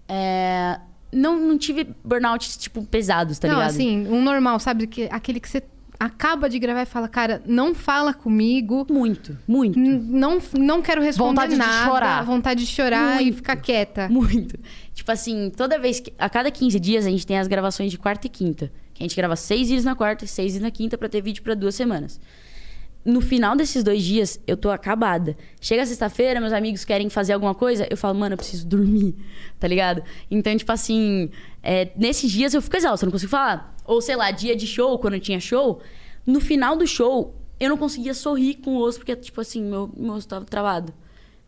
É, 0.08 0.78
Não, 1.12 1.38
não 1.40 1.56
tive 1.58 1.88
burnouts, 2.04 2.56
tipo, 2.56 2.82
pesados, 2.84 3.38
tá 3.38 3.48
não, 3.48 3.54
ligado? 3.56 3.70
assim, 3.70 4.06
um 4.08 4.22
normal, 4.22 4.58
sabe? 4.60 4.86
Que, 4.86 5.08
aquele 5.10 5.40
que 5.40 5.48
você 5.48 5.62
acaba 5.98 6.48
de 6.48 6.58
gravar 6.58 6.82
e 6.82 6.86
fala, 6.86 7.08
cara, 7.08 7.42
não 7.46 7.74
fala 7.74 8.14
comigo, 8.14 8.86
Muito, 8.88 9.36
muito. 9.48 9.78
n- 9.78 9.98
não, 9.98 10.38
não 10.56 10.80
quero 10.80 11.02
responder 11.02 11.30
Vontade 11.30 11.52
de 11.52 11.58
nada, 11.58 11.90
chorar. 11.90 12.24
vontade 12.24 12.60
de 12.64 12.70
chorar 12.70 13.20
e 13.20 13.24
Muito. 13.24 13.36
ficar 13.36 13.56
quieta. 13.56 14.08
Muito. 14.08 14.56
Tipo 14.94 15.10
assim, 15.10 15.50
toda 15.56 15.78
vez 15.78 15.98
que. 15.98 16.12
A 16.18 16.28
cada 16.28 16.50
15 16.50 16.78
dias 16.78 17.06
a 17.06 17.10
gente 17.10 17.26
tem 17.26 17.38
as 17.38 17.48
gravações 17.48 17.90
de 17.90 17.98
quarta 17.98 18.26
e 18.26 18.30
quinta. 18.30 18.70
Que 18.94 19.02
a 19.02 19.06
gente 19.06 19.16
grava 19.16 19.34
seis 19.36 19.68
dias 19.68 19.84
na 19.84 19.94
quarta 19.94 20.24
e 20.24 20.28
seis 20.28 20.52
dias 20.52 20.62
na 20.62 20.70
quinta 20.70 20.98
pra 20.98 21.08
ter 21.08 21.20
vídeo 21.22 21.42
pra 21.42 21.54
duas 21.54 21.74
semanas. 21.74 22.20
No 23.04 23.20
final 23.20 23.56
desses 23.56 23.82
dois 23.82 24.02
dias, 24.02 24.40
eu 24.46 24.56
tô 24.56 24.70
acabada. 24.70 25.36
Chega 25.60 25.86
sexta-feira, 25.86 26.40
meus 26.40 26.52
amigos 26.52 26.84
querem 26.84 27.08
fazer 27.08 27.32
alguma 27.32 27.54
coisa, 27.54 27.86
eu 27.90 27.96
falo, 27.96 28.18
mano, 28.18 28.34
eu 28.34 28.36
preciso 28.36 28.66
dormir, 28.66 29.14
tá 29.58 29.66
ligado? 29.66 30.02
Então, 30.30 30.54
tipo 30.56 30.70
assim, 30.70 31.30
é, 31.62 31.90
nesses 31.96 32.30
dias 32.30 32.52
eu 32.54 32.60
fico 32.60 32.76
exausta, 32.76 33.06
não 33.06 33.12
consigo 33.12 33.30
falar. 33.30 33.74
Ou 33.84 34.02
sei 34.02 34.16
lá, 34.16 34.30
dia 34.30 34.54
de 34.54 34.66
show, 34.66 34.98
quando 34.98 35.18
tinha 35.18 35.40
show, 35.40 35.80
no 36.26 36.40
final 36.40 36.76
do 36.76 36.86
show, 36.86 37.34
eu 37.58 37.68
não 37.70 37.76
conseguia 37.76 38.14
sorrir 38.14 38.56
com 38.56 38.76
o 38.76 38.80
osso, 38.80 38.98
porque, 38.98 39.16
tipo 39.16 39.40
assim, 39.40 39.62
meu, 39.62 39.90
meu 39.96 40.14
osso 40.14 40.28
tava 40.28 40.44
travado. 40.44 40.92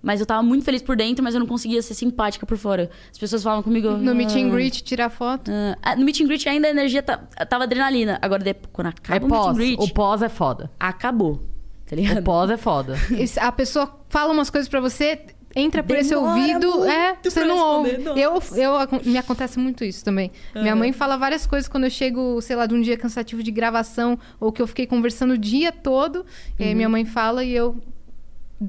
Mas 0.02 0.18
eu 0.20 0.24
tava 0.26 0.42
muito 0.42 0.64
feliz 0.64 0.80
por 0.82 0.96
dentro, 0.96 1.22
mas 1.22 1.34
eu 1.34 1.40
não 1.40 1.46
conseguia 1.46 1.82
ser 1.82 1.92
simpática 1.94 2.46
por 2.46 2.56
fora. 2.56 2.90
As 3.10 3.18
pessoas 3.18 3.42
falam 3.42 3.62
comigo. 3.62 3.90
No 3.90 4.14
meet 4.14 4.30
and 4.34 4.46
"Ah, 4.46 4.50
greet, 4.50 4.82
tirar 4.82 5.10
foto. 5.10 5.50
ah", 5.82 5.94
no 5.96 6.04
meet 6.04 6.20
and 6.20 6.26
greet 6.26 6.48
ainda 6.48 6.68
a 6.68 6.70
energia 6.70 7.02
tá- 7.02 7.18
tava 7.48 7.64
adrenalina. 7.64 8.18
Agora, 8.22 8.42
depois, 8.42 8.70
quando 8.72 8.86
É 8.86 8.90
acaba 8.90 9.26
o 9.26 9.28
meet 9.28 9.38
and 9.40 9.44
pós. 9.44 9.56
greet, 9.56 9.78
O 9.80 9.92
pós 9.94 10.22
é 10.22 10.28
foda. 10.30 10.70
acabou. 10.80 11.42
Tá 11.86 11.94
O 11.94 11.94
ligado? 11.96 12.22
pós 12.22 12.48
é 12.50 12.56
foda. 12.56 12.94
Esse- 13.18 13.38
A 13.40 13.52
pessoa 13.52 13.94
fala 14.08 14.32
umas 14.32 14.48
coisas 14.48 14.68
pra 14.70 14.80
você, 14.80 15.20
entra 15.54 15.82
por 15.82 15.96
esse 15.96 16.10
Demora 16.14 16.30
ouvido, 16.38 16.70
muito 16.70 16.84
é, 16.88 17.14
pra 17.16 17.30
você 17.30 17.44
não 17.44 17.58
ouve. 17.58 17.90
Eu, 18.16 18.40
eu, 18.56 19.00
me 19.04 19.18
acontece 19.18 19.58
muito 19.58 19.84
isso 19.84 20.02
também. 20.04 20.30
Minha 20.54 20.76
mãe 20.76 20.92
fala 20.92 21.16
várias 21.18 21.46
coisas 21.46 21.68
quando 21.68 21.84
eu 21.84 21.90
chego, 21.90 22.40
sei 22.40 22.54
lá, 22.56 22.64
de 22.66 22.74
um 22.74 22.80
dia 22.80 22.96
cansativo 22.96 23.42
de 23.42 23.50
gravação, 23.50 24.16
ou 24.38 24.50
que 24.52 24.62
eu 24.62 24.66
fiquei 24.68 24.86
conversando 24.86 25.32
o 25.34 25.38
dia 25.38 25.72
todo, 25.72 26.24
e 26.58 26.62
aí 26.64 26.74
minha 26.74 26.86
Uhum. 26.86 26.92
mãe 26.92 27.04
fala 27.04 27.42
e 27.44 27.50
eu, 27.52 27.76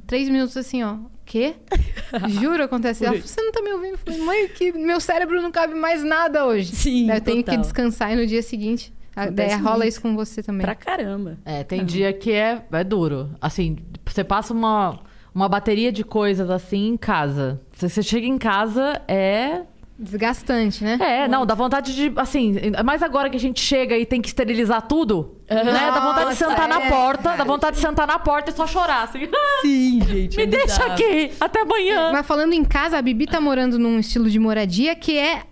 três 0.07 0.27
minutos 0.27 0.57
assim, 0.57 0.81
ó, 0.83 0.95
quê? 1.31 1.55
Juro, 2.27 2.63
acontece. 2.63 3.05
Ela, 3.05 3.15
Por 3.15 3.21
você 3.21 3.41
não 3.41 3.53
tá 3.53 3.61
me 3.61 3.71
ouvindo? 3.71 3.93
Eu 3.93 3.97
falei, 3.97 4.19
mãe, 4.19 4.47
que 4.49 4.73
meu 4.73 4.99
cérebro 4.99 5.41
não 5.41 5.49
cabe 5.49 5.73
mais 5.73 6.03
nada 6.03 6.45
hoje. 6.45 6.75
Sim, 6.75 7.09
eu 7.09 7.21
tenho 7.21 7.37
que 7.37 7.45
total. 7.45 7.61
descansar 7.61 8.11
e 8.11 8.15
no 8.17 8.27
dia 8.27 8.43
seguinte. 8.43 8.93
Acontece 9.15 9.55
rola 9.55 9.77
muito. 9.77 9.89
isso 9.89 10.01
com 10.01 10.15
você 10.15 10.43
também. 10.43 10.65
Pra 10.65 10.75
caramba. 10.75 11.37
É, 11.45 11.63
tem 11.63 11.85
dia 11.85 12.11
que 12.11 12.31
é, 12.31 12.63
é 12.71 12.83
duro. 12.83 13.29
Assim, 13.41 13.77
você 14.05 14.23
passa 14.23 14.53
uma, 14.53 14.99
uma 15.33 15.47
bateria 15.47 15.91
de 15.91 16.03
coisas 16.03 16.49
assim 16.49 16.89
em 16.89 16.97
casa. 16.97 17.61
Se 17.73 17.89
você 17.89 18.03
chega 18.03 18.27
em 18.27 18.37
casa, 18.37 19.01
é. 19.07 19.61
Desgastante, 20.01 20.83
né? 20.83 20.97
É, 20.99 21.27
não, 21.27 21.45
dá 21.45 21.53
vontade 21.53 21.93
de. 21.93 22.11
Assim, 22.15 22.55
mas 22.83 23.03
agora 23.03 23.29
que 23.29 23.37
a 23.37 23.39
gente 23.39 23.61
chega 23.61 23.95
e 23.95 24.03
tem 24.03 24.19
que 24.19 24.29
esterilizar 24.29 24.81
tudo, 24.81 25.37
né? 25.47 25.63
Dá 25.63 25.99
vontade 25.99 26.31
de 26.31 26.37
sentar 26.37 26.67
na 26.67 26.81
é. 26.81 26.89
porta, 26.89 27.37
dá 27.37 27.43
vontade 27.43 27.75
de 27.75 27.83
sentar 27.83 28.07
na 28.07 28.17
porta 28.17 28.49
e 28.49 28.53
só 28.53 28.65
chorar. 28.65 29.03
Assim. 29.03 29.19
Sim, 29.61 30.01
gente. 30.01 30.37
Me 30.37 30.47
deixa 30.47 30.83
aqui, 30.85 31.31
até 31.39 31.61
amanhã. 31.61 32.11
Mas 32.11 32.25
falando 32.25 32.53
em 32.53 32.63
casa, 32.63 32.97
a 32.97 33.01
Bibi 33.01 33.27
tá 33.27 33.39
morando 33.39 33.77
num 33.77 33.99
estilo 33.99 34.27
de 34.27 34.39
moradia 34.39 34.95
que 34.95 35.19
é 35.19 35.43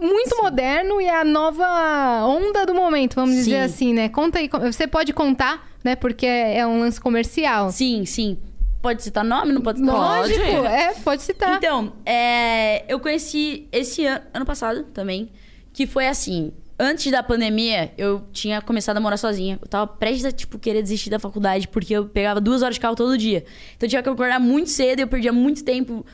muito 0.00 0.42
moderno 0.42 0.98
e 0.98 1.04
é 1.04 1.20
a 1.20 1.24
nova 1.24 2.24
onda 2.24 2.64
do 2.64 2.74
momento, 2.74 3.16
vamos 3.16 3.34
Sim. 3.34 3.42
dizer 3.42 3.58
assim, 3.58 3.92
né? 3.92 4.08
Conta 4.08 4.38
aí, 4.38 4.48
você 4.48 4.86
pode 4.86 5.12
contar, 5.12 5.68
né? 5.84 5.94
Porque 5.94 6.24
é 6.24 6.66
um 6.66 6.80
lance 6.80 6.98
comercial. 6.98 7.70
Sim, 7.70 8.06
sim. 8.06 8.38
Pode 8.80 9.02
citar 9.02 9.24
nome? 9.24 9.52
Não 9.52 9.60
pode 9.60 9.80
citar 9.80 9.94
nome? 9.94 10.20
Lógico, 10.20 10.66
é, 10.66 10.94
pode 10.94 11.22
citar. 11.22 11.56
Então, 11.56 11.92
é, 12.06 12.84
eu 12.90 13.00
conheci 13.00 13.68
esse 13.72 14.06
ano, 14.06 14.24
ano 14.32 14.46
passado 14.46 14.84
também, 14.94 15.30
que 15.72 15.86
foi 15.86 16.06
assim. 16.06 16.52
Antes 16.80 17.10
da 17.10 17.24
pandemia, 17.24 17.92
eu 17.98 18.22
tinha 18.32 18.62
começado 18.62 18.98
a 18.98 19.00
morar 19.00 19.16
sozinha. 19.16 19.58
Eu 19.60 19.66
tava 19.66 19.84
prestes 19.84 20.24
a, 20.26 20.30
tipo, 20.30 20.60
querer 20.60 20.80
desistir 20.80 21.10
da 21.10 21.18
faculdade, 21.18 21.66
porque 21.66 21.92
eu 21.92 22.06
pegava 22.06 22.40
duas 22.40 22.62
horas 22.62 22.76
de 22.76 22.80
carro 22.80 22.94
todo 22.94 23.18
dia. 23.18 23.44
Então 23.76 23.86
eu 23.86 23.90
tinha 23.90 24.02
que 24.02 24.08
acordar 24.08 24.38
muito 24.38 24.70
cedo 24.70 25.00
e 25.00 25.02
eu 25.02 25.08
perdia 25.08 25.32
muito 25.32 25.64
tempo. 25.64 26.06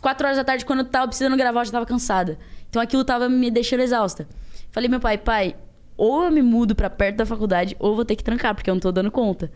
Quatro 0.00 0.26
horas 0.26 0.38
da 0.38 0.44
tarde, 0.44 0.64
quando 0.64 0.78
eu 0.78 0.86
tava 0.86 1.08
precisando 1.08 1.36
gravar, 1.36 1.60
eu 1.60 1.64
já 1.66 1.72
tava 1.72 1.84
cansada. 1.84 2.38
Então 2.70 2.80
aquilo 2.80 3.04
tava 3.04 3.28
me 3.28 3.50
deixando 3.50 3.80
exausta. 3.80 4.26
Falei, 4.70 4.88
meu 4.88 4.98
pai, 4.98 5.18
pai, 5.18 5.56
ou 5.94 6.24
eu 6.24 6.30
me 6.30 6.40
mudo 6.40 6.74
pra 6.74 6.88
perto 6.88 7.16
da 7.16 7.26
faculdade, 7.26 7.76
ou 7.78 7.94
vou 7.94 8.04
ter 8.04 8.16
que 8.16 8.24
trancar, 8.24 8.54
porque 8.54 8.70
eu 8.70 8.74
não 8.74 8.80
tô 8.80 8.90
dando 8.90 9.10
conta. 9.10 9.52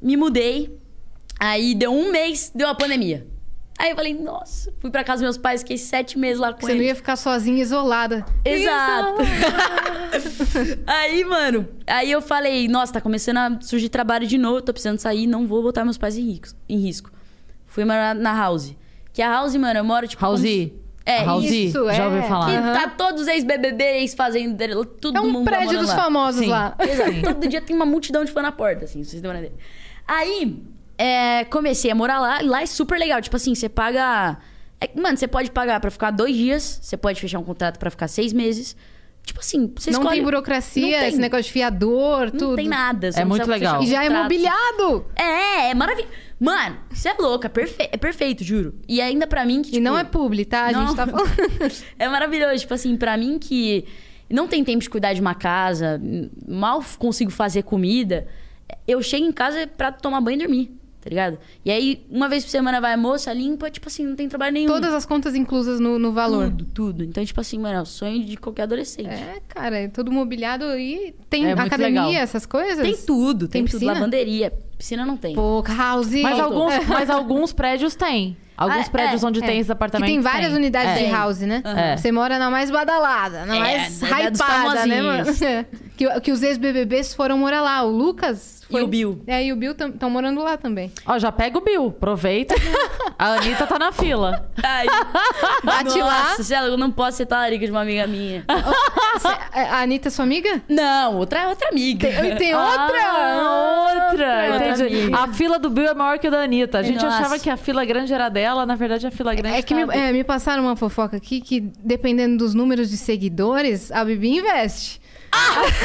Me 0.00 0.16
mudei, 0.16 0.78
aí 1.38 1.74
deu 1.74 1.92
um 1.92 2.10
mês, 2.10 2.50
deu 2.54 2.68
a 2.68 2.74
pandemia. 2.74 3.26
Aí 3.76 3.90
eu 3.90 3.96
falei, 3.96 4.14
nossa, 4.14 4.72
fui 4.80 4.88
pra 4.88 5.02
casa 5.02 5.16
dos 5.18 5.22
meus 5.22 5.38
pais, 5.38 5.62
fiquei 5.62 5.76
sete 5.76 6.16
meses 6.16 6.38
lá 6.38 6.52
com 6.52 6.60
Você 6.60 6.68
não 6.68 6.74
eles. 6.76 6.86
ia 6.88 6.94
ficar 6.94 7.16
sozinha, 7.16 7.60
isolada. 7.60 8.24
Exato. 8.44 9.16
aí, 10.86 11.24
mano, 11.24 11.68
aí 11.86 12.10
eu 12.10 12.22
falei, 12.22 12.68
nossa, 12.68 12.92
tá 12.92 13.00
começando 13.00 13.36
a 13.38 13.58
surgir 13.60 13.88
trabalho 13.88 14.26
de 14.26 14.38
novo, 14.38 14.62
tô 14.62 14.72
precisando 14.72 14.98
sair, 14.98 15.26
não 15.26 15.46
vou 15.46 15.60
botar 15.62 15.84
meus 15.84 15.98
pais 15.98 16.16
em 16.16 16.22
risco. 16.30 16.56
Em 16.68 16.78
risco. 16.78 17.10
Fui 17.66 17.84
morar 17.84 18.14
na 18.14 18.32
House. 18.32 18.74
Que 19.12 19.20
a 19.22 19.28
House, 19.30 19.56
mano, 19.56 19.78
eu 19.80 19.84
moro, 19.84 20.06
tipo... 20.06 20.22
House. 20.22 20.40
como- 20.40 20.72
É, 21.06 21.24
House, 21.24 21.44
isso, 21.50 21.84
já 21.92 22.04
é. 22.04 22.06
ouviu 22.06 22.22
falar? 22.22 22.46
Que 22.50 22.56
Aham. 22.56 22.72
tá 22.74 22.88
todos 22.90 23.22
os 23.22 23.28
ex-BBB, 23.28 23.84
ex-fazendeiro, 24.02 24.84
todo 24.84 25.18
É 25.18 25.20
um 25.20 25.30
mundo 25.30 25.44
prédio 25.44 25.78
dos 25.80 25.88
lá. 25.88 25.96
famosos 25.96 26.40
Sim. 26.42 26.48
lá. 26.48 26.76
Exato. 26.78 27.22
Todo 27.22 27.48
dia 27.48 27.60
tem 27.60 27.74
uma 27.74 27.84
multidão 27.86 28.24
de 28.24 28.30
fã 28.32 28.40
na 28.40 28.52
porta, 28.52 28.84
assim, 28.84 29.02
vocês 29.02 29.20
têm 29.20 29.28
uma 29.30 29.36
ideia. 29.38 29.52
Aí, 30.06 30.62
é, 30.98 31.44
comecei 31.44 31.90
a 31.90 31.94
morar 31.94 32.20
lá. 32.20 32.42
e 32.42 32.46
Lá 32.46 32.62
é 32.62 32.66
super 32.66 32.98
legal. 32.98 33.20
Tipo 33.20 33.36
assim, 33.36 33.54
você 33.54 33.68
paga. 33.68 34.38
é, 34.80 34.88
mano, 35.00 35.16
você 35.16 35.26
pode 35.28 35.50
pagar 35.50 35.80
pra 35.80 35.90
ficar 35.90 36.10
dois 36.10 36.34
dias. 36.36 36.78
Você 36.82 36.96
pode 36.96 37.20
fechar 37.20 37.38
um 37.38 37.44
contrato 37.44 37.78
pra 37.78 37.90
ficar 37.90 38.08
seis 38.08 38.32
meses. 38.32 38.76
Tipo 39.24 39.40
assim, 39.40 39.72
você 39.74 39.90
não 39.90 40.00
escolhe. 40.00 40.16
tem 40.16 40.24
burocracia, 40.24 40.82
Não 40.82 40.98
tem. 40.98 41.08
esse 41.08 41.16
negócio 41.18 41.44
de 41.44 41.52
fiador, 41.52 42.26
Não 42.30 42.38
tudo. 42.38 42.56
tem 42.56 42.68
nada. 42.68 43.10
você 43.10 43.20
É 43.20 43.22
não 43.24 43.30
muito 43.30 43.48
legal. 43.48 43.82
E 43.82 43.86
já 43.86 44.02
é 44.04 44.06
contrato. 44.08 44.22
mobiliado. 44.24 45.06
É, 45.16 45.70
é 45.70 45.74
maravilhoso. 45.74 46.12
Mano, 46.38 46.76
você 46.90 47.08
é 47.08 47.14
louca, 47.18 47.48
perfe... 47.48 47.88
é 47.90 47.96
perfeito, 47.96 48.44
juro. 48.44 48.74
E 48.86 49.00
ainda 49.00 49.26
pra 49.26 49.46
mim 49.46 49.62
que. 49.62 49.68
E 49.68 49.72
tipo, 49.72 49.84
não 49.84 49.96
é 49.96 50.04
publi, 50.04 50.44
tá? 50.44 50.64
A 50.64 50.72
gente 50.74 50.88
não. 50.88 50.94
tá 50.94 51.06
falando. 51.06 51.30
é 51.98 52.06
maravilhoso. 52.08 52.58
Tipo 52.58 52.74
assim, 52.74 52.96
pra 52.98 53.16
mim 53.16 53.38
que 53.38 53.86
não 54.28 54.46
tem 54.46 54.62
tempo 54.62 54.80
de 54.82 54.90
cuidar 54.90 55.14
de 55.14 55.22
uma 55.22 55.34
casa, 55.34 55.98
mal 56.46 56.84
consigo 56.98 57.30
fazer 57.30 57.62
comida, 57.62 58.26
eu 58.86 59.02
chego 59.02 59.24
em 59.24 59.32
casa 59.32 59.66
pra 59.66 59.90
tomar 59.90 60.20
banho 60.20 60.36
e 60.36 60.38
dormir. 60.40 60.76
Tá 61.04 61.10
ligado? 61.10 61.38
E 61.62 61.70
aí, 61.70 62.02
uma 62.10 62.30
vez 62.30 62.44
por 62.44 62.50
semana 62.50 62.80
vai 62.80 62.94
a 62.94 62.96
moça, 62.96 63.30
limpa, 63.30 63.70
tipo 63.70 63.88
assim, 63.88 64.06
não 64.06 64.16
tem 64.16 64.26
trabalho 64.26 64.54
nenhum. 64.54 64.68
Todas 64.68 64.94
as 64.94 65.04
contas 65.04 65.34
inclusas 65.34 65.78
no, 65.78 65.98
no 65.98 66.12
valor. 66.12 66.46
Tudo, 66.48 66.64
tudo. 66.64 67.04
Então, 67.04 67.22
tipo 67.22 67.38
assim, 67.38 67.58
mano, 67.58 67.76
é 67.76 67.82
o 67.82 67.84
sonho 67.84 68.24
de 68.24 68.38
qualquer 68.38 68.62
adolescente. 68.62 69.08
É, 69.08 69.36
cara, 69.46 69.80
é 69.80 69.88
tudo 69.88 70.10
mobiliado 70.10 70.64
e 70.78 71.14
tem 71.28 71.44
É 71.44 71.52
academia, 71.52 72.20
essas 72.20 72.46
coisas? 72.46 72.80
Tem 72.80 72.96
tudo, 72.96 73.46
tem, 73.46 73.62
Tem 73.62 73.64
tudo. 73.64 73.72
piscina? 73.80 73.92
Lavanderia. 73.92 74.50
Piscina 74.78 75.04
não 75.06 75.16
tem. 75.16 75.34
Pô, 75.34 75.62
house. 75.66 76.10
Mas 76.22 76.38
alguns, 76.40 76.72
mas 76.86 77.10
alguns 77.10 77.52
prédios 77.52 77.94
têm. 77.94 78.36
Alguns 78.56 78.86
Ah, 78.86 78.90
prédios 78.90 79.24
é, 79.24 79.26
onde 79.26 79.42
É. 79.42 79.46
tem 79.46 79.58
esses 79.58 79.70
apartamentos. 79.70 80.08
Que 80.08 80.14
tem 80.14 80.22
várias 80.22 80.50
tem. 80.50 80.56
unidades 80.56 81.00
É. 81.02 81.04
de 81.06 81.10
house, 81.10 81.40
né? 81.40 81.60
É. 81.64 81.96
Você 81.96 82.12
mora 82.12 82.38
na 82.38 82.50
mais 82.50 82.70
badalada, 82.70 83.44
na 83.46 83.56
É, 83.56 83.58
mais 83.58 83.98
da- 84.00 84.08
da 84.08 84.30
dos 84.30 84.40
hypada, 84.40 84.86
né, 84.86 85.02
mano? 85.02 85.24
famosinhos. 85.24 85.66
que, 85.96 86.20
que 86.20 86.30
os 86.32 86.40
ex-BBBs 86.42 87.14
foram 87.14 87.36
morar 87.38 87.60
lá. 87.62 87.82
O 87.82 87.90
Lucas... 87.90 88.54
E 88.70 88.80
o 88.80 88.86
Bill. 88.88 89.22
É, 89.26 89.44
e 89.44 89.52
o 89.52 89.56
Bill 89.56 89.72
estão 89.72 90.08
morando 90.08 90.42
lá 90.42 90.56
também. 90.56 90.90
Ó, 91.06 91.18
já 91.18 91.30
pega 91.30 91.58
o 91.58 91.60
Bill, 91.60 91.88
aproveita. 91.88 92.54
a 93.18 93.34
Anitta 93.34 93.66
tá 93.66 93.78
na 93.78 93.92
fila. 93.92 94.48
Ai, 94.62 94.86
Bate 95.62 96.00
lá. 96.00 96.30
Nossa, 96.38 96.54
eu 96.56 96.76
não 96.76 96.90
posso 96.90 97.18
ser 97.18 97.26
talarica 97.26 97.64
de 97.66 97.70
uma 97.70 97.82
amiga 97.82 98.06
minha. 98.06 98.44
Cê- 99.18 99.58
a 99.60 99.82
Anitta 99.82 100.08
é 100.08 100.10
sua 100.10 100.24
amiga? 100.24 100.62
não, 100.68 101.16
outra, 101.18 101.48
outra 101.48 101.68
amiga. 101.68 102.08
Tem, 102.10 102.36
tem 102.36 102.54
outra? 102.54 103.02
Ah, 103.04 104.08
outra. 104.10 104.52
Outra 104.54 104.63
entendi. 104.70 105.14
A 105.14 105.28
fila 105.28 105.58
do 105.58 105.70
Bill 105.70 105.86
é 105.86 105.94
maior 105.94 106.18
que 106.18 106.26
a 106.26 106.30
da 106.30 106.42
Anitta. 106.42 106.78
A 106.78 106.82
gente 106.82 107.02
Nossa. 107.02 107.18
achava 107.18 107.38
que 107.38 107.48
a 107.50 107.56
fila 107.56 107.84
grande 107.84 108.12
era 108.12 108.28
dela, 108.28 108.64
na 108.66 108.74
verdade 108.74 109.06
a 109.06 109.10
fila 109.10 109.34
grande 109.34 109.56
É 109.56 109.62
que 109.62 109.74
me, 109.74 109.86
tá- 109.86 109.94
é, 109.94 110.12
me 110.12 110.24
passaram 110.24 110.62
uma 110.64 110.76
fofoca 110.76 111.16
aqui 111.16 111.40
que, 111.40 111.60
dependendo 111.60 112.38
dos 112.38 112.54
números 112.54 112.90
de 112.90 112.96
seguidores, 112.96 113.90
a 113.92 114.04
Bibi 114.04 114.38
investe. 114.38 115.00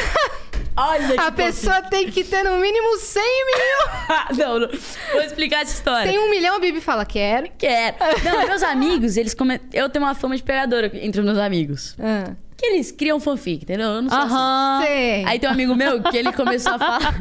Olha 0.76 1.14
que 1.14 1.20
A 1.20 1.32
pessoa 1.32 1.82
tem 1.82 2.10
que 2.10 2.24
ter 2.24 2.44
no 2.44 2.58
mínimo 2.58 2.98
100 2.98 3.22
mil. 3.46 4.38
não, 4.38 4.60
não. 4.60 4.70
Vou 5.12 5.22
explicar 5.22 5.62
essa 5.64 5.74
história. 5.74 6.10
Tem 6.10 6.20
um 6.20 6.30
milhão, 6.30 6.56
a 6.56 6.60
Bibi 6.60 6.80
fala, 6.80 7.06
quero. 7.06 7.50
Quero. 7.58 7.98
Não, 8.24 8.48
meus 8.48 8.64
amigos, 8.64 9.18
eles 9.18 9.34
come... 9.34 9.60
Eu 9.74 9.90
tenho 9.90 10.06
uma 10.06 10.16
fama 10.16 10.38
de 10.38 10.44
pegadora 10.44 10.90
entre 11.02 11.20
os 11.20 11.26
meus 11.26 11.38
amigos. 11.38 11.96
Ah, 12.00 12.34
Que 12.60 12.66
eles 12.66 12.92
criam 12.92 13.22
fanfic, 13.22 13.64
entendeu? 13.64 13.88
Eu 13.88 14.02
não 14.02 14.10
sou 14.10 14.18
assim. 14.20 14.34
Aham. 14.36 14.82
sei. 14.86 15.26
Aí 15.26 15.40
tem 15.40 15.50
um 15.50 15.54
amigo 15.54 15.76
meu 15.76 16.04
que 16.04 16.18
ele 16.18 16.34
começou 16.34 16.74
a 16.74 16.78
falar. 16.80 17.20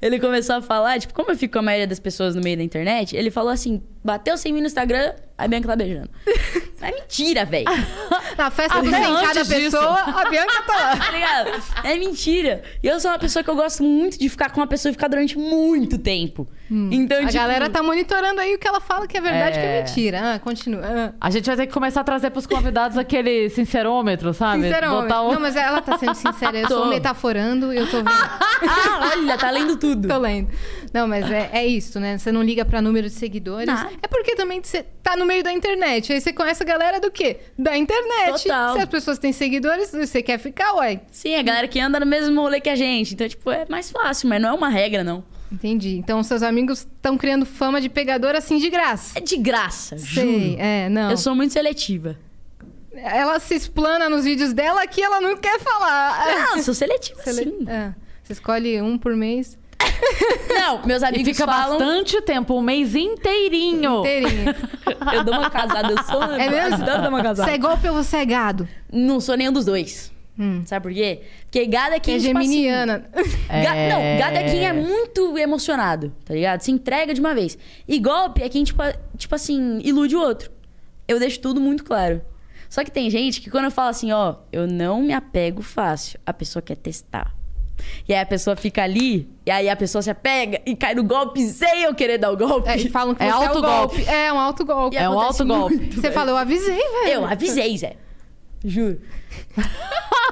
ele 0.00 0.18
começou 0.18 0.56
a 0.56 0.62
falar, 0.62 0.98
tipo, 0.98 1.12
como 1.12 1.30
eu 1.30 1.36
fico 1.36 1.52
com 1.52 1.58
a 1.58 1.62
maioria 1.62 1.86
das 1.86 2.00
pessoas 2.00 2.34
no 2.34 2.40
meio 2.40 2.56
da 2.56 2.62
internet, 2.62 3.14
ele 3.14 3.30
falou 3.30 3.50
assim: 3.50 3.82
bateu 4.02 4.38
100 4.38 4.52
mil 4.52 4.62
no 4.62 4.66
Instagram, 4.66 5.12
a 5.44 5.48
Bianca 5.48 5.68
tá 5.68 5.76
beijando. 5.76 6.10
é 6.82 6.92
mentira, 6.92 7.44
velho. 7.44 7.66
Na 8.36 8.50
festa 8.50 8.80
de 8.80 8.88
Até 8.88 9.04
100 9.04 9.14
cada 9.26 9.44
pessoa, 9.44 10.00
a 10.00 10.28
Bianca 10.30 10.62
tá 10.62 10.76
lá. 10.76 10.96
Tá 11.00 11.10
ligado? 11.10 11.62
É 11.84 11.96
mentira. 11.98 12.62
E 12.82 12.86
eu 12.86 12.98
sou 13.00 13.10
uma 13.10 13.18
pessoa 13.18 13.42
que 13.42 13.50
eu 13.50 13.56
gosto 13.56 13.82
muito 13.82 14.18
de 14.18 14.28
ficar 14.28 14.50
com 14.50 14.60
uma 14.60 14.66
pessoa 14.66 14.90
e 14.90 14.92
ficar 14.92 15.08
durante 15.08 15.36
muito 15.38 15.98
tempo. 15.98 16.48
Então, 16.70 17.18
A 17.18 17.20
tipo, 17.22 17.32
galera 17.32 17.68
tá 17.68 17.82
monitorando 17.82 18.40
aí 18.40 18.54
o 18.54 18.58
que 18.58 18.66
ela 18.68 18.80
fala 18.80 19.04
que 19.08 19.18
é 19.18 19.20
verdade 19.20 19.58
e 19.58 19.60
que 19.60 19.66
é 19.66 19.76
É. 19.78 19.82
mentira. 19.82 20.34
Ah, 20.34 20.38
continua. 20.38 20.80
Ah. 20.84 21.12
A 21.20 21.28
gente 21.30 21.44
vai 21.46 21.56
ter 21.56 21.66
que 21.66 21.72
começar 21.72 22.00
a 22.00 22.04
trazer 22.04 22.30
pros 22.30 22.46
convidados 22.46 22.96
aquele 22.96 23.50
sincerômetro, 23.50 24.32
sabe? 24.32 24.62
Sinceramente. 24.62 25.02
Botar 25.02 25.22
o... 25.22 25.32
Não, 25.32 25.40
mas 25.40 25.56
ela 25.56 25.82
tá 25.82 25.98
sendo 25.98 26.14
sincera. 26.14 26.56
Eu 26.58 26.68
Tô. 26.68 26.74
sou 26.74 26.86
metaforando 26.90 27.72
e 27.74 27.76
eu 27.76 27.90
tô 27.90 27.96
vendo. 27.98 28.08
Ah, 28.08 29.10
olha, 29.12 29.36
tá 29.36 29.50
lendo 29.50 29.76
tudo. 29.76 30.06
Tô 30.06 30.18
lendo. 30.18 30.48
Não, 30.94 31.08
mas 31.08 31.28
é, 31.30 31.50
é 31.52 31.66
isso, 31.66 31.98
né? 31.98 32.18
Você 32.18 32.30
não 32.30 32.42
liga 32.42 32.64
pra 32.64 32.80
número 32.80 33.08
de 33.08 33.14
seguidores. 33.14 33.66
Nada. 33.66 33.90
É 34.02 34.06
porque 34.06 34.36
também 34.36 34.60
você 34.62 34.84
tá 35.02 35.16
no 35.16 35.26
meio 35.30 35.44
da 35.44 35.52
internet. 35.52 36.12
Aí 36.12 36.20
você 36.20 36.32
conhece 36.32 36.62
a 36.62 36.66
galera 36.66 36.98
do 37.00 37.10
quê? 37.10 37.38
Da 37.56 37.76
internet. 37.76 38.42
Total. 38.42 38.74
Se 38.74 38.82
as 38.82 38.88
pessoas 38.88 39.18
têm 39.18 39.32
seguidores, 39.32 39.92
você 39.92 40.20
quer 40.22 40.38
ficar, 40.38 40.74
ué. 40.74 41.00
Sim, 41.12 41.36
a 41.36 41.42
galera 41.42 41.68
que 41.68 41.78
anda 41.78 42.00
no 42.00 42.06
mesmo 42.06 42.40
rolê 42.40 42.60
que 42.60 42.68
a 42.68 42.74
gente. 42.76 43.14
Então, 43.14 43.28
tipo, 43.28 43.50
é 43.50 43.64
mais 43.68 43.90
fácil, 43.90 44.28
mas 44.28 44.42
não 44.42 44.48
é 44.48 44.52
uma 44.52 44.68
regra, 44.68 45.04
não. 45.04 45.22
Entendi. 45.52 45.96
Então 45.96 46.22
seus 46.22 46.42
amigos 46.44 46.80
estão 46.80 47.18
criando 47.18 47.44
fama 47.44 47.80
de 47.80 47.88
pegador 47.88 48.34
assim 48.36 48.58
de 48.58 48.70
graça. 48.70 49.18
É 49.18 49.20
de 49.20 49.36
graça, 49.36 49.98
Sei, 49.98 50.50
juro. 50.50 50.56
é, 50.60 50.88
não. 50.88 51.10
Eu 51.10 51.16
sou 51.16 51.34
muito 51.34 51.52
seletiva. 51.52 52.16
Ela 52.92 53.38
se 53.40 53.54
explana 53.54 54.08
nos 54.08 54.24
vídeos 54.24 54.52
dela 54.52 54.86
que 54.86 55.02
ela 55.02 55.20
não 55.20 55.36
quer 55.36 55.58
falar. 55.60 56.24
Não, 56.34 56.56
eu 56.56 56.62
sou 56.62 56.74
seletiva, 56.74 57.20
Você, 57.22 57.32
sim. 57.44 57.64
é, 57.68 57.92
você 58.22 58.32
escolhe 58.34 58.80
um 58.82 58.96
por 58.98 59.16
mês. 59.16 59.58
Não, 60.48 60.84
meus 60.86 61.02
E 61.02 61.06
amigos 61.06 61.28
fica 61.36 61.46
falam... 61.46 61.78
bastante 61.78 62.20
tempo, 62.22 62.54
um 62.54 62.60
mês 62.62 62.94
inteirinho. 62.94 64.00
Inteirinho. 64.00 64.54
Eu 65.12 65.24
dou 65.24 65.34
uma 65.34 65.48
casada, 65.50 65.92
eu 65.92 66.02
sou... 66.04 66.22
É 66.22 66.48
mesmo? 66.50 66.84
Eu 66.84 67.00
dou 67.00 67.08
uma 67.08 67.22
casada. 67.22 67.48
Você 67.48 67.54
é 67.54 67.58
golpe 67.58 67.88
ou 67.88 67.94
você 67.94 68.16
é 68.18 68.24
gado? 68.26 68.68
Não 68.92 69.18
sou 69.20 69.36
nenhum 69.36 69.52
dos 69.52 69.64
dois. 69.64 70.12
Hum. 70.38 70.62
Sabe 70.66 70.82
por 70.82 70.92
quê? 70.92 71.22
Porque 71.44 71.66
gado 71.66 71.94
é 71.94 72.00
quem, 72.00 72.16
é 72.16 72.18
tipo 72.18 72.38
assim, 72.38 72.48
geminiana. 72.48 73.04
Ga- 73.48 73.74
Não, 73.88 74.18
gado 74.18 74.36
é 74.36 74.44
quem 74.44 74.66
é 74.66 74.72
muito 74.72 75.36
emocionado, 75.38 76.12
tá 76.24 76.34
ligado? 76.34 76.60
Se 76.60 76.70
entrega 76.70 77.12
de 77.14 77.20
uma 77.20 77.34
vez. 77.34 77.56
E 77.88 77.98
golpe 77.98 78.42
é 78.42 78.48
quem, 78.48 78.62
tipo, 78.64 78.82
tipo 79.16 79.34
assim, 79.34 79.80
ilude 79.82 80.14
o 80.16 80.20
outro. 80.20 80.50
Eu 81.08 81.18
deixo 81.18 81.40
tudo 81.40 81.60
muito 81.60 81.84
claro. 81.84 82.20
Só 82.68 82.84
que 82.84 82.90
tem 82.90 83.10
gente 83.10 83.40
que 83.40 83.50
quando 83.50 83.64
eu 83.66 83.70
falo 83.70 83.88
assim, 83.88 84.12
ó, 84.12 84.36
eu 84.52 84.66
não 84.66 85.02
me 85.02 85.12
apego 85.12 85.60
fácil, 85.62 86.18
a 86.24 86.32
pessoa 86.32 86.62
quer 86.62 86.76
testar. 86.76 87.34
E 88.08 88.12
aí 88.14 88.20
a 88.20 88.26
pessoa 88.26 88.56
fica 88.56 88.82
ali, 88.82 89.28
e 89.46 89.50
aí 89.50 89.68
a 89.68 89.76
pessoa 89.76 90.00
se 90.02 90.10
apega 90.10 90.60
e 90.66 90.74
cai 90.76 90.94
no 90.94 91.02
golpe 91.04 91.40
sem 91.48 91.82
eu 91.82 91.94
querer 91.94 92.18
dar 92.18 92.30
o 92.30 92.36
golpe. 92.36 92.68
É, 92.68 92.76
e 92.76 92.88
falam 92.88 93.14
que 93.14 93.22
É 93.22 93.26
você 93.30 93.32
é 93.32 93.38
o 93.38 93.42
autogolpe. 93.48 93.96
golpe. 93.96 94.10
É, 94.10 94.32
um 94.32 94.38
autogolpe. 94.38 94.96
E 94.96 94.98
É 94.98 95.08
um 95.08 95.12
acontece 95.20 95.42
autogolpe. 95.42 95.76
muito, 95.76 95.94
Você 95.96 96.00
velho. 96.02 96.14
fala, 96.14 96.30
eu 96.30 96.36
avisei, 96.36 96.76
velho. 96.76 97.08
Eu 97.12 97.24
avisei, 97.26 97.76
Zé. 97.78 97.96
Juro. 98.64 99.00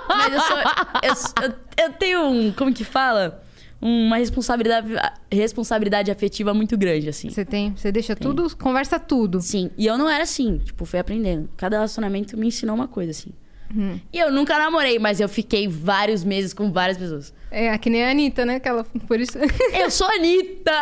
Mas 0.09 0.32
eu 0.34 0.40
sou. 0.40 0.59
Eu, 0.59 1.49
eu, 1.49 1.55
eu 1.86 1.92
tenho 1.94 2.20
um. 2.28 2.53
Como 2.53 2.72
que 2.72 2.84
fala? 2.84 3.42
Uma 3.80 4.16
responsabilidade, 4.16 4.88
responsabilidade 5.30 6.11
afetiva 6.11 6.53
muito 6.53 6.76
grande, 6.76 7.09
assim. 7.09 7.30
Você 7.30 7.44
tem, 7.44 7.72
você 7.76 7.92
deixa 7.92 8.16
tudo, 8.16 8.55
conversa 8.57 8.99
tudo. 8.99 9.40
Sim. 9.40 9.70
E 9.78 9.86
eu 9.86 9.96
não 9.96 10.11
era 10.11 10.24
assim. 10.24 10.59
Tipo, 10.59 10.84
fui 10.84 10.99
aprendendo. 10.99 11.49
Cada 11.57 11.76
relacionamento 11.76 12.36
me 12.36 12.49
ensinou 12.49 12.74
uma 12.74 12.88
coisa, 12.88 13.12
assim. 13.12 13.30
Hum. 13.74 14.00
E 14.12 14.18
eu 14.18 14.32
nunca 14.32 14.58
namorei, 14.58 14.98
mas 14.98 15.20
eu 15.20 15.28
fiquei 15.28 15.68
vários 15.68 16.24
meses 16.24 16.54
com 16.54 16.72
várias 16.72 16.96
pessoas. 16.96 17.34
É, 17.50 17.76
que 17.78 17.88
nem 17.90 18.04
a 18.04 18.10
Anitta, 18.10 18.44
né? 18.44 18.58
Que 18.60 18.68
ela, 18.68 18.84
por 19.06 19.18
isso... 19.20 19.32
Eu 19.72 19.90
sou 19.90 20.06
a 20.06 20.12
Anitta! 20.14 20.72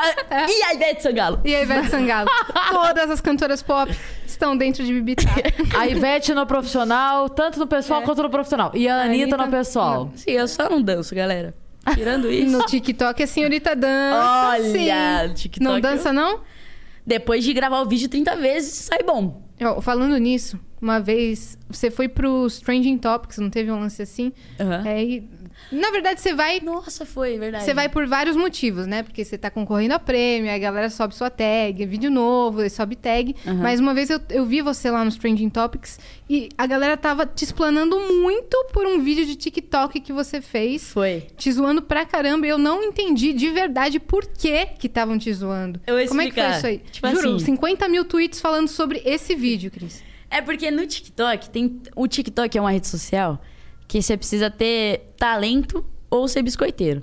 E 0.49 0.63
a 0.65 0.75
Ivete 0.75 1.03
Sangalo? 1.03 1.41
e 1.45 1.55
a 1.55 1.63
Ivete 1.63 1.89
Sangalo. 1.91 2.29
Todas 2.71 3.11
as 3.11 3.21
cantoras 3.21 3.63
pop 3.63 3.93
estão 4.27 4.57
dentro 4.57 4.85
de 4.85 4.93
Bibitá. 4.93 5.31
A 5.79 5.87
Ivete 5.87 6.33
no 6.35 6.45
profissional, 6.47 7.29
tanto 7.29 7.59
no 7.61 7.67
pessoal 7.67 8.03
É. 8.03 8.05
quanto 8.05 8.23
no 8.23 8.31
profissional. 8.31 8.73
E 8.75 8.89
a, 8.89 8.97
A 8.97 9.03
Anitta, 9.05 9.35
Anitta- 9.35 9.37
no 9.47 9.51
pessoal. 9.51 10.11
Sim, 10.17 10.31
eu 10.33 10.49
só 10.49 10.69
não 10.69 10.83
danço, 10.83 11.15
galera. 11.15 11.55
Tirando 11.95 12.31
isso. 12.31 12.51
No 12.57 12.65
TikTok 12.67 13.23
a 13.23 13.27
senhorita 13.29 13.77
dança. 13.77 14.49
Olha, 14.51 14.65
sim. 14.73 15.29
no 15.29 15.35
TikTok 15.35 15.65
Não 15.65 15.75
eu- 15.77 15.81
dança, 15.81 16.13
não? 16.13 16.41
Depois 17.07 17.45
de 17.45 17.53
gravar 17.53 17.81
o 17.83 17.87
vídeo 17.89 18.09
30 18.09 18.35
vezes, 18.37 18.73
sai 18.75 19.05
bom. 19.05 19.43
Ó, 19.63 19.81
falando 19.81 20.17
nisso, 20.19 20.59
uma 20.81 21.01
vez 21.01 21.59
você 21.69 21.91
foi 21.91 22.09
pro 22.09 22.47
Stranging 22.47 22.99
Topics, 22.99 23.39
não 23.39 23.51
teve 23.51 23.71
um 23.71 23.81
lance 23.81 24.01
assim? 24.03 24.33
Aham. 24.61 24.87
É, 24.87 25.03
e, 25.05 25.29
na 25.73 25.91
verdade, 25.91 26.21
você 26.21 26.35
vai. 26.35 26.61
Nossa, 26.61 27.05
foi, 27.07 27.39
verdade. 27.39 27.65
Você 27.65 27.75
vai 27.75 27.89
por 27.89 28.07
vários 28.07 28.37
motivos, 28.37 28.87
né? 28.87 29.03
Porque 29.03 29.25
você 29.25 29.37
tá 29.39 29.51
concorrendo 29.51 29.95
a 29.95 29.99
prêmio, 29.99 30.53
a 30.53 30.59
galera 30.59 30.91
sobe 30.91 31.15
sua 31.15 31.31
tag, 31.31 31.83
é 31.83 31.87
vídeo 31.87 32.11
novo, 32.11 32.69
sobe 32.71 32.95
tag. 32.95 33.35
Aham. 33.47 33.55
Mas 33.63 33.81
uma 33.81 33.95
vez 33.95 34.11
eu, 34.11 34.21
eu 34.31 34.45
vi 34.45 34.61
você 34.61 34.91
lá 34.91 35.03
no 35.03 35.09
Stranging 35.11 35.49
Topics 35.51 35.99
e 36.29 36.49
a 36.57 36.67
galera 36.67 36.97
tava 36.97 37.25
te 37.27 37.43
explanando 37.45 37.99
muito 37.99 38.67
por 38.73 38.87
um 38.87 39.01
vídeo 39.01 39.25
de 39.27 39.35
TikTok 39.35 40.01
que 40.01 40.13
você 40.13 40.41
fez. 40.41 40.93
Foi. 40.93 41.25
Te 41.37 41.51
zoando 41.51 41.83
pra 41.83 42.05
caramba, 42.05 42.47
e 42.47 42.51
eu 42.51 42.59
não 42.59 42.83
entendi 42.83 43.33
de 43.33 43.51
verdade 43.51 43.99
por 43.99 44.27
que 44.27 44.67
que 44.79 44.87
estavam 44.87 45.19
te 45.19 45.33
zoando. 45.33 45.81
Eu 45.87 46.07
Como 46.07 46.21
é 46.21 46.27
que 46.27 46.35
foi 46.41 46.51
isso 46.51 46.67
aí? 46.67 46.79
Tipo 46.93 47.09
Juro, 47.09 47.37
assim- 47.37 47.47
50 47.47 47.89
mil 47.89 48.05
tweets 48.05 48.41
falando 48.41 48.69
sobre 48.69 49.03
esse 49.05 49.35
vídeo, 49.35 49.71
Cris. 49.71 50.03
É 50.31 50.41
porque 50.41 50.71
no 50.71 50.87
TikTok 50.87 51.51
tem. 51.51 51.81
O 51.95 52.07
TikTok 52.07 52.57
é 52.57 52.61
uma 52.61 52.71
rede 52.71 52.89
social 52.89 53.41
que 53.87 54.03
você 54.03 54.17
precisa 54.17 54.51
ter 54.51 55.13
talento 55.17 55.85
ou 56.11 56.27
ser 56.27 56.43
biscoiteiro. 56.43 57.03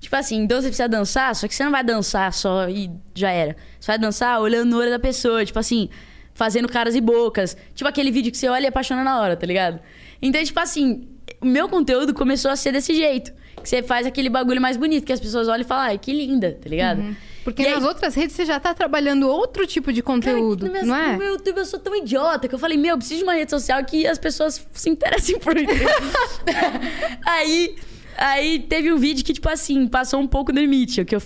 Tipo 0.00 0.14
assim, 0.14 0.36
então 0.36 0.60
você 0.60 0.68
precisa 0.68 0.88
dançar, 0.88 1.34
só 1.34 1.48
que 1.48 1.54
você 1.54 1.64
não 1.64 1.72
vai 1.72 1.82
dançar 1.82 2.32
só 2.32 2.68
e 2.68 2.90
já 3.14 3.30
era. 3.30 3.56
Você 3.80 3.86
vai 3.86 3.98
dançar 3.98 4.40
olhando 4.40 4.70
no 4.70 4.78
olho 4.78 4.90
da 4.90 4.98
pessoa, 4.98 5.44
tipo 5.44 5.58
assim, 5.58 5.88
fazendo 6.34 6.68
caras 6.68 6.94
e 6.94 7.00
bocas. 7.00 7.56
Tipo 7.74 7.88
aquele 7.88 8.10
vídeo 8.10 8.30
que 8.30 8.38
você 8.38 8.48
olha 8.48 8.64
e 8.64 8.68
apaixona 8.68 9.02
na 9.02 9.20
hora, 9.20 9.36
tá 9.36 9.46
ligado? 9.46 9.80
Então, 10.22 10.42
tipo 10.44 10.60
assim, 10.60 11.08
o 11.40 11.46
meu 11.46 11.68
conteúdo 11.68 12.14
começou 12.14 12.50
a 12.50 12.56
ser 12.56 12.72
desse 12.72 12.94
jeito. 12.94 13.32
Que 13.60 13.68
você 13.68 13.82
faz 13.82 14.06
aquele 14.06 14.28
bagulho 14.28 14.60
mais 14.60 14.76
bonito, 14.76 15.04
que 15.04 15.12
as 15.12 15.18
pessoas 15.18 15.48
olham 15.48 15.62
e 15.62 15.64
falam, 15.64 15.84
ai, 15.84 15.98
que 15.98 16.12
linda, 16.12 16.56
tá 16.62 16.68
ligado? 16.68 17.02
Porque 17.44 17.62
E 17.62 17.66
aí- 17.66 17.74
nas 17.74 17.84
outras 17.84 18.14
redes 18.14 18.36
você 18.36 18.44
já 18.44 18.60
tá 18.60 18.74
trabalhando 18.74 19.28
outro 19.28 19.66
tipo 19.66 19.92
de 19.92 20.02
conteúdo, 20.02 20.70
Cara, 20.70 20.84
não 20.84 20.94
é? 20.94 21.12
No 21.12 21.18
meu 21.18 21.28
YouTube 21.34 21.58
eu 21.58 21.64
sou 21.66 21.78
tão 21.78 21.94
idiota 21.96 22.46
que 22.48 22.54
eu 22.54 22.58
falei, 22.58 22.76
meu, 22.76 22.90
eu 22.90 22.98
preciso 22.98 23.18
de 23.20 23.24
uma 23.24 23.34
rede 23.34 23.50
social 23.50 23.82
que 23.84 24.06
as 24.06 24.18
pessoas 24.18 24.66
se 24.72 24.90
interessem 24.90 25.38
por 25.38 25.54
mim. 25.54 25.66
aí, 27.24 27.76
aí 28.16 28.58
teve 28.60 28.92
um 28.92 28.98
vídeo 28.98 29.24
que, 29.24 29.32
tipo 29.32 29.48
assim, 29.48 29.86
passou 29.86 30.20
um 30.20 30.26
pouco 30.26 30.52
do 30.52 30.60
limite, 30.60 31.04
que 31.04 31.14
eu 31.16 31.22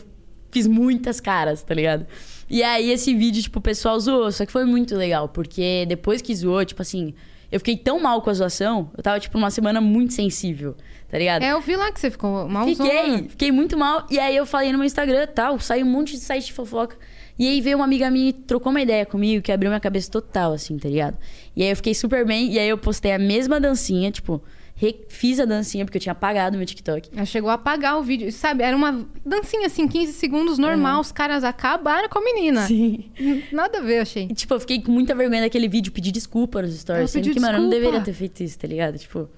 fiz 0.51 0.67
muitas 0.67 1.21
caras, 1.21 1.63
tá 1.63 1.75
ligado? 1.75 2.07
E 2.49 2.63
aí 2.63 2.91
esse 2.91 3.15
vídeo, 3.15 3.43
tipo, 3.43 3.59
o 3.59 3.63
pessoal 3.63 3.99
zoou, 3.99 4.31
só 4.31 4.45
que 4.45 4.53
foi 4.53 4.65
muito 4.65 4.95
legal, 4.95 5.29
porque 5.29 5.87
depois 5.89 6.21
que 6.21 6.35
zoou, 6.35 6.65
tipo 6.65 6.83
assim, 6.83 7.15
eu 7.53 7.61
fiquei 7.61 7.77
tão 7.77 8.01
mal 8.01 8.23
com 8.23 8.31
a 8.31 8.33
zoação, 8.33 8.91
eu 8.97 9.03
tava, 9.03 9.21
tipo, 9.21 9.37
numa 9.37 9.51
semana 9.51 9.79
muito 9.79 10.15
sensível, 10.15 10.75
tá 11.11 11.19
ligado? 11.19 11.43
É, 11.43 11.53
eu 11.53 11.61
vi 11.61 11.77
lá 11.77 11.93
que 11.93 12.01
você 12.01 12.11
ficou 12.11 12.49
malzona. 12.49 12.91
Fiquei, 12.91 13.29
fiquei 13.29 13.53
muito 13.53 13.77
mal. 13.77 14.07
E 14.11 14.19
aí 14.19 14.35
eu 14.35 14.47
falei 14.47 14.73
no 14.73 14.79
meu 14.79 14.87
Instagram 14.87 15.27
tal, 15.27 15.61
saiu 15.61 15.85
um 15.85 15.91
monte 15.91 16.13
de 16.13 16.21
site 16.21 16.47
de 16.47 16.53
fofoca. 16.55 16.97
E 17.39 17.47
aí 17.47 17.61
veio 17.61 17.77
uma 17.77 17.85
amiga 17.85 18.11
minha 18.11 18.31
e 18.31 18.33
trocou 18.33 18.71
uma 18.71 18.81
ideia 18.81 19.05
comigo 19.05 19.43
que 19.43 19.53
abriu 19.53 19.71
minha 19.71 19.81
cabeça 19.81 20.11
total, 20.11 20.55
assim, 20.55 20.79
tá 20.79 20.89
ligado? 20.89 21.19
E 21.55 21.63
aí 21.63 21.69
eu 21.69 21.77
fiquei 21.77 21.95
super 21.95 22.25
bem. 22.25 22.51
E 22.51 22.59
aí 22.59 22.69
eu 22.69 22.79
postei 22.79 23.13
a 23.13 23.19
mesma 23.19 23.61
dancinha, 23.61 24.11
tipo, 24.11 24.43
refiz 24.75 25.39
a 25.39 25.45
dancinha, 25.45 25.85
porque 25.85 25.99
eu 25.99 26.01
tinha 26.01 26.13
apagado 26.13 26.57
meu 26.57 26.67
TikTok. 26.67 27.11
Ela 27.15 27.25
chegou 27.25 27.51
a 27.51 27.55
apagar 27.55 27.99
o 27.99 28.03
vídeo. 28.03 28.31
Sabe, 28.33 28.63
era 28.63 28.77
uma 28.77 29.07
dancinha 29.25 29.67
assim, 29.67 29.87
15 29.87 30.13
segundos, 30.13 30.59
normal. 30.59 31.01
Os 31.01 31.13
caras 31.13 31.45
acabaram 31.45 32.09
com 32.09 32.19
a 32.19 32.23
menina. 32.25 32.67
Sim. 32.67 33.05
Nada 33.53 33.79
a 33.79 33.81
ver, 33.81 33.99
eu 33.99 34.03
achei. 34.03 34.25
E, 34.31 34.35
tipo, 34.35 34.53
eu 34.55 34.61
fiquei 34.61 34.81
com 34.81 34.91
muita 34.91 35.15
vergonha 35.15 35.43
daquele 35.43 35.69
vídeo, 35.69 35.93
pedi 35.93 36.11
desculpa 36.11 36.63
nos 36.63 36.75
stories. 36.75 37.11
Sendo 37.11 37.31
que, 37.31 37.41
mano, 37.41 37.59
eu 37.59 37.63
não 37.63 37.71
deveria 37.71 38.01
ter 38.01 38.13
feito 38.13 38.43
isso, 38.43 38.59
tá 38.59 38.67
ligado? 38.67 38.99
Tipo. 38.99 39.29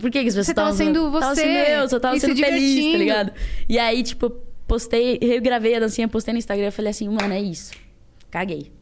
Por 0.00 0.10
que, 0.10 0.22
que 0.22 0.28
as 0.28 0.34
pessoas 0.34 0.46
Você 0.46 0.54
tava 0.54 0.70
estavam 0.70 0.86
sendo 0.86 1.00
zoando? 1.00 1.20
Tava 1.20 1.34
você 1.34 1.40
sendo 1.42 1.58
eu, 1.58 1.88
só 1.88 2.00
tava 2.00 2.14
se 2.14 2.20
sendo 2.26 2.36
feliz, 2.36 2.92
tá 2.92 2.98
ligado? 2.98 3.32
E 3.68 3.78
aí, 3.78 4.02
tipo, 4.02 4.30
postei, 4.66 5.18
regravei 5.20 5.74
a 5.74 5.80
dancinha, 5.80 6.08
postei 6.08 6.32
no 6.32 6.38
Instagram 6.38 6.68
e 6.68 6.70
falei 6.70 6.90
assim, 6.90 7.06
mano, 7.08 7.34
é 7.34 7.40
isso. 7.40 7.72
Caguei. 8.30 8.72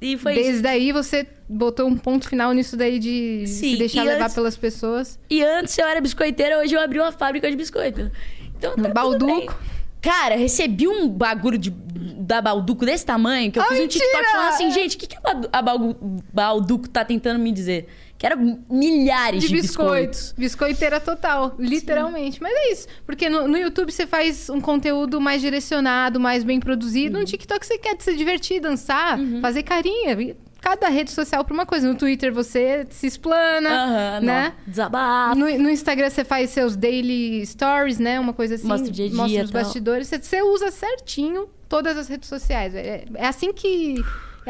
E 0.00 0.16
foi 0.16 0.32
isso. 0.34 0.42
Desde 0.42 0.62
daí 0.62 0.92
você 0.92 1.26
botou 1.48 1.86
um 1.86 1.96
ponto 1.96 2.28
final 2.28 2.52
nisso 2.52 2.76
daí 2.76 2.98
de 2.98 3.44
Sim, 3.46 3.72
se 3.72 3.76
deixar 3.76 4.04
e 4.04 4.08
levar 4.08 4.24
antes- 4.24 4.34
pelas 4.34 4.56
pessoas. 4.56 5.18
E 5.28 5.42
antes 5.44 5.76
eu 5.76 5.86
era 5.86 6.00
biscoiteira, 6.00 6.58
hoje 6.58 6.74
eu 6.74 6.80
abri 6.80 6.98
uma 6.98 7.12
fábrica 7.12 7.50
de 7.50 7.56
biscoito. 7.56 8.10
Então, 8.56 8.74
tá 8.76 8.88
Balduco. 8.88 9.54
Cara, 10.00 10.34
recebi 10.36 10.88
um 10.88 11.06
bagulho 11.08 11.58
de, 11.58 11.68
da 11.70 12.40
Balduco 12.40 12.86
desse 12.86 13.04
tamanho 13.04 13.52
que 13.52 13.58
eu 13.58 13.62
Ah, 13.62 13.66
fiz 13.66 13.80
um! 13.80 13.86
TikTok 13.86 14.24
falando 14.32 14.48
assim, 14.48 14.70
gente, 14.70 14.96
o 14.96 14.98
que, 14.98 15.06
que 15.06 15.16
a 15.16 15.20
Baldu- 15.20 15.48
a 15.52 15.62
Baldu- 15.62 15.96
Balduco 16.32 16.88
tá 16.88 17.04
tentando 17.04 17.38
me 17.38 17.52
dizer? 17.52 17.86
Que 18.20 18.26
eram 18.26 18.62
milhares 18.70 19.40
De 19.40 19.48
de, 19.48 19.54
biscoito. 19.62 19.90
biscoitos. 20.10 20.34
Biscoiteira 20.36 21.00
total, 21.00 21.54
literalmente. 21.58 22.38
Mas 22.42 22.52
é 22.54 22.72
isso. 22.72 22.86
Porque 23.06 23.30
no, 23.30 23.48
no 23.48 23.56
YouTube 23.56 23.90
você 23.90 24.06
faz 24.06 24.50
um 24.50 24.60
conteúdo 24.60 25.18
mais 25.18 25.40
direcionado, 25.40 26.20
mais 26.20 26.44
bem 26.44 26.60
produzido. 26.60 27.14
Uhum. 27.14 27.20
No 27.22 27.26
TikTok 27.26 27.64
você 27.66 27.78
quer 27.78 27.96
se 27.98 28.14
divertir, 28.14 28.60
dançar, 28.60 29.18
fazer 29.40 29.62
carinha. 29.62 30.36
Cada 30.60 30.88
rede 30.90 31.10
social 31.10 31.42
pra 31.46 31.54
uma 31.54 31.64
coisa. 31.64 31.88
No 31.88 31.94
Twitter 31.94 32.30
você 32.30 32.86
se 32.90 33.06
explana, 33.06 33.70
Aham, 33.70 34.20
né? 34.20 34.52
não. 34.54 34.64
Desabafo. 34.70 35.38
No, 35.38 35.46
no 35.58 35.70
Instagram 35.70 36.10
você 36.10 36.22
faz 36.22 36.50
seus 36.50 36.76
daily 36.76 37.46
stories, 37.46 37.98
né? 37.98 38.20
Uma 38.20 38.34
coisa 38.34 38.56
assim. 38.56 38.68
Mostra 38.68 38.90
o 38.90 38.92
dia 38.92 39.06
a 39.06 39.08
dia 39.08 39.16
Mostra 39.16 39.44
os 39.44 39.50
tal. 39.50 39.62
bastidores. 39.62 40.08
Você, 40.08 40.18
você 40.18 40.42
usa 40.42 40.70
certinho 40.70 41.48
todas 41.70 41.96
as 41.96 42.06
redes 42.06 42.28
sociais. 42.28 42.74
É, 42.74 43.06
é 43.14 43.26
assim 43.26 43.50
que. 43.50 43.94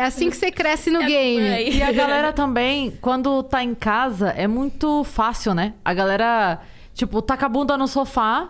É 0.01 0.05
assim 0.05 0.31
que 0.31 0.37
você 0.37 0.51
cresce 0.51 0.91
no 0.91 1.03
É 1.03 1.07
game. 1.07 1.77
E 1.77 1.83
a 1.83 1.93
galera 1.93 2.33
também, 2.33 2.91
quando 3.03 3.43
tá 3.43 3.63
em 3.63 3.75
casa, 3.75 4.31
é 4.31 4.49
muito 4.49 5.05
fácil, 5.05 5.53
né? 5.53 5.75
A 5.85 5.93
galera, 5.93 6.59
tipo, 6.95 7.21
taca 7.21 7.45
a 7.45 7.49
bunda 7.51 7.77
no 7.77 7.87
sofá. 7.87 8.49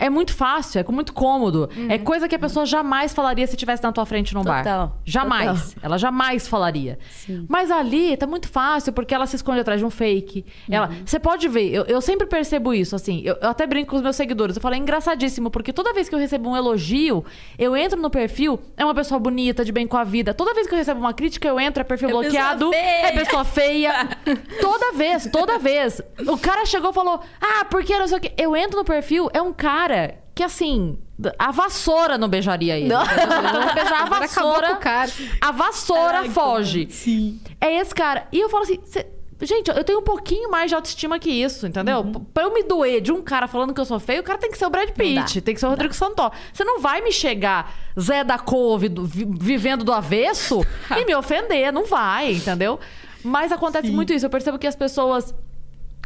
É 0.00 0.08
muito 0.08 0.32
fácil, 0.34 0.80
é 0.80 0.84
muito 0.92 1.12
cômodo. 1.12 1.68
É 1.88 1.98
coisa 1.98 2.26
que 2.26 2.34
a 2.34 2.38
pessoa 2.38 2.64
jamais 2.64 3.12
falaria 3.12 3.46
se 3.46 3.54
estivesse 3.54 3.82
na 3.82 3.92
tua 3.92 4.06
frente 4.06 4.34
num 4.34 4.42
bar. 4.42 4.64
Total, 4.64 4.98
Jamais. 5.04 5.74
total. 5.74 5.82
Ela 5.82 5.98
jamais 5.98 6.48
falaria. 6.48 6.98
Sim. 7.10 7.44
Mas 7.48 7.70
ali 7.70 8.16
tá 8.16 8.26
muito 8.26 8.48
fácil, 8.48 8.92
porque 8.94 9.14
ela 9.14 9.26
se 9.26 9.36
esconde 9.36 9.60
atrás 9.60 9.78
de 9.78 9.84
um 9.84 9.90
fake. 9.90 10.44
Ela, 10.70 10.90
você 11.04 11.20
pode 11.20 11.46
ver, 11.48 11.70
eu, 11.70 11.84
eu 11.84 12.00
sempre 12.00 12.26
percebo 12.26 12.72
isso, 12.72 12.96
assim. 12.96 13.20
Eu, 13.24 13.36
eu 13.42 13.50
até 13.50 13.66
brinco 13.66 13.90
com 13.90 13.96
os 13.96 14.02
meus 14.02 14.16
seguidores. 14.16 14.56
Eu 14.56 14.62
falo, 14.62 14.74
é 14.74 14.78
engraçadíssimo, 14.78 15.50
porque 15.50 15.72
toda 15.72 15.92
vez 15.92 16.08
que 16.08 16.14
eu 16.14 16.18
recebo 16.18 16.48
um 16.48 16.56
elogio, 16.56 17.22
eu 17.58 17.76
entro 17.76 18.00
no 18.00 18.08
perfil, 18.08 18.58
é 18.76 18.84
uma 18.84 18.94
pessoa 18.94 19.18
bonita, 19.18 19.64
de 19.64 19.72
bem 19.72 19.86
com 19.86 19.98
a 19.98 20.04
vida. 20.04 20.32
Toda 20.32 20.54
vez 20.54 20.66
que 20.66 20.72
eu 20.72 20.78
recebo 20.78 20.98
uma 20.98 21.12
crítica, 21.12 21.46
eu 21.46 21.60
entro, 21.60 21.82
é 21.82 21.84
perfil 21.84 22.08
É 22.08 22.12
pessoa 22.12 22.22
bloqueado. 22.30 22.70
feia. 22.70 23.06
É 23.06 23.12
pessoa 23.12 23.44
feia. 23.44 24.08
toda 24.62 24.92
vez, 24.92 25.28
toda 25.30 25.58
vez. 25.58 26.00
O 26.26 26.38
cara 26.38 26.64
chegou 26.64 26.90
e 26.90 26.94
falou: 26.94 27.20
Ah, 27.40 27.64
porque 27.66 27.98
não 27.98 28.08
sei 28.08 28.18
o 28.18 28.20
quê. 28.20 28.32
Eu 28.38 28.56
entro 28.56 28.78
no 28.78 28.84
perfil, 28.84 29.28
é 29.34 29.42
um 29.42 29.52
cara 29.52 29.89
que 30.34 30.42
assim. 30.42 30.98
A 31.38 31.50
vassoura 31.50 32.16
não 32.16 32.28
beijaria 32.28 32.78
ele. 32.78 32.88
Não. 32.88 33.04
Vou 33.04 33.74
beijar 33.74 34.02
a 34.02 34.04
vassoura. 34.08 34.76
cara. 34.76 35.10
A 35.40 35.50
vassoura 35.52 36.18
Ai, 36.20 36.28
foge. 36.30 36.88
Sim. 36.90 37.38
É 37.60 37.76
esse 37.76 37.94
cara. 37.94 38.26
E 38.32 38.40
eu 38.40 38.48
falo 38.48 38.62
assim, 38.62 38.78
cê- 38.86 39.06
gente, 39.42 39.68
eu 39.70 39.84
tenho 39.84 39.98
um 39.98 40.02
pouquinho 40.02 40.50
mais 40.50 40.70
de 40.70 40.74
autoestima 40.74 41.18
que 41.18 41.28
isso, 41.30 41.66
entendeu? 41.66 42.02
P- 42.04 42.20
Pra 42.32 42.44
eu 42.44 42.54
me 42.54 42.62
doer 42.62 43.02
de 43.02 43.12
um 43.12 43.20
cara 43.20 43.46
falando 43.46 43.74
que 43.74 43.80
eu 43.80 43.84
sou 43.84 44.00
feio, 44.00 44.20
o 44.20 44.24
cara 44.24 44.38
tem 44.38 44.50
que 44.50 44.56
ser 44.56 44.64
o 44.64 44.70
Brad 44.70 44.88
Pitt, 44.90 45.42
tem 45.42 45.52
que 45.54 45.60
ser 45.60 45.66
o 45.66 45.70
Rodrigo 45.70 45.92
Santoro. 45.92 46.32
Você 46.52 46.64
não 46.64 46.80
vai 46.80 47.02
me 47.02 47.12
chegar 47.12 47.74
Zé 48.00 48.24
da 48.24 48.38
Couve 48.38 48.88
do- 48.88 49.04
vi- 49.04 49.28
vivendo 49.30 49.84
do 49.84 49.92
avesso 49.92 50.64
e 50.98 51.04
me 51.04 51.14
ofender, 51.14 51.70
não 51.70 51.84
vai, 51.84 52.32
entendeu? 52.32 52.80
Mas 53.22 53.52
acontece 53.52 53.90
muito 53.90 54.10
isso. 54.14 54.24
Eu 54.24 54.30
percebo 54.30 54.58
que 54.58 54.66
as 54.66 54.74
pessoas 54.76 55.34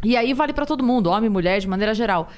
e 0.03 0.16
aí 0.16 0.35
vale 0.35 0.53
pra 0.53 0.66
todo 0.66 0.82
mundo, 0.82 1.09
homem, 1.09 1.30
mulher, 1.30 1.61
de 1.61 1.68
maneira 1.68 1.95
geral. 1.95 2.28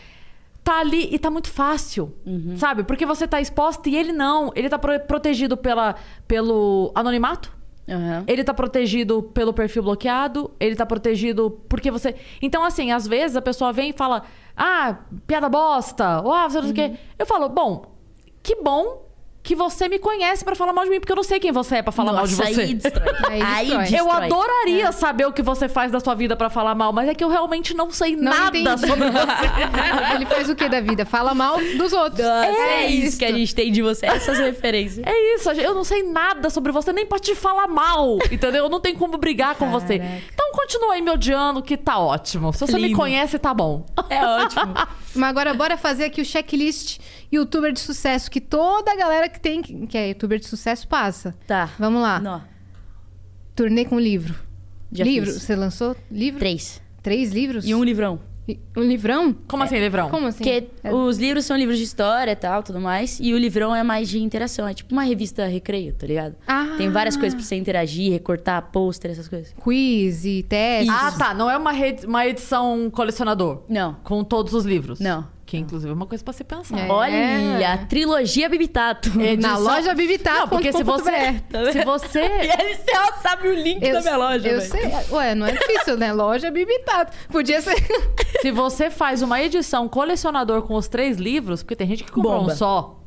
Tá 0.67 0.81
ali 0.81 1.09
e 1.15 1.19
tá 1.19 1.31
muito 1.31 1.49
fácil, 1.49 2.13
sabe? 2.57 2.83
Porque 2.83 3.07
você 3.07 3.25
tá 3.29 3.41
exposta 3.41 3.89
e 3.89 3.95
ele 3.95 4.13
não. 4.13 4.51
Ele 4.57 4.69
tá 4.69 4.77
pro- 4.77 4.99
protegido 4.99 5.57
pela, 5.57 5.95
pelo 6.27 6.91
anonimato. 6.93 7.55
Aham. 7.89 8.25
Ele 8.27 8.43
tá 8.43 8.53
protegido 8.53 9.23
pelo 9.23 9.53
perfil 9.55 9.85
bloqueado, 9.85 10.51
ele 10.59 10.75
tá 10.75 10.85
protegido 10.85 11.53
porque 11.69 11.89
você. 11.89 12.17
Então, 12.43 12.65
assim, 12.65 12.91
às 12.91 13.07
vezes 13.07 13.37
a 13.37 13.41
pessoa 13.43 13.73
vem 13.73 13.91
e 13.91 13.93
fala: 13.93 14.25
Ah, 14.57 14.97
piada 15.25 15.49
bosta, 15.49 16.21
ou 16.23 16.33
ah, 16.33 16.49
você 16.51 16.57
não 16.61 16.65
sei 16.65 16.73
o 16.73 16.75
quê. 16.75 16.99
Eu 17.17 17.27
falo, 17.27 17.49
bom, 17.49 17.95
que 18.43 18.57
bom 18.57 19.06
que 19.47 19.55
você 19.55 19.89
me 19.89 19.97
conhece 20.01 20.45
pra 20.45 20.57
falar 20.57 20.73
mal 20.73 20.83
de 20.85 20.91
mim, 20.91 20.99
porque 20.99 21.13
eu 21.13 21.17
não 21.17 21.23
sei 21.23 21.39
quem 21.39 21.53
você 21.53 21.77
é 21.77 21.83
pra 21.83 21.93
falar 21.93 22.13
mal 22.13 22.27
de 22.27 22.35
Nossa, 22.37 22.53
você. 22.53 22.63
Aí 22.63 22.75
destrói. 22.75 23.15
Aí 23.31 23.43
Aí 23.43 23.79
destrói. 23.79 24.01
Eu 24.01 24.11
adoraria 24.11 24.91
saber 24.91 25.25
o 25.25 25.33
que 25.33 25.41
você 25.41 25.69
faz 25.69 25.93
da 25.93 26.01
sua 26.01 26.17
vida 26.17 26.35
pra 26.35 26.51
falar 26.51 26.75
mal, 26.75 26.93
mas 26.93 27.09
é 27.09 27.15
que 27.15 27.23
eu 27.23 27.29
realmente 27.29 27.73
não 27.73 27.93
sei 27.93 28.17
Não 28.17 28.25
nada 28.33 28.59
entendi. 28.59 28.87
sobre 28.89 29.09
você. 29.09 29.47
Ele 30.17 30.27
faz 30.27 30.51
o 30.51 30.57
que 30.57 30.69
da 30.69 30.81
vida? 30.81 31.07
Fala 31.07 31.33
mal 31.33 31.59
dos 31.79 31.93
outros. 31.93 32.27
Nossa, 32.27 32.45
é, 32.49 32.85
É 32.85 32.91
isso 32.91 33.17
que 33.17 33.25
a 33.25 33.33
gente 33.33 33.55
tem 33.55 33.71
de 33.71 33.83
você, 33.83 34.07
essas 34.07 34.37
referências. 34.37 35.07
É 35.07 35.35
isso, 35.37 35.49
eu 35.53 35.75
não 35.75 35.85
sei 35.85 36.03
nada 36.03 36.51
sobre 36.51 36.73
você, 36.73 36.93
nem 36.93 37.07
pra 37.07 37.21
te 37.21 37.37
falar 37.37 37.69
mal, 37.69 38.19
entendeu? 38.33 38.65
Eu 38.65 38.69
não 38.69 38.81
tenho 38.81 38.99
como 38.99 39.17
brigar 39.17 39.55
com 39.55 39.71
você. 39.71 40.03
Então 40.35 40.51
continua 40.51 40.95
aí 40.95 41.03
me 41.03 41.11
odiando, 41.13 41.63
que 41.63 41.77
tá 41.77 42.01
ótimo. 42.01 42.53
Se 42.53 42.67
você 42.67 42.75
me 42.77 42.89
Lindo. 42.89 42.97
conhece, 42.99 43.39
tá 43.39 43.55
bom. 43.55 43.87
É 44.11 44.27
ótimo. 44.27 44.75
Mas 45.15 45.31
agora 45.31 45.55
bora 45.55 45.77
fazer 45.77 46.05
aqui 46.07 46.21
o 46.21 46.25
checklist 46.25 46.99
youtuber 47.33 47.73
de 47.73 47.81
sucesso 47.81 48.31
que 48.31 48.41
toda 48.41 48.93
a 48.93 48.97
galera 48.97 49.29
que 49.29 49.41
tem 49.41 49.63
que 49.63 49.97
é 49.99 50.09
youtuber 50.09 50.39
de 50.39 50.47
sucesso 50.47 50.87
passa. 50.89 51.35
Tá. 51.47 51.71
Vamos 51.79 52.03
lá. 52.03 52.19
Nó. 52.21 52.41
Turnê 53.55 53.85
com 53.85 53.99
livro. 53.99 54.35
Já 54.93 55.05
livro, 55.05 55.33
fiz. 55.33 55.43
você 55.43 55.57
lançou 55.57 55.97
livro? 56.11 56.39
Três. 56.39 56.81
Três 57.03 57.33
livros? 57.33 57.67
E 57.67 57.75
um 57.75 57.83
livrão. 57.83 58.21
E- 58.49 58.61
um 58.77 58.83
livrão? 58.83 59.35
Como 59.49 59.65
assim, 59.65 59.77
Livrão? 59.81 60.09
Como 60.09 60.29
assim? 60.29 60.45
Porque 60.45 60.69
É- 60.85 60.95
os 60.95 61.19
livros 61.19 61.45
são 61.45 61.57
livros 61.57 61.79
de 61.79 61.83
história 61.85 62.31
e 62.31 62.37
tal, 62.37 62.63
tudo 62.63 62.81
mais. 62.81 63.19
E 63.21 63.35
o 63.35 63.39
livrão 63.39 63.75
é 63.75 63.83
mais 63.83 64.09
de 64.09 64.21
interação. 64.23 64.69
É 64.69 64.73
tipo 64.75 64.93
uma 64.95 65.03
revista 65.03 65.47
recreio, 65.47 65.93
tá 65.95 66.07
ligado? 66.07 66.37
Ah. 66.47 66.75
Tem 66.79 66.89
várias 66.89 67.17
coisas 67.17 67.35
pra 67.35 67.43
você 67.45 67.57
interagir, 67.57 68.13
recortar, 68.13 68.63
pôster, 68.71 69.11
essas 69.11 69.27
coisas. 69.27 69.53
Quiz 69.65 70.25
e 70.25 70.45
teste. 70.49 70.89
Ah, 70.93 71.11
tá. 71.11 71.35
Não 71.35 71.51
é 71.51 71.57
uma, 71.57 71.73
rede- 71.73 72.07
uma 72.07 72.25
edição 72.25 72.89
colecionador. 72.89 73.63
Não. 73.69 73.95
Com 74.05 74.23
todos 74.23 74.55
os 74.55 74.65
livros. 74.65 75.01
Não. 75.01 75.27
Que 75.47 75.57
inclusive 75.57 75.89
é 75.89 75.95
uma 75.95 76.07
coisa 76.07 76.25
pra 76.25 76.33
se 76.33 76.43
pensar. 76.43 76.77
É. 76.77 76.91
Olha, 76.91 77.73
a 77.75 77.79
trilogia 77.87 78.49
Bibitato. 78.49 79.17
Na 79.17 79.25
Edição- 79.27 79.61
loja 79.61 79.95
Bibitá. 79.95 80.41
Não, 80.41 80.49
porque 80.49 80.73
se 80.73 80.83
você. 80.83 81.41
Se 81.73 81.85
você. 81.85 82.19
E 82.43 82.51
aí 82.51 82.75
você 82.75 82.97
ó, 82.97 83.13
sabe 83.23 83.47
o 83.49 83.55
link 83.55 83.81
Eu, 83.81 83.95
da 83.95 84.01
minha 84.01 84.17
loja, 84.17 84.49
eu 84.49 84.61
velho. 84.61 84.71
sei. 84.73 84.93
Ué, 85.17 85.35
não 85.37 85.47
é 85.47 85.53
difícil, 85.53 85.97
né? 85.97 86.13
Loja 86.13 86.51
Bibitato. 86.51 87.13
Podia 87.29 87.61
ser. 87.63 87.77
Se 88.43 88.51
você 88.51 88.91
faz 88.91 89.23
uma 89.23 89.41
edição 89.41 89.89
colecionador 89.89 90.63
com 90.63 90.75
os 90.75 90.89
três 90.89 91.17
livros, 91.17 91.63
porque 91.63 91.77
tem 91.77 91.87
gente 91.87 92.03
que 92.03 92.11
compra 92.11 92.33
Bomba. 92.33 92.53
um 92.53 92.57
só. 92.57 93.01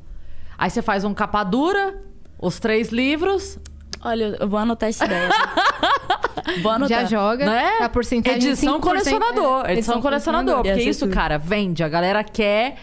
Aí 0.57 0.69
você 0.69 0.81
faz 0.81 1.03
um 1.03 1.13
capa 1.13 1.43
dura, 1.43 2.01
os 2.41 2.57
três 2.57 2.87
livros, 2.89 3.59
Olha, 4.01 4.37
eu 4.39 4.47
vou 4.47 4.59
anotar 4.59 4.89
essa 4.89 5.05
ideia. 5.05 5.29
vou 6.61 6.71
anotar. 6.71 7.01
Já 7.01 7.05
joga. 7.05 7.45
né? 7.45 7.77
A 7.81 7.89
porcentagem 7.89 8.49
Edição 8.49 8.77
5%, 8.77 8.81
colecionador. 8.81 9.65
é, 9.65 9.73
edição 9.73 10.01
colecionador. 10.01 10.55
Porque 10.63 10.75
ser 10.75 10.89
isso, 10.89 11.05
tudo. 11.05 11.13
cara, 11.13 11.37
vende. 11.37 11.83
A 11.83 11.89
galera 11.89 12.23
quer 12.23 12.75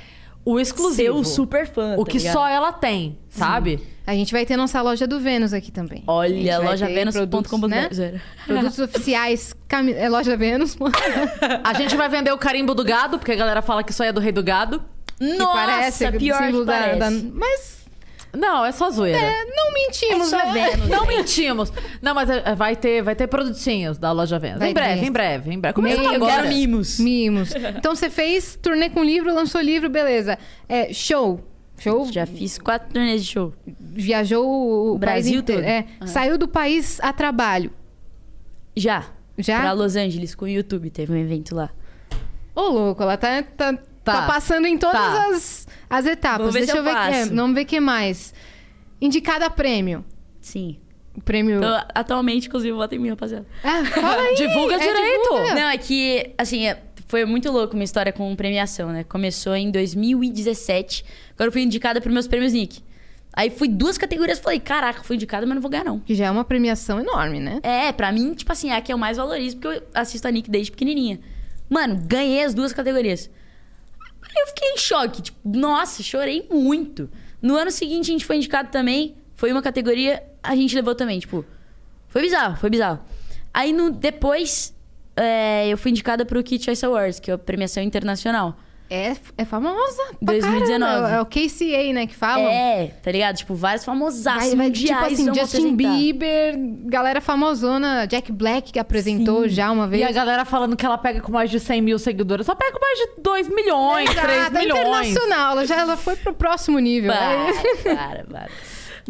o 0.45 0.61
exclusivo. 0.61 1.15
Seu 1.15 1.25
super 1.25 1.67
fã. 1.67 1.95
O 1.97 2.05
tá 2.05 2.11
que 2.11 2.19
ligado? 2.19 2.33
só 2.33 2.47
ela 2.49 2.73
tem, 2.73 3.19
sabe? 3.29 3.83
A 4.07 4.15
gente 4.15 4.33
vai 4.33 4.47
ter 4.47 4.57
nossa 4.57 4.81
loja 4.81 5.05
do 5.07 5.19
Vênus 5.19 5.53
aqui 5.53 5.73
também. 5.73 6.05
Olha, 6.07 6.59
lojavenus.com.br. 6.61 7.67
né? 7.67 7.89
Produtos 8.47 8.79
oficiais. 8.79 9.53
É 9.97 10.09
loja 10.09 10.37
Vênus. 10.37 10.77
A 11.65 11.73
gente 11.75 11.97
vai 11.97 12.09
vender 12.09 12.31
o 12.33 12.39
carimbo 12.39 12.73
do 12.75 12.85
gado, 12.85 13.19
porque 13.19 13.33
a 13.33 13.37
galera 13.37 13.63
fala 13.63 13.83
que 13.83 13.93
aí 14.01 14.09
é 14.11 14.13
do 14.13 14.21
rei 14.21 14.31
do 14.31 14.45
gado. 14.45 14.81
que 15.19 15.37
Nossa, 15.37 15.53
parece 15.55 16.13
pior 16.13 16.51
que 16.53 16.65
da, 16.65 16.73
parece. 16.73 16.99
da- 17.01 17.31
Mas 17.35 17.76
Não, 18.37 18.65
é 18.65 18.73
só 18.73 18.91
zoeira. 18.91 19.19
é, 19.19 19.45
não 19.47 19.73
mentimos, 19.73 20.33
É 20.33 20.39
só 20.39 20.53
né? 20.53 20.71
Vênus. 20.71 20.89
Não 20.89 21.07
mentimos. 21.07 21.73
Não, 22.03 22.15
mas 22.15 22.29
é- 22.31 22.43
é- 22.45 22.55
vai 22.55 22.77
ter, 22.77 23.03
vai 23.03 23.15
ter 23.17 23.27
produtinhos 23.27 23.99
da 23.99 24.13
loja 24.13 24.39
Vênus. 24.39 24.59
Vai 24.59 24.71
Em 24.71 24.75
breve, 24.75 25.01
ter. 25.01 25.07
em 25.07 25.13
breve, 25.13 25.53
em 25.55 25.59
breve. 25.59 25.81
Eu 25.93 26.11
agora. 26.11 26.43
quero 26.43 26.49
mimos. 26.49 26.99
Mimos. 27.01 27.55
Então 27.77 27.95
você 27.95 28.11
fez 28.11 28.59
turnê 28.61 28.91
com 28.91 29.03
livro, 29.03 29.33
lançou 29.35 29.61
livro, 29.61 29.89
beleza. 29.89 30.39
É, 30.69 30.93
show. 30.93 31.41
Show. 31.79 32.11
Já 32.11 32.25
fiz 32.27 32.59
quatro 32.59 32.89
turnês 32.93 33.23
de 33.25 33.31
show. 33.33 33.53
Viajou 33.79 34.95
o 34.95 34.99
Brasil 34.99 35.43
país 35.43 35.43
inteiro. 35.43 35.63
todo. 35.63 36.03
É, 36.03 36.07
Saiu 36.07 36.39
do 36.39 36.49
país 36.49 36.99
a 37.01 37.13
trabalho. 37.13 37.71
Já. 38.75 39.05
Já? 39.39 39.61
Pra 39.61 39.73
Los 39.73 39.97
Angeles 39.97 40.35
com 40.35 40.45
o 40.47 40.49
YouTube. 40.49 40.89
Teve 40.91 41.13
um 41.13 41.17
evento 41.17 41.55
lá. 41.55 41.71
Ô, 42.55 42.63
louco, 42.71 43.03
ela 43.03 43.17
tá, 43.19 43.43
tá, 43.43 43.79
tá. 44.13 44.21
Tá. 44.23 44.27
passando 44.27 44.67
em 44.67 44.79
todas 44.79 44.97
Tá. 45.01 45.29
as, 45.29 45.67
as 45.91 46.07
etapas. 46.07 46.39
Vamos 46.39 46.55
ver 46.55 46.61
Deixa 46.61 46.73
se 46.73 46.79
eu 46.79 46.85
eu 46.85 46.85
ver. 46.85 46.91
que- 47.01 47.15
é, 47.17 47.21
passo. 47.21 47.35
vamos 47.35 47.55
ver 47.55 47.63
o 47.63 47.67
que 47.67 47.81
mais. 47.81 48.33
Indicada 49.01 49.47
a 49.47 49.51
prêmio. 49.51 50.05
Sim. 50.41 50.79
O 51.17 51.21
prêmio. 51.21 51.57
Então, 51.59 51.85
atualmente, 51.95 52.47
inclusive, 52.49 52.73
vota 52.77 52.95
em 52.95 52.99
mim, 52.99 53.09
rapaziada. 53.11 53.47
Ah, 53.65 53.85
fala 53.85 54.23
aí. 54.23 54.35
Divulga 54.37 54.75
é, 54.75 54.79
direito. 54.79 55.23
divulga. 55.23 55.55
Não, 55.55 55.69
é 55.69 55.79
que, 55.79 56.31
assim, 56.39 56.67
é- 56.67 56.83
foi 57.09 57.25
muito 57.25 57.51
louco 57.51 57.75
minha 57.75 57.85
história 57.85 58.13
com 58.13 58.35
premiação, 58.37 58.91
né? 58.91 59.05
Começou 59.05 59.55
em 59.55 59.71
2017. 59.71 61.05
Agora 61.35 61.49
eu 61.49 61.53
fui 61.53 61.63
indicada 61.63 62.01
para 62.01 62.11
meus 62.13 62.27
prêmios 62.27 62.53
Nick. 62.53 62.81
Aí 63.33 63.51
fui 63.51 63.69
duas 63.69 63.99
categorias, 63.99 64.39
falei, 64.39 64.59
caraca, 64.59 65.03
fui 65.05 65.17
indicada, 65.17 65.45
mas 65.47 65.55
não 65.55 65.61
vou 65.63 65.71
ganhar, 65.71 65.85
não. 65.85 66.01
Que 66.01 66.15
já 66.15 66.27
é 66.27 66.31
uma 66.31 66.45
premiação 66.45 66.99
enorme, 66.99 67.39
né? 67.39 67.61
É, 67.63 67.93
pra 67.93 68.11
mim, 68.11 68.33
tipo 68.35 68.51
assim, 68.51 68.71
é 68.71 68.77
a 68.77 68.81
que 68.81 68.91
eu 68.93 68.97
mais 68.97 69.19
valorizo, 69.19 69.59
porque 69.59 69.79
eu 69.79 69.83
assisto 69.95 70.27
a 70.27 70.31
Nick 70.31 70.51
desde 70.51 70.71
pequenininha. 70.71 71.21
Mano, 71.69 72.01
ganhei 72.07 72.43
as 72.45 72.55
duas 72.55 72.73
categorias. 72.73 73.31
Aí 74.37 74.43
eu 74.43 74.47
fiquei 74.49 74.69
em 74.73 74.77
choque, 74.77 75.23
tipo, 75.23 75.39
nossa, 75.49 76.03
chorei 76.03 76.47
muito. 76.51 77.09
No 77.41 77.57
ano 77.57 77.71
seguinte 77.71 78.11
a 78.11 78.13
gente 78.13 78.27
foi 78.27 78.37
indicado 78.37 78.71
também, 78.71 79.17
foi 79.35 79.51
uma 79.51 79.63
categoria, 79.63 80.23
a 80.43 80.55
gente 80.55 80.75
levou 80.75 80.95
também, 80.95 81.19
tipo, 81.19 81.43
foi 82.09 82.21
bizarro, 82.21 82.57
foi 82.57 82.69
bizarro. 82.69 83.01
Aí 83.53 83.73
no, 83.73 83.91
depois 83.91 84.75
é, 85.17 85.67
eu 85.69 85.79
fui 85.79 85.91
indicada 85.91 86.27
pro 86.27 86.43
Kid 86.43 86.63
Choice 86.63 86.85
Awards, 86.85 87.19
que 87.19 87.31
é 87.31 87.35
a 87.35 87.39
premiação 87.39 87.83
internacional. 87.83 88.59
É, 88.89 89.15
é 89.37 89.45
famosa. 89.45 90.03
pra 90.25 90.35
2019. 90.35 90.79
caramba. 90.79 91.11
É 91.17 91.21
o 91.21 91.27
KCA, 91.27 91.93
né, 91.93 92.07
que 92.07 92.15
falam. 92.15 92.47
É, 92.49 92.93
tá 93.03 93.11
ligado? 93.11 93.37
Tipo, 93.37 93.55
vários 93.55 93.85
famosaços 93.85 94.49
Vai, 94.55 94.57
vai, 94.57 94.71
tipo 94.71 94.93
assim, 94.95 95.25
vão 95.27 95.35
Justin 95.35 95.57
apresentar. 95.73 95.97
Bieber, 95.97 96.55
galera 96.85 97.21
famosona, 97.21 98.07
Jack 98.07 98.31
Black 98.31 98.73
que 98.73 98.79
apresentou 98.79 99.49
já 99.49 99.71
uma 99.71 99.87
E 99.87 99.89
vez. 99.89 100.07
a 100.07 100.13
galera 100.13 100.45
falando 100.45 100.77
que 100.77 100.87
ela 100.87 100.97
pega 100.99 101.21
com 101.21 101.33
mais 101.33 101.51
de 101.51 101.59
100 101.59 101.83
mil 101.83 101.99
seguidores. 101.99 102.47
Só 102.47 102.55
pega 102.55 102.73
com 102.73 102.81
mais 102.81 102.99
de 102.99 103.09
2 103.23 103.49
milhões, 103.49 104.09
3 104.11 104.31
Exato, 104.39 104.57
é 104.57 104.61
milhões. 104.61 104.81
internacional, 105.09 105.53
ela 105.53 105.67
já 105.67 105.81
ela 105.81 105.97
foi 105.97 106.15
pro 106.17 106.33
próximo 106.33 106.79
nível. 106.79 107.13
Para, 107.13 107.97
para, 107.97 108.25
para. 108.25 108.49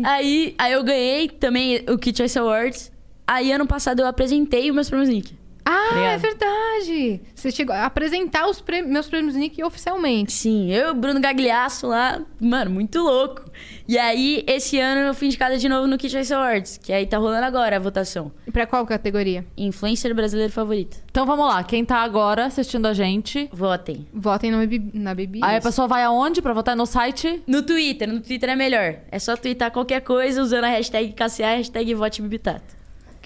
Aí, 0.05 0.55
aí 0.59 0.73
eu 0.73 0.83
ganhei 0.83 1.29
também 1.29 1.85
o 1.89 1.99
Kid 1.99 2.17
Choice 2.17 2.39
Awards. 2.39 2.93
Aí 3.27 3.51
ano 3.53 3.67
passado 3.67 4.01
eu 4.01 4.07
apresentei 4.07 4.69
os 4.71 4.75
meus 4.75 4.89
prêmios 4.89 5.09
Nick. 5.11 5.36
Ah, 5.69 5.89
Obrigado. 5.91 6.13
é 6.13 6.17
verdade. 6.19 7.21
Você 7.35 7.51
chegou 7.51 7.75
a 7.75 7.87
apresentar 7.87 8.47
os 8.49 8.61
prê- 8.61 8.83
meus 8.83 9.09
prêmios 9.09 9.35
Nick 9.35 9.61
oficialmente. 9.65 10.33
Sim, 10.33 10.71
eu 10.73 10.89
e 10.89 10.91
o 10.93 10.95
Bruno 10.95 11.21
Gagliasso 11.21 11.89
lá, 11.89 12.21
mano, 12.41 12.71
muito 12.71 13.01
louco. 13.01 13.43
E 13.89 13.99
aí, 13.99 14.45
esse 14.47 14.79
ano 14.79 15.01
eu 15.01 15.15
fui 15.15 15.27
indicada 15.27 15.59
de 15.59 15.69
novo 15.69 15.89
no 15.89 15.99
Kid 15.99 16.13
Choice 16.13 16.33
Awards, 16.33 16.79
que 16.81 16.93
aí 16.93 17.05
tá 17.05 17.19
rolando 17.19 17.45
agora 17.47 17.77
a 17.77 17.79
votação. 17.81 18.31
E 18.47 18.51
pra 18.53 18.65
qual 18.67 18.87
categoria? 18.87 19.45
Influencer 19.57 20.15
brasileiro 20.15 20.53
favorito. 20.53 20.99
Então 21.11 21.27
vamos 21.27 21.47
lá, 21.49 21.65
quem 21.65 21.85
tá 21.85 21.97
agora 21.97 22.45
assistindo 22.47 22.87
a 22.87 22.93
gente. 22.95 23.49
Votem. 23.53 24.07
Votem 24.15 24.53
na 24.53 24.59
Bebi. 24.59 24.91
Na 24.95 25.15
Bebi. 25.15 25.41
Aí 25.43 25.57
a 25.57 25.61
pessoa 25.61 25.89
vai 25.89 26.05
aonde 26.05 26.41
pra 26.41 26.53
votar? 26.53 26.77
No 26.77 26.87
site? 26.87 27.43
No 27.47 27.63
Twitter, 27.63 28.07
no 28.07 28.21
Twitter 28.21 28.51
é 28.51 28.55
melhor. 28.57 28.99
É 29.11 29.19
só 29.19 29.37
twittar 29.37 29.73
qualquer 29.73 30.01
coisa 30.03 30.41
usando 30.41 30.65
a 30.65 30.69
hashtag 30.69 31.13
KCA, 31.13 31.57
hashtag 31.57 31.93
vote 31.95 32.23
Bibitato. 32.23 32.76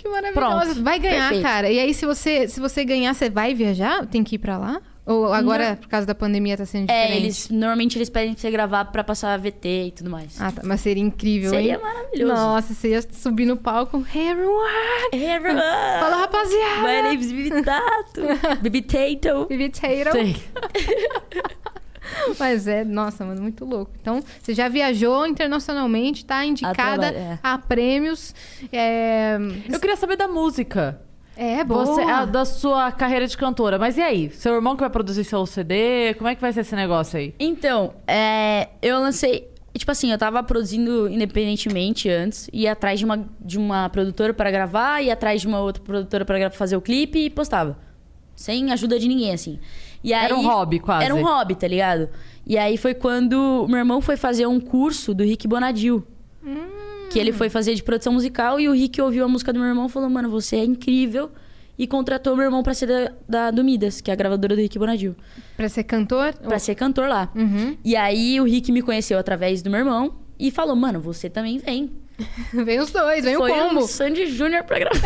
Que 0.01 0.09
maravilhoso. 0.09 0.64
Pronto. 0.64 0.82
Vai 0.82 0.98
ganhar, 0.98 1.28
Perfeito. 1.28 1.42
cara. 1.42 1.70
E 1.70 1.78
aí, 1.78 1.92
se 1.92 2.07
você, 2.07 2.48
se 2.48 2.59
você 2.59 2.84
ganhar, 2.84 3.12
você 3.14 3.28
vai 3.28 3.53
viajar? 3.55 4.07
Tem 4.07 4.24
que 4.24 4.36
ir 4.36 4.38
pra 4.38 4.57
lá? 4.57 4.80
Ou 5.07 5.32
agora, 5.32 5.76
por 5.80 5.88
causa 5.88 6.07
da 6.07 6.14
pandemia, 6.14 6.57
tá 6.57 6.64
sendo 6.64 6.86
diferente? 6.86 7.12
É, 7.12 7.16
eles 7.16 7.48
normalmente 7.51 7.98
eles 7.98 8.09
pedem 8.09 8.32
pra 8.32 8.40
você 8.40 8.51
gravar 8.51 8.84
pra 8.86 9.03
passar 9.03 9.36
VT 9.38 9.68
e 9.86 9.90
tudo 9.90 10.09
mais. 10.09 10.40
Ah, 10.40 10.53
tá. 10.53 10.62
Mas 10.64 10.80
seria 10.82 11.03
incrível, 11.03 11.51
Seria 11.51 11.74
hein? 11.74 11.80
maravilhoso. 11.82 12.32
Nossa, 12.32 12.72
você 12.74 12.90
ia 12.90 13.03
subir 13.11 13.44
no 13.44 13.57
palco. 13.57 14.07
Hey, 14.14 14.28
everyone! 14.28 15.09
Hey 15.12 15.26
everyone! 15.26 15.61
Fala, 16.01 16.16
rapaziada! 16.16 16.82
My 16.82 17.03
name's 17.03 17.32
Bibitato. 17.32 18.20
Bibitato. 18.62 19.46
Bibi 19.48 19.68
Tato. 19.70 20.12
Sei. 20.12 20.36
Mas 22.39 22.67
é, 22.67 22.85
nossa, 22.85 23.25
mano, 23.25 23.41
muito 23.43 23.65
louco. 23.65 23.93
Então, 24.01 24.23
você 24.41 24.55
já 24.55 24.69
viajou 24.69 25.27
internacionalmente, 25.27 26.25
tá 26.25 26.45
indicada 26.45 26.75
trabalho, 27.13 27.17
é. 27.17 27.39
a 27.43 27.59
prêmios. 27.59 28.35
É, 28.73 29.37
Eu 29.69 29.79
queria 29.81 29.97
saber 29.97 30.17
da 30.17 30.29
música. 30.29 31.01
é 31.37 31.63
boa. 31.65 31.85
Você, 31.87 32.03
a- 32.03 32.25
da 32.25 32.45
sua 32.45 32.91
carreira 32.93 33.27
de 33.27 33.37
cantora. 33.37 33.79
Mas 33.79 33.97
e 33.97 34.03
aí? 34.03 34.31
Seu 34.31 34.55
irmão 34.55 34.75
que 34.77 34.81
vai 34.81 34.91
produzir 34.91 35.25
seu 35.25 35.45
CD? 35.47 36.15
Como 36.15 36.29
é 36.29 36.35
que 36.35 36.41
vai 36.41 36.53
ser 36.53 36.61
esse 36.61 36.75
negócio 36.77 37.19
aí? 37.19 37.35
Então, 37.39 37.95
é, 38.07 38.69
eu 38.83 38.99
lancei. 39.01 39.49
Tipo 39.73 39.93
assim, 39.93 40.11
eu 40.11 40.19
tava 40.19 40.43
produzindo 40.43 41.09
independentemente 41.09 42.09
antes, 42.09 42.51
ia 42.53 42.73
atrás 42.73 42.99
de 42.99 43.05
uma, 43.05 43.25
de 43.41 43.57
uma 43.57 43.89
produtora 43.89 44.35
pra 44.35 44.51
gravar, 44.51 45.01
ia 45.01 45.13
atrás 45.13 45.41
de 45.43 45.47
uma 45.47 45.61
outra 45.61 45.81
produtora 45.83 46.25
pra 46.25 46.39
gra- 46.39 46.51
fazer 46.51 46.77
o 46.77 46.81
clipe 46.81 47.21
e 47.27 47.31
postava. 47.31 47.79
Sem 48.35 48.73
ajuda 48.73 48.99
de 48.99 49.07
ninguém, 49.07 49.33
assim. 49.33 49.61
E 50.03 50.12
Era 50.12 50.34
aí- 50.34 50.40
um 50.40 50.46
hobby, 50.46 50.78
quase. 50.78 51.05
Era 51.05 51.14
um 51.14 51.22
hobby, 51.22 51.55
tá 51.55 51.68
ligado? 51.68 52.09
E 52.46 52.57
aí 52.57 52.76
foi 52.76 52.94
quando 52.94 53.66
meu 53.68 53.78
irmão 53.78 54.01
foi 54.01 54.16
fazer 54.16 54.46
um 54.46 54.59
curso 54.59 55.12
do 55.14 55.22
Rick 55.22 55.46
Bonadil. 55.46 56.05
Que 57.11 57.18
ele 57.18 57.32
foi 57.32 57.48
fazer 57.51 57.74
de 57.74 57.82
produção 57.82 58.12
musical 58.12 58.61
e 58.61 58.68
o 58.68 58.72
Rick 58.72 59.01
ouviu 59.01 59.24
a 59.24 59.28
música 59.28 59.53
do 59.53 59.59
meu 59.59 59.68
irmão 59.68 59.86
e 59.86 59.88
falou: 59.88 60.09
Mano, 60.09 60.30
você 60.30 60.57
é 60.57 60.64
incrível. 60.64 61.30
E 61.78 61.86
contratou 61.86 62.36
meu 62.36 62.44
irmão 62.44 62.62
pra 62.62 62.74
ser 62.74 62.86
da, 62.86 63.12
da 63.28 63.51
do 63.51 63.64
Midas, 63.64 64.01
que 64.03 64.11
é 64.11 64.12
a 64.12 64.16
gravadora 64.16 64.55
do 64.55 64.61
Rick 64.61 64.78
Bonadil. 64.78 65.16
Pra 65.57 65.68
ser 65.68 65.82
cantor? 65.84 66.34
Pra 66.34 66.59
ser 66.59 66.74
cantor 66.74 67.09
lá. 67.09 67.30
Uhum. 67.34 67.76
E 67.84 67.96
aí 67.96 68.38
o 68.40 68.44
Rick 68.44 68.70
me 68.70 68.82
conheceu 68.82 69.18
através 69.18 69.61
do 69.62 69.70
meu 69.70 69.80
irmão 69.80 70.14
e 70.38 70.51
falou: 70.51 70.76
Mano, 70.76 71.01
você 71.01 71.28
também 71.28 71.59
vem. 71.59 71.90
Vem 72.64 72.79
os 72.81 72.91
dois, 72.91 73.25
vem 73.25 73.37
Foi 73.37 73.51
o 73.51 73.55
combo. 73.55 73.81
o 73.81 73.87
Sandy 73.87 74.27
Júnior 74.27 74.64
pra 74.64 74.79
gravar. 74.79 75.01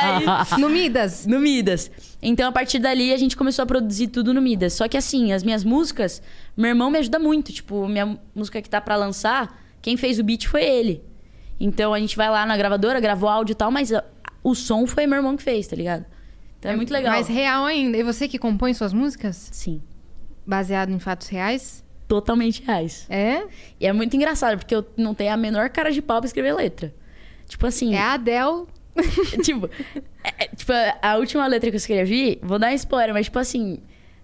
Aí, 0.00 0.24
No 0.60 0.68
Midas. 0.68 1.26
no 1.26 1.38
Midas. 1.38 1.90
Então, 2.22 2.48
a 2.48 2.52
partir 2.52 2.78
dali, 2.78 3.12
a 3.12 3.16
gente 3.16 3.36
começou 3.36 3.62
a 3.62 3.66
produzir 3.66 4.08
tudo 4.08 4.32
no 4.32 4.40
Midas. 4.40 4.72
Só 4.72 4.88
que, 4.88 4.96
assim, 4.96 5.32
as 5.32 5.42
minhas 5.42 5.62
músicas, 5.64 6.22
meu 6.56 6.68
irmão 6.70 6.90
me 6.90 6.98
ajuda 6.98 7.18
muito. 7.18 7.52
Tipo, 7.52 7.86
minha 7.86 8.18
música 8.34 8.60
que 8.62 8.68
tá 8.70 8.80
pra 8.80 8.96
lançar, 8.96 9.60
quem 9.82 9.96
fez 9.96 10.18
o 10.18 10.24
beat 10.24 10.46
foi 10.46 10.62
ele. 10.64 11.02
Então, 11.60 11.92
a 11.94 11.98
gente 12.00 12.16
vai 12.16 12.30
lá 12.30 12.44
na 12.46 12.56
gravadora, 12.56 12.98
gravou 13.00 13.28
áudio 13.28 13.52
e 13.52 13.56
tal, 13.56 13.70
mas 13.70 13.92
a- 13.92 14.02
o 14.42 14.54
som 14.54 14.86
foi 14.86 15.06
meu 15.06 15.16
irmão 15.18 15.36
que 15.36 15.42
fez, 15.42 15.66
tá 15.66 15.76
ligado? 15.76 16.04
Então, 16.58 16.72
é, 16.72 16.76
muito 16.76 16.92
legal. 16.92 17.12
Mais 17.12 17.28
real 17.28 17.64
ainda. 17.66 17.96
E 17.98 18.02
você 18.02 18.26
que 18.26 18.38
compõe 18.38 18.72
suas 18.72 18.92
músicas? 18.94 19.50
Sim. 19.52 19.82
Baseado 20.46 20.90
em 20.90 20.98
fatos 20.98 21.28
reais? 21.28 21.83
Totalmente 22.14 22.62
reais. 22.62 23.06
É? 23.10 23.42
E 23.80 23.86
é 23.86 23.92
muito 23.92 24.14
engraçado, 24.14 24.56
porque 24.56 24.72
eu 24.74 24.86
não 24.96 25.14
tenho 25.14 25.32
a 25.32 25.36
menor 25.36 25.68
cara 25.70 25.90
de 25.90 26.00
pau 26.00 26.20
pra 26.20 26.26
escrever 26.26 26.54
letra. 26.54 26.94
Tipo 27.48 27.66
assim... 27.66 27.92
É 27.94 27.98
a 27.98 28.12
Adele. 28.12 28.66
tipo, 29.42 29.68
é- 30.22 30.44
é, 30.44 30.48
tipo, 30.54 30.72
a 31.02 31.16
última 31.16 31.44
letra 31.48 31.70
que 31.70 31.74
eu 31.74 31.78
escrevi, 31.78 32.38
vou 32.40 32.56
dar 32.60 32.70
um 32.70 32.74
spoiler, 32.74 33.12
mas 33.12 33.26
tipo 33.26 33.38
assim, 33.40 33.78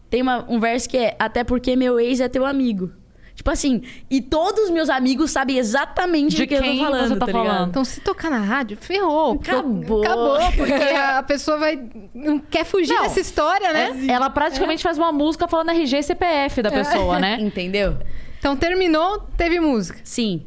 tem 0.09 0.23
uma- 0.23 0.47
um 0.49 0.61
verso 0.61 0.89
que 0.89 0.97
é 0.97 1.17
até 1.19 1.43
porque 1.43 1.75
meu 1.75 1.99
ex 1.99 2.21
é 2.21 2.29
teu 2.29 2.47
amigo. 2.47 2.93
Tipo 3.41 3.53
assim, 3.53 3.81
e 4.11 4.21
todos 4.21 4.65
os 4.65 4.71
meus 4.71 4.91
amigos 4.91 5.31
sabem 5.31 5.57
exatamente 5.57 6.37
De 6.37 6.43
do 6.43 6.47
que 6.47 6.55
eu 6.57 6.61
quem 6.61 6.77
tô 6.77 6.85
falando, 6.85 7.09
você 7.09 7.17
tá 7.17 7.27
ligado? 7.27 7.47
falando. 7.47 7.69
Então, 7.71 7.85
se 7.87 8.01
tocar 8.03 8.31
na 8.31 8.41
rádio, 8.41 8.77
ferrou. 8.77 9.41
Acabou. 9.43 10.03
Acabou, 10.03 10.39
porque 10.59 10.73
a 10.95 11.23
pessoa 11.23 11.57
vai. 11.57 11.83
Não 12.15 12.39
quer 12.39 12.67
fugir 12.67 12.93
Não. 12.93 13.05
dessa 13.05 13.19
história, 13.19 13.73
né? 13.73 14.05
Ela 14.09 14.29
praticamente 14.29 14.83
faz 14.83 14.99
uma 14.99 15.11
música 15.11 15.49
falando 15.49 15.71
RG 15.71 15.97
e 15.97 16.03
CPF 16.03 16.61
da 16.61 16.71
pessoa, 16.71 17.19
né? 17.19 17.39
Entendeu? 17.41 17.97
Então, 18.39 18.55
terminou, 18.55 19.21
teve 19.39 19.59
música. 19.59 19.99
Sim. 20.05 20.47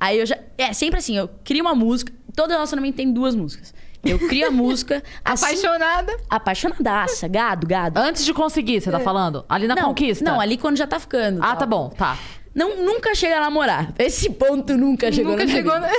Aí 0.00 0.18
eu 0.18 0.24
já. 0.24 0.38
É 0.56 0.72
sempre 0.72 0.98
assim, 0.98 1.18
eu 1.18 1.28
crio 1.44 1.60
uma 1.60 1.74
música. 1.74 2.10
Todo 2.34 2.52
relacionamento 2.52 2.96
tem 2.96 3.12
duas 3.12 3.34
músicas. 3.36 3.74
Eu 4.04 4.18
crio 4.18 4.48
a 4.48 4.50
música. 4.50 5.02
assim, 5.24 5.44
Apaixonada. 5.44 6.16
Apaixonadaça, 6.28 7.28
gado, 7.28 7.66
gado. 7.66 7.98
Antes 8.00 8.24
de 8.24 8.32
conseguir, 8.32 8.80
você 8.80 8.90
tá 8.90 9.00
falando? 9.00 9.44
Ali 9.48 9.66
na 9.66 9.74
não, 9.74 9.84
conquista? 9.88 10.24
Não, 10.24 10.40
ali 10.40 10.56
quando 10.56 10.76
já 10.76 10.86
tá 10.86 10.98
ficando. 10.98 11.38
Ah, 11.42 11.48
tal. 11.48 11.56
tá 11.58 11.66
bom, 11.66 11.88
tá. 11.90 12.18
Não, 12.54 12.82
nunca 12.84 13.14
chega 13.14 13.36
a 13.36 13.40
namorar. 13.40 13.92
Esse 13.98 14.30
ponto 14.30 14.76
nunca 14.76 15.12
chegou 15.12 15.32
Nunca 15.32 15.44
na 15.44 15.52
minha 15.52 15.56
chegou, 15.62 15.74
vida. 15.74 15.86
né? 15.86 15.92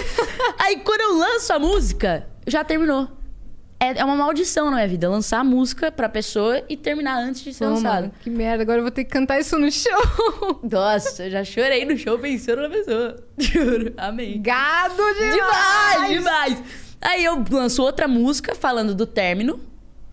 Aí 0.59 0.77
quando 0.77 1.01
eu 1.01 1.17
lanço 1.17 1.53
a 1.53 1.59
música, 1.59 2.27
já 2.45 2.63
terminou. 2.63 3.07
É, 3.79 3.97
é 3.99 4.05
uma 4.05 4.15
maldição 4.15 4.65
na 4.69 4.75
minha 4.75 4.87
vida. 4.87 5.09
Lançar 5.09 5.39
a 5.39 5.43
música 5.43 5.91
pra 5.91 6.07
pessoa 6.09 6.61
e 6.69 6.77
terminar 6.77 7.17
antes 7.17 7.41
de 7.41 7.51
ser 7.53 7.63
Pô, 7.65 7.71
lançada. 7.71 8.01
mano, 8.01 8.13
que 8.21 8.29
merda, 8.29 8.61
agora 8.61 8.77
eu 8.79 8.83
vou 8.83 8.91
ter 8.91 9.03
que 9.05 9.09
cantar 9.09 9.39
isso 9.39 9.57
no 9.57 9.71
show. 9.71 10.59
Nossa, 10.69 11.23
eu 11.23 11.31
já 11.31 11.43
chorei 11.43 11.83
no 11.85 11.97
show 11.97 12.19
pensando 12.19 12.61
na 12.63 12.69
pessoa. 12.69 13.15
Juro. 13.39 13.93
Amém. 13.97 14.39
Gado 14.41 15.01
demais! 15.15 15.33
Demais, 15.33 16.09
demais. 16.09 16.63
Aí 17.01 17.23
eu 17.25 17.43
lanço 17.49 17.81
outra 17.81 18.07
música 18.07 18.53
falando 18.55 18.93
do 18.93 19.05
término. 19.05 19.59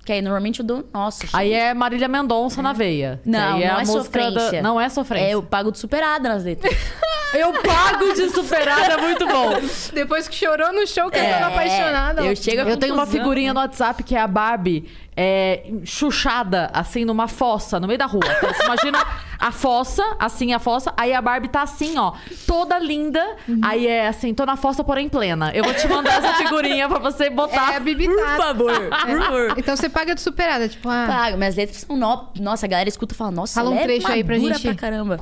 Que 0.05 0.13
aí 0.13 0.23
normalmente 0.23 0.61
eu 0.61 0.67
dou. 0.67 0.89
Nossa, 0.93 1.27
Aí 1.35 1.53
é 1.53 1.75
Marília 1.75 2.09
Mendonça 2.09 2.63
na 2.63 2.73
veia. 2.73 3.21
Não, 3.27 3.57
aí 3.57 3.67
não 3.67 3.75
é 3.75 3.79
música 3.81 4.03
sofrência. 4.05 4.53
da- 4.53 4.63
Não 4.63 4.81
é 4.81 4.89
sofrência. 4.89 5.27
É, 5.27 5.35
eu 5.35 5.43
pago 5.43 5.71
de 5.71 5.79
superada 5.79 6.29
nas 6.31 6.45
letras. 6.45 6.75
Eu 7.35 7.53
pago 7.63 8.15
de 8.15 8.31
superada, 8.31 8.95
é 8.95 8.97
muito 8.97 9.27
bom. 9.27 9.53
Depois 9.93 10.27
que 10.29 10.35
chorou 10.35 10.73
no 10.73 10.87
show, 10.87 11.05
cantando 11.11 11.23
É, 11.23 11.43
apaixonada. 11.43 12.25
eu 12.25 12.35
chego 12.35 12.63
Eu 12.69 12.77
tenho 12.77 12.95
uma 12.95 13.07
figurinha 13.07 13.53
no 13.53 13.61
WhatsApp 13.61 14.03
que 14.03 14.15
é 14.17 14.21
a 14.21 14.27
Barbie 14.27 14.89
é, 15.17 15.65
chuchada, 15.85 16.71
assim, 16.73 17.05
numa 17.05 17.27
fossa, 17.29 17.79
no 17.81 17.87
meio 17.87 17.99
da 17.99 18.07
rua. 18.07 18.23
Então, 18.25 18.53
você 18.55 18.65
imagina 18.65 19.07
a 19.39 19.51
fossa, 19.51 20.03
assim, 20.19 20.53
a 20.55 20.59
fossa, 20.59 20.95
aí 20.97 21.13
a 21.13 21.21
Barbie 21.21 21.49
tá 21.49 21.63
assim, 21.63 21.99
ó, 21.99 22.13
toda 22.47 22.79
linda. 22.79 23.23
Uhum. 23.49 23.61
Aí 23.63 23.87
é 23.87 24.07
assim, 24.09 24.33
tô 24.33 24.47
na 24.47 24.57
fossa, 24.57 24.83
porém 24.85 25.09
plena. 25.09 25.51
Eu 25.55 25.65
vou 25.65 25.75
te 25.75 25.89
mandar 25.89 26.19
essa 26.25 26.35
figurinha 26.35 26.89
pra 26.89 26.99
você 26.99 27.25
É 27.25 27.31
botar. 27.31 27.77
a 27.77 27.81
Bibi 27.81 28.07
Por 28.09 28.37
favor, 28.37 28.73
por 28.91 29.19
favor. 29.19 29.55
Então 29.57 29.77
você 29.77 29.89
paga 29.89 30.15
de 30.15 30.21
superada, 30.21 30.69
tipo, 30.69 30.89
ah, 30.89 31.05
Pago, 31.09 31.37
minhas 31.37 31.57
letras 31.57 31.79
são. 31.87 31.97
No... 31.97 32.29
Nossa, 32.41 32.67
a 32.67 32.69
galera 32.69 32.89
escuta 32.89 33.13
e 33.15 33.17
fala, 33.17 33.31
nossa, 33.33 33.55
Fala 33.61 33.71
um 33.71 33.73
ela 33.75 33.83
é 33.83 33.85
trecho 33.87 34.09
aí 34.09 34.23
pra 34.25 34.39
gente. 34.39 34.63
pra 34.63 34.75
caramba. 34.75 35.21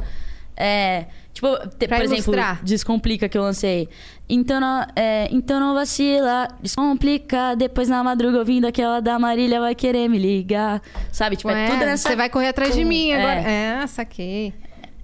É. 0.56 1.06
Tipo, 1.36 1.48
te- 1.78 1.86
por 1.86 1.96
exemplo, 2.00 2.14
ilustrar. 2.32 2.64
Descomplica 2.64 3.28
que 3.28 3.36
eu 3.36 3.42
lancei. 3.42 3.90
Então 4.26 4.58
não, 4.58 4.86
é, 4.96 5.28
então 5.30 5.60
não 5.60 5.74
vacila, 5.74 6.48
descomplica. 6.62 7.54
Depois 7.54 7.90
na 7.90 8.02
madruga 8.02 8.38
ouvindo 8.38 8.66
aquela 8.66 9.00
da 9.00 9.18
Marília 9.18 9.60
vai 9.60 9.74
querer 9.74 10.08
me 10.08 10.18
ligar. 10.18 10.80
Sabe? 11.12 11.36
Tipo, 11.36 11.50
é, 11.50 11.66
É, 11.66 11.70
tudo 11.70 11.80
nessa. 11.80 12.08
Você 12.08 12.16
vai 12.16 12.30
correr 12.30 12.48
atrás 12.48 12.74
de 12.74 12.80
com- 12.82 12.88
mim 12.88 13.10
é. 13.10 13.16
agora. 13.18 13.50
É, 13.50 13.86
saquei. 13.86 14.54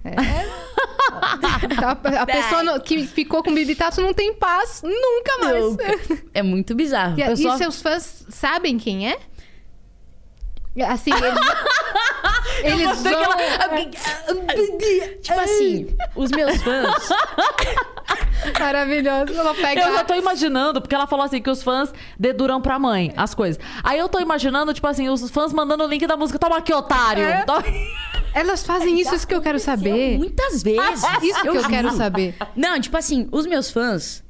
É. 0.03 0.09
a 1.85 2.21
a 2.21 2.25
pessoa 2.25 2.79
que 2.79 3.05
ficou 3.05 3.43
com 3.43 3.53
Bibi 3.53 3.75
Tato 3.75 4.01
não 4.01 4.13
tem 4.13 4.33
paz 4.33 4.81
nunca 4.83 5.37
mais. 5.39 5.63
Nunca. 5.63 6.23
É 6.33 6.41
muito 6.41 6.73
bizarro. 6.73 7.17
E, 7.17 7.21
e 7.21 7.25
Pessoa- 7.27 7.57
seus 7.59 7.79
fãs 7.79 8.25
sabem 8.27 8.77
quem 8.79 9.07
é? 9.11 9.17
Assim, 10.87 11.11
eles, 11.13 11.39
eles 12.63 13.01
que 13.01 13.09
vão... 13.09 13.89
Tipo 15.21 15.39
assim, 15.39 15.95
os 16.15 16.31
meus 16.31 16.61
fãs. 16.63 17.09
Maravilhoso. 18.59 19.33
Ela 19.33 19.53
pega... 19.53 19.81
Eu 19.81 19.93
já 19.93 20.03
tô 20.03 20.13
imaginando, 20.15 20.81
porque 20.81 20.95
ela 20.95 21.07
falou 21.07 21.25
assim 21.25 21.41
que 21.41 21.49
os 21.49 21.63
fãs 21.63 21.93
deduram 22.19 22.61
pra 22.61 22.77
mãe 22.79 23.13
as 23.15 23.33
coisas. 23.33 23.61
Aí 23.83 23.99
eu 23.99 24.09
tô 24.09 24.19
imaginando, 24.19 24.73
tipo 24.73 24.87
assim, 24.87 25.09
os 25.09 25.29
fãs 25.29 25.53
mandando 25.53 25.83
o 25.83 25.87
link 25.87 26.05
da 26.07 26.17
música. 26.17 26.39
Toma 26.39 26.57
aqui, 26.57 26.73
otário! 26.73 27.23
É. 27.23 27.43
Toma- 27.43 27.63
Elas 28.33 28.63
fazem 28.65 28.99
isso, 28.99 29.13
isso 29.15 29.27
que 29.27 29.35
eu 29.35 29.41
quero 29.41 29.59
saber. 29.59 30.17
Muitas 30.17 30.63
vezes. 30.63 31.03
Isso 31.21 31.41
que 31.41 31.49
eu 31.49 31.67
quero 31.67 31.89
juro. 31.89 31.97
saber. 31.97 32.35
Não, 32.55 32.79
tipo 32.81 32.97
assim, 32.97 33.29
os 33.31 33.45
meus 33.45 33.69
fãs, 33.69 34.23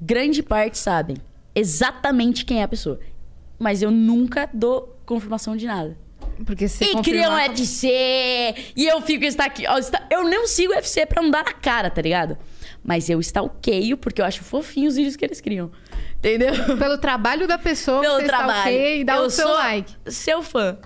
grande 0.00 0.42
parte 0.44 0.78
sabem 0.78 1.16
exatamente 1.54 2.44
quem 2.44 2.60
é 2.60 2.62
a 2.62 2.68
pessoa. 2.68 3.00
Mas 3.58 3.82
eu 3.82 3.90
nunca 3.90 4.48
dou 4.54 4.96
confirmação 5.08 5.56
de 5.56 5.66
nada. 5.66 5.96
Porque 6.46 6.68
você 6.68 6.84
e 6.84 7.02
criam 7.02 7.32
um 7.32 7.36
UFC, 7.36 7.88
e 8.76 8.86
eu 8.86 9.00
fico 9.00 9.24
está 9.24 9.46
aqui. 9.46 9.66
ó, 9.66 9.76
está- 9.78 10.06
Eu 10.10 10.22
não 10.24 10.46
sigo 10.46 10.72
UFC 10.72 11.04
pra 11.06 11.20
não 11.22 11.30
dar 11.30 11.44
na 11.44 11.52
cara, 11.52 11.90
tá 11.90 12.00
ligado? 12.00 12.36
Mas 12.84 13.10
eu 13.10 13.18
stalkeio 13.20 13.96
porque 13.96 14.20
eu 14.20 14.24
acho 14.24 14.44
fofinho 14.44 14.88
os 14.88 14.94
vídeos 14.96 15.16
que 15.16 15.24
eles 15.24 15.40
criam. 15.40 15.70
Entendeu? 16.18 16.52
Pelo 16.78 16.98
trabalho 16.98 17.46
da 17.48 17.58
pessoa, 17.58 18.00
Pelo 18.00 18.16
você 18.20 18.26
trabalho. 18.26 18.72
e 18.76 19.04
dá 19.04 19.16
eu 19.16 19.22
o 19.24 19.30
seu 19.30 19.46
sou 19.46 19.56
like. 19.56 19.92
Seu 20.06 20.42
fã. 20.42 20.78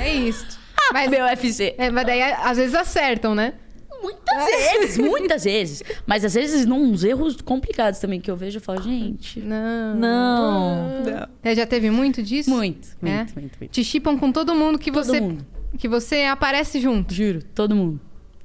É 0.00 0.12
isso. 0.12 0.58
Mas, 0.92 1.10
Meu 1.10 1.24
UFC. 1.24 1.74
é, 1.78 1.90
mas 1.90 2.06
daí, 2.06 2.22
às 2.22 2.56
vezes, 2.58 2.74
acertam, 2.74 3.34
né? 3.34 3.54
Muitas 4.02 4.44
vezes, 4.46 4.98
muitas 4.98 5.44
vezes. 5.44 5.82
Mas 6.06 6.24
às 6.24 6.34
vezes 6.34 6.66
não 6.66 6.82
uns 6.82 7.02
erros 7.04 7.36
complicados 7.40 7.98
também 8.00 8.20
que 8.20 8.30
eu 8.30 8.36
vejo 8.36 8.58
e 8.58 8.60
falo, 8.60 8.82
gente. 8.82 9.40
Não. 9.40 9.94
Não. 9.96 11.02
É, 11.42 11.54
já 11.54 11.66
teve 11.66 11.90
muito 11.90 12.22
disso? 12.22 12.50
Muito, 12.50 12.88
muito, 13.00 13.14
É? 13.14 13.26
muito, 13.40 13.58
muito. 13.58 13.70
Te 13.70 13.82
chipam 13.84 14.18
com 14.18 14.30
todo 14.32 14.54
mundo 14.54 14.78
que 14.78 14.90
Todo 14.90 15.04
você 15.04 15.20
mundo. 15.20 15.46
que 15.78 15.88
você 15.88 16.24
aparece 16.24 16.80
junto. 16.80 17.12
Juro, 17.14 17.42
todo 17.54 17.74
mundo. 17.74 18.00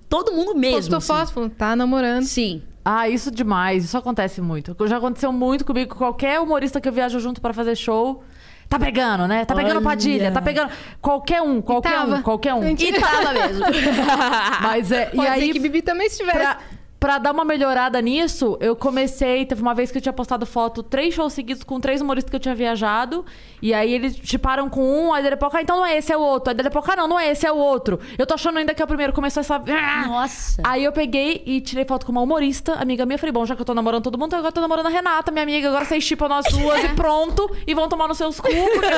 Todo 0.10 0.32
mundo 0.34 0.56
mesmo. 0.56 0.91
Postou 0.91 1.16
assim. 1.16 1.49
tá 1.49 1.76
namorando. 1.76 2.24
Sim. 2.26 2.62
Ah, 2.84 3.08
isso 3.08 3.30
demais. 3.32 3.86
Isso 3.86 3.97
acontece 3.97 4.41
muito. 4.41 4.76
Já 4.88 4.97
aconteceu 4.97 5.32
muito 5.32 5.64
comigo. 5.64 5.95
Qualquer 5.95 6.39
humorista 6.39 6.82
que 6.82 6.89
eu 6.89 6.93
viajo 6.93 7.20
junto 7.20 7.39
pra 7.39 7.54
fazer 7.54 7.76
show. 7.76 8.24
Tá 8.72 8.80
pegando, 8.80 9.28
né? 9.28 9.44
Tá 9.44 9.54
pegando 9.54 9.76
Olha. 9.76 9.82
Padilha, 9.82 10.32
tá 10.32 10.42
pegando. 10.42 10.72
Qualquer 11.02 11.42
um, 11.42 11.62
qualquer 11.62 11.92
tava. 11.92 12.16
um, 12.16 12.22
qualquer 12.22 12.54
um. 12.54 12.62
Mentira. 12.62 12.98
E 12.98 13.02
tava 13.02 13.34
mesmo. 13.34 13.66
Mas 14.64 14.90
é. 14.94 15.08
Pode 15.08 15.28
e 15.28 15.28
aí, 15.28 15.48
ser 15.48 15.54
que 15.54 15.60
Bibi 15.60 15.82
também 15.82 16.08
estivesse. 16.08 16.38
pra, 16.38 16.58
pra 17.02 17.18
dar 17.18 17.32
uma 17.32 17.43
melhorada 17.43 17.99
nisso, 17.99 18.56
eu 18.62 18.76
comecei. 18.76 19.43
Teve 19.43 19.60
uma 19.60 19.74
vez 19.74 19.91
que 19.91 19.97
eu 19.97 20.02
tinha 20.02 20.14
postado 20.14 20.45
foto, 20.45 20.84
três 20.84 21.16
shows 21.16 21.34
seguidos 21.34 21.64
com 21.64 21.80
três 21.80 21.99
humoristas 21.99 22.30
que 22.30 22.36
eu 22.36 22.39
tinha 22.39 22.54
viajado. 22.54 23.26
E 23.60 23.74
aí 23.74 23.91
eles 23.91 24.16
chiparam 24.24 24.70
com 24.70 24.84
um, 24.84 25.12
aí 25.12 25.24
depois, 25.24 25.54
ah, 25.56 25.62
então 25.64 25.78
não 25.78 25.86
é 25.86 25.97
esse, 25.97 26.14
é 26.14 26.18
o 26.18 26.22
outro. 26.22 26.52
Aí 26.52 26.56
depois, 26.56 26.86
ah, 26.88 26.95
não, 26.95 27.08
não 27.08 27.20
é 27.20 27.32
esse, 27.32 27.47
é 27.47 27.52
o 27.52 27.58
outro. 27.58 27.99
Eu 28.20 28.28
tô 28.28 28.36
achando 28.36 28.60
ainda 28.60 28.76
que 28.76 28.84
é 28.84 28.86
o 28.86 28.88
primeiro. 28.88 29.14
Começou 29.14 29.41
essa. 29.41 29.58
Nossa. 30.06 30.62
Aí 30.64 30.84
eu 30.84 30.91
peguei 30.91 31.41
e 31.43 31.60
tirei 31.60 31.86
foto 31.86 32.06
com 32.06 32.12
uma 32.12 32.22
humorista, 32.22 32.76
amiga 32.76 33.04
minha. 33.04 33.18
Falei, 33.18 33.34
bom, 33.34 33.47
já 33.47 33.56
que 33.56 33.62
eu 33.62 33.66
tô 33.66 33.74
namorando 33.74 34.04
todo 34.04 34.20
mundo, 34.20 34.36
agora 34.36 34.49
eu 34.49 34.54
tô 34.54 34.62
namorando 34.62 34.86
a 34.86 34.89
Renata, 34.89 35.32
minha 35.32 35.41
amiga. 35.41 35.70
Agora 35.70 35.86
vocês 35.86 36.04
chipam 36.04 36.28
nós 36.28 36.45
duas 36.52 36.84
e 36.84 36.89
pronto. 36.93 37.49
E 37.66 37.74
vão 37.74 37.89
tomar 37.89 38.08
nos 38.08 38.18
seus 38.20 38.39
cu, 38.39 38.47
porque 38.47 38.89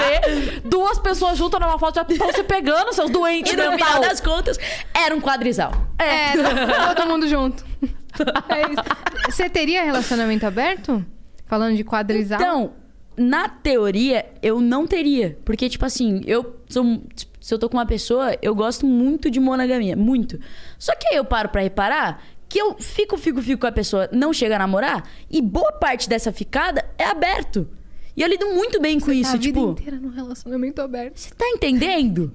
ver. 0.00 0.62
Duas 0.64 0.98
pessoas 0.98 1.38
juntas 1.38 1.60
numa 1.60 1.78
foto 1.78 1.94
já 1.94 2.06
estão 2.08 2.32
se 2.32 2.42
pegando, 2.42 2.92
seus 2.92 3.08
doentes 3.08 3.52
E 3.52 3.56
no 3.56 3.70
final 3.70 4.00
das 4.00 4.20
contas, 4.20 4.58
era 4.92 5.14
um 5.14 5.20
quadrisal. 5.20 5.72
É, 6.00 6.32
tá 6.32 6.94
todo 6.94 7.08
mundo 7.10 7.19
junto. 7.28 7.64
É 8.48 8.62
isso. 8.72 8.82
Você 9.30 9.48
teria 9.48 9.84
relacionamento 9.84 10.44
aberto? 10.44 11.04
Falando 11.46 11.76
de 11.76 11.84
quadrisal? 11.84 12.40
Então, 12.40 12.72
na 13.16 13.48
teoria, 13.48 14.26
eu 14.42 14.60
não 14.60 14.84
teria. 14.86 15.38
Porque, 15.44 15.68
tipo 15.68 15.84
assim, 15.86 16.20
eu 16.26 16.56
sou. 16.68 17.02
Se 17.40 17.54
eu 17.54 17.58
tô 17.58 17.68
com 17.68 17.76
uma 17.76 17.86
pessoa, 17.86 18.36
eu 18.42 18.54
gosto 18.54 18.84
muito 18.84 19.30
de 19.30 19.38
monogamia. 19.38 19.94
Muito. 19.96 20.40
Só 20.78 20.94
que 20.96 21.06
aí 21.08 21.16
eu 21.16 21.24
paro 21.24 21.48
pra 21.50 21.62
reparar 21.62 22.22
que 22.48 22.58
eu 22.60 22.74
fico, 22.80 23.16
fico, 23.16 23.40
fico 23.40 23.60
com 23.60 23.66
a 23.68 23.72
pessoa, 23.72 24.08
não 24.12 24.32
chega 24.32 24.56
a 24.56 24.58
namorar, 24.58 25.08
e 25.30 25.40
boa 25.40 25.70
parte 25.70 26.08
dessa 26.08 26.32
ficada 26.32 26.84
é 26.98 27.04
aberto. 27.04 27.68
E 28.16 28.22
eu 28.22 28.28
lido 28.28 28.46
muito 28.48 28.80
bem 28.80 28.98
com 28.98 29.06
Tá 29.06 29.14
isso, 29.14 29.30
a 29.30 29.38
vida 29.38 29.44
tipo. 29.44 29.70
inteira 29.70 29.96
no 29.96 30.08
relacionamento 30.10 30.82
aberto. 30.82 31.16
Você 31.16 31.32
tá 31.32 31.48
entendendo? 31.48 32.32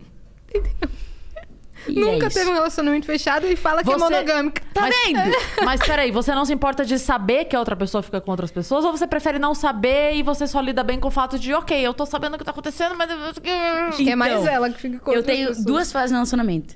E 1.87 1.99
Nunca 1.99 2.27
é 2.27 2.29
teve 2.29 2.49
um 2.49 2.53
relacionamento 2.53 3.05
fechado 3.05 3.45
e 3.45 3.55
fala 3.55 3.79
que 3.83 3.85
Você- 3.85 3.95
é 3.95 4.09
monogâmica. 4.09 4.61
Tá 4.73 4.81
mas, 4.81 4.95
vendo? 5.05 5.35
Mas 5.63 5.79
peraí, 5.85 6.11
você 6.11 6.33
não 6.33 6.43
se 6.45 6.53
importa 6.53 6.83
de 6.85 6.97
saber 6.99 7.45
que 7.45 7.55
a 7.55 7.59
outra 7.59 7.75
pessoa 7.75 8.01
fica 8.01 8.19
com 8.19 8.31
outras 8.31 8.51
pessoas? 8.51 8.83
Ou 8.85 8.91
você 8.91 9.05
prefere 9.07 9.37
não 9.39 9.53
saber 9.53 10.13
e 10.15 10.23
você 10.23 10.47
só 10.47 10.59
lida 10.61 10.83
bem 10.83 10.99
com 10.99 11.07
o 11.07 11.11
fato 11.11 11.37
de, 11.37 11.53
ok, 11.53 11.79
eu 11.85 11.93
tô 11.93 12.05
sabendo 12.05 12.35
o 12.35 12.37
que 12.37 12.43
tá 12.43 12.51
acontecendo, 12.51 12.95
mas. 12.95 13.09
Que 13.95 14.09
é 14.09 14.15
mais 14.15 14.33
Então, 14.33 14.47
ela 14.47 14.69
que 14.69 14.79
fica 14.79 14.99
com 14.99 15.11
Eu 15.11 15.23
tenho 15.23 15.47
pessoas. 15.49 15.65
duas 15.65 15.91
fases 15.91 16.11
no 16.11 16.17
relacionamento. 16.17 16.75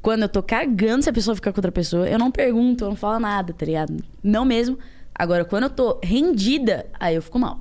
Quando 0.00 0.22
eu 0.22 0.28
tô 0.28 0.42
cagando 0.42 1.02
se 1.02 1.10
a 1.10 1.12
pessoa 1.12 1.34
ficar 1.34 1.52
com 1.52 1.58
outra 1.58 1.72
pessoa, 1.72 2.08
eu 2.08 2.18
não 2.18 2.30
pergunto, 2.30 2.84
eu 2.84 2.88
não 2.90 2.96
falo 2.96 3.18
nada, 3.18 3.52
tá 3.52 3.66
ligado? 3.66 3.96
Não 4.22 4.44
mesmo. 4.44 4.78
Agora, 5.12 5.44
quando 5.44 5.64
eu 5.64 5.70
tô 5.70 5.98
rendida, 6.02 6.86
aí 7.00 7.16
eu 7.16 7.22
fico 7.22 7.38
mal. 7.38 7.58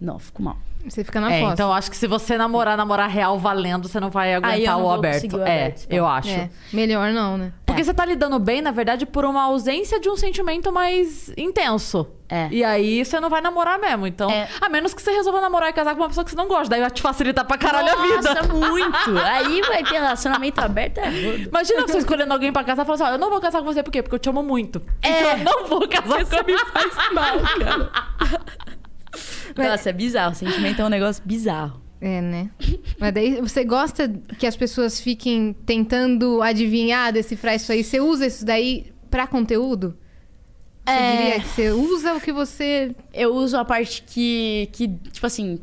Não, 0.00 0.14
eu 0.14 0.18
fico 0.18 0.42
mal. 0.42 0.58
Você 0.88 1.04
fica 1.04 1.20
na 1.20 1.32
É, 1.32 1.40
foto. 1.40 1.52
então 1.52 1.68
eu 1.68 1.72
acho 1.74 1.90
que 1.90 1.96
se 1.96 2.06
você 2.06 2.36
namorar, 2.36 2.76
namorar 2.76 3.08
real 3.08 3.38
valendo, 3.38 3.88
você 3.88 4.00
não 4.00 4.10
vai 4.10 4.34
aguentar 4.34 4.76
não 4.78 4.84
o 4.86 4.90
aberto. 4.90 5.36
o 5.36 5.40
é, 5.40 5.42
aberto, 5.42 5.86
eu 5.88 6.06
acho. 6.06 6.28
É, 6.28 6.50
melhor 6.72 7.12
não, 7.12 7.38
né? 7.38 7.52
Porque 7.64 7.82
você 7.84 7.94
tá 7.94 8.04
lidando 8.04 8.38
bem, 8.38 8.60
na 8.60 8.70
verdade, 8.70 9.06
por 9.06 9.24
uma 9.24 9.44
ausência 9.44 9.98
de 9.98 10.10
um 10.10 10.16
sentimento 10.16 10.70
mais 10.72 11.32
intenso. 11.38 12.06
É. 12.28 12.48
E 12.50 12.64
aí 12.64 13.04
você 13.04 13.20
não 13.20 13.28
vai 13.30 13.40
namorar 13.40 13.78
mesmo. 13.78 14.06
Então, 14.06 14.30
É. 14.30 14.48
a 14.60 14.68
menos 14.68 14.92
que 14.94 15.00
você 15.02 15.10
resolva 15.10 15.40
namorar 15.40 15.68
e 15.70 15.72
casar 15.72 15.94
com 15.94 16.00
uma 16.02 16.08
pessoa 16.08 16.24
que 16.24 16.30
você 16.30 16.36
não 16.36 16.48
gosta. 16.48 16.68
Daí 16.68 16.80
vai 16.80 16.90
te 16.90 17.00
facilitar 17.02 17.44
pra 17.46 17.56
caralho 17.58 17.90
a 17.92 17.96
vida. 18.02 18.34
Nossa, 18.34 18.52
muito. 18.52 19.18
Aí 19.22 19.60
vai 19.62 19.82
ter 19.84 19.94
relacionamento 20.00 20.60
aberto, 20.60 20.98
é. 20.98 21.10
Imagina 21.46 21.82
você 21.86 21.98
escolhendo 21.98 22.32
alguém 22.32 22.50
pra 22.52 22.64
casar 22.64 22.82
e 22.82 22.86
falar 22.86 22.94
assim: 22.94 23.04
ó, 23.04 23.08
eu 23.16 23.18
não 23.18 23.28
vou 23.30 23.40
casar 23.40 23.58
com 23.58 23.64
você, 23.66 23.82
por 23.82 23.90
quê? 23.90 24.02
Porque 24.02 24.14
eu 24.14 24.18
te 24.18 24.28
amo 24.30 24.42
muito. 24.42 24.80
É. 25.02 25.08
Então 25.20 25.30
eu 25.30 25.38
não 25.44 25.66
vou 25.66 25.86
casar 25.88 26.24
com 26.24 26.46
me 26.50 26.58
faz 26.58 26.94
mal, 27.12 27.38
cara. 27.58 27.90
Nossa, 29.56 29.90
é 29.90 29.92
bizarro. 29.92 30.32
O 30.32 30.34
sentimento 30.34 30.80
é 30.80 30.84
um 30.84 30.88
negócio 30.88 31.22
bizarro. 31.24 31.80
É, 32.00 32.20
né? 32.20 32.50
Mas 32.98 33.12
daí 33.12 33.40
você 33.40 33.64
gosta 33.64 34.08
que 34.38 34.46
as 34.46 34.56
pessoas 34.56 35.00
fiquem 35.00 35.54
tentando 35.64 36.42
adivinhar, 36.42 37.12
decifrar 37.12 37.54
isso 37.54 37.70
aí? 37.70 37.84
Você 37.84 38.00
usa 38.00 38.26
isso 38.26 38.44
daí 38.44 38.92
pra 39.08 39.26
conteúdo? 39.26 39.96
Você 40.84 40.92
É. 40.94 41.16
diria 41.16 41.40
que 41.40 41.48
você 41.48 41.70
usa 41.70 42.14
o 42.14 42.20
que 42.20 42.32
você. 42.32 42.92
Eu 43.14 43.34
uso 43.34 43.56
a 43.56 43.64
parte 43.64 44.02
que, 44.02 44.68
que, 44.72 44.88
tipo 45.12 45.24
assim, 45.24 45.60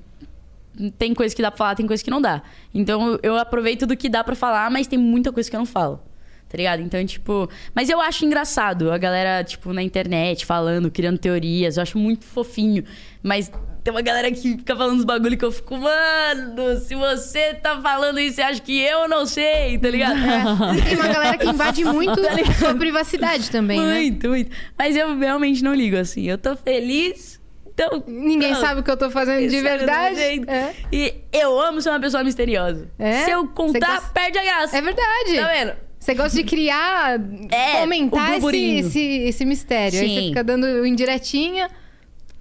tem 0.98 1.14
coisa 1.14 1.36
que 1.36 1.42
dá 1.42 1.52
pra 1.52 1.58
falar, 1.58 1.76
tem 1.76 1.86
coisa 1.86 2.02
que 2.02 2.10
não 2.10 2.22
dá. 2.22 2.42
Então 2.74 3.06
eu- 3.14 3.20
eu 3.22 3.38
aproveito 3.38 3.86
do 3.86 3.98
que 3.98 4.08
dá 4.08 4.24
pra 4.24 4.34
falar, 4.36 4.72
mas 4.72 4.88
tem 4.88 4.98
muita 4.98 5.34
coisa 5.34 5.50
que 5.50 5.56
eu 5.58 5.60
não 5.60 5.66
falo. 5.66 6.02
Tá 6.48 6.58
ligado? 6.58 6.82
Então, 6.82 7.06
tipo. 7.06 7.50
Mas 7.76 7.90
eu 7.90 8.00
acho 8.00 8.26
engraçado 8.26 8.92
a 8.92 8.98
galera, 8.98 9.44
tipo, 9.44 9.72
na 9.74 9.84
internet 9.84 10.46
falando, 10.46 10.90
criando 10.90 11.18
teorias. 11.20 11.76
Eu 11.78 11.84
acho 11.84 11.98
muito 11.98 12.24
fofinho. 12.26 12.84
Mas 13.22 13.52
tem 13.84 13.91
uma 13.93 14.01
galera 14.01 14.32
que 14.32 14.57
fica 14.57 14.75
falando 14.75 14.97
uns 14.97 15.05
bagulho 15.05 15.38
que 15.38 15.45
eu 15.45 15.51
fico, 15.51 15.77
mano, 15.77 16.77
se 16.80 16.95
você 16.95 17.53
tá 17.55 17.80
falando 17.82 18.19
isso, 18.19 18.36
você 18.36 18.41
acha 18.41 18.61
que 18.61 18.80
eu 18.82 19.07
não 19.07 19.25
sei, 19.25 19.77
tá 19.77 19.89
ligado? 19.89 20.17
É. 20.80 20.82
Tem 20.89 20.95
uma 20.95 21.07
galera 21.07 21.38
que 21.38 21.47
invade 21.47 21.84
muito 21.86 22.19
a 22.19 22.53
sua 22.53 22.75
privacidade 22.75 23.49
também, 23.49 23.80
né? 23.80 23.93
Muito, 23.95 24.30
muito. 24.30 24.51
Mas 24.77 24.95
eu 24.95 25.17
realmente 25.17 25.63
não 25.63 25.73
ligo, 25.73 25.97
assim. 25.97 26.23
Eu 26.30 26.38
tô 26.38 26.55
feliz. 26.55 27.39
Então. 27.73 28.03
Ninguém 28.07 28.53
sabe 28.55 28.82
o 28.82 28.84
que 28.84 28.91
eu 28.91 28.97
tô 28.97 29.09
fazendo 29.09 29.47
de 29.47 29.61
verdade. 29.61 30.19
É. 30.19 30.73
E 30.91 31.13
eu 31.32 31.57
amo 31.59 31.82
ser 31.82 31.89
uma 31.89 31.99
pessoa 31.99 32.23
misteriosa. 32.23 32.89
É? 32.99 33.23
Se 33.23 33.32
eu 33.32 33.47
contar, 33.47 33.80
gosta- 33.95 34.09
perde 34.13 34.38
a 34.38 34.43
graça. 34.43 34.77
É 34.77 34.82
verdade. 34.82 35.36
Tá 35.36 35.47
vendo? 35.47 35.73
Você 35.99 36.13
gosta 36.13 36.38
de 36.38 36.43
criar, 36.43 37.19
É, 37.51 37.80
fomentar 37.82 38.41
o 38.41 38.49
esse, 38.49 38.75
esse, 38.80 38.99
esse 39.30 39.45
mistério. 39.45 39.99
Aí 39.99 40.07
você 40.09 40.19
Sim. 40.21 40.27
fica 40.30 40.43
dando 40.43 40.86
indiretinha. 40.86 41.69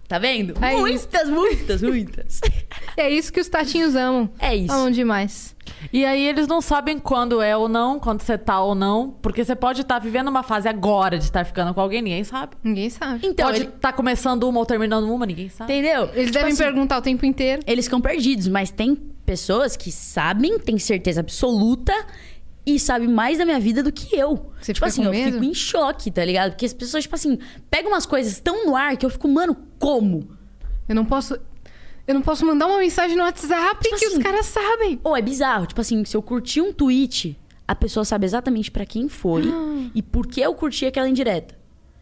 Tá 0.08 0.18
vendo? 0.18 0.54
É 0.64 0.72
isso. 0.72 0.80
muitas, 0.80 1.28
muitas, 1.28 1.82
muitas. 1.82 2.40
É 2.96 3.08
isso 3.08 3.32
que 3.32 3.38
os 3.40 3.48
tatinhos 3.48 3.94
amam. 3.94 4.28
É 4.40 4.56
isso. 4.56 4.72
Amam 4.72 4.90
demais. 4.90 5.54
E 5.92 6.04
aí 6.04 6.26
eles 6.26 6.48
não 6.48 6.60
sabem 6.60 6.98
quando 6.98 7.40
é 7.40 7.56
ou 7.56 7.68
não, 7.68 8.00
quando 8.00 8.22
você 8.22 8.36
tá 8.36 8.60
ou 8.60 8.74
não. 8.74 9.10
Porque 9.22 9.44
você 9.44 9.54
pode 9.54 9.82
estar 9.82 10.00
vivendo 10.00 10.26
uma 10.26 10.42
fase 10.42 10.66
agora 10.68 11.16
de 11.16 11.22
estar 11.24 11.44
ficando 11.44 11.72
com 11.72 11.80
alguém, 11.80 12.02
ninguém 12.02 12.24
sabe. 12.24 12.56
Ninguém 12.64 12.90
sabe. 12.90 13.24
Então, 13.24 13.46
pode 13.46 13.60
ele- 13.60 13.68
estar 13.68 13.92
começando 13.92 14.42
uma 14.44 14.58
ou 14.58 14.66
terminando 14.66 15.04
uma, 15.12 15.24
ninguém 15.26 15.48
sabe. 15.48 15.72
entendeu? 15.72 16.06
Eles 16.12 16.24
Tipo 16.26 16.32
devem 16.32 16.52
assim, 16.54 16.62
perguntar 16.64 16.98
o 16.98 17.02
tempo 17.02 17.24
inteiro. 17.24 17.62
Eles 17.66 17.84
ficam 17.84 18.00
perdidos, 18.00 18.48
mas 18.48 18.70
tem 18.72 18.96
pessoas 19.24 19.76
que 19.76 19.92
sabem, 19.92 20.58
têm 20.58 20.76
certeza 20.78 21.20
absoluta 21.20 21.92
e 22.66 22.80
sabe 22.80 23.06
mais 23.06 23.38
da 23.38 23.44
minha 23.44 23.60
vida 23.60 23.80
do 23.82 23.92
que 23.92 24.16
eu. 24.16 24.52
Você 24.60 24.72
tipo 24.74 24.84
fica 24.84 24.86
assim, 24.86 25.02
com 25.02 25.08
eu 25.08 25.12
medo? 25.12 25.32
fico 25.34 25.44
em 25.44 25.54
choque, 25.54 26.10
tá 26.10 26.24
ligado? 26.24 26.50
Porque 26.50 26.66
as 26.66 26.72
pessoas, 26.74 27.04
tipo 27.04 27.14
assim, 27.14 27.38
pegam 27.70 27.92
umas 27.92 28.06
coisas 28.06 28.40
tão 28.40 28.66
no 28.66 28.74
ar 28.74 28.96
que 28.96 29.06
eu 29.06 29.10
fico, 29.10 29.28
mano, 29.28 29.56
como? 29.78 30.28
Eu 30.88 30.94
não 30.94 31.04
posso. 31.04 31.38
Eu 32.06 32.14
não 32.14 32.22
posso 32.22 32.44
mandar 32.46 32.66
uma 32.66 32.78
mensagem 32.78 33.14
no 33.14 33.22
WhatsApp 33.22 33.82
Tipo 33.82 33.96
que 33.98 34.06
assim, 34.06 34.16
os 34.16 34.22
caras 34.22 34.46
sabem. 34.46 34.98
Ou 35.04 35.14
é 35.14 35.20
bizarro, 35.20 35.66
tipo 35.66 35.80
assim, 35.80 36.04
se 36.06 36.16
eu 36.16 36.22
curti 36.22 36.58
um 36.58 36.72
tweet, 36.72 37.38
a 37.66 37.74
pessoa 37.74 38.02
sabe 38.02 38.24
exatamente 38.24 38.70
pra 38.70 38.86
quem 38.86 39.10
foi 39.10 39.42
e 39.94 40.00
por 40.02 40.26
que 40.26 40.40
eu 40.40 40.54
curti 40.54 40.86
aquela 40.86 41.08
indireta. 41.08 41.54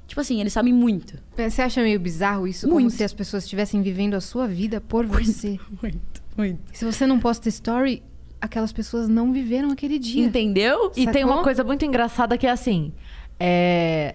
Tipo 0.07 0.21
assim, 0.21 0.41
eles 0.41 0.53
sabem 0.53 0.73
muito. 0.73 1.19
Você 1.37 1.61
acha 1.61 1.83
meio 1.83 1.99
bizarro 1.99 2.47
isso? 2.47 2.69
Como 2.69 2.79
Muito. 2.79 2.95
se 2.95 3.03
as 3.03 3.13
pessoas 3.13 3.43
estivessem 3.43 3.83
vivendo 3.83 4.15
a 4.15 4.21
sua 4.21 4.47
vida 4.47 4.81
por 4.81 5.05
você. 5.05 5.59
Muito, 5.83 6.23
muito. 6.37 6.61
Se 6.73 6.85
você 6.85 7.05
não 7.09 7.19
posta 7.19 7.49
story, 7.49 8.05
aquelas 8.41 8.73
pessoas 8.73 9.09
não 9.09 9.33
viveram 9.33 9.73
aquele 9.73 9.99
dia. 9.99 10.25
Entendeu? 10.25 10.93
E 10.95 11.09
tem 11.09 11.25
uma 11.25 11.31
Sacou? 11.33 11.43
coisa 11.45 11.65
muito 11.65 11.85
engraçada 11.85 12.39
que 12.39 12.47
é 12.47 12.51
assim: 12.51 12.93
é, 13.41 14.15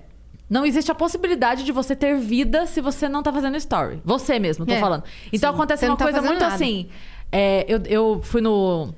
não 0.52 0.66
existe 0.66 0.92
a 0.92 0.96
possibilidade 0.96 1.64
de 1.64 1.72
você 1.72 1.96
ter 1.96 2.16
vida 2.18 2.66
se 2.68 2.82
você 2.82 3.08
não 3.10 3.24
tá 3.24 3.32
fazendo 3.32 3.56
story. 3.58 4.02
Você 4.06 4.38
mesmo, 4.38 4.66
tô 4.66 4.74
É, 4.74 4.80
falando. 4.80 5.04
Então 5.34 5.50
sim. 5.50 5.56
acontece 5.56 5.86
Você 5.86 5.90
uma 5.90 5.98
tá 5.98 6.04
coisa 6.06 6.22
muito 6.22 6.42
nada. 6.42 6.54
assim. 6.54 6.90
é, 7.32 7.66
eu, 7.68 7.82
eu 7.88 8.20
fui 8.22 8.42
no, 8.42 8.94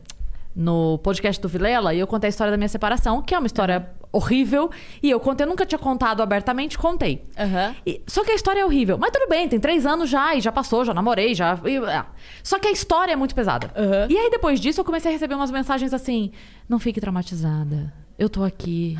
no 0.55 0.97
podcast 0.99 1.41
do 1.41 1.47
Vilela 1.47 1.93
e 1.93 1.99
eu 1.99 2.07
contei 2.07 2.27
a 2.27 2.29
história 2.31 2.51
da 2.51 2.57
minha 2.57 2.67
separação, 2.69 3.21
que 3.21 3.33
é 3.33 3.37
uma 3.39 3.45
história 3.47 3.87
horrível. 4.11 4.69
E 5.01 5.09
eu 5.09 5.19
contei, 5.19 5.43
eu 5.45 5.49
nunca 5.49 5.65
tinha 5.65 5.79
contado 5.79 6.21
abertamente, 6.21 6.77
contei. 6.77 7.23
Aham. 7.37 7.75
E- 7.85 8.01
só 8.07 8.23
que 8.23 8.31
a 8.31 8.35
história 8.35 8.59
é 8.61 8.65
horrível. 8.65 8.97
Mas 8.97 9.11
tudo 9.11 9.27
bem, 9.29 9.47
tem 9.49 9.59
três 9.59 9.85
anos 9.87 10.09
já, 10.09 10.35
e 10.35 10.41
já 10.41 10.51
passou, 10.51 10.83
já 10.85 10.93
namorei, 10.93 11.33
já. 11.33 11.59
e- 11.65 11.77
ah. 11.77 12.05
Só 12.43 12.59
que 12.59 12.67
a 12.67 12.71
história 12.71 13.11
é 13.13 13.15
muito 13.15 13.33
pesada. 13.33 13.71
Aham. 13.75 14.07
E 14.09 14.17
aí, 14.17 14.29
depois 14.29 14.59
disso, 14.59 14.81
eu 14.81 14.85
comecei 14.85 15.09
a 15.09 15.13
receber 15.13 15.33
umas 15.35 15.49
mensagens 15.51 15.93
assim: 15.93 16.31
não 16.69 16.77
fique 16.79 16.99
traumatizada. 17.01 17.91
Eu 18.17 18.29
tô 18.29 18.43
aqui. 18.43 18.97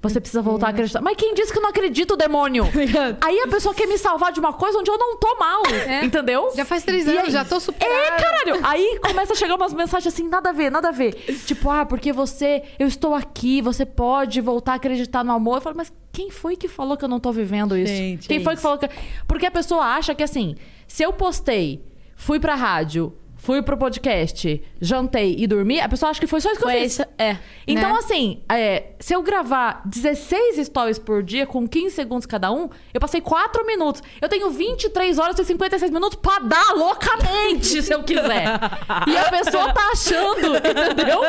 Você 0.00 0.20
precisa 0.20 0.40
voltar 0.40 0.68
a 0.68 0.70
acreditar. 0.70 1.00
Mas 1.00 1.16
quem 1.16 1.34
disse 1.34 1.52
que 1.52 1.58
eu 1.58 1.62
não 1.62 1.70
acredito, 1.70 2.16
demônio? 2.16 2.64
Aí 3.20 3.40
a 3.40 3.48
pessoa 3.48 3.74
quer 3.74 3.86
me 3.86 3.98
salvar 3.98 4.30
de 4.32 4.38
uma 4.38 4.52
coisa 4.52 4.78
onde 4.78 4.90
eu 4.90 4.96
não 4.96 5.16
tô 5.16 5.34
mal. 5.36 5.62
É. 5.66 6.04
Entendeu? 6.04 6.50
Já 6.54 6.64
faz 6.64 6.84
três 6.84 7.08
anos, 7.08 7.24
aí- 7.24 7.30
já 7.30 7.44
tô 7.44 7.56
É, 7.56 7.60
superada. 7.60 8.22
caralho. 8.22 8.60
Aí 8.62 8.98
começa 9.00 9.32
a 9.32 9.36
chegar 9.36 9.56
umas 9.56 9.72
mensagens 9.74 10.12
assim, 10.14 10.28
nada 10.28 10.50
a 10.50 10.52
ver, 10.52 10.70
nada 10.70 10.88
a 10.88 10.92
ver. 10.92 11.14
Tipo, 11.46 11.68
ah, 11.70 11.84
porque 11.84 12.12
você, 12.12 12.62
eu 12.78 12.86
estou 12.86 13.14
aqui, 13.14 13.60
você 13.60 13.84
pode 13.84 14.40
voltar 14.40 14.72
a 14.72 14.76
acreditar 14.76 15.24
no 15.24 15.32
amor. 15.32 15.56
Eu 15.56 15.60
falo, 15.62 15.76
mas 15.76 15.92
quem 16.12 16.30
foi 16.30 16.56
que 16.56 16.68
falou 16.68 16.96
que 16.96 17.04
eu 17.04 17.08
não 17.08 17.18
tô 17.18 17.32
vivendo 17.32 17.76
isso? 17.76 17.92
Gente, 17.92 18.28
quem 18.28 18.38
é 18.38 18.40
foi 18.40 18.52
que 18.54 18.58
isso. 18.58 18.62
falou 18.62 18.78
que. 18.78 18.88
Porque 19.26 19.46
a 19.46 19.50
pessoa 19.50 19.82
acha 19.84 20.14
que 20.14 20.22
assim, 20.22 20.54
se 20.86 21.02
eu 21.02 21.12
postei, 21.12 21.84
fui 22.14 22.38
pra 22.38 22.54
rádio, 22.54 23.12
fui 23.38 23.62
pro 23.62 23.76
podcast, 23.78 24.62
jantei 24.80 25.34
e 25.38 25.46
dormi, 25.46 25.80
a 25.80 25.88
pessoa 25.88 26.10
acha 26.10 26.20
que 26.20 26.26
foi 26.26 26.40
só 26.40 26.50
isso 26.50 26.58
que 26.58 26.64
eu 26.66 26.70
Foi 26.70 26.80
fiz. 26.80 26.92
isso, 26.92 27.04
é. 27.16 27.38
Então, 27.66 27.92
Né? 27.94 27.98
assim, 27.98 28.42
é, 28.48 28.88
se 29.00 29.14
eu 29.14 29.22
gravar 29.22 29.80
16 29.86 30.66
stories 30.66 30.98
por 30.98 31.22
dia, 31.22 31.46
com 31.46 31.66
15 31.66 31.94
segundos 31.94 32.26
cada 32.26 32.50
um, 32.52 32.68
eu 32.92 33.00
passei 33.00 33.20
4 33.20 33.64
minutos. 33.64 34.02
Eu 34.20 34.28
tenho 34.28 34.50
23 34.50 35.18
horas 35.18 35.38
e 35.38 35.44
56 35.44 35.90
minutos 35.90 36.18
pra 36.20 36.40
dar 36.40 36.74
loucamente, 36.74 37.80
se 37.82 37.92
eu 37.94 38.02
quiser. 38.02 38.58
E 39.06 39.16
a 39.16 39.30
pessoa 39.30 39.72
tá 39.72 39.90
achando, 39.92 40.56
entendeu? 40.56 41.20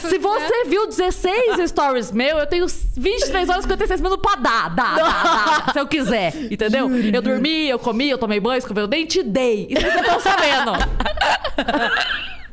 Se 0.00 0.18
você 0.18 0.64
viu 0.66 0.86
16 0.86 1.70
stories 1.70 2.10
meu, 2.10 2.38
eu 2.38 2.46
tenho 2.46 2.66
23 2.96 3.48
horas 3.48 3.60
e 3.60 3.68
56 3.68 4.00
minutos 4.00 4.22
pra 4.22 4.40
dar, 4.40 4.74
dar, 4.74 4.96
dar, 4.96 5.64
dar, 5.66 5.72
se 5.72 5.78
eu 5.78 5.86
quiser, 5.86 6.34
entendeu? 6.50 6.88
Eu 7.12 7.22
dormi, 7.22 7.68
eu 7.68 7.78
comi, 7.78 8.08
eu 8.08 8.18
tomei 8.18 8.40
banho, 8.40 8.58
escovei 8.58 8.84
o 8.84 8.86
dente 8.86 9.20
e 9.20 9.22
dei. 9.22 9.66
Isso 9.70 9.82
vocês 9.82 10.00
estão 10.00 10.20
sabendo. 10.20 10.72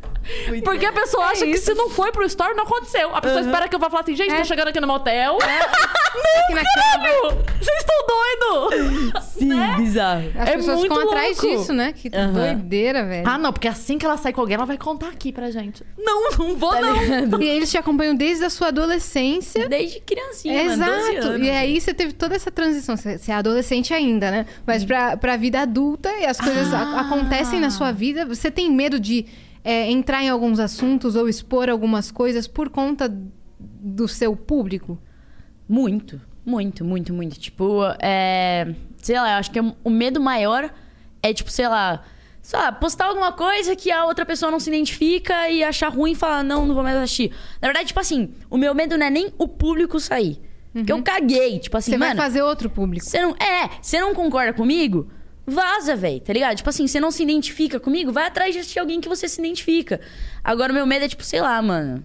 Porque 0.64 0.86
a 0.86 0.92
pessoa 0.92 1.26
acha 1.28 1.46
que 1.46 1.58
se 1.58 1.74
não 1.74 1.90
foi 1.90 2.12
pro 2.12 2.24
story, 2.26 2.54
não 2.56 2.64
aconteceu. 2.64 3.16
A 3.16 3.22
pessoa 3.22 3.42
espera 3.42 3.68
que 3.68 3.76
eu 3.76 3.80
vá 3.80 3.90
falar 3.90 4.02
assim, 4.04 4.16
gente, 4.16 4.36
tô 4.36 4.44
chegando 4.44 4.70
aqui 4.70 4.80
no 4.80 4.88
motel. 4.88 5.38
Na 6.52 6.62
cama. 6.64 6.66
Caralho! 6.66 7.44
Vocês 7.60 7.78
estão 7.80 7.96
doidos! 8.08 9.24
Sim, 9.26 9.76
bizarro. 9.78 10.32
As 10.38 10.50
É 10.50 10.56
pessoas 10.56 10.80
muito 10.80 10.94
ficam 10.96 11.08
atrás 11.10 11.38
louco. 11.42 11.58
disso, 11.60 11.74
né? 11.74 11.94
Que 11.94 12.10
Aham. 12.16 12.32
doideira, 12.34 13.04
velho. 13.06 13.28
Ah, 13.28 13.38
não, 13.38 13.52
porque 13.52 13.68
assim 13.68 13.98
que 13.98 14.06
ela 14.06 14.16
sair 14.18 14.32
com 14.34 14.42
alguém, 14.42 14.56
ela 14.56 14.66
vai 14.66 14.78
contar 14.78 15.08
aqui 15.10 15.32
pra 15.32 15.52
gente. 15.52 15.84
Não, 15.98 16.32
não 16.32 16.56
vou, 16.56 16.74
não. 16.80 17.42
E 17.42 17.48
eles 17.48 17.70
te 17.70 17.78
acompanham 17.78 18.16
desde 18.16 18.46
a 18.46 18.50
sua 18.50 18.68
adolescência. 18.68 19.68
Desde 19.68 20.00
criancinha, 20.00 20.64
12 20.64 20.74
Exato. 20.74 21.28
anos. 21.28 21.48
E 21.48 21.50
aí 21.52 21.80
você 21.82 21.94
teve 21.94 22.14
toda 22.14 22.36
essa 22.36 22.50
transição. 22.52 22.96
Você 22.96 23.20
é 23.32 23.34
adolescente 23.36 23.94
ainda, 23.94 24.32
né? 24.32 24.46
Mas 24.66 24.84
pra, 24.86 25.18
pra 25.18 25.36
vida 25.38 25.60
adulta 25.62 26.10
e 26.20 26.26
as 26.26 26.40
coisas 26.40 26.74
a- 26.74 26.80
Ah. 26.96 27.02
acontecem 27.02 27.60
na 27.60 27.70
sua 27.70 27.92
vida. 27.92 28.26
Você 28.26 28.50
tem 28.50 28.72
medo 28.72 29.00
de 29.00 29.26
é, 29.66 29.90
entrar 29.90 30.24
em 30.24 30.30
alguns 30.30 30.60
assuntos 30.60 31.16
ou 31.16 31.28
expor 31.28 31.70
algumas 31.70 32.12
coisas 32.12 32.48
por 32.48 32.70
conta 32.70 33.12
do 33.60 34.08
seu 34.08 34.36
público? 34.36 34.98
Muito, 35.68 36.22
muito, 36.46 36.86
muito, 36.86 37.12
muito. 37.12 37.40
Tipo, 37.40 37.82
é. 38.00 38.76
Sei 39.00 39.16
lá, 39.16 39.32
eu 39.32 39.38
acho 39.40 39.50
que 39.50 39.60
o 39.60 39.90
medo 39.90 40.22
maior 40.22 40.72
é, 41.22 41.34
tipo, 41.34 41.50
sei 41.50 41.68
lá. 41.68 42.04
Sei 42.44 42.60
lá, 42.60 42.72
postar 42.72 43.06
alguma 43.06 43.32
coisa 43.32 43.76
que 43.76 43.92
a 43.92 44.06
outra 44.06 44.24
pessoa 44.24 44.52
não 44.52 44.60
se 44.60 44.70
identifica 44.70 45.50
e 45.50 45.64
achar 45.64 45.90
ruim 45.90 46.12
e 46.12 46.16
falar, 46.16 46.44
não, 46.44 46.68
não 46.68 46.76
vou 46.76 46.84
mais 46.84 46.96
assistir. 46.96 47.32
Na 47.60 47.68
verdade, 47.68 47.88
tipo 47.88 48.00
assim, 48.00 48.36
o 48.52 48.58
meu 48.58 48.76
medo 48.76 48.96
não 48.96 49.08
é 49.08 49.10
nem 49.10 49.34
o 49.40 49.48
público 49.48 50.00
sair. 50.00 50.40
Porque 50.72 50.92
eu 50.92 51.02
caguei. 51.02 51.58
Tipo 51.58 51.78
assim, 51.78 51.94
Você 51.94 51.98
vai 51.98 52.16
fazer 52.16 52.44
outro 52.44 52.70
público. 52.70 53.04
Você 53.04 53.20
não. 53.20 53.32
É, 53.38 53.68
você 53.82 54.00
não 54.00 54.14
concorda 54.14 54.54
comigo? 54.54 55.10
Vaza, 55.48 55.96
velho, 55.96 56.20
tá 56.22 56.34
ligado? 56.34 56.58
Tipo 56.58 56.70
assim, 56.70 56.88
você 56.88 57.00
não 57.00 57.12
se 57.12 57.22
identifica 57.24 57.80
comigo, 57.80 58.12
vai 58.12 58.26
atrás 58.28 58.54
de 58.54 58.60
assistir 58.60 58.80
alguém 58.80 59.00
que 59.00 59.08
você 59.08 59.28
se 59.28 59.40
identifica. 59.40 60.02
Agora, 60.44 60.72
o 60.72 60.76
meu 60.76 60.86
medo 60.86 61.06
é, 61.06 61.08
tipo, 61.08 61.24
sei 61.24 61.40
lá, 61.42 61.62
mano. 61.62 62.04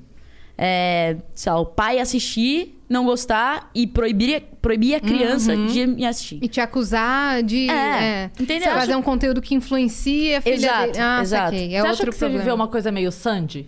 É. 0.59 1.17
Sei 1.35 1.51
lá, 1.51 1.59
o 1.59 1.65
pai 1.65 1.99
assistir, 2.01 2.79
não 2.87 3.07
gostar 3.07 3.71
e 3.75 3.87
proibir, 3.87 4.43
proibir 4.61 4.95
a 4.95 5.01
criança 5.01 5.57
de 5.57 5.87
me 5.87 6.05
assistir. 6.05 6.39
E 6.43 6.49
te 6.49 6.61
acusar 6.61 7.43
de. 7.43 7.71
É, 7.71 8.31
entendeu? 8.39 8.69
Você 8.69 8.75
fazer 8.79 8.93
Acho- 8.93 9.01
um 9.01 9.03
conteúdo 9.03 9.41
que 9.41 9.55
influencia 9.55 10.37
a 10.37 10.41
filha 10.43 10.55
Exato, 10.57 10.87
dele. 10.93 10.99
Ah, 11.01 11.19
exato. 11.23 11.51
saquei. 11.53 11.67
É 11.75 11.81
você 11.81 11.87
acha 11.87 11.89
outro 11.93 12.13
que 12.13 12.19
problema. 12.19 12.33
você 12.35 12.39
viveu 12.41 12.55
uma 12.55 12.69
coisa 12.69 12.93
meio 12.93 13.11
Sandy? 13.11 13.65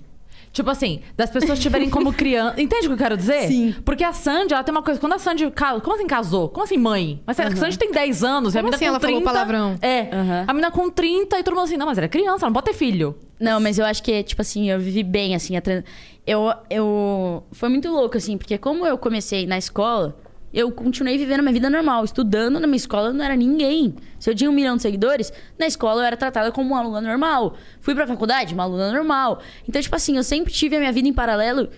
Tipo 0.53 0.69
assim, 0.71 1.01
das 1.17 1.31
pessoas 1.31 1.59
tiverem 1.59 1.89
como 1.89 2.13
criança. 2.15 2.61
Entende 2.61 2.87
o 2.87 2.91
que 2.91 2.95
eu 2.95 2.99
quero 2.99 3.17
dizer? 3.17 3.49
Sim. 3.49 3.75
Porque 3.85 4.05
a 4.05 4.13
Sandy, 4.13 4.53
ela 4.53 4.63
tem 4.63 4.71
uma 4.73 4.83
coisa. 4.83 5.01
Quando 5.01 5.15
a 5.15 5.19
Sandy. 5.19 5.51
Como 5.83 5.97
assim 5.97 6.07
casou? 6.07 6.49
Como 6.51 6.63
assim 6.65 6.77
mãe? 6.77 7.23
Mas 7.27 7.41
a 7.41 7.51
Sandy 7.57 7.79
tem 7.79 7.91
10 7.91 8.23
anos 8.23 8.55
e 8.55 8.59
a 8.59 8.61
Como 8.61 8.71
menina 8.71 8.77
assim 8.77 8.85
com 8.85 8.91
ela 8.91 9.01
falou 9.01 9.21
30. 9.23 9.33
palavrão? 9.33 9.79
É. 9.81 10.15
Aham. 10.15 10.45
A 10.47 10.53
menina 10.53 10.71
com 10.71 10.91
30 10.91 11.39
e 11.39 11.43
todo 11.43 11.55
mundo 11.55 11.65
assim, 11.65 11.77
não, 11.79 11.87
mas 11.87 11.97
ela 11.97 12.05
é 12.05 12.09
criança, 12.09 12.45
ela 12.45 12.51
não 12.51 12.53
pode 12.53 12.67
ter 12.67 12.75
filho. 12.75 13.17
Não, 13.41 13.59
mas 13.61 13.79
eu 13.79 13.85
acho 13.87 14.03
que, 14.03 14.23
tipo 14.23 14.41
assim, 14.43 14.71
eu 14.71 14.79
vivi 14.79 15.03
bem, 15.03 15.35
assim, 15.35 15.57
a 15.57 15.61
tran- 15.61 15.83
eu, 16.27 16.53
eu... 16.71 17.43
Foi 17.51 17.69
muito 17.69 17.91
louco, 17.91 18.17
assim, 18.17 18.37
porque 18.39 18.57
como 18.57 18.87
eu 18.87 18.97
comecei 18.97 19.47
na 19.47 19.59
escola, 19.59 20.17
eu 20.53 20.71
continuei 20.71 21.17
vivendo 21.17 21.41
minha 21.41 21.53
vida 21.53 21.71
normal. 21.71 22.05
Estudando 22.05 22.61
na 22.61 22.67
minha 22.67 22.77
escola, 22.77 23.09
eu 23.09 23.15
não 23.15 23.25
era 23.25 23.35
ninguém. 23.37 23.95
Se 24.19 24.31
eu 24.31 24.35
tinha 24.35 24.51
um 24.51 24.53
milhão 24.53 24.77
de 24.77 24.83
seguidores, 24.83 25.33
na 25.59 25.67
escola 25.67 26.03
eu 26.03 26.07
era 26.07 26.17
tratada 26.17 26.53
como 26.53 26.71
uma 26.71 26.81
aluna 26.81 27.01
normal. 27.01 27.57
Fui 27.81 27.95
pra 27.95 28.07
faculdade, 28.07 28.55
uma 28.55 28.65
aluna 28.65 28.93
normal. 28.93 29.41
Então, 29.69 29.81
tipo 29.81 29.95
assim, 29.95 30.17
eu 30.17 30.25
sempre 30.25 30.53
tive 30.53 30.77
a 30.77 30.79
minha 30.79 30.93
vida 30.93 31.09
em 31.09 31.13
paralelo. 31.13 31.69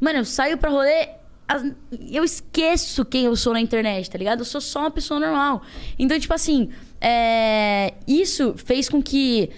Mano, 0.00 0.20
eu 0.20 0.24
saio 0.24 0.56
pra 0.58 0.70
rolê... 0.70 1.08
Eu 2.10 2.24
esqueço 2.24 3.04
quem 3.04 3.26
eu 3.26 3.36
sou 3.36 3.52
na 3.52 3.60
internet, 3.60 4.08
tá 4.08 4.16
ligado? 4.16 4.38
Eu 4.38 4.44
sou 4.44 4.60
só 4.60 4.80
uma 4.80 4.90
pessoa 4.90 5.20
normal. 5.20 5.60
Então, 5.98 6.18
tipo 6.18 6.32
assim, 6.32 6.70
é, 6.98 7.92
isso 8.08 8.54
fez 8.56 8.88
com 8.88 9.02
que 9.02 9.50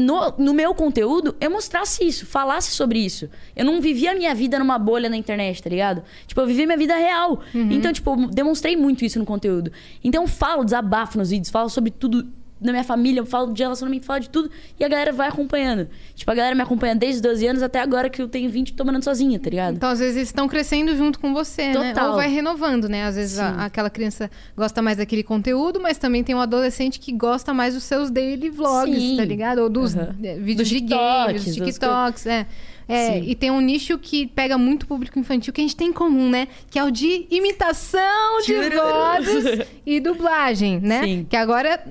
no, 0.00 0.34
no 0.38 0.54
meu 0.54 0.74
conteúdo, 0.74 1.36
eu 1.40 1.50
mostrasse 1.50 2.06
isso, 2.06 2.26
falasse 2.26 2.70
sobre 2.72 2.98
isso. 2.98 3.28
Eu 3.54 3.64
não 3.64 3.80
vivia 3.80 4.12
a 4.12 4.14
minha 4.14 4.34
vida 4.34 4.58
numa 4.58 4.78
bolha 4.78 5.08
na 5.08 5.16
internet, 5.16 5.62
tá 5.62 5.70
ligado? 5.70 6.02
Tipo, 6.26 6.40
eu 6.40 6.46
vivi 6.46 6.66
minha 6.66 6.78
vida 6.78 6.96
real. 6.96 7.40
Então, 7.72 7.92
tipo, 7.92 8.10
eu 8.10 8.26
demonstrei 8.28 8.76
muito 8.76 9.04
isso 9.04 9.18
no 9.18 9.24
conteúdo. 9.24 9.70
Então, 10.02 10.24
eu 10.24 10.28
falo, 10.28 10.64
desabafo 10.64 11.18
nos 11.18 11.30
vídeos, 11.30 11.50
falo 11.50 11.68
sobre 11.68 11.90
tudo 11.90 12.26
da 12.60 12.72
minha 12.72 12.84
família, 12.84 13.24
falo 13.24 13.52
de 13.52 13.62
relacionamento, 13.62 14.04
falo 14.04 14.20
de 14.20 14.28
tudo. 14.28 14.50
E 14.78 14.84
a 14.84 14.88
galera 14.88 15.12
vai 15.12 15.28
acompanhando. 15.28 15.88
Tipo, 16.14 16.30
a 16.30 16.34
galera 16.34 16.54
me 16.54 16.62
acompanha 16.62 16.94
desde 16.94 17.16
os 17.16 17.22
12 17.22 17.46
anos 17.46 17.62
até 17.62 17.80
agora 17.80 18.10
que 18.10 18.20
eu 18.20 18.28
tenho 18.28 18.50
20 18.50 18.68
e 18.68 18.72
tô 18.74 18.84
morando 18.84 19.02
sozinha, 19.02 19.38
tá 19.38 19.48
ligado? 19.48 19.76
Então, 19.76 19.88
às 19.88 19.98
vezes, 19.98 20.16
eles 20.16 20.28
estão 20.28 20.46
crescendo 20.46 20.94
junto 20.96 21.18
com 21.18 21.32
você, 21.32 21.68
né? 21.72 21.92
Total. 21.94 22.10
Ou 22.10 22.16
vai 22.16 22.28
renovando, 22.28 22.88
né? 22.88 23.04
Às 23.04 23.16
vezes, 23.16 23.38
a- 23.38 23.64
aquela 23.64 23.88
criança 23.88 24.30
gosta 24.56 24.82
mais 24.82 24.98
daquele 24.98 25.22
conteúdo, 25.22 25.80
mas 25.80 25.96
também 25.98 26.22
tem 26.22 26.34
um 26.34 26.40
adolescente 26.40 26.98
que 27.00 27.12
gosta 27.12 27.54
mais 27.54 27.74
dos 27.74 27.84
seus 27.84 28.10
daily 28.10 28.50
vlogs, 28.50 28.94
Sim. 29.00 29.16
tá 29.16 29.24
ligado? 29.24 29.58
Ou 29.60 29.70
dos 29.70 29.96
eh, 29.96 30.12
vídeos 30.38 30.68
Dos 30.68 30.68
de 30.68 30.80
games, 30.80 31.44
dos 31.44 31.54
TikToks, 31.54 32.26
é. 32.26 32.46
É, 32.92 33.20
e 33.20 33.36
tem 33.36 33.52
um 33.52 33.60
nicho 33.60 33.96
que 33.98 34.26
pega 34.26 34.58
muito 34.58 34.84
público 34.84 35.16
infantil 35.16 35.52
que 35.52 35.60
a 35.60 35.64
gente 35.64 35.76
tem 35.76 35.90
em 35.90 35.92
comum, 35.92 36.28
né? 36.28 36.48
Que 36.68 36.76
é 36.76 36.82
o 36.82 36.90
de 36.90 37.24
imitação 37.30 38.40
de 38.44 38.52
vozes 38.54 39.66
e 39.86 40.00
dublagem, 40.00 40.80
né? 40.80 41.04
Sim. 41.04 41.26
Que 41.28 41.36
agora. 41.36 41.84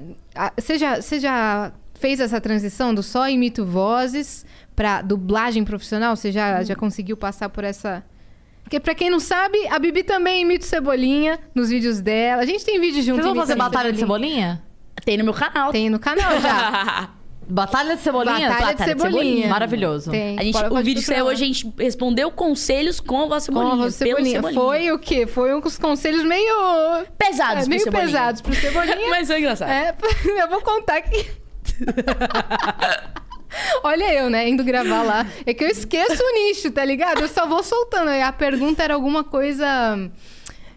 Ah, 0.47 0.53
Você 0.57 0.77
já, 0.77 1.01
você 1.01 1.19
já 1.19 1.71
fez 1.95 2.19
essa 2.19 2.39
transição 2.39 2.93
do 2.93 3.03
só 3.03 3.29
imito 3.29 3.65
vozes 3.65 4.45
pra 4.75 5.01
dublagem 5.01 5.63
profissional? 5.63 6.15
Você 6.15 6.31
já, 6.31 6.63
já 6.63 6.75
conseguiu 6.75 7.17
passar 7.17 7.49
por 7.49 7.63
essa. 7.63 8.03
Porque 8.63 8.79
pra 8.79 8.95
quem 8.95 9.09
não 9.09 9.19
sabe, 9.19 9.67
a 9.67 9.77
Bibi 9.79 10.03
também 10.03 10.43
imita 10.43 10.63
o 10.63 10.67
Cebolinha 10.67 11.39
nos 11.53 11.69
vídeos 11.69 11.99
dela. 11.99 12.41
A 12.41 12.45
gente 12.45 12.63
tem 12.63 12.79
vídeo 12.79 13.01
junto 13.01 13.21
Vocês 13.21 13.25
vão 13.25 13.35
fazer 13.35 13.55
batalha 13.55 13.91
de 13.91 13.99
cebolinha? 13.99 14.63
Tem 15.03 15.17
no 15.17 15.23
meu 15.23 15.33
canal. 15.33 15.71
Tem 15.71 15.89
no 15.89 15.99
canal 15.99 16.39
já. 16.39 17.09
Batalha 17.49 17.95
de 17.95 18.03
Cebolinha? 18.03 18.49
Batalha 18.49 18.75
de 18.75 18.83
Cebolinha. 18.83 19.47
Maravilhoso. 19.47 20.11
Tem. 20.11 20.37
A 20.37 20.43
gente, 20.43 20.57
o 20.57 20.83
vídeo 20.83 21.01
que 21.01 21.07
saiu 21.07 21.25
hoje, 21.25 21.43
a 21.43 21.47
gente 21.47 21.73
respondeu 21.79 22.29
conselhos 22.29 22.99
com 22.99 23.23
a 23.23 23.25
voz 23.25 23.47
Com 23.47 23.53
cebolinha. 23.53 23.73
a 23.73 23.77
voz 23.77 23.97
pelo 23.97 24.23
cebolinha. 24.23 24.53
Foi 24.53 24.91
o 24.91 24.99
quê? 24.99 25.25
Foi 25.25 25.55
uns 25.55 25.79
conselhos 25.79 26.23
meio. 26.23 26.53
Pesados 27.17 27.57
é, 27.57 27.61
pro 27.61 27.69
meio 27.69 27.81
Cebolinha. 27.81 28.07
pesados 28.07 28.41
pro 28.41 28.53
Cebolinha. 28.53 28.97
Mas 29.09 29.27
foi 29.27 29.39
engraçado. 29.39 29.69
É, 29.69 29.95
eu 30.43 30.47
vou 30.47 30.61
contar 30.61 30.97
aqui. 30.97 31.25
Olha 33.83 34.13
eu, 34.13 34.29
né, 34.29 34.47
indo 34.47 34.63
gravar 34.63 35.01
lá. 35.01 35.25
É 35.43 35.53
que 35.53 35.63
eu 35.63 35.67
esqueço 35.67 36.21
o 36.21 36.33
nicho, 36.33 36.69
tá 36.69 36.85
ligado? 36.85 37.21
Eu 37.21 37.27
só 37.27 37.47
vou 37.47 37.63
soltando. 37.63 38.09
Aí 38.09 38.21
a 38.21 38.31
pergunta 38.31 38.83
era 38.83 38.93
alguma 38.93 39.23
coisa. 39.23 39.65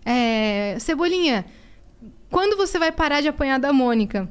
É, 0.07 0.77
Cebolinha, 0.81 1.45
quando 2.31 2.57
você 2.57 2.79
vai 2.79 2.91
parar 2.91 3.21
de 3.21 3.29
apanhar 3.29 3.61
da 3.61 3.75
Mônica? 3.75 4.27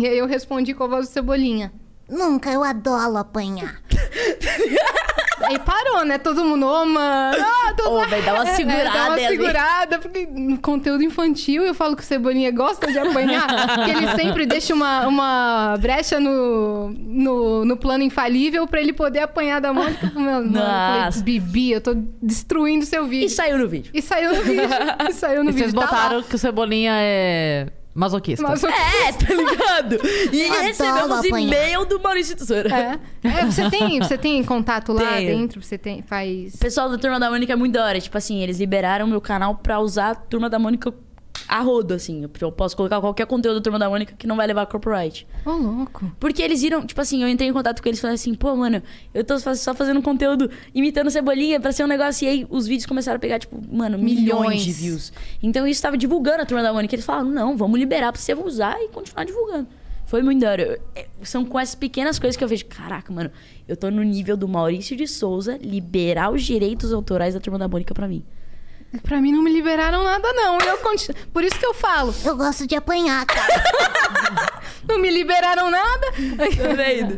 E 0.00 0.06
aí 0.06 0.18
eu 0.18 0.26
respondi 0.26 0.72
com 0.74 0.84
a 0.84 0.86
voz 0.88 1.08
do 1.08 1.12
Cebolinha. 1.12 1.72
Nunca, 2.08 2.50
eu 2.50 2.64
adoro 2.64 3.16
apanhar. 3.16 3.80
Aí 5.42 5.58
parou, 5.58 6.04
né? 6.04 6.18
Todo 6.18 6.44
mundo, 6.44 6.66
ô, 6.66 6.84
mano. 6.84 7.36
Ah, 7.42 7.72
todo 7.74 7.90
Ô, 7.94 8.06
vai 8.06 8.20
dar 8.22 8.34
uma 8.34 8.44
É, 8.50 8.54
segurada 8.54 8.90
Dá 8.90 9.04
uma 9.06 9.14
ali. 9.14 9.26
segurada, 9.26 9.98
porque 9.98 10.26
no 10.26 10.58
conteúdo 10.60 11.02
infantil 11.02 11.62
eu 11.64 11.74
falo 11.74 11.96
que 11.96 12.02
o 12.02 12.06
Cebolinha 12.06 12.50
gosta 12.50 12.86
de 12.86 12.98
apanhar, 12.98 13.46
que 13.84 13.90
ele 13.90 14.06
sempre 14.08 14.44
deixa 14.46 14.74
uma, 14.74 15.06
uma 15.08 15.76
brecha 15.80 16.20
no, 16.20 16.90
no, 16.90 17.64
no 17.64 17.76
plano 17.76 18.04
infalível 18.04 18.66
pra 18.68 18.80
ele 18.80 18.92
poder 18.92 19.20
apanhar 19.20 19.60
da 19.60 19.72
Mônica. 19.72 20.12
Meu, 20.14 20.22
mano, 20.22 20.56
eu 20.58 20.62
falei, 20.62 21.22
Bibi, 21.22 21.72
eu 21.72 21.80
tô 21.80 21.94
destruindo 22.22 22.84
seu 22.84 23.06
vídeo. 23.06 23.26
E 23.26 23.30
saiu 23.30 23.58
no 23.58 23.66
vídeo. 23.66 23.90
E 23.94 24.02
saiu 24.02 24.34
no 24.34 24.42
vídeo. 24.42 24.68
E 25.08 25.12
saiu 25.14 25.42
no 25.42 25.50
E 25.50 25.52
vocês 25.54 25.72
vídeo. 25.72 25.80
tá 25.80 25.86
lá. 25.86 25.90
botaram 26.02 26.22
que 26.22 26.34
o 26.34 26.38
Cebolinha 26.38 26.92
é 26.96 27.66
masoquista. 27.94 28.46
Mas 28.46 28.62
o- 28.62 28.66
É, 28.68 29.12
tá 29.12 29.34
ligado? 29.34 29.98
E 30.32 30.44
Adoro 30.44 30.62
recebemos 30.62 31.18
apanhar. 31.18 31.40
e-mail 31.40 31.84
do 31.86 32.00
Maurício 32.00 32.36
Tesoura. 32.36 32.68
É. 32.74 32.98
É, 33.28 33.44
você 33.44 33.68
tem, 33.70 33.98
você 33.98 34.16
tem 34.18 34.42
contato 34.44 34.92
lá 34.92 35.16
Tenho. 35.16 35.36
dentro? 35.38 35.62
Você 35.62 35.76
tem, 35.76 36.02
faz... 36.02 36.54
O 36.54 36.58
pessoal 36.58 36.88
da 36.88 36.96
Turma 36.98 37.18
da 37.20 37.28
Mônica 37.30 37.52
é 37.52 37.56
muito 37.56 37.72
da 37.74 37.84
hora. 37.84 38.00
Tipo 38.00 38.16
assim, 38.18 38.40
eles 38.42 38.58
liberaram 38.58 39.06
meu 39.06 39.20
canal 39.20 39.56
pra 39.56 39.80
usar 39.80 40.10
a 40.10 40.14
Turma 40.14 40.48
da 40.48 40.58
Mônica 40.58 40.92
a 41.50 41.60
rodo, 41.60 41.94
assim. 41.94 42.28
Eu 42.40 42.52
posso 42.52 42.76
colocar 42.76 43.00
qualquer 43.00 43.26
conteúdo 43.26 43.56
da 43.56 43.60
Turma 43.62 43.78
da 43.78 43.88
Mônica 43.90 44.14
que 44.16 44.26
não 44.26 44.36
vai 44.36 44.46
levar 44.46 44.66
copyright. 44.66 45.26
Ô, 45.44 45.50
louco. 45.50 46.10
Porque 46.20 46.40
eles 46.40 46.62
viram, 46.62 46.86
tipo 46.86 47.00
assim, 47.00 47.22
eu 47.22 47.28
entrei 47.28 47.48
em 47.48 47.52
contato 47.52 47.82
com 47.82 47.88
eles 47.88 47.98
e 47.98 48.02
falei 48.02 48.14
assim, 48.14 48.34
pô, 48.34 48.54
mano, 48.54 48.80
eu 49.12 49.24
tô 49.24 49.36
só 49.38 49.74
fazendo 49.74 50.00
conteúdo 50.00 50.48
imitando 50.72 51.10
cebolinha 51.10 51.58
pra 51.60 51.72
ser 51.72 51.82
um 51.82 51.88
negócio. 51.88 52.24
E 52.24 52.28
aí 52.28 52.46
os 52.48 52.66
vídeos 52.68 52.86
começaram 52.86 53.16
a 53.16 53.20
pegar, 53.20 53.38
tipo, 53.40 53.60
mano, 53.74 53.98
milhões, 53.98 54.22
Milhões. 54.22 54.64
de 54.64 54.72
views. 54.72 55.12
Então 55.42 55.66
isso 55.66 55.82
tava 55.82 55.98
divulgando 55.98 56.42
a 56.42 56.46
turma 56.46 56.62
da 56.62 56.72
Mônica. 56.72 56.94
Eles 56.94 57.04
falaram, 57.04 57.28
não, 57.28 57.56
vamos 57.56 57.78
liberar 57.80 58.12
pra 58.12 58.20
você 58.20 58.32
usar 58.32 58.80
e 58.80 58.88
continuar 58.88 59.24
divulgando. 59.24 59.66
Foi 60.06 60.22
muito 60.22 60.40
da 60.40 60.50
hora. 60.50 60.80
É, 60.94 61.06
São 61.22 61.44
com 61.44 61.58
essas 61.58 61.74
pequenas 61.74 62.18
coisas 62.18 62.36
que 62.36 62.42
eu 62.42 62.48
vejo, 62.48 62.66
caraca, 62.66 63.12
mano, 63.12 63.30
eu 63.68 63.76
tô 63.76 63.90
no 63.90 64.02
nível 64.02 64.36
do 64.36 64.48
Maurício 64.48 64.96
de 64.96 65.06
Souza 65.06 65.56
liberar 65.62 66.32
os 66.32 66.42
direitos 66.42 66.92
autorais 66.92 67.34
da 67.34 67.40
turma 67.40 67.58
da 67.58 67.68
Mônica 67.68 67.94
pra 67.94 68.08
mim. 68.08 68.24
Pra 69.02 69.20
mim 69.20 69.32
não 69.32 69.42
me 69.42 69.52
liberaram 69.52 70.02
nada, 70.02 70.32
não. 70.32 70.58
E 70.60 70.66
eu 70.66 70.78
continuo... 70.78 71.16
Por 71.32 71.44
isso 71.44 71.58
que 71.58 71.64
eu 71.64 71.72
falo. 71.72 72.12
Eu 72.24 72.36
gosto 72.36 72.66
de 72.66 72.74
apanhar, 72.74 73.24
cara. 73.24 74.60
Não 74.88 74.98
me 74.98 75.10
liberaram 75.10 75.70
nada. 75.70 76.06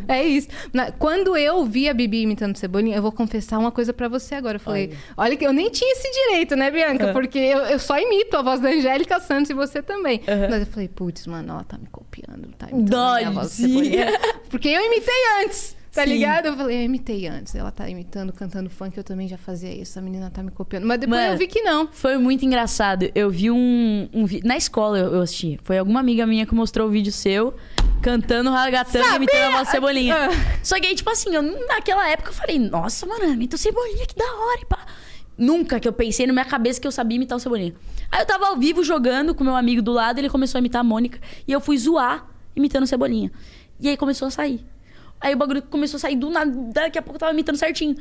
É 0.09 0.23
isso. 0.23 0.49
Quando 0.99 1.37
eu 1.37 1.64
vi 1.64 1.89
a 1.89 1.95
Bibi 1.95 2.23
imitando 2.23 2.57
Cebolinha, 2.57 2.97
eu 2.97 3.03
vou 3.03 3.12
confessar 3.12 3.59
uma 3.59 3.70
coisa 3.70 3.93
pra 3.95 4.09
você 4.09 4.35
agora. 4.35 4.57
Eu 4.57 4.61
falei, 4.61 4.95
olha, 5.16 5.37
que 5.37 5.47
eu 5.47 5.53
nem 5.53 5.70
tinha 5.70 5.91
esse 5.93 6.11
direito, 6.11 6.55
né, 6.57 6.70
Bianca? 6.70 7.07
É. 7.07 7.12
Porque 7.12 7.39
eu, 7.39 7.61
eu 7.61 7.79
só 7.79 7.99
imito 7.99 8.37
a 8.37 8.43
voz 8.43 8.61
da 8.61 8.68
Angélica 8.68 9.18
Santos 9.20 9.49
e 9.51 9.55
você 9.55 9.81
também. 9.81 10.20
Mas 10.51 10.61
eu 10.61 10.66
falei, 10.66 10.89
putz, 10.89 11.27
mano, 11.27 11.53
ela 11.55 11.64
tá 11.64 11.79
me 11.79 11.87
copiando, 11.87 12.49
tá 12.59 12.68
imitando 12.70 12.95
a 12.95 13.16
minha 13.18 13.31
voz. 13.31 13.53
Cebolinha. 13.53 14.20
Porque 14.51 14.68
eu 14.68 14.85
imitei 14.85 15.23
antes. 15.45 15.77
Tá 15.93 16.05
Sim. 16.05 16.09
ligado? 16.09 16.47
Eu 16.47 16.57
falei, 16.57 16.78
eu 16.78 16.82
imitei 16.84 17.28
antes. 17.28 17.55
Ela 17.55 17.70
tá 17.70 17.86
imitando, 17.88 18.32
cantando 18.32 18.70
funk, 18.70 18.97
eu 18.97 19.05
também 19.05 19.28
já 19.28 19.36
fazia 19.36 19.70
isso. 19.70 19.99
A 19.99 20.03
menina 20.03 20.30
tá 20.30 20.43
me 20.43 20.51
copiando. 20.51 20.86
Mas 20.86 20.99
depois 20.99 21.20
Mano, 21.20 21.34
eu 21.34 21.38
vi 21.38 21.47
que 21.47 21.61
não. 21.61 21.86
Foi 21.93 22.16
muito 22.16 22.47
engraçado. 22.47 23.11
Eu 23.14 23.30
vi 23.30 23.51
um, 23.51 24.09
um 24.11 24.24
vídeo. 24.24 24.49
Na 24.49 24.57
escola 24.57 24.99
eu, 24.99 25.14
eu 25.14 25.20
assisti. 25.20 25.61
Foi 25.62 25.76
alguma 25.76 26.01
amiga 26.01 26.26
minha 26.26 26.47
que 26.47 26.55
mostrou 26.55 26.88
o 26.88 26.90
vídeo 26.90 27.12
seu 27.12 27.55
cantando 28.01 28.51
ragatanga 28.51 29.16
imitando 29.16 29.43
a 29.43 29.51
voz 29.51 29.68
cebolinha. 29.68 30.16
Ah. 30.16 30.30
Só 30.62 30.80
que 30.80 30.86
aí, 30.86 30.95
tipo 30.95 31.11
assim, 31.11 31.34
eu, 31.34 31.43
naquela 31.68 32.09
época 32.09 32.30
eu 32.30 32.34
falei, 32.34 32.59
nossa, 32.59 33.05
mano, 33.05 33.24
imita 33.26 33.57
o 33.57 33.59
cebolinha, 33.59 34.07
que 34.07 34.16
da 34.16 34.24
hora, 34.24 34.61
e 34.62 34.64
pá. 34.64 34.86
Nunca 35.36 35.78
que 35.78 35.86
eu 35.86 35.93
pensei 35.93 36.26
na 36.26 36.32
minha 36.32 36.45
cabeça 36.45 36.80
que 36.80 36.86
eu 36.86 36.93
sabia 36.93 37.16
imitar 37.16 37.36
o 37.36 37.40
cebolinha. 37.40 37.74
Aí 38.11 38.20
eu 38.22 38.26
tava 38.26 38.47
ao 38.47 38.57
vivo 38.57 38.82
jogando 38.82 39.34
com 39.34 39.45
meu 39.45 39.57
amigo 39.57 39.82
do 39.82 39.93
lado, 39.93 40.18
ele 40.18 40.28
começou 40.30 40.59
a 40.59 40.61
imitar 40.61 40.80
a 40.80 40.84
Mônica 40.84 41.18
e 41.47 41.53
eu 41.53 41.61
fui 41.61 41.76
zoar 41.78 42.26
imitando 42.57 42.84
o 42.84 42.86
cebolinha. 42.86 43.30
E 43.80 43.88
aí 43.88 43.97
começou 43.97 44.28
a 44.28 44.30
sair. 44.30 44.72
Aí 45.23 45.35
o 45.35 45.37
bagulho 45.37 45.62
começou 45.62 45.97
a 45.99 46.01
sair 46.01 46.16
do 46.16 46.29
nada, 46.31 46.51
daqui 46.73 46.99
a 46.99 47.03
pouco 47.03 47.16
eu 47.16 47.20
tava 47.20 47.33
imitando 47.33 47.57
certinho. 47.57 47.95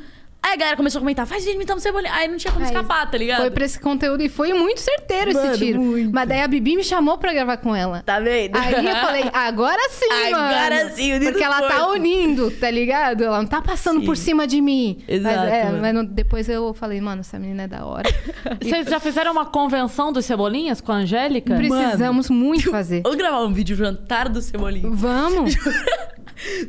Aí 0.44 0.54
a 0.54 0.56
galera 0.56 0.76
começou 0.76 0.98
a 0.98 1.02
comentar, 1.02 1.24
faz 1.24 1.44
vídeo 1.44 1.54
imitando 1.54 1.78
cebolinha. 1.78 2.12
Aí 2.12 2.26
não 2.26 2.36
tinha 2.36 2.52
como 2.52 2.64
Aí, 2.64 2.72
escapar, 2.72 3.08
tá 3.08 3.16
ligado? 3.16 3.42
Foi 3.42 3.50
pra 3.52 3.64
esse 3.64 3.78
conteúdo 3.78 4.24
e 4.24 4.28
foi 4.28 4.52
muito 4.52 4.80
certeiro 4.80 5.32
Mano, 5.32 5.50
esse 5.52 5.58
tiro. 5.64 5.80
muito. 5.80 6.12
Mas 6.12 6.28
daí 6.28 6.40
a 6.40 6.48
Bibi 6.48 6.74
me 6.74 6.82
chamou 6.82 7.16
pra 7.16 7.32
gravar 7.32 7.58
com 7.58 7.76
ela. 7.76 8.02
Tá 8.04 8.18
vendo? 8.18 8.56
Aí 8.56 8.72
eu 8.74 8.82
falei, 8.96 9.24
agora 9.32 9.80
sim, 9.88 10.10
Agora 10.34 10.78
mano. 10.82 10.90
sim, 10.96 11.12
unindo 11.12 11.30
Porque 11.30 11.44
ela 11.44 11.62
tá 11.68 11.86
unindo, 11.90 12.50
tá 12.50 12.68
ligado? 12.68 13.22
Ela 13.22 13.38
não 13.38 13.46
tá 13.46 13.62
passando 13.62 14.00
Sim. 14.00 14.06
por 14.06 14.16
cima 14.16 14.44
de 14.44 14.60
mim. 14.60 14.98
Exato, 15.06 15.36
Mas, 15.36 15.52
é, 15.52 15.64
mano. 15.66 15.78
mas 15.80 15.94
não- 15.94 16.04
depois 16.04 16.48
eu 16.48 16.74
falei, 16.74 17.00
mano, 17.00 17.20
essa 17.20 17.38
menina 17.38 17.62
é 17.62 17.68
da 17.68 17.86
hora. 17.86 18.10
Vocês 18.60 18.88
já 18.88 18.98
fizeram 18.98 19.30
uma 19.30 19.46
convenção 19.46 20.12
dos 20.12 20.24
Cebolinhas 20.24 20.80
com 20.80 20.90
a 20.90 20.96
Angélica? 20.96 21.54
Precisamos 21.54 22.28
muito 22.28 22.68
fazer. 22.68 23.02
Vamos 23.02 23.16
gravar 23.16 23.44
um 23.44 23.52
vídeo 23.52 23.76
jantar 23.76 24.28
do 24.28 24.42
Cebolinha. 24.42 24.90
Vamos. 24.90 25.54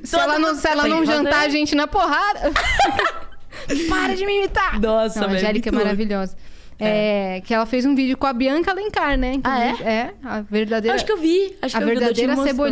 se 0.03 0.15
ela 0.15 0.39
não, 0.39 0.55
se 0.55 0.67
ela 0.67 0.87
não 0.87 0.99
fazer. 0.99 1.11
jantar 1.17 1.45
a 1.45 1.49
gente 1.49 1.75
na 1.75 1.87
porrada. 1.87 2.51
Para 3.89 4.15
de 4.15 4.25
me 4.25 4.37
imitar. 4.37 4.79
Nossa, 4.79 5.19
Não, 5.19 5.27
a 5.27 5.29
velho, 5.29 5.39
Angélica 5.39 5.69
é 5.69 5.71
maravilhosa. 5.71 6.35
É, 6.79 7.41
que 7.45 7.53
ela 7.53 7.65
fez 7.65 7.85
um 7.85 7.95
vídeo 7.95 8.17
com 8.17 8.27
a 8.27 8.33
Bianca 8.33 8.71
Alencar, 8.71 9.17
né? 9.17 9.33
Inclusive, 9.35 9.83
é? 9.83 10.13
a 10.23 10.41
verdadeira. 10.41 10.95
Acho 10.95 11.05
que 11.05 11.11
eu 11.11 11.17
vi. 11.17 11.55
Acho 11.61 11.77
a 11.77 11.79
que 11.79 11.83
eu 11.83 11.87
vi, 11.89 11.95
o 11.95 11.99
Doutinho 11.99 12.27
verdadeira 12.27 12.35
mostrou. 12.35 12.67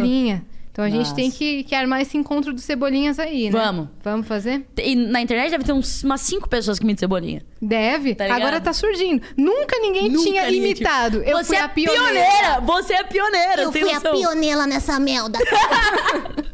Então 0.72 0.86
a 0.86 0.90
gente 0.90 1.00
Nossa. 1.00 1.16
tem 1.16 1.30
que, 1.30 1.66
que 1.66 1.76
armar 1.76 2.02
esse 2.02 2.18
encontro 2.18 2.54
dos 2.54 2.64
cebolinhas 2.64 3.20
aí, 3.20 3.50
né? 3.50 3.52
Vamos. 3.52 3.90
Vamos 4.02 4.26
fazer? 4.26 4.66
E 4.78 4.96
na 4.96 5.22
internet 5.22 5.52
deve 5.52 5.66
ter 5.66 5.74
uns, 5.74 6.02
umas 6.02 6.22
cinco 6.22 6.48
pessoas 6.48 6.80
que 6.80 6.86
imitam 6.86 7.00
Cebolinha. 7.02 7.42
Deve. 7.62 8.16
Tá? 8.16 8.34
Agora 8.34 8.62
tá 8.62 8.72
surgindo. 8.72 9.22
Nunca 9.36 9.78
ninguém 9.80 10.10
Nunca 10.10 10.24
tinha 10.30 10.44
ninguém 10.46 10.60
imitado. 10.72 11.20
tinha- 11.20 11.32
Eu 11.32 11.38
Você 11.40 11.46
fui 11.46 11.58
é 11.58 11.62
a 11.62 11.68
pioneira. 11.70 12.62
Você 12.66 12.94
é 12.94 13.04
pioneira, 13.04 13.62
Eu 13.64 13.72
fui 13.72 13.82
a 13.92 13.96
noção? 13.96 14.16
pioneira 14.16 14.66
nessa 14.66 14.98
merda. 15.00 15.38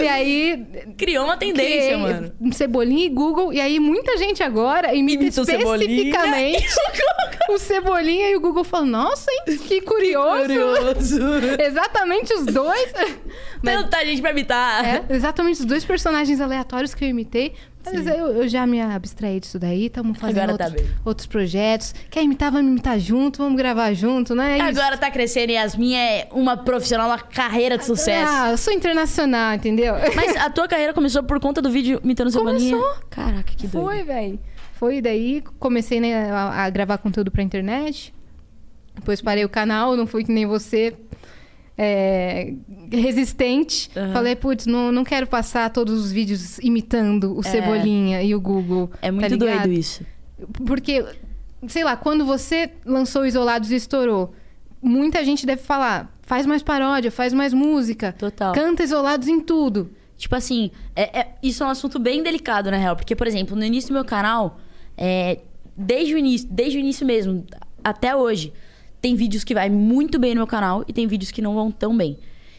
E 0.00 0.08
aí. 0.08 0.66
Criou 0.96 1.24
uma 1.26 1.36
tendência, 1.36 1.72
criei 1.92 1.96
mano. 1.96 2.32
Cebolinha 2.52 3.04
e 3.04 3.08
Google. 3.10 3.52
E 3.52 3.60
aí 3.60 3.78
muita 3.78 4.16
gente 4.16 4.42
agora 4.42 4.94
imita 4.94 5.22
Imita 5.24 5.42
o 5.42 5.44
Cebolinha 5.44 5.90
especificamente 5.90 6.66
o 7.50 7.58
Cebolinha 7.58 8.30
e 8.30 8.36
o 8.36 8.40
Google 8.40 8.64
falou: 8.64 8.86
Nossa, 8.86 9.30
hein? 9.30 9.58
Que 9.58 9.80
curioso. 9.84 10.40
Curioso. 10.46 11.18
Exatamente 11.60 12.32
os 12.34 12.46
dois. 12.46 12.92
Mas- 13.62 13.82
Tanta 13.82 14.04
gente 14.04 14.20
pra 14.20 14.30
imitar. 14.30 14.84
É, 14.84 15.04
exatamente 15.10 15.60
os 15.60 15.66
dois 15.66 15.84
personagens 15.84 16.40
aleatórios 16.40 16.94
que 16.94 17.04
eu 17.04 17.08
imitei. 17.08 17.54
Mas 17.84 18.06
eu, 18.06 18.26
eu 18.42 18.48
já 18.48 18.66
me 18.66 18.80
abstraí 18.80 19.40
disso 19.40 19.58
daí, 19.58 19.86
estamos 19.86 20.18
fazendo 20.18 20.40
Agora 20.50 20.58
tá 20.58 20.64
outros, 20.66 20.86
outros 21.04 21.26
projetos. 21.26 21.94
Quer 22.10 22.22
imitar, 22.22 22.52
vamos 22.52 22.70
imitar 22.70 22.98
junto, 22.98 23.38
vamos 23.38 23.56
gravar 23.56 23.94
junto, 23.94 24.34
né? 24.34 24.58
É. 24.58 24.60
Agora 24.60 24.98
tá 24.98 25.10
crescendo 25.10 25.50
e 25.50 25.54
Yasmin 25.54 25.94
é 25.94 26.28
uma 26.32 26.54
profissional, 26.56 27.08
uma 27.08 27.18
carreira 27.18 27.78
de 27.78 27.86
sucesso. 27.86 28.30
Ah, 28.30 28.50
eu 28.50 28.58
sou 28.58 28.74
internacional, 28.74 29.54
entendeu? 29.54 29.94
Mas 30.14 30.36
a 30.36 30.50
tua 30.50 30.68
carreira 30.68 30.92
começou 30.92 31.22
por 31.22 31.40
conta 31.40 31.62
do 31.62 31.70
vídeo 31.70 31.98
imitando 32.04 32.30
Cebolinha? 32.30 32.76
Começou. 32.76 33.02
Caraca, 33.08 33.52
que 33.56 33.66
doido. 33.66 33.86
Foi, 33.86 34.02
velho. 34.02 34.38
Foi 34.74 35.00
daí, 35.00 35.42
comecei 35.58 35.98
né, 35.98 36.30
a, 36.30 36.64
a 36.64 36.70
gravar 36.70 36.98
conteúdo 36.98 37.30
pra 37.30 37.42
internet. 37.42 38.12
Depois 38.94 39.22
parei 39.22 39.44
o 39.44 39.48
canal, 39.48 39.96
não 39.96 40.06
fui 40.06 40.24
que 40.24 40.32
nem 40.32 40.44
você. 40.44 40.94
É, 41.80 42.52
resistente. 42.90 43.88
Aham. 43.96 44.12
Falei, 44.12 44.34
putz, 44.34 44.66
não, 44.66 44.90
não 44.90 45.04
quero 45.04 45.28
passar 45.28 45.70
todos 45.70 46.04
os 46.04 46.10
vídeos 46.10 46.58
imitando 46.58 47.38
o 47.38 47.42
Cebolinha 47.42 48.20
e 48.20 48.34
o 48.34 48.40
Google. 48.40 48.90
É 49.00 49.06
tá 49.06 49.12
muito 49.12 49.28
ligado? 49.28 49.62
doido 49.62 49.72
isso. 49.72 50.04
Porque, 50.66 51.04
sei 51.68 51.84
lá, 51.84 51.96
quando 51.96 52.24
você 52.24 52.70
lançou 52.84 53.24
Isolados 53.24 53.70
e 53.70 53.76
estourou, 53.76 54.34
muita 54.82 55.24
gente 55.24 55.46
deve 55.46 55.62
falar: 55.62 56.12
faz 56.22 56.44
mais 56.44 56.62
paródia, 56.64 57.12
faz 57.12 57.32
mais 57.32 57.54
música, 57.54 58.12
Total. 58.18 58.52
canta 58.52 58.82
Isolados 58.82 59.28
em 59.28 59.40
tudo. 59.40 59.90
Tipo 60.16 60.34
assim, 60.34 60.72
é- 60.96 61.20
é- 61.20 61.28
isso 61.44 61.62
é 61.62 61.66
um 61.66 61.70
assunto 61.70 61.96
bem 62.00 62.24
delicado, 62.24 62.72
na 62.72 62.76
real. 62.76 62.96
Porque, 62.96 63.14
por 63.14 63.28
exemplo, 63.28 63.56
no 63.56 63.64
início 63.64 63.90
do 63.90 63.94
meu 63.94 64.04
canal, 64.04 64.58
é, 64.96 65.38
desde 65.76 66.12
o 66.14 66.18
início, 66.18 66.48
desde 66.50 66.76
o 66.76 66.80
início 66.80 67.06
mesmo, 67.06 67.46
até 67.84 68.16
hoje, 68.16 68.52
tem 69.00 69.14
vídeos 69.14 69.44
que 69.44 69.54
vai 69.54 69.70
muito 69.70 70.18
bem 70.18 70.30
no 70.30 70.40
meu 70.40 70.46
canal 70.46 70.84
e 70.86 70.92
tem 70.92 71.06
vídeos 71.06 71.30
que 71.30 71.40
não 71.40 71.54
vão 71.54 71.70
tão 71.70 71.96
bem. 71.96 72.18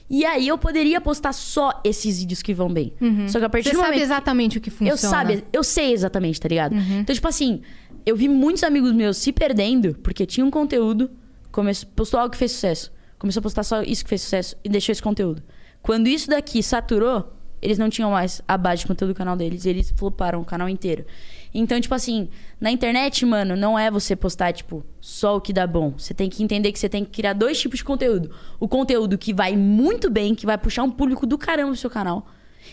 E 0.10 0.26
aí 0.26 0.48
eu 0.48 0.58
poderia 0.58 1.00
postar 1.00 1.34
só 1.34 1.80
esses 1.84 2.20
vídeos 2.20 2.42
que 2.42 2.54
vão 2.54 2.68
bem. 2.68 2.94
Só 3.28 3.38
que 3.38 3.46
a 3.46 3.50
partir 3.50 3.70
Uhum. 3.70 3.74
Você 3.74 3.78
do 3.78 3.80
sabe 3.80 3.92
momento... 3.92 4.04
exatamente 4.04 4.58
o 4.58 4.62
que 4.62 4.70
funciona. 4.72 4.92
Eu 4.92 4.98
sabe, 4.98 5.44
eu 5.54 5.64
sei 5.64 5.94
exatamente, 5.94 6.42
tá 6.42 6.48
ligado? 6.48 6.74
Uhum. 6.74 7.02
Então, 7.02 7.14
tipo 7.14 7.28
assim, 7.28 7.62
eu 8.06 8.16
vi 8.16 8.28
muitos 8.28 8.64
amigos 8.64 8.92
meus 8.92 9.18
se 9.18 9.32
perdendo 9.32 9.96
porque 10.02 10.26
tinha 10.26 10.46
um 10.46 10.50
conteúdo, 10.50 11.12
começou, 11.52 11.88
postou 11.96 12.20
algo 12.20 12.32
que 12.32 12.38
fez 12.38 12.54
sucesso. 12.54 12.92
Começou 13.20 13.42
a 13.42 13.44
postar 13.44 13.64
só 13.64 13.84
isso 13.84 14.04
que 14.04 14.10
fez 14.10 14.22
sucesso 14.22 14.56
e 14.64 14.70
deixou 14.70 14.92
esse 14.92 15.02
conteúdo. 15.02 15.44
Quando 15.82 16.08
isso 16.08 16.30
daqui 16.30 16.64
saturou, 16.64 17.32
eles 17.62 17.78
não 17.78 17.90
tinham 17.90 18.12
mais 18.12 18.42
a 18.48 18.58
base 18.58 18.82
de 18.82 18.88
conteúdo 18.88 19.14
do 19.14 19.18
canal 19.18 19.36
deles. 19.36 19.66
Eles 19.66 19.92
floparam 19.96 20.42
o 20.42 20.46
canal 20.46 20.70
inteiro. 20.70 21.06
Então, 21.54 21.80
tipo 21.82 21.96
assim, 21.96 22.30
na 22.60 22.70
internet, 22.70 23.26
mano, 23.26 23.56
não 23.56 23.78
é 23.78 23.90
você 23.90 24.16
postar, 24.16 24.54
tipo, 24.54 24.84
só 25.02 25.38
o 25.38 25.42
que 25.42 25.52
dá 25.52 25.66
bom. 25.66 25.94
Você 25.98 26.14
tem 26.14 26.30
que 26.30 26.44
entender 26.44 26.72
que 26.72 26.80
você 26.80 26.90
tem 26.90 27.04
que 27.04 27.12
criar 27.12 27.34
dois 27.34 27.60
tipos 27.60 27.80
de 27.80 27.84
conteúdo. 27.84 28.32
O 28.60 28.68
conteúdo 28.68 29.18
que 29.18 29.34
vai 29.34 29.56
muito 29.56 30.10
bem, 30.10 30.36
que 30.36 30.46
vai 30.46 30.58
puxar 30.58 30.84
um 30.84 30.92
público 30.92 31.26
do 31.26 31.38
caramba 31.38 31.70
pro 31.70 31.78
seu 31.80 31.90
canal. 31.90 32.28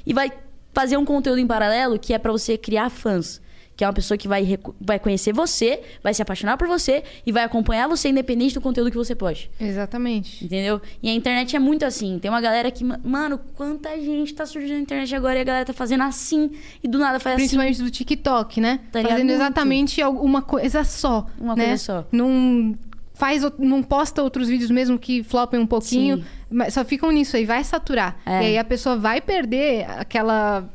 E 0.05 0.13
vai 0.13 0.31
fazer 0.75 0.97
um 0.97 1.05
conteúdo 1.05 1.39
em 1.39 1.47
paralelo 1.47 1.99
que 1.99 2.13
é 2.13 2.19
pra 2.19 2.31
você 2.31 2.59
criar 2.59 2.91
fãs. 2.91 3.41
Que 3.77 3.85
é 3.85 3.87
uma 3.87 3.93
pessoa 3.93 4.17
que 4.17 4.27
vai, 4.27 4.59
vai 4.81 4.99
conhecer 4.99 5.35
você, 5.35 5.83
vai 6.03 6.15
se 6.15 6.23
apaixonar 6.23 6.57
por 6.57 6.67
você 6.67 7.05
e 7.27 7.31
vai 7.31 7.45
acompanhar 7.45 7.87
você 7.87 8.09
independente 8.09 8.55
do 8.55 8.61
conteúdo 8.61 8.91
que 8.91 8.97
você 8.97 9.15
poste. 9.15 9.51
Exatamente. 9.61 10.45
Entendeu? 10.45 10.81
E 11.03 11.11
a 11.11 11.13
internet 11.13 11.55
é 11.55 11.59
muito 11.59 11.85
assim. 11.85 12.19
Tem 12.19 12.31
uma 12.31 12.41
galera 12.41 12.71
que, 12.71 12.83
ma- 12.83 12.99
mano, 13.05 13.39
quanta 13.55 13.91
gente 13.99 14.33
tá 14.33 14.47
surgindo 14.47 14.77
na 14.77 14.81
internet 14.81 15.15
agora 15.15 15.39
e 15.39 15.43
a 15.43 15.45
galera 15.45 15.65
tá 15.67 15.75
fazendo 15.75 16.05
assim 16.05 16.53
e 16.83 16.89
do 16.89 16.99
nada 16.99 17.21
faz 17.21 17.37
assim. 17.37 17.45
Principalmente 17.45 17.83
do 17.83 17.91
TikTok, 17.91 18.61
né? 18.61 18.81
Tá? 18.91 19.03
Fazendo 19.03 19.19
Muito. 19.19 19.33
exatamente 19.33 20.03
uma 20.03 20.41
coisa 20.41 20.83
só. 20.83 21.27
Uma 21.39 21.55
né? 21.55 21.67
coisa 21.67 21.83
só. 21.83 22.07
Não 22.11 22.75
faz, 23.13 23.43
não 23.59 23.83
posta 23.83 24.23
outros 24.23 24.49
vídeos 24.49 24.71
mesmo 24.71 24.99
que 24.99 25.23
flopem 25.23 25.59
um 25.61 25.67
pouquinho, 25.67 26.19
Sim. 26.19 26.25
mas 26.51 26.75
só 26.75 26.85
ficam 26.85 27.11
nisso 27.11 27.37
aí, 27.37 27.45
vai 27.45 27.63
saturar. 27.65 28.17
É. 28.25 28.43
E 28.43 28.47
aí 28.47 28.59
a 28.59 28.65
pessoa 28.65 28.97
vai 28.97 29.21
perder 29.21 29.85
aquela 29.99 30.69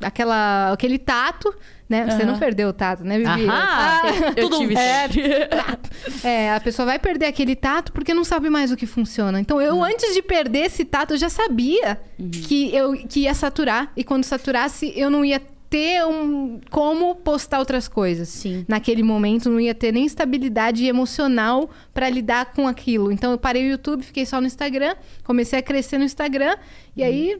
aquela 0.00 0.72
aquele 0.72 0.98
tato, 0.98 1.52
né? 1.88 2.04
Você 2.10 2.24
não 2.24 2.38
perdeu 2.38 2.68
o 2.68 2.72
tato, 2.72 3.02
né, 3.04 3.16
Vivi? 3.18 3.48
Aham. 3.48 4.02
Eu 4.36 4.50
tive 4.50 4.74
é. 4.76 5.08
É, 6.22 6.54
a 6.54 6.60
pessoa 6.60 6.86
vai 6.86 6.98
perder 6.98 7.26
aquele 7.26 7.56
tato 7.56 7.92
porque 7.92 8.12
não 8.12 8.24
sabe 8.24 8.50
mais 8.50 8.70
o 8.70 8.76
que 8.76 8.86
funciona. 8.86 9.40
Então, 9.40 9.60
eu, 9.60 9.82
antes 9.82 10.14
de 10.14 10.22
perder 10.22 10.66
esse 10.66 10.84
tato, 10.84 11.14
eu 11.14 11.18
já 11.18 11.28
sabia 11.28 11.98
Uhum. 12.18 12.30
que 12.30 12.74
eu 12.74 12.92
que 13.08 13.20
ia 13.20 13.34
saturar. 13.34 13.92
E 13.96 14.02
quando 14.04 14.24
saturasse, 14.24 14.92
eu 14.96 15.08
não 15.10 15.24
ia 15.24 15.40
ter 15.70 16.04
um 16.04 16.60
como 16.70 17.14
postar 17.14 17.58
outras 17.58 17.86
coisas. 17.88 18.28
Sim. 18.28 18.64
Naquele 18.66 19.02
momento, 19.02 19.48
não 19.50 19.60
ia 19.60 19.74
ter 19.74 19.92
nem 19.92 20.04
estabilidade 20.06 20.86
emocional 20.86 21.70
pra 21.94 22.08
lidar 22.08 22.52
com 22.54 22.66
aquilo. 22.66 23.12
Então, 23.12 23.32
eu 23.32 23.38
parei 23.38 23.66
o 23.68 23.70
YouTube, 23.72 24.02
fiquei 24.02 24.24
só 24.26 24.40
no 24.40 24.46
Instagram, 24.46 24.94
comecei 25.24 25.58
a 25.58 25.62
crescer 25.62 25.98
no 25.98 26.04
Instagram. 26.04 26.56
E 26.96 27.02
aí, 27.02 27.38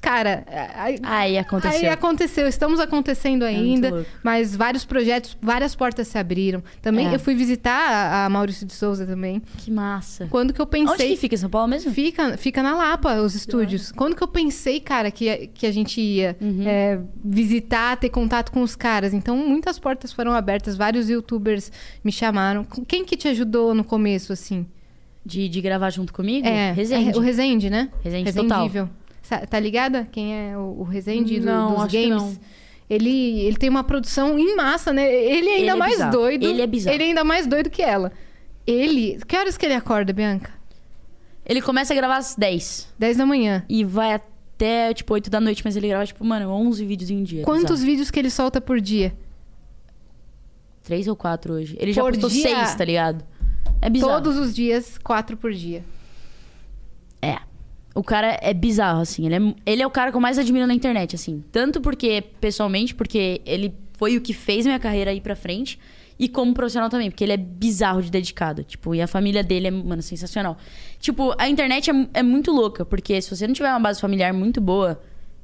cara... 0.00 0.44
Aí, 0.76 0.98
Aí 1.02 1.38
aconteceu. 1.38 1.80
Aí 1.80 1.88
aconteceu, 1.88 2.48
estamos 2.48 2.80
acontecendo 2.80 3.44
ainda, 3.44 3.88
muito 3.90 3.94
louco. 3.96 4.10
mas 4.22 4.56
vários 4.56 4.84
projetos, 4.84 5.36
várias 5.40 5.74
portas 5.74 6.08
se 6.08 6.16
abriram. 6.18 6.62
Também 6.80 7.08
É. 7.08 7.14
eu 7.14 7.20
fui 7.20 7.34
visitar 7.34 8.24
a, 8.24 8.28
Maurício 8.30 8.66
de 8.66 8.72
Souza 8.72 9.06
também. 9.06 9.42
Que 9.58 9.70
massa. 9.70 10.26
Quando 10.30 10.52
que 10.52 10.60
eu 10.60 10.66
pensei. 10.66 10.92
Onde 10.94 11.04
que 11.14 11.16
fica? 11.16 11.34
Em 11.34 11.38
São 11.38 11.50
Paulo 11.50 11.68
mesmo? 11.68 11.92
Fica, 11.92 12.36
fica 12.36 12.62
na 12.62 12.74
Lapa, 12.76 13.16
os 13.20 13.34
estúdios. 13.34 13.92
Quando 13.92 14.16
que 14.16 14.22
eu 14.22 14.28
pensei, 14.28 14.80
cara, 14.80 15.10
que, 15.10 15.48
que 15.48 15.66
a 15.66 15.72
gente 15.72 16.00
ia 16.00 16.36
Uhum. 16.40 16.64
é, 16.66 16.98
visitar, 17.24 17.96
ter 17.96 18.08
contato 18.08 18.50
com 18.52 18.62
os 18.62 18.74
caras? 18.74 19.12
Então, 19.14 19.36
muitas 19.36 19.78
portas 19.78 20.12
foram 20.12 20.32
abertas, 20.32 20.76
vários 20.76 21.08
youtubers 21.10 21.70
me 22.02 22.10
chamaram. 22.12 22.64
Quem 22.86 23.04
que 23.04 23.16
te 23.16 23.28
ajudou 23.28 23.74
no 23.74 23.84
começo, 23.84 24.32
assim? 24.32 24.66
De, 25.24 25.48
de 25.50 25.60
gravar 25.60 25.90
junto 25.90 26.12
comigo? 26.14 26.46
É, 26.46 26.72
Resende. 26.72 27.10
é 27.14 27.16
o 27.16 27.20
Resende, 27.20 27.68
né? 27.68 27.90
Resende 28.02 28.32
total. 28.32 28.58
Resendível. 28.62 28.86
Sa- 28.86 28.90
Tá 29.38 29.58
ligada? 29.60 30.08
Quem 30.10 30.34
é 30.50 30.56
o, 30.56 30.80
o 30.80 30.82
Resende 30.82 31.38
do- 31.40 31.46
Não, 31.46 31.70
dos 31.74 31.80
acho 31.84 31.90
que 31.90 32.08
games? 32.08 32.22
não. 32.22 32.36
Ele, 32.88 33.40
ele 33.42 33.56
tem 33.56 33.68
uma 33.70 33.84
produção 33.84 34.36
em 34.38 34.56
massa, 34.56 34.92
né? 34.92 35.04
Ele 35.12 35.48
é 35.48 35.52
ainda 35.54 35.58
Ele 35.60 35.70
é 35.70 35.74
mais 35.76 35.92
bizarro. 35.92 36.12
doido. 36.12 36.44
Ele 36.46 36.60
é 36.62 36.66
bizarro. 36.66 36.94
Ele 36.96 37.04
é 37.04 37.06
ainda 37.06 37.22
mais 37.24 37.46
doido 37.46 37.70
que 37.70 37.82
ela. 37.82 38.10
Ele. 38.66 39.18
Que 39.28 39.36
horas 39.36 39.56
que 39.56 39.64
ele 39.64 39.74
acorda, 39.74 40.12
Bianca? 40.12 40.50
Ele 41.46 41.60
começa 41.62 41.92
a 41.92 41.96
gravar 41.96 42.16
às 42.16 42.34
10 42.34 42.92
10 42.98 43.16
da 43.16 43.24
manhã. 43.26 43.64
e 43.68 43.84
vai 43.84 44.12
até, 44.14 44.92
tipo, 44.92 45.14
8 45.14 45.30
da 45.30 45.40
noite, 45.40 45.62
mas 45.64 45.76
ele 45.76 45.88
grava, 45.88 46.04
tipo, 46.06 46.24
mano, 46.24 46.50
11 46.50 46.84
vídeos 46.84 47.10
em 47.10 47.18
um 47.18 47.22
dia. 47.22 47.44
Quantos 47.44 47.62
Bizarro. 47.80 47.86
vídeos 47.86 48.10
que 48.10 48.18
ele 48.18 48.30
solta 48.30 48.60
por 48.60 48.80
dia? 48.80 49.12
Três 50.82 51.06
ou 51.06 51.14
quatro 51.14 51.54
hoje. 51.54 51.76
Ele 51.78 51.92
já 51.92 52.02
Por 52.02 52.10
postou 52.12 52.30
dia? 52.30 52.42
seis, 52.42 52.74
tá 52.74 52.84
ligado? 52.84 53.24
É 53.80 53.88
bizarro. 53.88 54.12
Todos 54.14 54.36
os 54.36 54.54
dias, 54.54 54.98
quatro 54.98 55.36
por 55.36 55.52
dia. 55.52 55.84
É. 57.22 57.36
O 57.94 58.02
cara 58.04 58.38
é 58.40 58.54
bizarro, 58.54 59.00
assim. 59.00 59.26
Ele 59.26 59.34
é, 59.34 59.54
ele 59.66 59.82
é 59.82 59.86
o 59.86 59.90
cara 59.90 60.10
que 60.10 60.16
eu 60.16 60.20
mais 60.20 60.38
admiro 60.38 60.66
na 60.66 60.74
internet, 60.74 61.16
assim. 61.16 61.42
Tanto 61.50 61.80
porque, 61.80 62.22
pessoalmente, 62.40 62.94
porque 62.94 63.40
ele 63.44 63.74
foi 63.94 64.16
o 64.16 64.20
que 64.20 64.32
fez 64.32 64.64
minha 64.64 64.78
carreira 64.78 65.12
ir 65.12 65.20
pra 65.20 65.34
frente. 65.34 65.78
E 66.18 66.28
como 66.28 66.52
profissional 66.52 66.90
também, 66.90 67.10
porque 67.10 67.24
ele 67.24 67.32
é 67.32 67.36
bizarro 67.36 68.02
de 68.02 68.10
dedicado. 68.10 68.62
Tipo, 68.62 68.94
e 68.94 69.00
a 69.00 69.06
família 69.06 69.42
dele 69.42 69.68
é, 69.68 69.70
mano, 69.70 70.02
sensacional. 70.02 70.56
Tipo, 71.00 71.34
a 71.38 71.48
internet 71.48 71.90
é, 71.90 72.08
é 72.14 72.22
muito 72.22 72.52
louca, 72.52 72.84
porque 72.84 73.20
se 73.22 73.34
você 73.34 73.46
não 73.46 73.54
tiver 73.54 73.70
uma 73.70 73.80
base 73.80 74.00
familiar 74.00 74.32
muito 74.34 74.60
boa, 74.60 75.00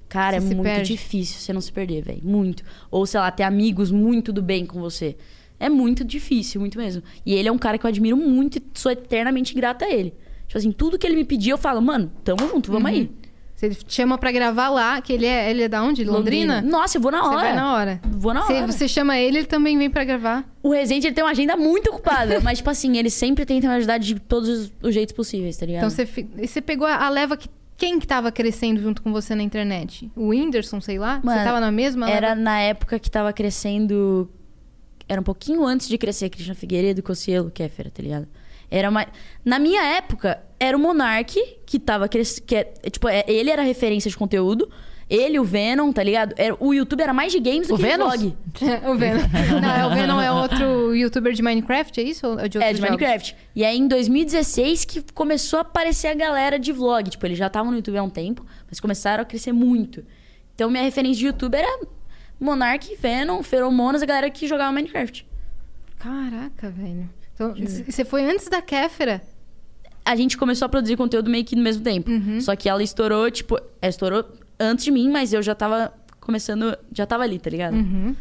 cara, 0.08 0.38
Você 0.38 0.52
é 0.52 0.54
muito 0.54 0.62
perde. 0.66 0.88
difícil 0.92 1.40
você 1.40 1.52
não 1.52 1.62
se 1.62 1.72
perder, 1.72 2.02
velho. 2.02 2.20
Muito. 2.22 2.62
Ou, 2.90 3.06
sei 3.06 3.18
lá, 3.18 3.30
ter 3.30 3.42
amigos 3.42 3.90
muito 3.90 4.32
do 4.34 4.42
bem 4.42 4.66
com 4.66 4.78
você. 4.78 5.16
É 5.58 5.70
muito 5.70 6.04
difícil, 6.04 6.60
muito 6.60 6.76
mesmo. 6.78 7.02
E 7.24 7.32
ele 7.34 7.48
é 7.48 7.52
um 7.52 7.56
cara 7.58 7.78
que 7.78 7.86
eu 7.86 7.88
admiro 7.88 8.16
muito 8.16 8.58
e 8.58 8.62
sou 8.74 8.92
eternamente 8.92 9.54
grata 9.54 9.86
a 9.86 9.90
ele. 9.90 10.12
Tipo 10.46 10.58
assim, 10.58 10.72
tudo 10.72 10.98
que 10.98 11.06
ele 11.06 11.16
me 11.16 11.24
pedir, 11.24 11.50
eu 11.50 11.58
falo, 11.58 11.80
mano, 11.82 12.10
tamo 12.24 12.48
junto, 12.48 12.70
vamos 12.70 12.88
aí. 12.90 13.10
Você 13.54 13.74
chama 13.88 14.18
pra 14.18 14.30
gravar 14.30 14.68
lá, 14.68 15.00
que 15.00 15.12
ele 15.14 15.24
é, 15.24 15.50
ele 15.50 15.62
é 15.62 15.68
da 15.68 15.82
onde? 15.82 16.04
Londrina? 16.04 16.60
Nossa, 16.60 16.98
eu 16.98 17.00
vou 17.02 17.10
na 17.10 17.22
Você 17.22 17.28
hora. 17.28 17.38
vai 17.38 17.54
na 17.56 17.72
hora. 17.74 18.00
Vou 18.04 18.34
na 18.34 18.42
Você, 18.42 18.52
hora. 18.52 18.66
você 18.70 18.86
chama 18.86 19.18
ele, 19.18 19.38
ele 19.38 19.46
também 19.46 19.78
vem 19.78 19.88
pra 19.88 20.04
gravar. 20.04 20.44
O 20.62 20.70
Resende, 20.72 21.06
ele 21.06 21.14
tem 21.14 21.24
uma 21.24 21.30
agenda 21.30 21.56
muito 21.56 21.88
ocupada. 21.88 22.38
mas, 22.44 22.58
tipo 22.58 22.68
assim, 22.68 22.98
ele 22.98 23.08
sempre 23.08 23.46
tenta 23.46 23.66
me 23.66 23.74
ajudar 23.76 23.96
de 23.96 24.20
todos 24.20 24.48
os, 24.48 24.72
os 24.82 24.92
jeitos 24.92 25.14
possíveis, 25.14 25.56
tá 25.56 25.64
ligado? 25.64 25.84
Então 25.84 25.90
você, 25.90 26.04
você 26.46 26.60
pegou 26.60 26.86
a 26.86 27.08
leva 27.08 27.36
que. 27.36 27.48
Quem 27.78 27.98
que 27.98 28.06
tava 28.06 28.32
crescendo 28.32 28.80
junto 28.80 29.02
com 29.02 29.12
você 29.12 29.34
na 29.34 29.42
internet? 29.42 30.10
O 30.16 30.28
Whindersson, 30.28 30.80
sei 30.80 30.98
lá? 30.98 31.20
Mano, 31.22 31.38
você 31.38 31.44
tava 31.44 31.60
na 31.60 31.70
mesma 31.70 32.08
Era 32.08 32.28
leva? 32.30 32.40
na 32.40 32.58
época 32.58 32.98
que 32.98 33.10
tava 33.10 33.34
crescendo... 33.34 34.30
Era 35.06 35.20
um 35.20 35.24
pouquinho 35.24 35.62
antes 35.62 35.86
de 35.86 35.98
crescer 35.98 36.30
Cristian 36.30 36.54
Figueiredo, 36.54 37.02
Cossielo, 37.02 37.50
Kéfera, 37.50 37.90
tá 37.90 38.02
ligado? 38.02 38.26
Era 38.70 38.88
uma... 38.90 39.06
Na 39.44 39.58
minha 39.58 39.82
época, 39.82 40.42
era 40.58 40.76
o 40.76 40.80
Monark 40.80 41.34
que 41.64 41.78
tava 41.78 42.08
crescendo... 42.08 42.44
Que 42.46 42.56
é, 42.56 42.64
tipo, 42.90 43.08
é- 43.08 43.24
ele 43.28 43.50
era 43.50 43.62
referência 43.62 44.10
de 44.10 44.16
conteúdo. 44.16 44.68
Ele, 45.08 45.38
o 45.38 45.44
Venom, 45.44 45.92
tá 45.92 46.02
ligado? 46.02 46.34
Era, 46.36 46.56
o 46.58 46.74
YouTube 46.74 47.00
era 47.00 47.12
mais 47.12 47.30
de 47.30 47.38
games 47.38 47.68
do 47.68 47.74
O 47.74 47.76
que 47.76 47.84
Vênus? 47.84 48.18
de 48.18 48.26
vlog. 48.26 48.36
o 48.90 48.94
Venom. 48.96 49.20
Não, 49.62 49.70
é, 49.76 49.86
o 49.86 49.90
Venom 49.94 50.20
é 50.20 50.32
outro 50.32 50.96
youtuber 50.96 51.32
de 51.32 51.42
Minecraft, 51.42 52.00
é 52.00 52.02
isso? 52.02 52.26
Ou 52.26 52.40
é 52.40 52.48
de 52.48 52.58
É, 52.58 52.72
de 52.72 52.80
jogos? 52.80 52.90
Minecraft. 52.90 53.36
E 53.54 53.64
aí, 53.64 53.78
em 53.78 53.86
2016, 53.86 54.84
que 54.84 55.04
começou 55.14 55.60
a 55.60 55.62
aparecer 55.62 56.08
a 56.08 56.14
galera 56.14 56.58
de 56.58 56.72
vlog. 56.72 57.08
Tipo, 57.08 57.24
eles 57.24 57.38
já 57.38 57.46
estavam 57.46 57.70
no 57.70 57.76
YouTube 57.76 57.96
há 57.98 58.02
um 58.02 58.10
tempo, 58.10 58.44
mas 58.68 58.80
começaram 58.80 59.22
a 59.22 59.24
crescer 59.24 59.52
muito. 59.52 60.04
Então, 60.56 60.68
minha 60.68 60.82
referência 60.82 61.20
de 61.20 61.26
YouTube 61.26 61.54
era 61.54 61.86
Monark, 62.40 62.96
Venom, 62.96 63.44
Feromonas, 63.44 64.02
a 64.02 64.06
galera 64.06 64.28
que 64.28 64.48
jogava 64.48 64.72
Minecraft. 64.72 65.24
Caraca, 66.00 66.68
velho. 66.68 67.08
Então, 67.36 67.54
você 67.86 68.04
foi 68.04 68.24
antes 68.24 68.48
da 68.48 68.60
Kéfera? 68.60 69.22
A 70.04 70.16
gente 70.16 70.36
começou 70.38 70.66
a 70.66 70.68
produzir 70.68 70.96
conteúdo 70.96 71.28
meio 71.30 71.44
que 71.44 71.54
no 71.56 71.62
mesmo 71.62 71.82
tempo. 71.84 72.10
Uhum. 72.10 72.40
Só 72.40 72.54
que 72.56 72.68
ela 72.68 72.82
estourou, 72.82 73.30
tipo... 73.30 73.56
Ela 73.82 73.90
estourou 73.90 74.24
antes 74.58 74.84
de 74.84 74.90
mim, 74.90 75.10
mas 75.10 75.32
eu 75.32 75.42
já 75.42 75.54
tava 75.54 75.92
começando... 76.20 76.76
Já 76.92 77.04
tava 77.06 77.22
ali, 77.24 77.38
tá 77.38 77.50
ligado? 77.50 77.74
Uhum. 77.74 78.14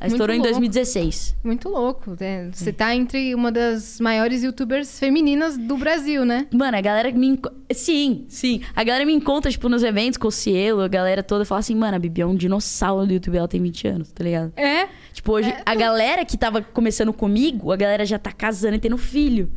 Ela 0.00 0.08
estourou 0.08 0.34
em 0.34 0.38
louco. 0.38 0.50
2016. 0.54 1.36
Muito 1.44 1.68
louco. 1.68 2.16
né? 2.18 2.50
Você 2.52 2.72
tá 2.72 2.92
entre 2.94 3.34
uma 3.36 3.52
das 3.52 4.00
maiores 4.00 4.42
youtubers 4.42 4.98
femininas 4.98 5.56
do 5.56 5.76
Brasil, 5.76 6.24
né? 6.24 6.48
Mano, 6.52 6.76
a 6.76 6.80
galera 6.80 7.12
me. 7.12 7.28
enco- 7.28 7.52
Sim, 7.72 8.24
sim. 8.28 8.62
A 8.74 8.82
galera 8.82 9.04
me 9.06 9.12
encontra, 9.12 9.48
tipo, 9.50 9.68
nos 9.68 9.84
eventos 9.84 10.16
com 10.16 10.26
o 10.26 10.32
Cielo, 10.32 10.80
a 10.80 10.88
galera 10.88 11.22
toda 11.22 11.44
fala 11.44 11.60
assim, 11.60 11.76
mano, 11.76 11.94
a 11.94 11.98
Bibi 12.00 12.20
é 12.22 12.26
um 12.26 12.34
dinossauro 12.34 13.06
do 13.06 13.12
YouTube, 13.12 13.36
ela 13.36 13.46
tem 13.46 13.62
20 13.62 13.86
anos, 13.88 14.10
tá 14.10 14.24
ligado? 14.24 14.52
É. 14.56 14.88
Tipo, 15.12 15.32
hoje, 15.32 15.54
a 15.64 15.74
galera 15.74 16.24
que 16.24 16.36
tava 16.38 16.62
começando 16.62 17.12
comigo, 17.12 17.70
a 17.72 17.76
galera 17.76 18.04
já 18.06 18.18
tá 18.18 18.32
casando 18.32 18.76
e 18.76 18.78
tendo 18.78 18.96
filho. 18.96 19.50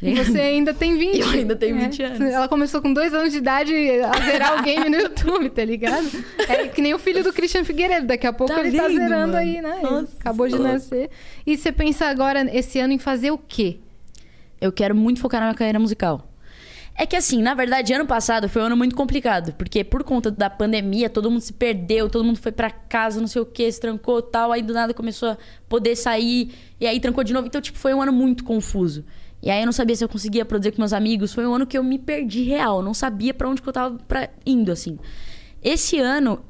Tá 0.00 0.06
E 0.08 0.14
você 0.14 0.40
ainda 0.40 0.72
tem 0.74 0.96
20. 0.96 1.20
Eu 1.20 1.28
ainda 1.28 1.54
tenho 1.54 1.76
É. 1.76 1.80
20 1.88 2.02
anos. 2.02 2.20
Ela 2.22 2.48
começou 2.48 2.80
com 2.82 2.92
dois 2.92 3.12
anos 3.14 3.30
de 3.32 3.38
idade 3.38 3.72
a 3.74 4.20
zerar 4.24 4.58
o 4.58 4.62
game 4.62 4.88
no 4.88 4.96
YouTube, 4.96 5.50
tá 5.50 5.64
ligado? 5.64 6.06
É 6.48 6.66
que 6.68 6.80
nem 6.80 6.94
o 6.94 6.98
filho 6.98 7.22
do 7.22 7.32
Christian 7.32 7.64
Figueiredo. 7.64 8.06
Daqui 8.06 8.26
a 8.26 8.32
pouco 8.32 8.52
Tá 8.52 8.60
ele 8.60 8.76
tá 8.76 8.88
vendo, 8.88 8.96
zerando 8.96 9.32
mano? 9.32 9.36
aí, 9.36 9.60
né? 9.60 9.78
Nossa, 9.82 10.08
Acabou 10.18 10.48
de 10.48 10.58
nascer. 10.58 11.10
E 11.46 11.56
você 11.56 11.70
pensa 11.70 12.06
agora, 12.06 12.48
esse 12.56 12.78
ano, 12.80 12.92
em 12.94 12.98
fazer 12.98 13.30
o 13.30 13.38
quê? 13.38 13.78
Eu 14.60 14.72
quero 14.72 14.94
muito 14.94 15.20
focar 15.20 15.40
na 15.40 15.46
minha 15.48 15.54
carreira 15.56 15.78
musical. 15.78 16.29
É 17.02 17.06
que 17.06 17.16
assim, 17.16 17.40
na 17.40 17.54
verdade, 17.54 17.94
ano 17.94 18.04
passado 18.06 18.46
foi 18.46 18.60
um 18.60 18.66
ano 18.66 18.76
muito 18.76 18.94
complicado, 18.94 19.54
porque 19.54 19.82
por 19.82 20.04
conta 20.04 20.30
da 20.30 20.50
pandemia, 20.50 21.08
todo 21.08 21.30
mundo 21.30 21.40
se 21.40 21.50
perdeu, 21.50 22.10
todo 22.10 22.22
mundo 22.22 22.38
foi 22.38 22.52
pra 22.52 22.70
casa, 22.70 23.18
não 23.18 23.26
sei 23.26 23.40
o 23.40 23.46
que, 23.46 23.72
se 23.72 23.80
trancou 23.80 24.20
tal, 24.20 24.52
aí 24.52 24.60
do 24.60 24.74
nada 24.74 24.92
começou 24.92 25.30
a 25.30 25.38
poder 25.66 25.96
sair, 25.96 26.52
e 26.78 26.86
aí 26.86 27.00
trancou 27.00 27.24
de 27.24 27.32
novo. 27.32 27.46
Então, 27.46 27.58
tipo, 27.58 27.78
foi 27.78 27.94
um 27.94 28.02
ano 28.02 28.12
muito 28.12 28.44
confuso. 28.44 29.02
E 29.42 29.48
aí 29.50 29.60
eu 29.62 29.64
não 29.64 29.72
sabia 29.72 29.96
se 29.96 30.04
eu 30.04 30.10
conseguia 30.10 30.44
produzir 30.44 30.72
com 30.72 30.82
meus 30.82 30.92
amigos, 30.92 31.32
foi 31.32 31.46
um 31.46 31.54
ano 31.54 31.66
que 31.66 31.78
eu 31.78 31.82
me 31.82 31.98
perdi 31.98 32.42
real, 32.42 32.82
não 32.82 32.92
sabia 32.92 33.32
pra 33.32 33.48
onde 33.48 33.62
que 33.62 33.68
eu 33.70 33.72
tava 33.72 33.96
pra- 34.06 34.28
indo, 34.44 34.70
assim. 34.70 34.98
Esse 35.62 35.98
ano 35.98 36.44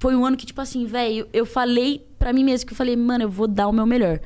foi 0.00 0.16
um 0.16 0.24
ano 0.24 0.38
que, 0.38 0.46
tipo 0.46 0.62
assim, 0.62 0.86
velho, 0.86 1.28
eu 1.34 1.44
falei 1.44 2.02
pra 2.18 2.32
mim 2.32 2.44
mesmo 2.44 2.66
que 2.66 2.72
eu 2.72 2.76
falei, 2.78 2.96
mano, 2.96 3.24
eu 3.24 3.28
vou 3.28 3.46
dar 3.46 3.68
o 3.68 3.72
meu 3.72 3.84
melhor. 3.84 4.20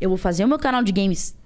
Eu 0.00 0.08
vou 0.08 0.16
fazer 0.16 0.46
o 0.46 0.48
meu 0.48 0.58
canal 0.58 0.82
de 0.82 0.92
games 0.92 1.36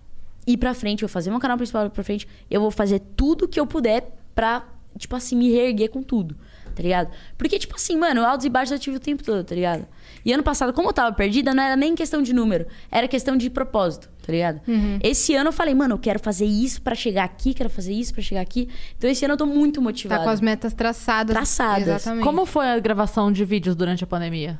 ir 0.46 0.56
pra 0.56 0.74
frente, 0.74 1.02
eu 1.02 1.08
vou 1.08 1.12
fazer 1.12 1.30
meu 1.30 1.40
canal 1.40 1.56
principal 1.56 1.88
pra 1.90 2.04
frente, 2.04 2.26
eu 2.50 2.60
vou 2.60 2.70
fazer 2.70 3.00
tudo 3.16 3.46
que 3.48 3.58
eu 3.58 3.66
puder 3.66 4.10
pra, 4.34 4.64
tipo 4.98 5.14
assim, 5.16 5.36
me 5.36 5.50
reerguer 5.50 5.90
com 5.90 6.02
tudo. 6.02 6.36
tá 6.74 6.82
ligado? 6.82 7.08
Porque, 7.38 7.56
tipo 7.56 7.76
assim, 7.76 7.96
mano, 7.96 8.24
altos 8.26 8.44
e 8.44 8.48
baixos 8.48 8.72
eu 8.72 8.78
tive 8.80 8.96
o 8.96 9.00
tempo 9.00 9.22
todo, 9.22 9.44
tá 9.44 9.54
ligado? 9.54 9.86
E 10.24 10.32
ano 10.32 10.42
passado, 10.42 10.72
como 10.72 10.88
eu 10.88 10.92
tava 10.92 11.14
perdida, 11.14 11.54
não 11.54 11.62
era 11.62 11.76
nem 11.76 11.94
questão 11.94 12.20
de 12.20 12.32
número, 12.32 12.66
era 12.90 13.06
questão 13.06 13.36
de 13.36 13.48
propósito, 13.48 14.10
tá 14.26 14.32
ligado? 14.32 14.60
Uhum. 14.66 14.98
Esse 15.00 15.36
ano 15.36 15.50
eu 15.50 15.52
falei, 15.52 15.72
mano, 15.72 15.94
eu 15.94 15.98
quero 15.98 16.18
fazer 16.18 16.46
isso 16.46 16.82
pra 16.82 16.96
chegar 16.96 17.22
aqui, 17.22 17.54
quero 17.54 17.70
fazer 17.70 17.92
isso 17.92 18.12
pra 18.12 18.22
chegar 18.24 18.40
aqui. 18.40 18.68
Então 18.98 19.08
esse 19.08 19.24
ano 19.24 19.34
eu 19.34 19.38
tô 19.38 19.46
muito 19.46 19.76
Tá 19.76 19.80
motivada. 19.82 20.24
com 20.24 20.30
as 20.30 20.40
metas 20.40 20.74
traçadas. 20.74 21.32
Traçadas. 21.36 21.86
Exatamente. 21.86 22.24
Como 22.24 22.44
foi 22.44 22.66
a 22.66 22.78
gravação 22.80 23.30
de 23.30 23.44
vídeos 23.44 23.76
durante 23.76 24.02
a 24.02 24.06
pandemia? 24.08 24.58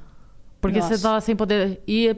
Porque 0.61 0.78
Nossa. 0.78 0.97
você 0.97 1.02
tava 1.02 1.20
sem 1.20 1.35
poder 1.35 1.82
ir, 1.85 2.16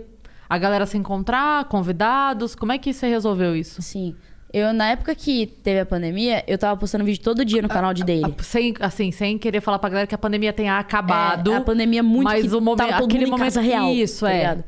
a 0.48 0.58
galera 0.58 0.86
se 0.86 0.96
encontrar, 0.96 1.64
convidados. 1.64 2.54
Como 2.54 2.72
é 2.72 2.78
que 2.78 2.92
você 2.92 3.06
resolveu 3.06 3.54
isso? 3.56 3.82
Sim. 3.82 4.14
Eu, 4.52 4.72
na 4.72 4.90
época 4.90 5.14
que 5.14 5.46
teve 5.46 5.80
a 5.80 5.86
pandemia, 5.86 6.42
eu 6.46 6.56
tava 6.56 6.78
postando 6.78 7.04
vídeo 7.04 7.22
todo 7.22 7.44
dia 7.44 7.60
no 7.60 7.68
canal 7.68 7.92
de 7.92 8.04
Daily. 8.04 8.34
Sem, 8.38 8.74
assim, 8.80 9.10
sem 9.10 9.36
querer 9.36 9.60
falar 9.60 9.78
pra 9.78 9.90
galera 9.90 10.06
que 10.06 10.14
a 10.14 10.18
pandemia 10.18 10.52
tenha 10.52 10.78
acabado. 10.78 11.52
É, 11.52 11.56
a 11.56 11.60
pandemia 11.60 12.02
muito 12.02 12.24
mas 12.24 12.52
o 12.52 12.60
momento, 12.60 12.86
tava 12.86 13.00
todo 13.00 13.10
aquele 13.10 13.26
momento 13.26 13.44
casa 13.44 13.60
real. 13.60 13.90
Isso, 13.90 14.24
tá 14.24 14.32
é. 14.32 14.38
ligado? 14.38 14.64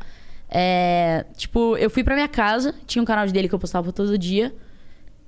É, 0.50 1.24
Tipo, 1.36 1.76
eu 1.76 1.88
fui 1.88 2.02
pra 2.02 2.14
minha 2.14 2.28
casa, 2.28 2.74
tinha 2.86 3.00
um 3.00 3.04
canal 3.04 3.26
de 3.26 3.32
dele 3.32 3.48
que 3.48 3.54
eu 3.54 3.58
postava 3.58 3.92
todo 3.92 4.18
dia. 4.18 4.52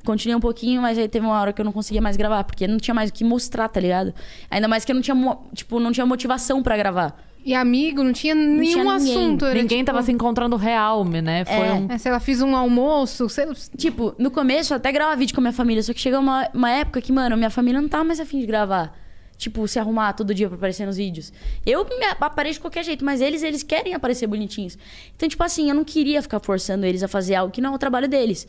Continuei 0.05 0.37
um 0.37 0.41
pouquinho, 0.41 0.83
mas 0.83 0.99
aí 0.99 1.09
teve 1.09 1.25
uma 1.25 1.41
hora 1.41 1.53
que 1.53 1.61
eu 1.61 1.65
não 1.65 1.73
conseguia 1.73 2.01
mais 2.01 2.17
gravar, 2.17 2.43
porque 2.45 2.67
não 2.67 2.79
tinha 2.79 2.95
mais 2.95 3.11
o 3.11 3.13
que 3.13 3.23
mostrar, 3.23 3.69
tá 3.69 3.79
ligado? 3.79 4.15
Ainda 4.51 4.67
mais 4.67 4.85
que 4.85 4.93
eu 4.93 4.95
não 4.95 5.03
tinha, 5.03 5.17
tipo, 5.55 5.79
não 5.79 5.93
tinha 5.93 6.07
motivação 6.07 6.63
pra 6.63 6.77
gravar. 6.77 7.17
E 7.45 7.55
amigo, 7.55 8.03
não 8.05 8.13
tinha 8.13 8.35
nenhum 8.35 8.63
tinha 8.63 8.85
ninguém. 8.85 9.13
assunto. 9.15 9.45
Era, 9.47 9.55
Ninguém 9.55 9.79
tipo, 9.79 9.87
tava 9.87 10.03
se 10.03 10.13
encontrando 10.13 10.57
real, 10.57 11.05
né? 11.05 11.45
Foi 11.45 11.55
É. 11.67 11.73
um. 11.73 11.87
É, 11.91 11.97
sei 11.99 12.13
lá, 12.13 12.21
fiz 12.21 12.43
um 12.43 12.55
almoço, 12.55 13.29
sei 13.29 13.47
lá. 13.47 13.55
Tipo, 13.77 14.15
no 14.19 14.31
começo 14.31 14.73
eu 14.73 14.77
até 14.77 14.93
gravava 14.93 15.17
vídeo 15.17 15.35
com 15.35 15.41
a 15.41 15.43
minha 15.43 15.53
família, 15.53 15.83
só 15.83 15.93
que 15.95 16.01
chegou 16.01 16.21
uma, 16.21 16.49
uma 16.53 16.71
época 16.71 17.01
que, 17.01 17.11
mano, 17.13 17.37
minha 17.37 17.51
família 17.51 17.81
não 17.81 17.89
tava 17.89 18.05
mais 18.05 18.21
afim 18.21 18.41
de 18.41 18.47
gravar. 18.47 18.95
Tipo, 19.39 19.67
se 19.67 19.79
arrumar 19.79 20.13
todo 20.13 20.35
dia 20.35 20.49
pra 20.49 20.57
aparecer 20.59 20.85
nos 20.85 20.99
vídeos. 20.99 21.33
Eu 21.65 21.85
me 21.85 22.05
apareço 22.21 22.55
de 22.55 22.61
qualquer 22.61 22.85
jeito, 22.85 23.03
mas 23.03 23.23
eles, 23.23 23.43
eles 23.43 23.63
querem 23.63 23.95
aparecer 23.95 24.27
bonitinhos. 24.27 24.77
Então, 25.17 25.27
tipo 25.27 25.43
assim, 25.43 25.71
eu 25.71 25.75
não 25.75 25.83
queria 25.83 26.21
ficar 26.21 26.41
forçando 26.41 26.85
eles 26.85 27.03
a 27.03 27.09
fazer 27.09 27.37
algo 27.37 27.51
que 27.51 27.61
não 27.63 27.73
é 27.73 27.75
o 27.75 27.79
trabalho 27.79 28.07
deles. 28.07 28.47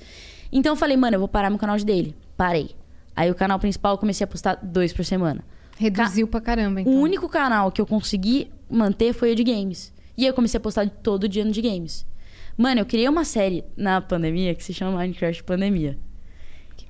Então 0.51 0.73
eu 0.73 0.75
falei, 0.75 0.97
mano, 0.97 1.15
eu 1.15 1.19
vou 1.19 1.29
parar 1.29 1.49
meu 1.49 1.57
canal 1.57 1.77
de 1.77 1.85
dele. 1.85 2.13
Parei. 2.35 2.71
Aí 3.15 3.31
o 3.31 3.35
canal 3.35 3.57
principal 3.57 3.93
eu 3.93 3.97
comecei 3.97 4.25
a 4.25 4.27
postar 4.27 4.59
dois 4.61 4.91
por 4.91 5.05
semana. 5.05 5.45
Reduziu 5.77 6.27
pra 6.27 6.41
caramba, 6.41 6.81
então. 6.81 6.91
O 6.93 6.99
único 6.99 7.29
canal 7.29 7.71
que 7.71 7.79
eu 7.79 7.85
consegui 7.85 8.51
manter 8.71 9.13
foi 9.13 9.33
o 9.33 9.35
de 9.35 9.43
games. 9.43 9.93
E 10.17 10.25
eu 10.25 10.33
comecei 10.33 10.57
a 10.57 10.61
postar 10.61 10.89
todo 10.89 11.27
dia 11.27 11.43
no 11.43 11.51
de 11.51 11.61
games. 11.61 12.05
Mano, 12.57 12.81
eu 12.81 12.85
criei 12.85 13.07
uma 13.07 13.23
série 13.23 13.63
na 13.75 14.01
pandemia 14.01 14.53
que 14.53 14.63
se 14.63 14.73
chama 14.73 14.97
Minecraft 14.97 15.43
Pandemia. 15.43 15.97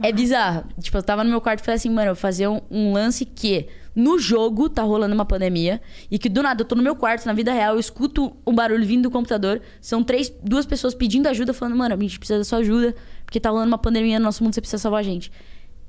É 0.01 0.11
bizarro. 0.11 0.65
Tipo, 0.79 0.97
eu 0.97 1.03
tava 1.03 1.23
no 1.23 1.29
meu 1.29 1.39
quarto 1.39 1.59
e 1.61 1.63
falei 1.63 1.75
assim, 1.75 1.89
mano, 1.89 2.09
eu 2.09 2.15
vou 2.15 2.21
fazer 2.21 2.47
um, 2.47 2.59
um 2.69 2.93
lance 2.93 3.23
que 3.23 3.67
no 3.95 4.17
jogo 4.17 4.69
tá 4.69 4.81
rolando 4.81 5.13
uma 5.13 5.25
pandemia 5.25 5.81
e 6.09 6.17
que 6.17 6.29
do 6.29 6.41
nada 6.41 6.61
eu 6.61 6.65
tô 6.65 6.75
no 6.75 6.81
meu 6.81 6.95
quarto, 6.95 7.25
na 7.25 7.33
vida 7.33 7.53
real, 7.53 7.75
eu 7.75 7.79
escuto 7.79 8.35
um 8.45 8.53
barulho 8.53 8.85
vindo 8.85 9.03
do 9.03 9.11
computador. 9.11 9.61
São 9.79 10.03
três, 10.03 10.33
duas 10.43 10.65
pessoas 10.65 10.95
pedindo 10.95 11.27
ajuda, 11.27 11.53
falando, 11.53 11.75
mano, 11.75 11.93
a 11.93 11.99
gente 11.99 12.17
precisa 12.17 12.39
da 12.39 12.45
sua 12.45 12.59
ajuda, 12.59 12.95
porque 13.25 13.39
tá 13.39 13.49
rolando 13.49 13.67
uma 13.67 13.77
pandemia 13.77 14.17
no 14.17 14.25
nosso 14.25 14.43
mundo, 14.43 14.53
você 14.53 14.61
precisa 14.61 14.81
salvar 14.81 15.01
a 15.01 15.03
gente. 15.03 15.31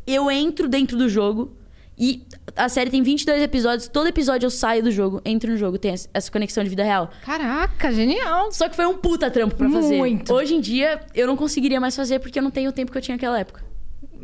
Eu 0.07 0.31
entro 0.31 0.69
dentro 0.69 0.99
do 0.99 1.09
jogo 1.09 1.57
e 1.97 2.27
a 2.57 2.69
série 2.69 2.91
tem 2.91 3.03
22 3.03 3.43
episódios, 3.43 3.89
todo 3.89 4.07
episódio 4.09 4.47
eu 4.47 4.51
saio 4.51 4.83
do 4.83 4.91
jogo, 4.91 5.21
entro 5.25 5.51
no 5.51 5.57
jogo, 5.57 5.79
tem 5.79 5.93
essa- 5.93 6.31
conexão 6.31 6.63
de 6.65 6.71
vida 6.71 6.83
real. 6.85 7.11
Caraca, 7.25 7.93
genial. 7.93 8.51
Só 8.53 8.69
que 8.69 8.77
foi 8.77 8.87
um 8.87 8.95
puta 8.99 9.31
trampo 9.31 9.55
pra 9.55 9.69
fazer. 9.71 9.97
Muito. 9.97 10.33
Hoje 10.33 10.55
em 10.55 10.61
dia, 10.61 11.01
eu 11.15 11.27
não 11.27 11.37
conseguiria 11.37 11.81
mais 11.81 11.95
fazer 11.97 12.19
porque 12.19 12.39
eu 12.39 12.43
não 12.43 12.51
tenho 12.51 12.71
o 12.71 12.73
tempo 12.73 12.91
que 12.93 12.99
eu 12.99 13.03
tinha 13.03 13.17
naquela 13.17 13.39
época. 13.39 13.63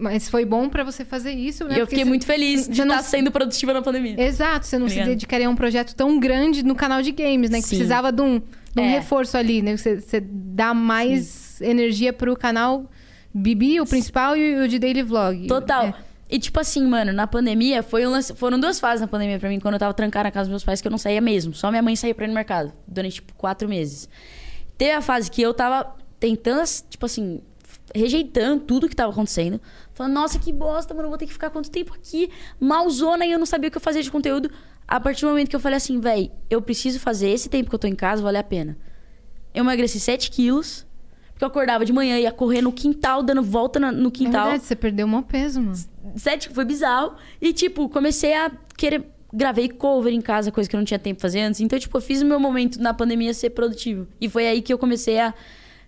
Mas 0.01 0.29
foi 0.29 0.45
bom 0.45 0.69
pra 0.69 0.85
você 0.85 1.05
fazer 1.05 1.33
isso, 1.33 1.65
né? 1.65 1.75
eu 1.75 1.79
Porque 1.81 1.91
fiquei 1.91 2.05
você- 2.05 2.09
muito 2.09 2.25
feliz 2.27 2.69
de 2.69 2.85
não- 2.85 2.95
estar 2.97 3.03
sendo 3.03 3.31
produtiva 3.33 3.73
na 3.73 3.83
pandemia. 3.83 4.15
Exato, 4.21 4.65
você 4.67 4.79
não 4.79 4.87
se 4.87 4.93
Obrigada. 4.95 5.11
dedicaria 5.11 5.47
a 5.49 5.51
um 5.51 5.57
projeto 5.57 5.95
tão 5.97 6.21
grande 6.21 6.63
no 6.65 6.75
canal 6.77 7.03
de 7.03 7.11
games, 7.11 7.51
né? 7.51 7.59
Que 7.61 7.65
Sim. 7.69 7.77
precisava 7.77 8.13
de 8.13 8.23
um, 8.23 8.39
de 8.39 8.81
um 8.81 8.85
É. 8.85 8.91
reforço 8.91 9.37
ali, 9.37 9.61
né? 9.61 9.77
Você, 9.77 10.01
você 10.01 10.21
dá 10.21 10.73
mais 10.73 11.61
energia 11.61 12.13
pro 12.13 12.37
canal 12.37 12.89
Bibi, 13.35 13.81
o 13.81 13.87
principal, 13.87 14.37
e 14.37 14.57
o 14.63 14.69
de 14.69 14.79
Daily 14.79 15.03
Vlog. 15.03 15.47
Total. 15.49 15.87
É. 15.87 15.95
E 16.31 16.39
tipo 16.39 16.61
assim, 16.61 16.87
mano, 16.87 17.13
na 17.13 17.27
pandemia, 17.27 17.83
foi 17.83 18.07
um 18.07 18.11
lance- 18.11 18.35
foram 18.35 18.61
duas 18.61 18.79
fases 18.79 19.01
na 19.01 19.07
pandemia 19.07 19.39
pra 19.39 19.49
mim, 19.49 19.59
quando 19.59 19.75
eu 19.75 19.81
tava 19.81 19.95
trancada 19.95 20.25
na 20.25 20.31
casa 20.31 20.45
dos 20.45 20.51
meus 20.51 20.65
pais, 20.65 20.81
que 20.81 20.87
eu 20.87 20.91
não 20.91 20.99
saía 20.99 21.21
mesmo. 21.21 21.55
Só 21.55 21.71
minha 21.71 21.83
mãe 21.83 21.97
saía 21.97 22.15
pra 22.15 22.25
ir 22.27 22.29
no 22.29 22.35
mercado, 22.35 22.73
durante, 22.87 23.15
tipo, 23.15 23.33
quatro 23.35 23.67
meses. 23.69 24.09
Teve 24.77 24.93
a 24.93 25.01
fase 25.01 25.31
que 25.31 25.41
eu 25.41 25.55
tava 25.55 25.97
tentando, 26.21 26.63
tipo 26.91 27.07
assim, 27.07 27.41
rejeitando 27.95 28.63
tudo 28.65 28.89
que 28.89 28.95
tava 28.95 29.11
acontecendo. 29.11 29.59
Falando, 29.95 30.13
nossa, 30.13 30.39
que 30.39 30.53
bosta, 30.53 30.93
mano, 30.95 31.09
vou 31.09 31.17
ter 31.19 31.27
que 31.27 31.33
ficar 31.33 31.49
quanto 31.51 31.71
tempo 31.71 31.95
aqui? 31.95 32.31
Malzona 32.61 33.25
e 33.25 33.33
eu 33.33 33.39
não 33.39 33.47
sabia 33.47 33.69
o 33.69 33.71
que 33.71 33.79
eu 33.79 33.81
fazia 33.83 34.03
de 34.03 34.11
conteúdo. 34.11 34.51
A 34.87 35.01
partir 35.01 35.23
do 35.23 35.29
momento 35.29 35.49
que 35.49 35.57
eu 35.57 35.61
falei 35.61 35.77
assim, 35.79 35.99
véi, 35.99 36.31
eu 36.51 36.61
preciso 36.63 37.01
fazer 37.01 37.31
esse 37.31 37.49
tempo 37.49 37.69
que 37.71 37.75
eu 37.75 37.79
tô 37.79 37.87
em 37.87 37.95
casa, 37.95 38.23
vale 38.23 38.39
a 38.39 38.43
pena. 38.45 38.77
Eu 39.55 39.63
emagreci 39.65 39.99
7 39.99 40.31
quilos, 40.31 40.87
porque 41.31 41.45
eu 41.45 41.49
acordava 41.49 41.85
de 41.85 41.93
manhã, 41.93 42.19
ia 42.19 42.31
correr 42.33 42.63
no 42.63 42.73
quintal, 42.73 43.23
dando 43.23 43.43
volta 43.43 43.79
no 43.81 44.09
É 44.09 44.11
quintal. 44.11 44.45
verdade, 44.45 44.65
você 44.65 44.77
perdeu 44.77 45.07
maior 45.07 45.23
peso, 45.23 45.61
mano. 45.61 45.77
Sete, 46.17 46.49
foi 46.49 46.65
bizarro. 46.65 47.15
E, 47.41 47.53
tipo, 47.53 47.89
comecei 47.89 48.35
a 48.35 48.51
querer. 48.77 49.05
Gravei 49.31 49.69
cover 49.69 50.13
em 50.15 50.23
casa, 50.23 50.51
coisa 50.51 50.71
que 50.71 50.75
eu 50.75 50.79
não 50.79 50.87
tinha 50.87 50.99
tempo 50.99 51.17
de 51.17 51.21
fazer 51.23 51.41
antes. 51.41 51.61
Então, 51.61 51.79
tipo, 51.79 51.95
eu 51.95 52.01
fiz 52.01 52.23
o 52.23 52.25
meu 52.25 52.41
momento 52.41 52.81
na 52.81 52.95
pandemia 52.95 53.35
ser 53.35 53.51
produtivo. 53.51 54.09
E 54.19 54.27
foi 54.27 54.47
aí 54.49 54.63
que 54.63 54.73
eu 54.73 54.79
comecei 54.79 55.21
a 55.21 55.35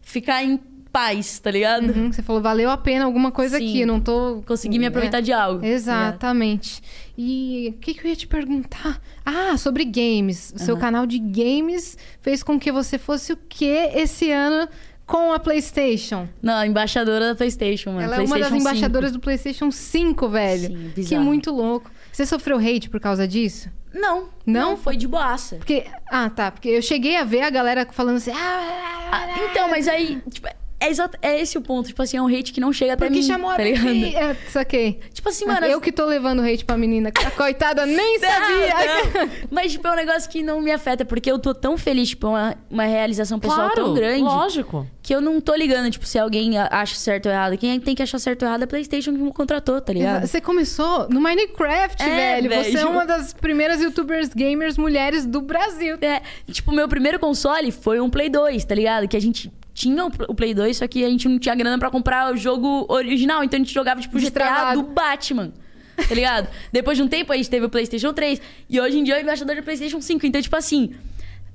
ficar 0.03 0.45
em 0.45 0.61
paz, 0.93 1.39
tá 1.39 1.51
ligado? 1.51 1.87
Uhum, 1.91 2.13
você 2.13 2.21
falou, 2.21 2.43
valeu 2.43 2.69
a 2.69 2.77
pena 2.77 3.05
alguma 3.05 3.31
coisa 3.31 3.57
Sim. 3.59 3.67
aqui, 3.69 3.87
não 3.87 4.01
tô... 4.01 4.43
Consegui 4.45 4.79
me 4.79 4.87
aproveitar 4.87 5.19
É. 5.19 5.23
de 5.23 5.33
algo. 5.33 5.65
Exatamente. 5.65 6.83
E 7.17 7.73
o 7.77 7.79
que, 7.81 7.95
que 7.95 8.05
eu 8.05 8.11
ia 8.11 8.17
te 8.17 8.27
perguntar? 8.27 9.01
Ah, 9.25 9.57
sobre 9.57 9.85
games. 9.85 10.53
O 10.55 10.59
seu 10.59 10.77
canal 10.77 11.07
de 11.07 11.19
games 11.19 11.97
fez 12.21 12.43
com 12.43 12.59
que 12.59 12.73
você 12.73 12.99
fosse 12.99 13.33
o 13.33 13.39
quê 13.49 13.91
esse 13.95 14.31
ano 14.31 14.69
com 15.11 15.33
a 15.33 15.39
PlayStation? 15.41 16.29
Não, 16.41 16.55
a 16.55 16.67
embaixadora 16.67 17.27
da 17.31 17.35
PlayStation, 17.35 17.91
mano. 17.91 18.03
Ela 18.03 18.17
é 18.17 18.19
uma 18.21 18.27
PlayStation 18.29 18.51
das 18.55 18.63
5. 18.63 18.69
embaixadoras 18.69 19.13
do 19.13 19.19
PlayStation 19.21 19.71
5, 19.71 20.29
velho. 20.29 20.69
Sim, 20.69 20.89
que 20.95 21.01
bizarro. 21.01 21.25
muito 21.25 21.51
louco. 21.51 21.91
Você 22.13 22.25
sofreu 22.25 22.59
hate 22.59 22.89
por 22.89 23.01
causa 23.01 23.27
disso? 23.27 23.69
Não, 23.93 24.29
Não? 24.47 24.71
não, 24.71 24.77
foi 24.77 24.97
de 24.97 25.09
boaça. 25.09 25.57
Porque. 25.57 25.85
Ah, 26.09 26.31
tá. 26.31 26.53
Porque 26.53 26.69
eu 26.69 26.81
cheguei 26.81 27.17
a 27.17 27.25
ver 27.25 27.41
a 27.43 27.51
galera 27.51 27.85
falando 27.91 28.19
assim. 28.19 28.31
Ah, 28.31 29.09
Ah, 29.13 29.27
então, 29.51 29.69
mas 29.69 29.89
aí, 29.89 30.23
tipo, 30.31 30.47
é, 30.81 30.89
exato, 30.89 31.19
é 31.21 31.39
esse 31.41 31.59
o 31.59 31.61
ponto. 31.61 31.89
Tipo 31.89 32.03
assim, 32.03 32.17
é 32.17 32.23
um 32.23 32.27
hate 32.27 32.53
que 32.53 32.61
não 32.61 32.73
chega 32.73 32.95
até 32.95 33.07
porque 33.07 33.21
mim, 33.21 33.27
chamou 33.27 33.51
a 33.51 33.57
tá 33.57 33.63
ligado? 33.63 33.89
É, 34.17 34.35
saquei. 34.49 34.99
Tipo 35.13 35.29
assim, 35.29 35.45
mano... 35.45 35.67
eu 35.67 35.81
que 35.81 35.93
tô 35.93 36.07
levando 36.07 36.41
hate 36.41 36.65
pra 36.65 36.77
menina. 36.77 37.11
A 37.25 37.31
coitada 37.31 37.85
nem 37.85 38.19
Não, 38.19 38.29
sabia. 38.29 39.27
não. 39.27 39.31
Mas, 39.51 39.73
tipo, 39.73 39.87
é 39.87 39.93
um 39.93 39.97
negócio 39.97 40.31
que 40.31 40.43
não 40.43 40.61
me 40.61 40.73
afeta, 40.73 41.05
porque 41.05 41.31
eu 41.31 41.39
tô 41.39 41.55
tão 41.55 41.77
feliz, 41.77 42.09
tipo, 42.09 42.27
é 42.29 42.31
uma, 42.31 42.57
uma 42.71 42.85
realização 42.85 43.39
pessoal 43.39 43.71
tão 43.71 43.93
grande. 43.95 44.23
Lógico. 44.23 44.87
Que 45.03 45.15
eu 45.15 45.21
não 45.21 45.41
tô 45.41 45.55
ligando, 45.55 45.91
tipo, 45.91 46.07
se 46.07 46.19
alguém 46.19 46.59
acha 46.59 46.95
certo 46.95 47.27
ou 47.27 47.33
errado. 47.33 47.59
Quem 47.59 47.79
tem 47.79 47.95
que 47.95 48.03
achar 48.03 48.19
certo 48.19 48.43
ou 48.43 48.49
errado 48.49 48.63
é 48.63 48.65
a 48.65 48.67
PlayStation 48.67 49.13
que 49.13 49.19
me 49.19 49.33
contratou, 49.33 49.81
tá 49.81 49.93
ligado? 49.93 50.27
Você 50.27 50.41
começou 50.41 51.09
no 51.11 51.21
Minecraft, 51.21 52.03
É, 52.03 52.41
velho. 52.41 52.49
Você 52.49 52.71
é 52.71 52.73
velho. 52.73 52.89
uma 52.91 53.05
das 53.05 53.35
primeiras 53.35 53.81
youtubers 53.83 54.29
gamers 54.31 54.79
mulheres 54.79 55.27
do 55.27 55.41
Brasil. 55.41 55.99
É, 56.01 56.23
tipo, 56.51 56.73
meu 56.73 56.89
primeiro 56.89 57.19
console 57.19 57.71
foi 57.71 58.01
um 58.01 58.09
Play 58.09 58.29
2, 58.31 58.65
tá 58.65 58.75
ligado? 58.75 59.07
Que 59.07 59.17
a 59.17 59.21
gente 59.21 59.51
tinha 59.81 60.05
o 60.05 60.11
o 60.29 60.35
Play 60.35 60.53
2, 60.53 60.77
só 60.77 60.87
que 60.87 61.03
a 61.03 61.09
gente 61.09 61.27
não 61.27 61.39
tinha 61.39 61.55
grana 61.55 61.79
pra 61.79 61.91
comprar 61.91 62.33
o 62.33 62.37
jogo 62.37 62.85
original. 62.89 63.43
Então 63.43 63.57
a 63.57 63.63
gente 63.63 63.73
jogava, 63.73 64.01
tipo, 64.01 64.19
GTA 64.19 64.75
do 64.75 64.83
Batman. 64.83 65.53
Tá 65.97 66.15
ligado? 66.15 66.49
Depois 66.71 66.99
de 66.99 67.03
um 67.03 67.09
tempo 67.09 67.33
a 67.33 67.37
gente 67.37 67.49
teve 67.49 67.65
o 67.65 67.71
PlayStation 67.71 68.13
3. 68.13 68.41
E 68.69 68.79
hoje 68.79 68.99
em 68.99 69.05
dia 69.05 69.17
eu 69.17 69.23
embaixador 69.23 69.57
do 69.57 69.63
PlayStation 69.63 70.01
5. 70.01 70.27
Então, 70.27 70.43
tipo 70.43 70.55
assim, 70.55 70.93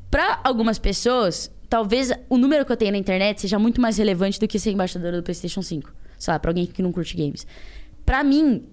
pra 0.10 0.40
algumas 0.44 0.80
pessoas, 0.80 1.52
talvez 1.70 2.12
o 2.28 2.38
número 2.38 2.66
que 2.66 2.72
eu 2.72 2.78
tenho 2.78 2.92
na 2.92 2.98
internet 2.98 3.42
seja 3.42 3.60
muito 3.60 3.80
mais 3.80 3.98
relevante 3.98 4.40
do 4.40 4.48
que 4.48 4.58
ser 4.58 4.72
embaixadora 4.72 5.18
do 5.18 5.24
PlayStation 5.24 5.62
5. 5.62 5.94
Sei 6.18 6.34
lá, 6.34 6.40
pra 6.40 6.50
alguém 6.50 6.66
que 6.66 6.82
não 6.82 6.92
curte 6.92 7.16
games. 7.16 7.46
Pra 8.04 8.24
mim, 8.24 8.64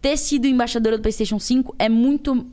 ter 0.00 0.16
sido 0.16 0.46
embaixadora 0.46 0.96
do 0.96 1.02
PlayStation 1.02 1.40
5 1.40 1.74
é 1.76 1.88
muito 1.88 2.46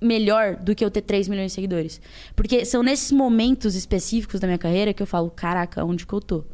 melhor 0.00 0.56
do 0.56 0.74
que 0.74 0.84
eu 0.84 0.90
ter 0.90 1.02
3 1.02 1.28
milhões 1.28 1.52
de 1.52 1.54
seguidores. 1.54 2.00
Porque 2.36 2.64
são 2.64 2.82
nesses 2.82 3.12
momentos 3.12 3.74
específicos 3.74 4.40
da 4.40 4.46
minha 4.46 4.58
carreira 4.58 4.92
que 4.92 5.02
eu 5.02 5.06
falo, 5.06 5.30
caraca, 5.30 5.84
onde 5.84 6.06
que 6.06 6.12
eu 6.12 6.20
tô? 6.20 6.44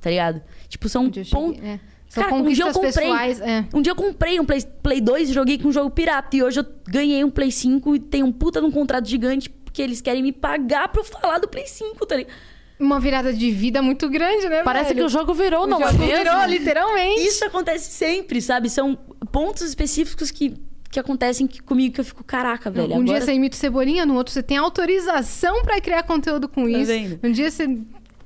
Tá 0.00 0.10
ligado? 0.10 0.42
Tipo, 0.68 0.88
são 0.88 1.10
pontos. 1.30 1.62
é. 1.62 1.78
Cara, 2.14 2.34
um 2.34 2.46
dia 2.52 2.64
eu 2.66 2.72
comprei. 2.74 2.92
pessoais, 2.92 3.40
é. 3.40 3.64
Um 3.72 3.80
dia 3.80 3.92
eu 3.92 3.96
comprei 3.96 4.38
um 4.38 4.44
Play, 4.44 4.60
Play 4.82 5.00
2 5.00 5.30
e 5.30 5.32
joguei 5.32 5.56
com 5.58 5.68
um 5.68 5.72
jogo 5.72 5.88
pirata. 5.90 6.36
E 6.36 6.42
hoje 6.42 6.60
eu 6.60 6.66
ganhei 6.86 7.24
um 7.24 7.30
Play 7.30 7.50
5 7.50 7.96
e 7.96 7.98
tem 8.00 8.22
um 8.22 8.30
puta 8.30 8.60
de 8.60 8.66
um 8.66 8.70
contrato 8.70 9.08
gigante 9.08 9.48
porque 9.48 9.80
eles 9.80 10.02
querem 10.02 10.22
me 10.22 10.30
pagar 10.32 10.88
pra 10.88 11.00
eu 11.00 11.04
falar 11.04 11.38
do 11.38 11.48
Play 11.48 11.66
5, 11.66 12.04
tá 12.04 12.16
ligado? 12.16 12.34
Uma 12.78 13.00
virada 13.00 13.32
de 13.32 13.50
vida 13.50 13.80
muito 13.80 14.10
grande, 14.10 14.46
né, 14.48 14.62
Parece 14.62 14.88
velho? 14.88 14.98
que 15.00 15.04
o 15.06 15.08
jogo 15.08 15.32
virou, 15.32 15.64
O 15.64 15.66
não 15.66 15.80
é 15.80 15.92
jogo 15.92 16.04
virou, 16.04 16.44
literalmente. 16.46 17.22
Isso 17.22 17.44
acontece 17.44 17.90
sempre, 17.92 18.42
sabe? 18.42 18.68
São 18.68 18.98
pontos 19.30 19.62
específicos 19.62 20.30
que, 20.30 20.54
que 20.92 21.00
acontecem 21.00 21.48
comigo 21.64 21.94
que 21.94 22.00
eu 22.00 22.04
fico, 22.04 22.22
caraca, 22.22 22.70
velho. 22.70 22.94
um 22.94 23.02
dia 23.02 23.14
agora... 23.16 23.20
você 23.24 23.32
imita 23.32 23.56
Cebolinha, 23.56 24.04
no 24.06 24.14
outro 24.14 24.32
você 24.32 24.42
tem 24.42 24.58
autorização 24.58 25.62
pra 25.62 25.80
criar 25.80 26.02
conteúdo 26.04 26.48
com 26.48 26.64
Tá 26.64 26.70
isso. 26.78 26.86
vendo? 26.86 27.18
Um 27.24 27.32
dia 27.32 27.50
você 27.50 27.66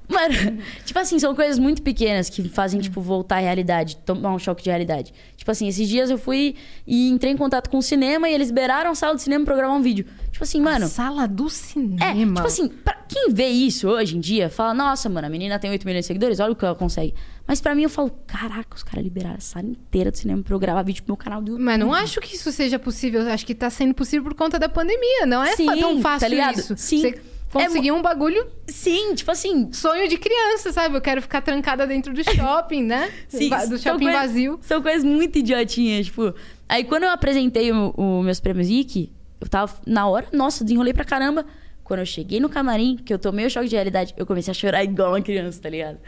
Mano, 0.08 0.62
tipo 0.84 0.98
assim, 0.98 1.18
são 1.18 1.34
coisas 1.34 1.58
muito 1.58 1.82
pequenas 1.82 2.30
que 2.30 2.48
fazem, 2.48 2.80
tipo, 2.80 3.00
voltar 3.00 3.36
à 3.36 3.40
realidade, 3.40 3.96
tomar 3.98 4.32
um 4.32 4.38
choque 4.38 4.62
de 4.62 4.70
realidade. 4.70 5.12
Tipo 5.36 5.50
assim, 5.50 5.66
esses 5.68 5.88
dias 5.88 6.10
eu 6.10 6.18
fui 6.18 6.54
e 6.86 7.08
entrei 7.08 7.32
em 7.32 7.36
contato 7.36 7.68
com 7.68 7.78
o 7.78 7.82
cinema 7.82 8.28
e 8.28 8.32
eles 8.34 8.48
liberaram 8.48 8.90
a 8.90 8.94
sala 8.94 9.14
de 9.16 9.22
cinema 9.22 9.44
pra 9.44 9.56
gravar 9.56 9.74
um 9.74 9.82
vídeo. 9.82 10.06
Tipo 10.30 10.44
assim, 10.44 10.60
mano. 10.60 10.86
Sala 10.88 11.26
do 11.26 11.46
É, 11.46 11.50
cinema. 11.50 12.34
tipo 12.36 12.46
assim, 12.46 12.68
pra 12.68 12.94
quem 13.08 13.32
vê 13.32 13.46
isso 13.48 13.88
hoje 13.88 14.16
em 14.16 14.20
dia, 14.20 14.48
fala, 14.50 14.74
nossa, 14.74 15.08
mano, 15.08 15.26
a 15.26 15.30
menina 15.30 15.58
tem 15.58 15.70
8 15.70 15.84
milhões 15.84 16.04
de 16.04 16.06
seguidores, 16.08 16.40
olha 16.40 16.52
o 16.52 16.56
que 16.56 16.64
ela 16.64 16.74
consegue. 16.74 17.14
Mas 17.46 17.60
pra 17.60 17.74
mim 17.74 17.82
eu 17.84 17.90
falo, 17.90 18.10
caraca, 18.26 18.74
os 18.76 18.82
caras 18.82 19.04
liberaram 19.04 19.36
a 19.36 19.40
sala 19.40 19.66
inteira 19.66 20.10
do 20.10 20.16
cinema 20.18 20.42
pra 20.42 20.54
eu 20.54 20.58
gravar 20.58 20.82
vídeo 20.82 21.02
pro 21.04 21.12
meu 21.12 21.16
canal 21.16 21.40
do 21.40 21.50
YouTube. 21.52 21.64
Mas 21.64 21.78
não 21.78 21.92
acho 21.94 22.20
que 22.20 22.34
isso 22.34 22.50
seja 22.50 22.78
possível. 22.78 23.22
Acho 23.30 23.46
que 23.46 23.54
tá 23.54 23.70
sendo 23.70 23.94
possível 23.94 24.24
por 24.24 24.34
conta 24.34 24.58
da 24.58 24.68
pandemia. 24.68 25.24
Não 25.26 25.42
é 25.44 25.54
Sim, 25.54 25.66
tão 25.78 26.00
fácil 26.00 26.20
tá 26.20 26.28
ligado? 26.28 26.58
isso. 26.58 26.74
Sim. 26.76 27.00
Você 27.00 27.20
conseguir 27.64 27.92
um 27.92 28.02
bagulho 28.02 28.46
Sim, 28.68 29.14
tipo 29.14 29.30
assim, 29.30 29.72
sonho 29.72 30.08
de 30.08 30.16
criança, 30.18 30.72
sabe? 30.72 30.96
Eu 30.96 31.00
quero 31.00 31.22
ficar 31.22 31.40
trancada 31.40 31.86
dentro 31.86 32.12
do 32.12 32.22
shopping, 32.24 32.82
né? 32.84 33.12
Sim, 33.28 33.50
do 33.68 33.78
shopping 33.78 34.04
coisa- 34.04 34.18
vazio. 34.20 34.58
São 34.62 34.82
coisas 34.82 35.04
muito 35.04 35.38
idiotinhas, 35.38 36.06
tipo. 36.06 36.34
Aí 36.68 36.84
quando 36.84 37.04
eu 37.04 37.10
apresentei 37.10 37.70
o, 37.72 37.90
o 37.96 38.22
meus 38.22 38.40
prêmios 38.40 38.68
IC, 38.68 39.12
eu 39.40 39.48
tava 39.48 39.72
na 39.86 40.06
hora, 40.08 40.26
nossa, 40.32 40.64
desenrolei 40.64 40.92
pra 40.94 41.04
caramba. 41.04 41.44
Quando 41.84 42.00
eu 42.00 42.06
cheguei 42.06 42.40
no 42.40 42.48
camarim, 42.48 42.96
que 42.96 43.14
eu 43.14 43.18
tomei 43.18 43.46
o 43.46 43.50
choque 43.50 43.68
de 43.68 43.76
realidade, 43.76 44.12
eu 44.16 44.26
comecei 44.26 44.50
a 44.50 44.54
chorar 44.54 44.82
igual 44.82 45.10
uma 45.12 45.22
criança, 45.22 45.62
tá 45.62 45.68
ligado? 45.68 45.98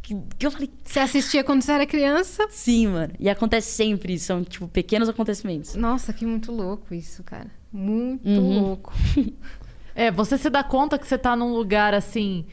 Que, 0.00 0.16
que 0.38 0.46
eu 0.46 0.50
falei, 0.50 0.70
Você 0.82 1.00
assistia 1.00 1.44
quando 1.44 1.60
você 1.60 1.70
era 1.72 1.84
criança? 1.84 2.46
sim, 2.48 2.86
mano. 2.86 3.12
E 3.20 3.28
acontece 3.28 3.70
sempre, 3.72 4.14
isso, 4.14 4.24
são, 4.24 4.42
tipo, 4.42 4.66
pequenos 4.68 5.06
acontecimentos. 5.06 5.74
Nossa, 5.74 6.14
que 6.14 6.24
muito 6.24 6.50
louco 6.50 6.94
isso, 6.94 7.22
cara. 7.22 7.50
Muito 7.70 8.26
Uhum. 8.26 8.60
louco. 8.62 8.94
É, 9.98 10.12
você 10.12 10.38
se 10.38 10.48
dá 10.48 10.62
conta 10.62 10.96
que 10.96 11.08
você 11.08 11.18
tá 11.18 11.34
num 11.34 11.52
lugar 11.52 11.92
assim. 11.92 12.46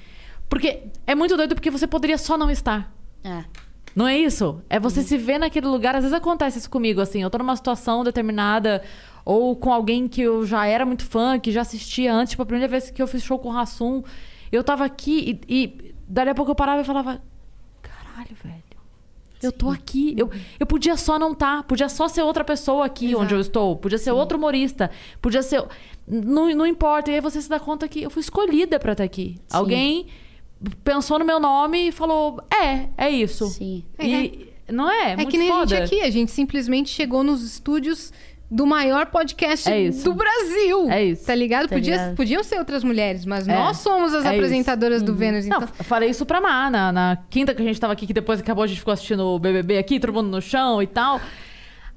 Porque 0.50 0.82
é 1.06 1.14
muito 1.14 1.38
doido 1.38 1.54
porque 1.54 1.70
você 1.70 1.86
poderia 1.86 2.18
só 2.18 2.36
não 2.36 2.50
estar. 2.50 2.92
É. 3.24 3.46
Não 3.96 4.08
é 4.08 4.18
isso? 4.18 4.64
É 4.68 4.80
você 4.80 5.04
se 5.04 5.16
ver 5.16 5.38
naquele 5.38 5.68
lugar. 5.68 5.94
Às 5.96 6.02
vezes 6.02 6.18
acontece 6.18 6.58
isso 6.58 6.70
comigo, 6.72 7.00
assim. 7.00 7.22
Eu 7.22 7.30
tô 7.30 7.38
numa 7.38 7.56
situação 7.56 8.04
determinada, 8.04 8.82
ou 9.24 9.56
com 9.56 9.72
alguém 9.72 10.08
que 10.08 10.24
eu 10.24 10.44
já 10.44 10.66
era 10.66 10.88
muito 10.88 11.06
fã, 11.06 11.40
que 11.40 11.52
já 11.52 11.62
assistia 11.62 12.12
antes. 12.12 12.32
Tipo, 12.32 12.42
a 12.42 12.46
primeira 12.48 12.68
vez 12.68 12.90
que 12.90 13.00
eu 13.00 13.06
fiz 13.06 13.24
show 13.24 13.38
com 13.38 13.50
o 13.50 13.52
Rassum, 13.52 14.02
eu 14.52 14.64
tava 14.64 14.84
aqui 14.84 15.40
e, 15.48 15.68
e 15.68 15.96
dali 16.08 16.32
a 16.32 16.36
pouco 16.36 16.50
eu 16.50 16.56
parava 16.56 16.82
e 16.82 16.84
falava: 16.84 17.22
Caralho, 17.84 18.36
velho. 18.44 18.64
Eu 19.46 19.52
tô 19.52 19.70
aqui. 19.70 20.14
Eu, 20.18 20.30
eu 20.60 20.66
podia 20.66 20.98
só 20.98 21.18
não 21.20 21.32
estar. 21.34 21.64
Podia 21.64 21.88
só 21.90 22.08
ser 22.08 22.22
outra 22.24 22.44
pessoa 22.44 22.86
aqui 22.86 23.08
Exato. 23.08 23.22
onde 23.24 23.34
eu 23.36 23.40
estou. 23.40 23.76
Podia 23.76 23.98
ser 23.98 24.12
outro 24.12 24.38
humorista. 24.38 24.90
Podia 25.22 25.42
ser. 25.42 25.64
Não, 26.08 26.50
não 26.56 26.66
importa. 26.68 27.12
E 27.12 27.16
aí 27.16 27.22
você 27.22 27.42
se 27.42 27.50
dá 27.50 27.60
conta 27.60 27.88
que 27.88 28.04
eu 28.04 28.10
fui 28.10 28.22
escolhida 28.22 28.80
pra 28.80 28.92
estar 28.94 29.04
aqui. 29.04 29.38
Alguém 29.52 30.08
pensou 30.84 31.20
no 31.20 31.26
meu 31.26 31.40
nome 31.40 31.90
e 31.90 31.92
falou: 31.92 32.42
É, 32.52 32.90
é 32.98 33.10
isso. 33.10 33.48
Sim. 33.48 33.84
E, 34.00 34.50
Não 34.72 34.90
é? 34.90 35.12
É 35.12 35.16
Muito 35.16 35.30
que 35.30 35.38
nem 35.38 35.50
a 35.52 35.54
foda. 35.56 35.68
gente 35.78 35.84
aqui, 35.96 36.02
a 36.02 36.10
gente 36.10 36.32
simplesmente 36.32 36.90
chegou 36.90 37.24
nos 37.24 37.44
estúdios 37.44 38.12
do 38.50 38.66
maior 38.66 39.08
podcast 39.08 39.70
É 39.70 39.80
isso. 39.82 40.04
do 40.04 40.14
Brasil. 40.14 40.90
É 40.90 41.04
isso. 41.04 41.26
Tá 41.26 41.34
ligado? 41.36 41.68
Tá 41.68 41.76
Podia- 41.76 41.96
ligado. 41.98 42.16
Podiam 42.16 42.44
ser 42.44 42.60
outras 42.60 42.84
mulheres, 42.84 43.26
mas 43.26 43.48
É. 43.48 43.54
nós 43.56 43.78
somos 43.78 44.14
as 44.14 44.24
É 44.24 44.28
isso. 44.30 44.36
apresentadoras 44.36 45.02
do 45.02 45.16
Vênus. 45.16 45.46
Não, 45.48 45.58
Então, 45.58 45.70
eu 45.80 45.84
falei 45.84 46.10
isso 46.10 46.26
pra 46.26 46.40
Má, 46.40 46.70
na, 46.70 46.92
na 46.92 47.18
quinta 47.30 47.54
que 47.56 47.62
a 47.62 47.66
gente 47.66 47.80
tava 47.80 47.94
aqui, 47.94 48.06
que 48.06 48.14
depois 48.14 48.40
acabou, 48.40 48.64
a 48.64 48.68
gente 48.68 48.80
ficou 48.80 48.94
assistindo 48.94 49.22
o 49.26 49.40
BBB 49.40 49.78
aqui, 49.78 50.00
todo 50.00 50.14
mundo 50.14 50.30
no 50.30 50.42
chão 50.42 50.82
e 50.82 50.88
tal. 50.88 51.20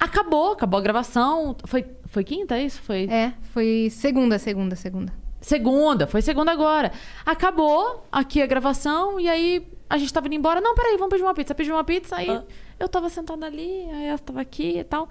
Acabou, 0.01 0.53
acabou 0.53 0.79
a 0.79 0.83
gravação. 0.83 1.57
Foi, 1.65 1.85
foi 2.07 2.23
quinta, 2.25 2.57
é 2.57 2.63
isso? 2.65 2.81
Foi 2.83 3.05
é, 3.11 3.33
foi 3.53 3.89
segunda, 3.91 4.39
segunda, 4.39 4.77
segunda. 4.77 5.13
segunda, 5.41 6.07
foi 6.07 6.23
segunda 6.23 6.53
agora. 6.53 6.93
Acabou 7.27 8.07
aqui 8.11 8.41
a 8.41 8.47
gravação 8.47 9.19
e 9.21 9.29
aí 9.29 9.67
a 9.91 9.99
gente 9.99 10.13
tava 10.13 10.27
indo 10.29 10.37
embora. 10.37 10.61
Não, 10.61 10.75
peraí, 10.75 10.97
vamos 10.97 11.11
pedir 11.11 11.23
uma 11.25 11.35
pizza. 11.35 11.55
Pedi 11.55 11.71
uma 11.73 11.85
pizza, 11.85 12.17
aí 12.17 12.31
Ah. 12.31 12.43
eu 12.79 12.89
tava 12.89 13.09
sentada 13.09 13.45
ali, 13.47 13.87
aí 13.93 14.07
ela 14.07 14.19
tava 14.19 14.41
aqui 14.41 14.79
e 14.79 14.85
tal. 14.85 15.09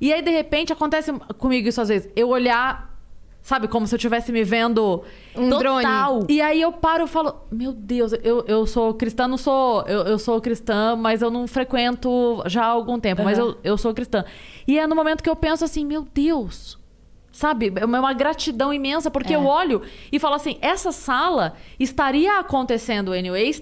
E 0.00 0.12
aí, 0.12 0.22
de 0.22 0.30
repente, 0.30 0.72
acontece 0.72 1.12
comigo 1.38 1.68
isso 1.68 1.80
às 1.80 1.88
vezes. 1.88 2.08
Eu 2.14 2.28
olhar, 2.28 2.96
sabe, 3.42 3.66
como 3.68 3.86
se 3.86 3.94
eu 3.94 3.96
estivesse 3.96 4.30
me 4.30 4.44
vendo 4.44 5.02
Um 5.34 5.50
Total. 5.50 6.18
drone. 6.20 6.26
e 6.28 6.40
aí 6.40 6.60
eu 6.60 6.72
paro 6.72 7.04
e 7.04 7.08
falo, 7.08 7.34
meu 7.50 7.72
Deus, 7.72 8.12
eu, 8.22 8.44
eu 8.46 8.66
sou 8.66 8.94
cristã, 8.94 9.26
não 9.26 9.36
sou. 9.36 9.82
Eu, 9.86 10.00
eu 10.02 10.18
sou 10.18 10.40
cristã, 10.40 10.94
mas 10.96 11.22
eu 11.22 11.30
não 11.30 11.46
frequento 11.48 12.42
já 12.46 12.62
há 12.64 12.68
algum 12.68 12.98
tempo, 13.00 13.22
mas 13.24 13.38
Aham. 13.38 13.48
eu, 13.48 13.58
eu 13.72 13.78
sou 13.78 13.92
cristã. 13.94 14.24
E 14.66 14.78
é 14.78 14.86
no 14.86 14.94
momento 14.94 15.22
que 15.22 15.30
eu 15.30 15.36
penso 15.36 15.64
assim, 15.64 15.84
meu 15.84 16.06
Deus. 16.14 16.78
Sabe? 17.30 17.72
É 17.76 17.84
uma 17.84 18.12
gratidão 18.14 18.72
imensa, 18.72 19.12
porque 19.12 19.32
É. 19.32 19.36
eu 19.36 19.44
olho 19.46 19.82
e 20.10 20.18
falo 20.18 20.34
assim: 20.34 20.58
essa 20.60 20.90
sala 20.90 21.54
estaria 21.78 22.40
acontecendo 22.40 23.12
anyway. 23.12 23.54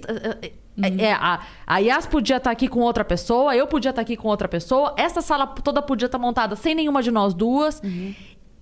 Uhum. 0.76 0.98
é, 0.98 1.12
a, 1.12 1.40
a 1.66 1.78
Yas 1.78 2.06
podia 2.06 2.36
estar 2.36 2.50
aqui 2.50 2.68
com 2.68 2.80
outra 2.80 3.04
pessoa, 3.04 3.56
eu 3.56 3.66
podia 3.66 3.90
estar 3.90 4.02
aqui 4.02 4.16
com 4.16 4.28
outra 4.28 4.46
pessoa, 4.46 4.94
essa 4.96 5.22
sala 5.22 5.46
toda 5.46 5.80
podia 5.80 6.06
estar 6.06 6.18
montada 6.18 6.54
sem 6.54 6.74
nenhuma 6.74 7.02
de 7.02 7.10
nós 7.10 7.32
duas. 7.32 7.80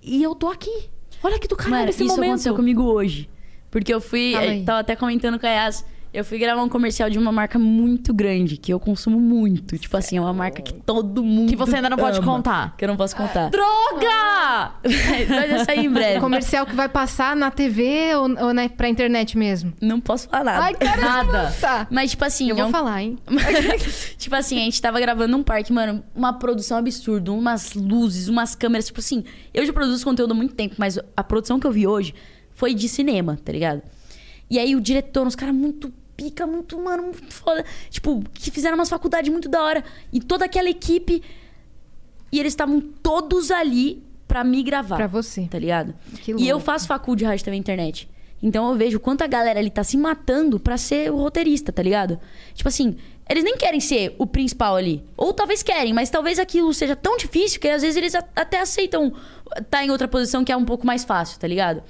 E 0.03 0.23
eu 0.23 0.35
tô 0.35 0.49
aqui. 0.49 0.89
Olha 1.23 1.39
que 1.39 1.49
do 1.49 1.57
caralho 1.57 1.77
Mano, 1.77 1.89
esse 1.89 2.05
isso 2.05 2.15
momento. 2.15 2.31
aconteceu 2.31 2.55
comigo 2.55 2.83
hoje. 2.83 3.31
Porque 3.71 3.93
eu 3.93 4.01
fui. 4.01 4.35
Eu 4.37 4.65
tava 4.65 4.81
até 4.81 4.95
comentando 4.95 5.39
com 5.41 5.47
a 5.47 5.51
Yas. 5.51 5.85
Eu 6.15 6.25
fui 6.25 6.39
gravar 6.39 6.63
um 6.63 6.69
comercial 6.69 7.11
de 7.11 7.19
uma 7.19 7.33
marca 7.33 7.59
muito 7.59 8.15
grande, 8.15 8.57
que 8.57 8.73
eu 8.73 8.79
consumo 8.79 9.19
muito. 9.19 9.77
Tipo 9.77 9.97
assim, 9.97 10.17
é 10.17 10.21
uma 10.21 10.33
marca 10.33 10.63
que 10.63 10.73
todo 10.73 11.25
mundo. 11.25 11.49
Que 11.51 11.57
você 11.57 11.75
ainda 11.75 11.91
não 11.91 11.97
pode 11.97 12.19
ama, 12.19 12.27
contar. 12.37 12.77
Que 12.77 12.85
eu 12.85 12.89
não 12.89 12.97
posso 12.97 13.17
contar. 13.17 13.51
Droga! 13.51 14.75
Vai 15.29 15.65
sair 15.65 15.87
em 15.87 15.91
breve. 15.91 16.21
Comercial 16.21 16.67
que 16.67 16.75
vai 16.77 16.89
passar 16.89 17.35
na 17.35 17.51
TV 17.51 18.15
ou, 18.15 18.47
ou 18.47 18.55
na, 18.55 18.69
pra 18.69 18.89
internet 18.89 19.37
mesmo? 19.37 19.73
Não 19.81 19.99
posso 19.99 20.29
falar 20.29 20.45
nada. 20.45 20.65
Ai, 20.67 20.75
caramba! 20.75 21.33
Nada. 21.33 21.55
Tá. 21.61 21.89
Mas, 21.91 22.13
tipo 22.13 22.25
assim, 22.25 22.49
Eu 22.49 22.57
é 22.57 22.61
vou 22.61 22.69
um- 22.69 22.71
falar, 22.73 23.03
hein? 23.03 23.19
tipo 24.17 24.37
assim, 24.37 24.61
a 24.61 24.65
gente 24.65 24.81
tava 24.81 25.01
gravando 25.01 25.37
num 25.37 25.43
parque, 25.43 25.73
mano, 25.73 26.01
uma 26.15 26.33
produção 26.33 26.79
absurda, 26.79 27.33
umas 27.33 27.75
luzes, 27.75 28.29
umas 28.29 28.55
câmeras, 28.55 28.87
tipo 28.87 29.01
assim, 29.01 29.25
eu 29.53 29.67
já 29.67 29.73
produzo 29.73 30.05
conteúdo 30.05 30.31
há 30.31 30.35
muito 30.35 30.55
tempo, 30.55 30.77
mas 30.79 30.97
a 31.17 31.25
produção 31.25 31.59
que 31.59 31.67
eu 31.67 31.73
vi 31.73 31.89
hoje 31.89 32.15
foi 32.55 32.73
de 32.73 32.89
cinema, 32.89 33.37
tá 33.45 33.51
ligado? 33.51 33.83
E 34.49 34.61
aí 34.61 34.77
o 34.77 34.81
diretor, 34.81 35.27
uns 35.27 35.35
caras 35.35 35.55
muito 35.55 35.93
pica, 36.17 36.47
muito, 36.47 36.79
mano, 36.79 37.05
muito 37.05 37.33
foda, 37.33 37.65
tipo, 37.91 38.23
que 38.33 38.51
fizeram 38.51 38.77
umas 38.77 38.89
faculdades 38.89 39.31
muito 39.31 39.49
da 39.49 39.63
hora, 39.63 39.85
e 40.13 40.21
toda 40.21 40.45
aquela 40.45 40.69
equipe, 40.69 41.23
e 42.31 42.41
eles 42.41 42.53
estavam 42.53 42.81
todos 42.81 43.51
ali 43.51 44.03
pra 44.27 44.43
me 44.43 44.63
gravar. 44.63 44.97
Pra 44.97 45.07
você. 45.07 45.47
Tá 45.49 45.59
ligado? 45.59 45.95
E 46.37 46.49
eu 46.49 46.59
faço 46.59 46.87
facul 46.87 47.15
de 47.15 47.25
rádio 47.25 47.45
também 47.45 47.61
internet. 47.61 48.09
Então 48.43 48.69
eu 48.69 48.77
vejo 48.77 49.01
quanta 49.01 49.27
galera 49.27 49.59
ali 49.59 49.71
tá 49.71 49.85
se 49.85 49.97
matando 49.97 50.59
pra 50.61 50.77
ser 50.77 51.11
o 51.11 51.17
roteirista, 51.17 51.73
tá 51.73 51.83
ligado? 51.83 52.19
Tipo 52.53 52.69
assim, 52.69 52.97
eles 53.29 53.45
nem 53.45 53.57
querem 53.57 53.81
ser 53.81 54.15
o 54.19 54.27
principal 54.27 54.77
ali. 54.77 55.03
Ou 55.17 55.33
talvez 55.33 55.63
querem, 55.63 55.93
mas 55.95 56.11
talvez 56.11 56.39
aquilo 56.39 56.75
seja 56.75 56.95
tão 56.95 57.17
difícil 57.17 57.61
que 57.61 57.69
às 57.69 57.83
vezes 57.83 57.97
eles 57.97 58.15
até 58.15 58.61
aceitam 58.61 59.15
estar 59.57 59.85
em 59.85 59.91
outra 59.91 60.09
posição 60.09 60.45
que 60.45 60.53
é 60.53 60.57
um 60.57 60.65
pouco 60.65 60.87
mais 60.87 61.05
fácil, 61.05 61.39
tá 61.39 61.47
ligado? 61.47 61.83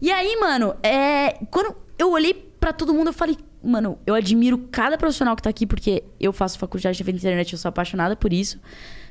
E 0.00 0.10
aí, 0.10 0.36
mano, 0.40 0.74
é... 0.82 1.38
quando 1.50 1.76
eu 1.96 2.10
olhei 2.10 2.34
pra 2.58 2.72
todo 2.72 2.92
mundo, 2.92 3.08
eu 3.08 3.12
falei, 3.12 3.36
mano, 3.64 3.98
eu 4.06 4.14
admiro 4.14 4.58
cada 4.70 4.96
profissional 4.98 5.34
que 5.34 5.42
tá 5.42 5.50
aqui, 5.50 5.66
porque 5.66 6.02
eu 6.20 6.32
faço 6.32 6.58
faculdade 6.58 7.02
de 7.02 7.10
internet, 7.10 7.52
eu 7.52 7.58
sou 7.58 7.68
apaixonada 7.68 8.14
por 8.14 8.32
isso. 8.32 8.58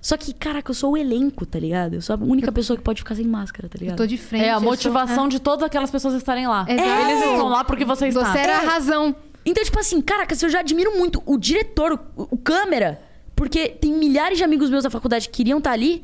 Só 0.02 0.18
que, 0.18 0.34
caraca, 0.34 0.70
eu 0.70 0.76
sou 0.76 0.92
o 0.94 0.98
elenco, 0.98 1.46
tá 1.46 1.58
ligado? 1.60 1.94
Eu 1.96 2.02
sou 2.02 2.16
a 2.16 2.20
única 2.20 2.52
pessoa 2.54 2.76
que 2.78 2.84
pode 2.84 3.00
ficar 3.02 3.16
sem 3.16 3.26
máscara, 3.26 3.70
tá 3.70 3.78
Eu 3.78 3.82
ligado? 3.82 3.98
tô 3.98 4.06
de 4.06 4.18
frente. 4.18 4.44
É 4.46 4.50
a 4.52 4.56
eu 4.56 4.60
sou- 4.60 4.70
motivação 4.70 5.28
de 5.28 5.40
todas 5.40 5.64
aquelas 5.66 5.90
pessoas 5.90 6.14
estarem 6.16 6.48
lá. 6.48 6.66
Exato. 6.68 6.90
Eles 7.10 7.24
estão 7.32 7.48
lá 7.50 7.64
porque 7.64 7.86
você 7.86 8.08
está. 8.08 8.32
Você 8.32 8.38
era 8.40 8.58
a 8.58 8.62
razão. 8.62 9.16
Então, 9.46 9.64
tipo 9.64 9.80
assim, 9.80 10.02
caraca, 10.02 10.36
eu 10.42 10.50
já 10.50 10.60
admiro 10.60 10.98
muito 10.98 11.22
o 11.26 11.38
diretor, 11.38 12.00
o, 12.16 12.28
o 12.32 12.38
câmera, 12.38 13.02
porque 13.36 13.70
tem 13.70 13.94
milhares 13.94 14.38
de 14.38 14.44
amigos 14.44 14.70
meus 14.70 14.84
da 14.84 14.90
faculdade 14.90 15.28
que 15.30 15.36
queriam 15.38 15.58
estar 15.58 15.72
ali. 15.72 16.04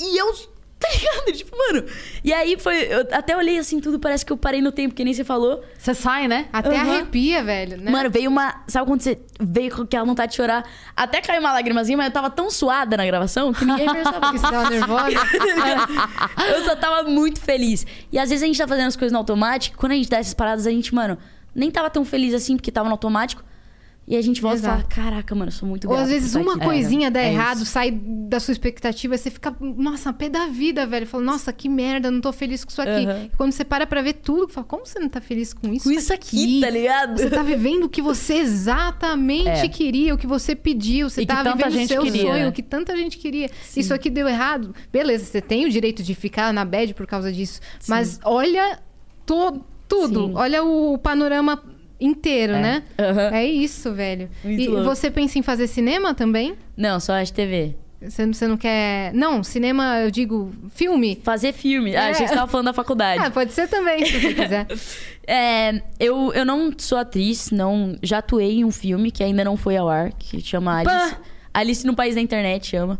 E 0.00 0.18
eu. 0.20 0.32
Tá 0.80 0.88
ligado? 0.94 1.36
Tipo, 1.36 1.56
mano. 1.56 1.84
E 2.24 2.32
aí 2.32 2.58
foi. 2.58 2.84
Eu 2.84 3.00
até 3.12 3.36
olhei 3.36 3.58
assim 3.58 3.80
tudo, 3.80 3.98
parece 3.98 4.24
que 4.24 4.32
eu 4.32 4.36
parei 4.36 4.62
no 4.62 4.72
tempo, 4.72 4.94
que 4.94 5.04
nem 5.04 5.12
você 5.12 5.22
falou. 5.22 5.62
Você 5.78 5.92
sai, 5.94 6.26
né? 6.26 6.48
Até 6.50 6.74
Aham. 6.74 6.90
arrepia, 6.90 7.44
velho, 7.44 7.76
né? 7.76 7.90
Mano, 7.90 8.08
veio 8.10 8.30
uma. 8.30 8.62
Sabe 8.66 8.86
quando 8.86 9.02
você 9.02 9.18
veio 9.38 9.76
com 9.76 9.82
aquela 9.82 10.04
vontade 10.04 10.30
de 10.30 10.36
chorar? 10.36 10.64
Até 10.96 11.20
caiu 11.20 11.40
uma 11.40 11.52
lágrimazinha, 11.52 11.98
mas 11.98 12.06
eu 12.06 12.12
tava 12.12 12.30
tão 12.30 12.50
suada 12.50 12.96
na 12.96 13.04
gravação 13.04 13.52
que 13.52 13.64
ninguém 13.64 13.92
percebeu. 13.92 14.20
Porque 14.20 14.38
você 14.38 14.50
tava 14.50 14.70
nervosa. 14.70 15.18
eu 16.56 16.64
só 16.64 16.74
tava 16.76 17.02
muito 17.08 17.40
feliz. 17.40 17.86
E 18.10 18.18
às 18.18 18.30
vezes 18.30 18.42
a 18.42 18.46
gente 18.46 18.58
tá 18.58 18.66
fazendo 18.66 18.88
as 18.88 18.96
coisas 18.96 19.12
no 19.12 19.18
automático. 19.18 19.76
Quando 19.76 19.92
a 19.92 19.96
gente 19.96 20.08
dá 20.08 20.16
essas 20.16 20.34
paradas, 20.34 20.66
a 20.66 20.70
gente, 20.70 20.94
mano, 20.94 21.18
nem 21.54 21.70
tava 21.70 21.90
tão 21.90 22.06
feliz 22.06 22.32
assim 22.32 22.56
porque 22.56 22.72
tava 22.72 22.88
no 22.88 22.94
automático. 22.94 23.44
E 24.10 24.16
a 24.16 24.20
gente 24.22 24.42
volta 24.42 24.58
e 24.58 24.62
fala: 24.62 24.74
Exato. 24.80 24.94
Caraca, 24.94 25.34
mano, 25.36 25.48
eu 25.48 25.52
sou 25.54 25.68
muito 25.68 25.84
Ou 25.84 25.90
grata 25.90 26.02
às 26.02 26.08
por 26.08 26.14
vezes 26.14 26.28
estar 26.30 26.40
uma 26.40 26.56
aqui." 26.56 26.64
coisinha 26.64 27.10
dá 27.12 27.20
é 27.20 27.32
errado, 27.32 27.58
isso. 27.58 27.66
sai 27.66 27.92
da 27.92 28.40
sua 28.40 28.50
expectativa, 28.50 29.16
você 29.16 29.30
fica, 29.30 29.54
nossa, 29.60 30.12
pé 30.12 30.28
da 30.28 30.46
vida, 30.48 30.84
velho. 30.84 31.06
Fala, 31.06 31.22
nossa, 31.22 31.52
que 31.52 31.68
merda, 31.68 32.10
não 32.10 32.20
tô 32.20 32.32
feliz 32.32 32.64
com 32.64 32.70
isso 32.72 32.82
aqui. 32.82 33.06
Aham. 33.06 33.24
E 33.32 33.36
quando 33.36 33.52
você 33.52 33.64
para 33.64 33.86
pra 33.86 34.02
ver 34.02 34.14
tudo, 34.14 34.52
fala, 34.52 34.66
como 34.66 34.84
você 34.84 34.98
não 34.98 35.08
tá 35.08 35.20
feliz 35.20 35.54
com 35.54 35.72
isso? 35.72 35.84
Com 35.84 35.92
isso 35.92 36.12
aqui, 36.12 36.60
tá 36.60 36.68
ligado? 36.70 37.16
Você 37.18 37.30
tá 37.30 37.42
vivendo 37.42 37.84
o 37.84 37.88
que 37.88 38.02
você 38.02 38.34
exatamente 38.34 39.48
É. 39.48 39.68
queria, 39.68 40.14
o 40.14 40.18
que 40.18 40.26
você 40.26 40.54
pediu. 40.56 41.08
Você 41.08 41.22
E 41.22 41.26
que 41.26 41.32
tá 41.32 41.44
tanta 41.44 41.56
vivendo 41.56 41.72
o 41.72 41.78
gente 41.78 41.88
seu 41.88 42.02
queria, 42.02 42.22
sonho, 42.22 42.42
né? 42.44 42.48
o 42.48 42.52
que 42.52 42.62
tanta 42.62 42.96
gente 42.96 43.16
queria. 43.18 43.48
Isso 43.76 43.94
aqui 43.94 44.10
deu 44.10 44.26
errado. 44.28 44.74
Beleza, 44.92 45.24
você 45.24 45.40
tem 45.40 45.66
o 45.66 45.70
direito 45.70 46.02
de 46.02 46.14
ficar 46.14 46.52
na 46.52 46.64
bad 46.64 46.94
por 46.94 47.06
causa 47.06 47.32
disso. 47.32 47.60
Mas 47.86 48.18
olha 48.24 48.80
to- 49.24 49.64
tudo. 49.88 50.26
Sim. 50.28 50.32
Olha 50.34 50.64
o 50.64 50.98
panorama 50.98 51.62
inteiro, 52.00 52.54
né? 52.54 52.82
Aham. 52.98 53.30
É 53.34 53.44
isso, 53.44 53.92
velho. 53.92 54.28
Muito 54.42 54.60
e 54.60 54.68
louco. 54.68 54.84
você 54.84 55.10
pensa 55.10 55.38
em 55.38 55.42
fazer 55.42 55.66
cinema 55.66 56.14
também? 56.14 56.56
Não, 56.76 56.98
só 56.98 57.12
a 57.20 57.24
TV. 57.24 57.76
Você, 58.02 58.26
você 58.26 58.46
não 58.48 58.56
quer. 58.56 59.12
Não, 59.12 59.44
cinema, 59.44 60.00
eu 60.00 60.10
digo, 60.10 60.50
filme. 60.70 61.20
Fazer 61.22 61.52
filme. 61.52 61.94
Ah, 61.94 62.06
É. 62.08 62.10
achei 62.12 62.24
que 62.24 62.30
você 62.30 62.34
tava 62.34 62.50
falando 62.50 62.66
da 62.66 62.72
faculdade. 62.72 63.20
Ah, 63.26 63.30
pode 63.30 63.52
ser 63.52 63.68
também, 63.68 64.04
se 64.06 64.18
você 64.20 64.34
quiser. 64.34 64.66
É, 65.32 65.82
eu, 66.00 66.32
eu 66.32 66.44
não 66.44 66.72
sou 66.76 66.98
atriz, 66.98 67.52
não. 67.52 67.96
Já 68.02 68.18
atuei 68.18 68.58
em 68.58 68.64
um 68.64 68.72
filme 68.72 69.12
que 69.12 69.22
ainda 69.22 69.44
não 69.44 69.56
foi 69.56 69.76
ao 69.76 69.88
ar, 69.88 70.12
que 70.12 70.40
chama 70.40 70.80
Alice. 70.80 71.16
Alice 71.54 71.86
no 71.86 71.94
País 71.94 72.16
da 72.16 72.20
Internet 72.20 72.66
chama. 72.66 72.98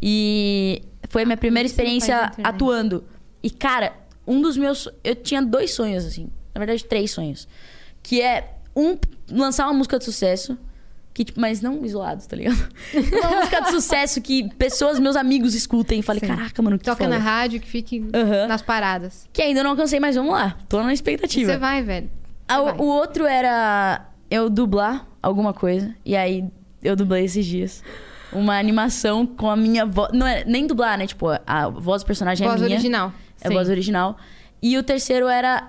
E 0.00 0.82
foi 1.08 1.22
a 1.22 1.24
minha 1.26 1.36
primeira 1.36 1.66
Alice 1.66 1.72
experiência 1.74 2.30
atuando. 2.44 3.02
E, 3.42 3.50
cara, 3.50 3.94
um 4.24 4.40
dos 4.40 4.56
meus. 4.56 4.88
Eu 5.02 5.16
tinha 5.16 5.42
dois 5.42 5.72
sonhos, 5.74 6.04
assim. 6.04 6.28
Na 6.54 6.58
verdade, 6.60 6.84
três 6.84 7.10
sonhos. 7.10 7.48
Que 8.02 8.20
é, 8.20 8.54
um, 8.74 8.96
lançar 9.30 9.66
uma 9.66 9.74
música 9.74 9.98
de 9.98 10.04
sucesso. 10.04 10.58
Que, 11.14 11.26
tipo, 11.26 11.38
mas 11.38 11.60
não 11.60 11.84
isolados, 11.84 12.24
tá 12.26 12.34
ligado? 12.34 12.56
Uma 12.94 13.36
música 13.40 13.60
de 13.60 13.70
sucesso 13.70 14.18
que 14.22 14.48
pessoas, 14.54 14.98
meus 14.98 15.14
amigos, 15.14 15.54
escutem 15.54 16.00
e 16.00 16.02
falem: 16.02 16.20
Sim. 16.20 16.26
caraca, 16.26 16.62
mano, 16.62 16.78
que 16.78 16.86
Toca 16.86 17.04
foda. 17.04 17.18
na 17.18 17.22
rádio 17.22 17.60
que 17.60 17.68
fique 17.68 18.02
Aham. 18.14 18.46
nas 18.48 18.62
paradas. 18.62 19.28
Que 19.30 19.42
ainda 19.42 19.62
não 19.62 19.72
alcancei, 19.72 20.00
mas 20.00 20.16
vamos 20.16 20.32
lá. 20.32 20.56
Tô 20.70 20.82
na 20.82 20.90
expectativa. 20.90 21.52
Você 21.52 21.58
vai, 21.58 21.82
velho. 21.82 22.10
Ah, 22.48 22.62
o, 22.62 22.64
vai. 22.64 22.74
o 22.78 22.84
outro 22.84 23.26
era 23.26 24.06
eu 24.30 24.48
dublar 24.48 25.06
alguma 25.22 25.52
coisa. 25.52 25.94
E 26.02 26.16
aí 26.16 26.46
eu 26.82 26.96
dublei 26.96 27.26
esses 27.26 27.44
dias. 27.44 27.82
Uma 28.32 28.58
animação 28.58 29.26
com 29.26 29.50
a 29.50 29.54
minha 29.56 29.84
voz. 29.84 30.12
Não 30.14 30.26
é 30.26 30.46
nem 30.46 30.66
dublar, 30.66 30.96
né? 30.96 31.06
Tipo, 31.06 31.26
a 31.46 31.68
voz 31.68 32.02
do 32.02 32.06
personagem 32.06 32.48
Voz 32.48 32.58
é 32.58 32.64
minha. 32.64 32.76
original. 32.76 33.12
É 33.42 33.48
Sim. 33.48 33.54
voz 33.54 33.68
original. 33.68 34.16
E 34.62 34.78
o 34.78 34.82
terceiro 34.82 35.28
era 35.28 35.68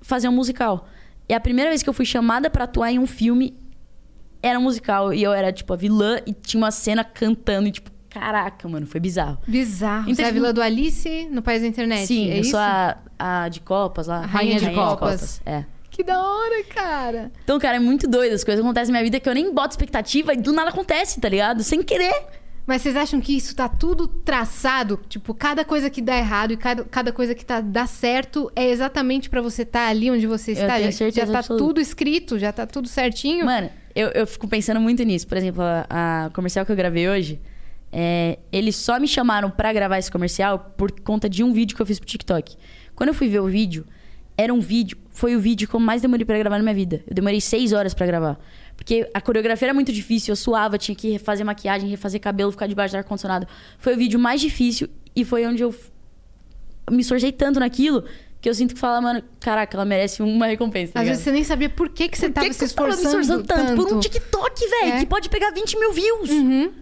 fazer 0.00 0.26
um 0.26 0.32
musical. 0.32 0.88
E 1.32 1.34
a 1.34 1.40
primeira 1.40 1.70
vez 1.70 1.82
que 1.82 1.88
eu 1.88 1.94
fui 1.94 2.04
chamada 2.04 2.50
pra 2.50 2.64
atuar 2.64 2.92
em 2.92 2.98
um 2.98 3.06
filme 3.06 3.56
era 4.42 4.58
um 4.58 4.62
musical. 4.64 5.14
E 5.14 5.22
eu 5.22 5.32
era, 5.32 5.50
tipo, 5.50 5.72
a 5.72 5.76
vilã 5.76 6.18
e 6.26 6.34
tinha 6.34 6.62
uma 6.62 6.70
cena 6.70 7.02
cantando. 7.02 7.68
E, 7.68 7.72
tipo, 7.72 7.90
caraca, 8.10 8.68
mano, 8.68 8.86
foi 8.86 9.00
bizarro. 9.00 9.38
Bizarro. 9.48 10.02
Então, 10.10 10.14
Você 10.16 10.20
é 10.20 10.24
a 10.26 10.28
tipo- 10.28 10.40
vila 10.40 10.52
do 10.52 10.60
Alice 10.60 11.28
no 11.30 11.40
País 11.40 11.62
da 11.62 11.68
Internet. 11.68 12.06
Sim, 12.06 12.28
é 12.30 12.36
eu 12.36 12.40
isso? 12.42 12.50
sou 12.50 12.60
a, 12.60 12.98
a 13.18 13.48
de 13.48 13.60
Copas 13.60 14.08
lá. 14.08 14.26
Rainha 14.26 14.58
de 14.60 14.70
Copas. 14.74 15.40
É. 15.46 15.64
Que 15.90 16.04
da 16.04 16.20
hora, 16.22 16.64
cara. 16.64 17.32
Então, 17.44 17.58
cara, 17.58 17.76
é 17.76 17.80
muito 17.80 18.06
doido. 18.06 18.34
As 18.34 18.44
coisas 18.44 18.62
acontecem 18.62 18.92
na 18.92 18.98
minha 18.98 19.04
vida 19.04 19.18
que 19.18 19.26
eu 19.26 19.32
nem 19.34 19.54
boto 19.54 19.70
expectativa 19.70 20.34
e 20.34 20.36
do 20.36 20.52
nada 20.52 20.68
acontece, 20.68 21.18
tá 21.18 21.30
ligado? 21.30 21.62
Sem 21.62 21.82
querer. 21.82 22.12
Mas 22.66 22.82
vocês 22.82 22.96
acham 22.96 23.20
que 23.20 23.36
isso 23.36 23.56
tá 23.56 23.68
tudo 23.68 24.06
traçado? 24.06 25.00
Tipo, 25.08 25.34
cada 25.34 25.64
coisa 25.64 25.90
que 25.90 26.00
dá 26.00 26.16
errado 26.16 26.52
e 26.52 26.56
cada, 26.56 26.84
cada 26.84 27.12
coisa 27.12 27.34
que 27.34 27.44
tá, 27.44 27.60
dá 27.60 27.86
certo 27.86 28.50
é 28.54 28.70
exatamente 28.70 29.28
pra 29.28 29.42
você 29.42 29.62
estar 29.62 29.88
ali 29.88 30.10
onde 30.10 30.26
você 30.26 30.52
está? 30.52 30.76
tenho 30.76 30.90
já, 30.90 30.92
certeza 30.92 31.26
já 31.26 31.32
tá 31.32 31.38
absoluta. 31.40 31.64
tudo 31.64 31.80
escrito, 31.80 32.38
já 32.38 32.52
tá 32.52 32.66
tudo 32.66 32.86
certinho? 32.86 33.46
Mano, 33.46 33.68
eu, 33.94 34.08
eu 34.10 34.26
fico 34.26 34.46
pensando 34.46 34.80
muito 34.80 35.02
nisso. 35.02 35.26
Por 35.26 35.36
exemplo, 35.36 35.62
a, 35.62 36.26
a 36.26 36.30
comercial 36.30 36.64
que 36.64 36.70
eu 36.70 36.76
gravei 36.76 37.08
hoje, 37.08 37.40
é, 37.90 38.38
eles 38.52 38.76
só 38.76 39.00
me 39.00 39.08
chamaram 39.08 39.50
pra 39.50 39.72
gravar 39.72 39.98
esse 39.98 40.10
comercial 40.10 40.72
por 40.76 40.92
conta 41.00 41.28
de 41.28 41.42
um 41.42 41.52
vídeo 41.52 41.74
que 41.74 41.82
eu 41.82 41.86
fiz 41.86 41.98
pro 41.98 42.06
TikTok. 42.06 42.56
Quando 42.94 43.08
eu 43.08 43.14
fui 43.14 43.28
ver 43.28 43.40
o 43.40 43.46
vídeo, 43.46 43.84
era 44.36 44.52
um 44.54 44.60
vídeo, 44.60 44.96
foi 45.10 45.36
o 45.36 45.40
vídeo 45.40 45.68
que 45.68 45.74
eu 45.74 45.80
mais 45.80 46.00
demorei 46.00 46.24
pra 46.24 46.38
gravar 46.38 46.58
na 46.58 46.62
minha 46.62 46.74
vida. 46.74 47.02
Eu 47.06 47.14
demorei 47.14 47.40
seis 47.40 47.72
horas 47.72 47.92
pra 47.92 48.06
gravar. 48.06 48.38
Porque 48.76 49.08
a 49.14 49.20
coreografia 49.20 49.66
era 49.66 49.74
muito 49.74 49.92
difícil, 49.92 50.32
eu 50.32 50.36
suava, 50.36 50.76
tinha 50.78 50.94
que 50.94 51.10
refazer 51.10 51.44
maquiagem, 51.46 51.88
refazer 51.88 52.20
cabelo, 52.20 52.50
ficar 52.50 52.66
debaixo 52.66 52.94
do 52.94 52.98
ar-condicionado. 52.98 53.46
Foi 53.78 53.94
o 53.94 53.96
vídeo 53.96 54.18
mais 54.18 54.40
difícil 54.40 54.88
e 55.14 55.24
foi 55.24 55.46
onde 55.46 55.62
eu 55.62 55.74
me 56.90 57.00
esforcei 57.02 57.30
tanto 57.32 57.60
naquilo 57.60 58.04
que 58.40 58.48
eu 58.48 58.54
sinto 58.56 58.74
que 58.74 58.80
fala, 58.80 59.00
mano, 59.00 59.22
caraca, 59.38 59.76
ela 59.76 59.84
merece 59.84 60.20
uma 60.20 60.46
recompensa. 60.46 60.94
tá 60.94 60.98
Às 60.98 61.04
ligado? 61.04 61.12
vezes 61.14 61.22
você 61.24 61.30
nem 61.30 61.44
sabia 61.44 61.70
por 61.70 61.88
que, 61.90 62.08
que 62.08 62.18
você 62.18 62.26
Por 62.26 62.34
tava 62.34 62.48
que 62.48 62.54
se 62.54 62.74
tava 62.74 62.88
me 62.88 62.94
esforçando, 62.94 63.44
tanto. 63.44 63.76
Por 63.76 63.92
um 63.94 64.00
TikTok, 64.00 64.68
velho, 64.68 64.82
É. 64.84 64.94
Uhum. 64.94 64.98
que 64.98 65.06
pode 65.06 65.28
pegar 65.28 65.52
20 65.52 65.78
mil 65.78 65.92
views. 65.92 66.28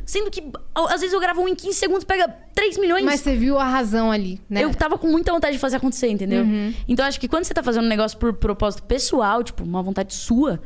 Sendo 0.06 0.30
que, 0.30 0.42
às 0.74 1.02
vezes, 1.02 1.12
eu 1.12 1.20
gravo 1.20 1.42
um 1.42 1.48
em 1.48 1.54
15 1.54 1.74
segundos, 1.76 2.04
pega 2.04 2.26
3 2.54 2.78
milhões. 2.78 3.04
Mas 3.04 3.20
você 3.20 3.36
viu 3.36 3.58
a 3.58 3.64
razão 3.64 4.10
ali, 4.10 4.40
né? 4.48 4.64
Eu 4.64 4.74
tava 4.74 4.96
com 4.96 5.06
muita 5.06 5.32
vontade 5.32 5.52
de 5.52 5.58
fazer 5.58 5.76
acontecer, 5.76 6.08
entendeu? 6.08 6.46
Então, 6.88 7.04
acho 7.04 7.20
que 7.20 7.28
quando 7.28 7.44
você 7.44 7.52
tá 7.52 7.62
fazendo 7.62 7.84
um 7.84 7.88
negócio 7.88 8.16
por 8.16 8.32
propósito 8.32 8.82
pessoal, 8.84 9.44
tipo, 9.44 9.62
uma 9.62 9.82
vontade 9.82 10.14
sua, 10.14 10.58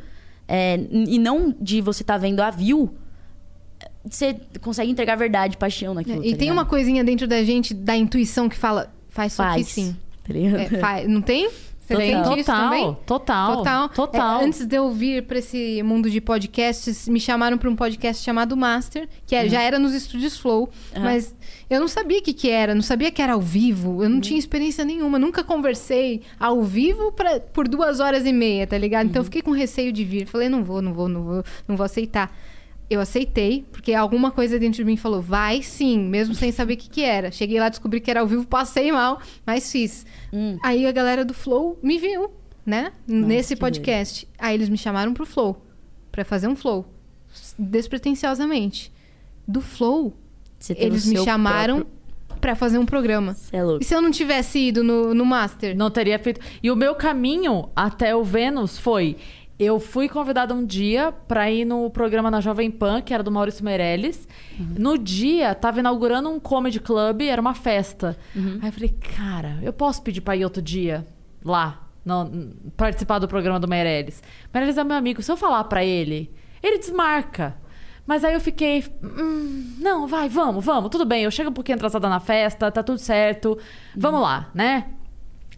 é, 0.47 0.79
e 0.91 1.17
não 1.19 1.55
de 1.59 1.81
você 1.81 2.03
tá 2.03 2.17
vendo 2.17 2.41
a 2.41 2.49
view, 2.49 2.93
você 4.03 4.35
consegue 4.61 4.91
entregar 4.91 5.15
verdade, 5.15 5.57
paixão 5.57 5.93
naquilo. 5.93 6.23
e 6.23 6.31
tá 6.31 6.37
tem 6.37 6.51
uma 6.51 6.65
coisinha 6.65 7.03
dentro 7.03 7.27
da 7.27 7.43
gente, 7.43 7.73
da 7.73 7.95
intuição, 7.95 8.47
que 8.47 8.57
fala, 8.57 8.93
faz 9.09 9.33
isso 9.33 9.41
aqui 9.41 9.63
Faz. 9.63 9.67
sim. 9.67 9.95
Tá? 10.23 10.33
É, 10.37 10.79
faz- 10.79 11.07
não 11.09 11.21
tem? 11.21 11.49
Você 11.85 11.95
Tem, 11.95 12.13
tem 12.13 12.21
disso 12.23 12.35
total, 12.47 12.63
também? 12.63 12.97
total, 13.05 13.57
Total. 13.57 13.89
total. 13.89 14.41
É, 14.41 14.45
antes 14.45 14.65
de 14.65 14.75
eu 14.75 14.89
vir 14.91 15.23
pra 15.27 15.37
esse 15.37 15.83
mundo 15.83 16.09
de 16.09 16.19
podcasts, 16.19 17.07
me 17.07 17.19
chamaram 17.19 17.59
pra 17.59 17.69
um 17.69 17.75
podcast 17.75 18.23
chamado 18.23 18.57
Master, 18.57 19.07
que 19.27 19.35
é- 19.35 19.47
já 19.47 19.61
era 19.61 19.77
nos 19.77 19.93
estúdios 19.93 20.35
Flow, 20.35 20.67
mas 20.99 21.35
eu 21.69 21.79
não 21.79 21.87
sabia 21.87 22.17
o 22.17 22.21
que, 22.23 22.33
que 22.33 22.49
era, 22.49 22.73
não 22.73 22.81
sabia 22.81 23.11
que 23.11 23.21
era 23.21 23.33
ao 23.33 23.39
vivo, 23.41 24.01
eu 24.03 24.09
não 24.09 24.19
tinha 24.19 24.39
experiência 24.39 24.83
nenhuma, 24.83 25.19
nunca 25.19 25.43
conversei 25.43 26.23
ao 26.39 26.63
vivo 26.63 27.11
pra, 27.11 27.39
por 27.39 27.67
duas 27.67 27.99
horas 27.99 28.25
e 28.25 28.33
meia, 28.33 28.65
tá 28.65 28.77
ligado? 28.79 29.05
Então 29.05 29.19
eu 29.19 29.23
fiquei 29.25 29.43
com 29.43 29.51
receio 29.51 29.91
de 29.91 30.03
vir. 30.03 30.25
Falei, 30.25 30.49
não 30.49 30.63
vou, 30.63 30.81
não 30.81 30.91
vou, 30.91 31.07
não 31.07 31.23
vou, 31.23 31.43
não 31.67 31.75
vou 31.77 31.83
aceitar. 31.85 32.35
Eu 32.89 33.01
aceitei, 33.01 33.65
porque 33.71 33.93
alguma 33.93 34.29
coisa 34.29 34.59
dentro 34.59 34.77
de 34.77 34.85
mim 34.85 34.95
falou, 34.95 35.19
vai 35.21 35.61
sim, 35.63 35.97
mesmo 35.99 36.35
sem 36.35 36.51
saber 36.51 36.75
o 36.75 36.77
que, 36.77 36.87
que 36.89 37.01
era. 37.01 37.31
Cheguei 37.31 37.59
lá, 37.59 37.67
descobri 37.67 37.99
que 37.99 38.11
era 38.11 38.19
ao 38.19 38.27
vivo, 38.27 38.45
passei 38.45 38.91
mal, 38.91 39.19
mas 39.45 39.71
fiz. 39.71 40.05
Aí 40.61 40.85
a 40.85 40.91
galera 40.91 41.25
do 41.25 41.33
Flow 41.33 41.79
me 41.81 41.97
viu, 41.97 42.29
né? 42.65 42.91
Nesse 43.07 43.55
que 43.55 43.59
podcast. 43.59 44.27
Aí 44.37 44.53
eles 44.55 44.69
me 44.69 44.77
chamaram 44.77 45.13
pro 45.13 45.25
Flow, 45.25 45.59
pra 46.11 46.23
fazer 46.23 46.47
um 46.47 46.55
Flow. 46.55 46.85
Despretensiosamente. 47.57 48.91
Do 49.47 49.61
Flow, 49.61 50.13
eles 50.75 51.05
me 51.05 51.23
chamaram 51.23 51.77
próprio- 51.77 52.39
pra 52.39 52.55
fazer 52.55 52.77
um 52.77 52.85
programa. 52.85 53.35
É. 53.51 53.59
E 53.79 53.83
se 53.83 53.93
eu 53.95 54.01
não 54.01 54.11
tivesse 54.11 54.59
ido 54.59 54.83
no, 54.83 55.13
no 55.13 55.25
Master? 55.25 55.75
Não 55.75 55.89
teria 55.91 56.17
feito. 56.19 56.39
E 56.61 56.69
o 56.71 56.75
meu 56.75 56.95
caminho 56.95 57.69
até 57.75 58.15
o 58.15 58.23
Vênus 58.23 58.77
foi. 58.77 59.17
Eu 59.57 59.79
fui 59.79 60.09
convidada 60.09 60.53
um 60.53 60.65
dia 60.65 61.13
pra 61.27 61.49
ir 61.49 61.63
no 61.63 61.89
programa 61.89 62.29
na 62.29 62.41
Jovem 62.41 62.69
Pan, 62.69 63.01
que 63.01 63.13
era 63.13 63.23
do 63.23 63.31
Maurício 63.31 63.63
Meirelles. 63.63 64.27
No 64.59 64.97
dia, 64.97 65.55
tava 65.55 65.79
inaugurando 65.79 66.29
um 66.29 66.39
comedy 66.39 66.79
club, 66.79 67.21
era 67.21 67.39
uma 67.39 67.53
festa. 67.53 68.17
Aí 68.61 68.67
eu 68.67 68.71
falei, 68.73 68.89
cara, 69.15 69.57
eu 69.61 69.71
posso 69.71 70.01
pedir 70.03 70.19
pra 70.21 70.35
ir 70.35 70.43
outro 70.43 70.61
dia 70.61 71.05
lá, 71.43 71.87
no- 72.03 72.51
participar 72.75 73.19
do 73.19 73.29
programa 73.29 73.57
do 73.59 73.67
Meirelles. 73.67 74.21
Meirelles 74.53 74.77
é 74.77 74.83
meu 74.83 74.97
amigo, 74.97 75.21
se 75.21 75.31
eu 75.31 75.37
falar 75.37 75.63
pra 75.65 75.85
ele, 75.85 76.29
ele 76.61 76.77
desmarca. 76.77 77.55
Mas 78.05 78.23
aí 78.25 78.33
eu 78.33 78.41
fiquei, 78.41 78.83
"Hum, 79.01 79.73
não, 79.79 80.05
vai, 80.05 80.27
vamos, 80.27 80.63
vamos, 80.65 80.89
tudo 80.91 81.05
bem. 81.05 81.23
Eu 81.23 81.31
chego 81.31 81.49
um 81.49 81.53
pouquinho 81.53 81.77
atrasada 81.77 82.09
na 82.09 82.19
festa, 82.19 82.69
tá 82.69 82.83
tudo 82.83 82.99
certo. 82.99 83.57
Vamos 83.95 84.21
lá, 84.21 84.49
né? 84.53 84.87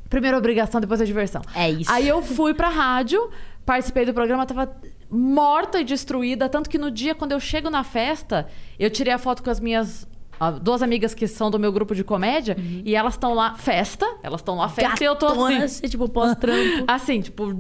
Primeira 0.08 0.38
obrigação, 0.38 0.80
depois 0.80 1.02
a 1.02 1.06
diversão. 1.06 1.42
É 1.54 1.70
isso. 1.70 1.92
Aí 1.92 2.08
eu 2.08 2.22
fui 2.22 2.54
pra 2.54 2.70
rádio, 2.70 3.30
participei 3.68 4.06
do 4.06 4.14
programa, 4.14 4.46
tava 4.46 4.76
morta 5.12 5.80
e 5.80 5.84
destruída. 5.84 6.48
Tanto 6.50 6.70
que 6.70 6.78
no 6.78 6.90
dia, 6.90 7.14
quando 7.14 7.34
eu 7.34 7.40
chego 7.40 7.70
na 7.70 7.84
festa, 7.84 8.48
eu 8.80 8.90
tirei 8.90 9.14
a 9.14 9.18
foto 9.18 9.44
com 9.44 9.50
as 9.52 9.60
minhas. 9.60 10.08
ah, 10.40 10.52
duas 10.52 10.82
amigas 10.82 11.14
que 11.14 11.28
são 11.28 11.52
do 11.52 11.60
meu 11.60 11.72
grupo 11.72 11.94
de 11.94 12.04
comédia, 12.04 12.56
e 12.86 12.96
elas 12.96 13.16
estão 13.16 13.34
lá, 13.34 13.56
festa, 13.56 14.06
elas 14.24 14.40
estão 14.42 14.56
lá, 14.56 14.70
festa, 14.70 15.04
e 15.04 15.08
eu 15.08 15.16
tô 15.16 15.28
assim, 15.28 15.60
você, 15.68 15.90
tipo, 15.90 16.08
pós-trampo. 16.08 16.86
assim, 16.88 17.22
tipo, 17.22 17.54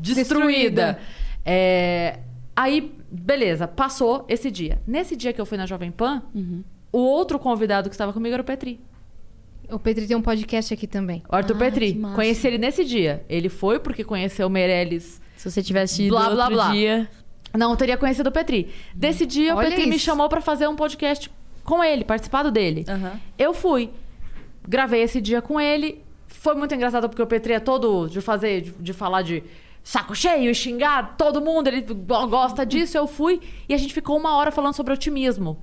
destruída. 0.00 0.14
Destruída. 0.14 0.98
É, 1.44 2.18
Aí, 2.56 2.90
beleza, 3.10 3.68
passou 3.68 4.24
esse 4.30 4.50
dia. 4.50 4.80
Nesse 4.86 5.14
dia 5.14 5.30
que 5.32 5.40
eu 5.40 5.44
fui 5.44 5.58
na 5.58 5.66
Jovem 5.66 5.90
Pan, 5.90 6.22
o 6.90 6.98
outro 6.98 7.38
convidado 7.38 7.90
que 7.90 7.94
estava 7.94 8.12
comigo 8.14 8.32
era 8.32 8.40
o 8.42 8.44
Petri. 8.44 8.80
O 9.70 9.78
Petri 9.78 10.06
tem 10.06 10.16
um 10.16 10.22
podcast 10.22 10.72
aqui 10.72 10.86
também. 10.86 11.22
O 11.28 11.36
Arthur 11.36 11.56
Ah, 11.56 11.58
Petri. 11.58 12.00
Conheci 12.14 12.46
ele 12.46 12.56
nesse 12.56 12.82
dia. 12.82 13.22
Ele 13.28 13.50
foi 13.50 13.78
porque 13.78 14.02
conheceu 14.04 14.46
o 14.46 14.50
Meirelles. 14.50 15.20
Se 15.48 15.52
você 15.52 15.62
tivesse 15.62 16.02
ido 16.04 16.16
Blá, 16.16 16.28
outro 16.28 16.54
blá, 16.54 16.70
dia... 16.72 17.08
Não, 17.56 17.74
teria 17.76 17.96
conhecido 17.96 18.28
o 18.28 18.32
Petri. 18.32 18.70
Desse 18.94 19.24
dia, 19.24 19.54
o 19.54 19.58
Olha 19.58 19.68
Petri 19.70 19.86
me 19.86 19.96
isso. 19.96 20.04
chamou 20.04 20.28
pra 20.28 20.40
fazer 20.40 20.66
um 20.68 20.74
podcast 20.76 21.30
com 21.64 21.82
ele, 21.82 22.04
participado 22.04 22.50
dele. 22.50 22.84
Aham. 22.88 23.12
Eu 23.38 23.54
fui. 23.54 23.90
Gravei 24.68 25.02
esse 25.02 25.20
dia 25.20 25.40
com 25.40 25.58
ele. 25.60 26.02
Foi 26.26 26.54
muito 26.54 26.74
engraçado 26.74 27.08
porque 27.08 27.22
o 27.22 27.26
Petri 27.26 27.52
é 27.54 27.60
todo 27.60 28.08
de 28.08 28.20
fazer, 28.20 28.60
de, 28.60 28.70
de 28.72 28.92
falar 28.92 29.22
de 29.22 29.42
saco 29.82 30.14
cheio 30.14 30.50
e 30.50 30.54
xingar 30.54 31.16
todo 31.16 31.40
mundo. 31.40 31.68
Ele 31.68 31.80
go- 31.80 32.26
gosta 32.26 32.66
disso. 32.66 32.98
Eu 32.98 33.06
fui 33.06 33.40
e 33.68 33.72
a 33.72 33.78
gente 33.78 33.94
ficou 33.94 34.18
uma 34.18 34.36
hora 34.36 34.50
falando 34.50 34.74
sobre 34.74 34.92
otimismo. 34.92 35.56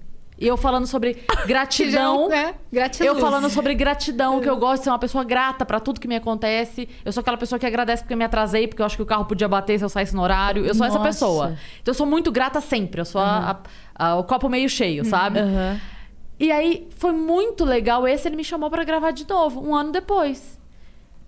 E 0.44 0.48
eu 0.48 0.58
falando 0.58 0.86
sobre 0.86 1.24
gratidão. 1.48 2.30
Já 2.30 2.36
é 2.38 2.44
um- 2.44 2.48
é, 2.50 2.54
gratiluz. 2.72 3.14
Eu 3.16 3.22
falando 3.22 3.50
sobre 3.50 3.74
gratidão, 3.74 4.42
que 4.42 4.50
eu 4.50 4.58
gosto 4.58 4.80
de 4.80 4.84
ser 4.84 4.90
uma 4.90 5.00
pessoa 5.00 5.24
grata 5.24 5.66
pra 5.66 5.80
tudo 5.80 6.00
que 6.02 6.08
me 6.08 6.16
acontece. 6.18 6.90
Eu 7.06 7.14
sou 7.14 7.22
aquela 7.22 7.38
pessoa 7.38 7.58
que 7.58 7.66
agradece 7.66 8.04
porque 8.04 8.14
eu 8.14 8.18
me 8.18 8.26
atrasei, 8.26 8.68
porque 8.68 8.82
eu 8.82 8.86
acho 8.86 8.98
que 8.98 9.02
o 9.02 9.06
carro 9.06 9.24
podia 9.24 9.48
bater 9.48 9.78
se 9.80 9.86
eu 9.86 9.90
saísse 9.90 10.14
no 10.14 10.22
horário. 10.22 10.66
Eu 10.66 10.76
sou 10.76 10.86
essa 10.86 10.98
Nossa. 10.98 11.08
pessoa. 11.10 11.46
Então 11.82 11.92
eu 11.94 11.96
sou 11.96 12.06
muito 12.06 12.30
grata 12.32 12.60
sempre. 12.60 13.00
Eu 13.00 13.06
sou 13.06 13.22
a- 13.22 13.62
a- 13.96 14.06
a- 14.10 14.16
o 14.18 14.24
copo 14.26 14.50
meio 14.50 14.68
cheio, 14.68 15.06
sabe? 15.06 15.40
Aham. 15.40 15.80
E 16.40 16.52
aí 16.52 16.90
foi 16.98 17.14
muito 17.14 17.64
legal. 17.64 18.06
Esse 18.06 18.28
ele 18.28 18.36
me 18.36 18.44
chamou 18.44 18.70
pra 18.70 18.84
gravar 18.84 19.12
de 19.12 19.26
novo, 19.30 19.66
um 19.66 19.74
ano 19.74 19.92
depois. 19.94 20.60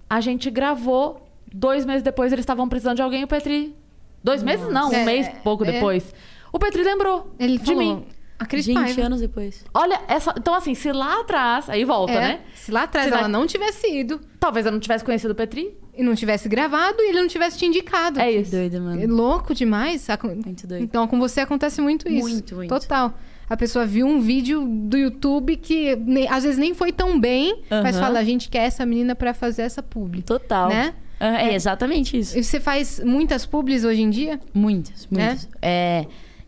A 0.09 0.19
gente 0.19 0.49
gravou. 0.49 1.21
Dois 1.53 1.85
meses 1.85 2.03
depois 2.03 2.33
eles 2.33 2.43
estavam 2.43 2.67
precisando 2.67 2.97
de 2.97 3.01
alguém. 3.01 3.23
O 3.23 3.27
Petri 3.27 3.73
Dois 4.21 4.43
meses 4.43 4.67
não, 4.69 4.89
um 4.89 4.93
É, 4.93 5.05
mês 5.05 5.29
pouco 5.43 5.63
é. 5.63 5.71
depois. 5.71 6.13
O 6.51 6.57
Petri 6.59 6.83
lembrou 6.83 7.31
Ele 7.39 7.57
de 7.59 7.65
falou, 7.65 7.79
mim. 7.79 8.05
A 8.37 8.45
Cris 8.45 8.65
20 8.65 8.75
Paiva. 8.75 9.01
anos 9.03 9.21
depois. 9.21 9.63
Olha, 9.73 9.99
essa. 10.07 10.33
Então, 10.37 10.53
assim, 10.53 10.73
se 10.75 10.91
lá 10.91 11.21
atrás. 11.21 11.69
Aí 11.69 11.85
volta, 11.85 12.11
É, 12.13 12.19
né? 12.19 12.39
Se 12.53 12.71
lá 12.71 12.83
atrás 12.83 13.07
Se 13.07 13.11
lá- 13.13 13.19
ela 13.19 13.27
não 13.27 13.47
tivesse 13.47 13.87
ido 13.87 14.19
Talvez 14.39 14.65
eu 14.65 14.71
não 14.71 14.79
tivesse 14.79 15.03
conhecido 15.03 15.31
o 15.31 15.35
Petri. 15.35 15.75
e 15.97 16.03
não 16.03 16.13
tivesse 16.13 16.47
gravado 16.49 16.97
e 16.99 17.09
ele 17.09 17.21
não 17.21 17.27
tivesse 17.27 17.57
te 17.57 17.65
indicado. 17.65 18.19
É 18.19 18.29
isso. 18.31 18.51
Doido, 18.51 18.75
É 18.75 18.79
mano. 18.79 19.15
louco 19.15 19.55
demais. 19.55 20.05
Muito 20.45 20.67
doido. 20.67 20.83
Então, 20.83 21.07
com 21.07 21.17
você 21.17 21.39
acontece 21.41 21.79
muito 21.81 22.07
isso. 22.11 22.27
Muito, 22.27 22.55
muito. 22.55 22.69
Total. 22.69 23.13
A 23.49 23.55
pessoa 23.55 23.85
viu 23.85 24.05
um 24.05 24.19
vídeo 24.19 24.65
do 24.67 24.97
YouTube 24.97 25.55
que 25.55 25.95
ne- 25.95 26.27
às 26.27 26.43
vezes 26.43 26.57
nem 26.57 26.73
foi 26.73 26.91
tão 26.91 27.19
bem, 27.19 27.61
mas 27.69 27.95
Aham. 27.95 28.05
fala, 28.05 28.19
a 28.19 28.23
gente 28.23 28.49
quer 28.49 28.63
essa 28.65 28.85
menina 28.85 29.15
pra 29.15 29.33
fazer 29.33 29.61
essa 29.61 29.81
publi. 29.81 30.21
Total. 30.23 30.67
Né? 30.67 30.93
Ah, 31.19 31.41
É 31.43 31.53
exatamente 31.55 32.17
isso. 32.19 32.37
E 32.37 32.43
você 32.43 32.59
faz 32.59 32.99
muitas 32.99 33.45
publis 33.45 33.85
hoje 33.85 34.01
em 34.01 34.09
dia? 34.09 34.39
Muitas, 34.53 35.07
muitas. 35.09 35.47
É, 35.61 36.05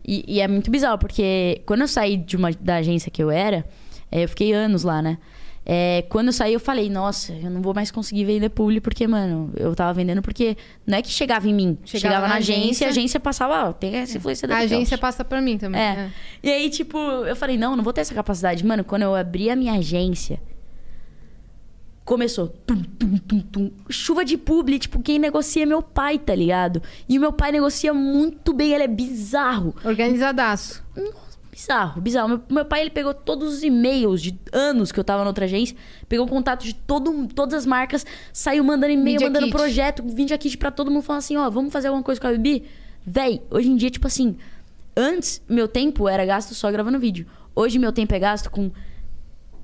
e, 0.08 0.24
e 0.26 0.40
é 0.40 0.48
muito 0.48 0.70
bizarro, 0.70 0.96
porque 0.96 1.60
quando 1.66 1.82
eu 1.82 1.88
saí 1.88 2.16
de 2.16 2.34
uma, 2.34 2.50
da 2.52 2.76
agência 2.76 3.10
que 3.10 3.22
eu 3.22 3.30
era, 3.30 3.62
é, 4.10 4.24
eu 4.24 4.28
fiquei 4.28 4.54
anos 4.54 4.82
lá, 4.82 5.02
né? 5.02 5.18
É, 5.70 6.02
quando 6.08 6.28
eu 6.28 6.32
saí, 6.32 6.54
eu 6.54 6.60
falei, 6.60 6.88
nossa, 6.88 7.30
eu 7.34 7.50
não 7.50 7.60
vou 7.60 7.74
mais 7.74 7.90
conseguir 7.90 8.24
vender 8.24 8.48
publi, 8.48 8.80
porque, 8.80 9.06
mano, 9.06 9.52
eu 9.54 9.74
tava 9.74 9.92
vendendo 9.92 10.22
porque 10.22 10.56
não 10.86 10.96
é 10.96 11.02
que 11.02 11.10
chegava 11.10 11.46
em 11.46 11.52
mim. 11.52 11.76
Chegava 11.84 12.14
Chegava, 12.14 12.28
na 12.28 12.36
agência, 12.36 12.86
a 12.86 12.90
agência 12.90 13.20
passava, 13.20 13.68
ó, 13.68 13.72
tem 13.74 13.96
essa 13.96 14.16
influência 14.16 14.48
da 14.48 14.56
A 14.56 14.58
agência 14.60 14.96
passa 14.96 15.22
pra 15.22 15.42
mim 15.42 15.58
também. 15.58 15.78
É. 15.78 16.10
E 16.42 16.50
aí, 16.50 16.70
tipo, 16.70 16.96
eu 16.96 17.36
falei, 17.36 17.58
não, 17.58 17.76
não 17.76 17.84
vou 17.84 17.92
ter 17.92 18.00
essa 18.00 18.14
capacidade. 18.14 18.64
Mano, 18.64 18.82
quando 18.82 19.02
eu 19.02 19.14
abri 19.14 19.50
a 19.50 19.56
minha 19.56 19.74
agência, 19.74 20.40
começou. 22.08 22.48
Tum, 22.48 22.82
tum, 22.82 23.40
tum. 23.40 23.70
Chuva 23.90 24.24
de 24.24 24.38
publi, 24.38 24.78
tipo, 24.78 25.02
quem 25.02 25.18
negocia 25.18 25.64
é 25.64 25.66
meu 25.66 25.82
pai, 25.82 26.18
tá 26.18 26.34
ligado? 26.34 26.82
E 27.06 27.18
o 27.18 27.20
meu 27.20 27.34
pai 27.34 27.52
negocia 27.52 27.92
muito 27.92 28.54
bem, 28.54 28.72
ele 28.72 28.84
é 28.84 28.88
bizarro. 28.88 29.76
Organizadaço. 29.84 30.82
Bizarro, 31.52 32.00
bizarro. 32.00 32.28
Meu, 32.30 32.42
meu 32.48 32.64
pai, 32.64 32.80
ele 32.80 32.90
pegou 32.90 33.12
todos 33.12 33.52
os 33.52 33.62
e-mails 33.62 34.22
de 34.22 34.38
anos 34.50 34.90
que 34.90 34.98
eu 34.98 35.04
tava 35.04 35.22
na 35.22 35.28
outra 35.28 35.44
agência, 35.44 35.76
pegou 36.08 36.24
o 36.24 36.28
contato 36.28 36.64
de 36.64 36.74
todo, 36.74 37.28
todas 37.28 37.52
as 37.52 37.66
marcas, 37.66 38.06
saiu 38.32 38.64
mandando 38.64 38.94
e-mail, 38.94 39.20
mandando 39.20 39.44
kit. 39.44 39.56
projeto, 39.56 40.02
vídeo 40.02 40.38
kit 40.38 40.56
pra 40.56 40.70
todo 40.70 40.90
mundo, 40.90 41.02
falando 41.02 41.18
assim, 41.18 41.36
ó, 41.36 41.50
vamos 41.50 41.70
fazer 41.70 41.88
alguma 41.88 42.02
coisa 42.02 42.18
com 42.18 42.26
a 42.26 42.32
Bibi? 42.32 42.64
Véi, 43.04 43.42
hoje 43.50 43.68
em 43.68 43.76
dia, 43.76 43.90
tipo 43.90 44.06
assim, 44.06 44.36
antes 44.96 45.42
meu 45.46 45.68
tempo 45.68 46.08
era 46.08 46.24
gasto 46.24 46.54
só 46.54 46.70
gravando 46.70 46.98
vídeo. 46.98 47.26
Hoje 47.54 47.78
meu 47.78 47.92
tempo 47.92 48.14
é 48.14 48.18
gasto 48.18 48.50
com 48.50 48.70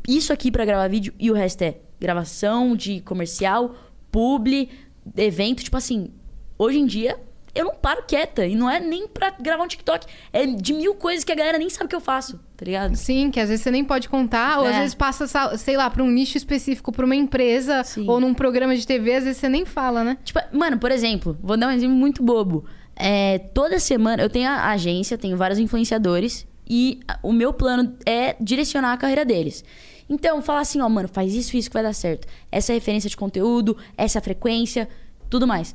isso 0.06 0.30
aqui 0.30 0.50
pra 0.50 0.66
gravar 0.66 0.88
vídeo 0.88 1.14
e 1.18 1.30
o 1.30 1.34
resto 1.34 1.62
é 1.62 1.78
gravação 2.04 2.76
de 2.76 3.00
comercial, 3.00 3.74
publi, 4.12 4.68
evento, 5.16 5.64
tipo 5.64 5.76
assim, 5.76 6.10
hoje 6.58 6.78
em 6.78 6.86
dia 6.86 7.18
eu 7.54 7.66
não 7.66 7.74
paro 7.76 8.02
quieta 8.06 8.44
e 8.44 8.56
não 8.56 8.68
é 8.68 8.80
nem 8.80 9.06
pra 9.06 9.30
gravar 9.30 9.62
um 9.62 9.68
TikTok, 9.68 10.06
é 10.32 10.44
de 10.44 10.72
mil 10.72 10.96
coisas 10.96 11.22
que 11.22 11.30
a 11.30 11.36
galera 11.36 11.56
nem 11.56 11.70
sabe 11.70 11.88
que 11.88 11.94
eu 11.94 12.00
faço, 12.00 12.40
tá 12.56 12.64
ligado? 12.64 12.96
Sim, 12.96 13.30
que 13.30 13.38
às 13.38 13.48
vezes 13.48 13.62
você 13.62 13.70
nem 13.70 13.84
pode 13.84 14.08
contar, 14.08 14.58
ou 14.58 14.66
às 14.66 14.74
É. 14.74 14.78
vezes 14.80 14.94
passa, 14.94 15.28
sa- 15.28 15.56
sei 15.56 15.76
lá, 15.76 15.88
pra 15.88 16.02
um 16.02 16.10
nicho 16.10 16.36
específico, 16.36 16.90
pra 16.90 17.04
uma 17.06 17.14
empresa, 17.14 17.84
Sim. 17.84 18.08
ou 18.08 18.18
num 18.18 18.34
programa 18.34 18.74
de 18.74 18.84
TV, 18.84 19.14
às 19.14 19.22
vezes 19.24 19.38
você 19.38 19.48
nem 19.48 19.64
fala, 19.64 20.02
né? 20.02 20.18
Tipo, 20.24 20.40
mano, 20.52 20.78
por 20.78 20.90
exemplo, 20.90 21.38
vou 21.40 21.56
dar 21.56 21.68
um 21.68 21.70
exemplo 21.70 21.94
muito 21.94 22.24
bobo. 22.24 22.64
É, 22.96 23.38
toda 23.38 23.78
semana 23.78 24.20
eu 24.20 24.28
tenho 24.30 24.48
a 24.48 24.70
agência, 24.70 25.16
tenho 25.16 25.36
vários 25.36 25.60
influenciadores 25.60 26.44
e 26.68 26.98
o 27.22 27.32
meu 27.32 27.52
plano 27.52 27.94
é 28.04 28.34
direcionar 28.40 28.92
a 28.94 28.96
carreira 28.96 29.24
deles. 29.24 29.64
Então, 30.08 30.42
falar 30.42 30.60
assim, 30.60 30.80
ó, 30.80 30.88
mano, 30.88 31.08
faz 31.08 31.34
isso, 31.34 31.56
isso 31.56 31.68
que 31.70 31.74
vai 31.74 31.82
dar 31.82 31.92
certo. 31.94 32.26
Essa 32.52 32.72
é 32.72 32.74
referência 32.74 33.08
de 33.08 33.16
conteúdo, 33.16 33.76
essa 33.96 34.18
é 34.18 34.20
frequência, 34.20 34.88
tudo 35.30 35.46
mais. 35.46 35.74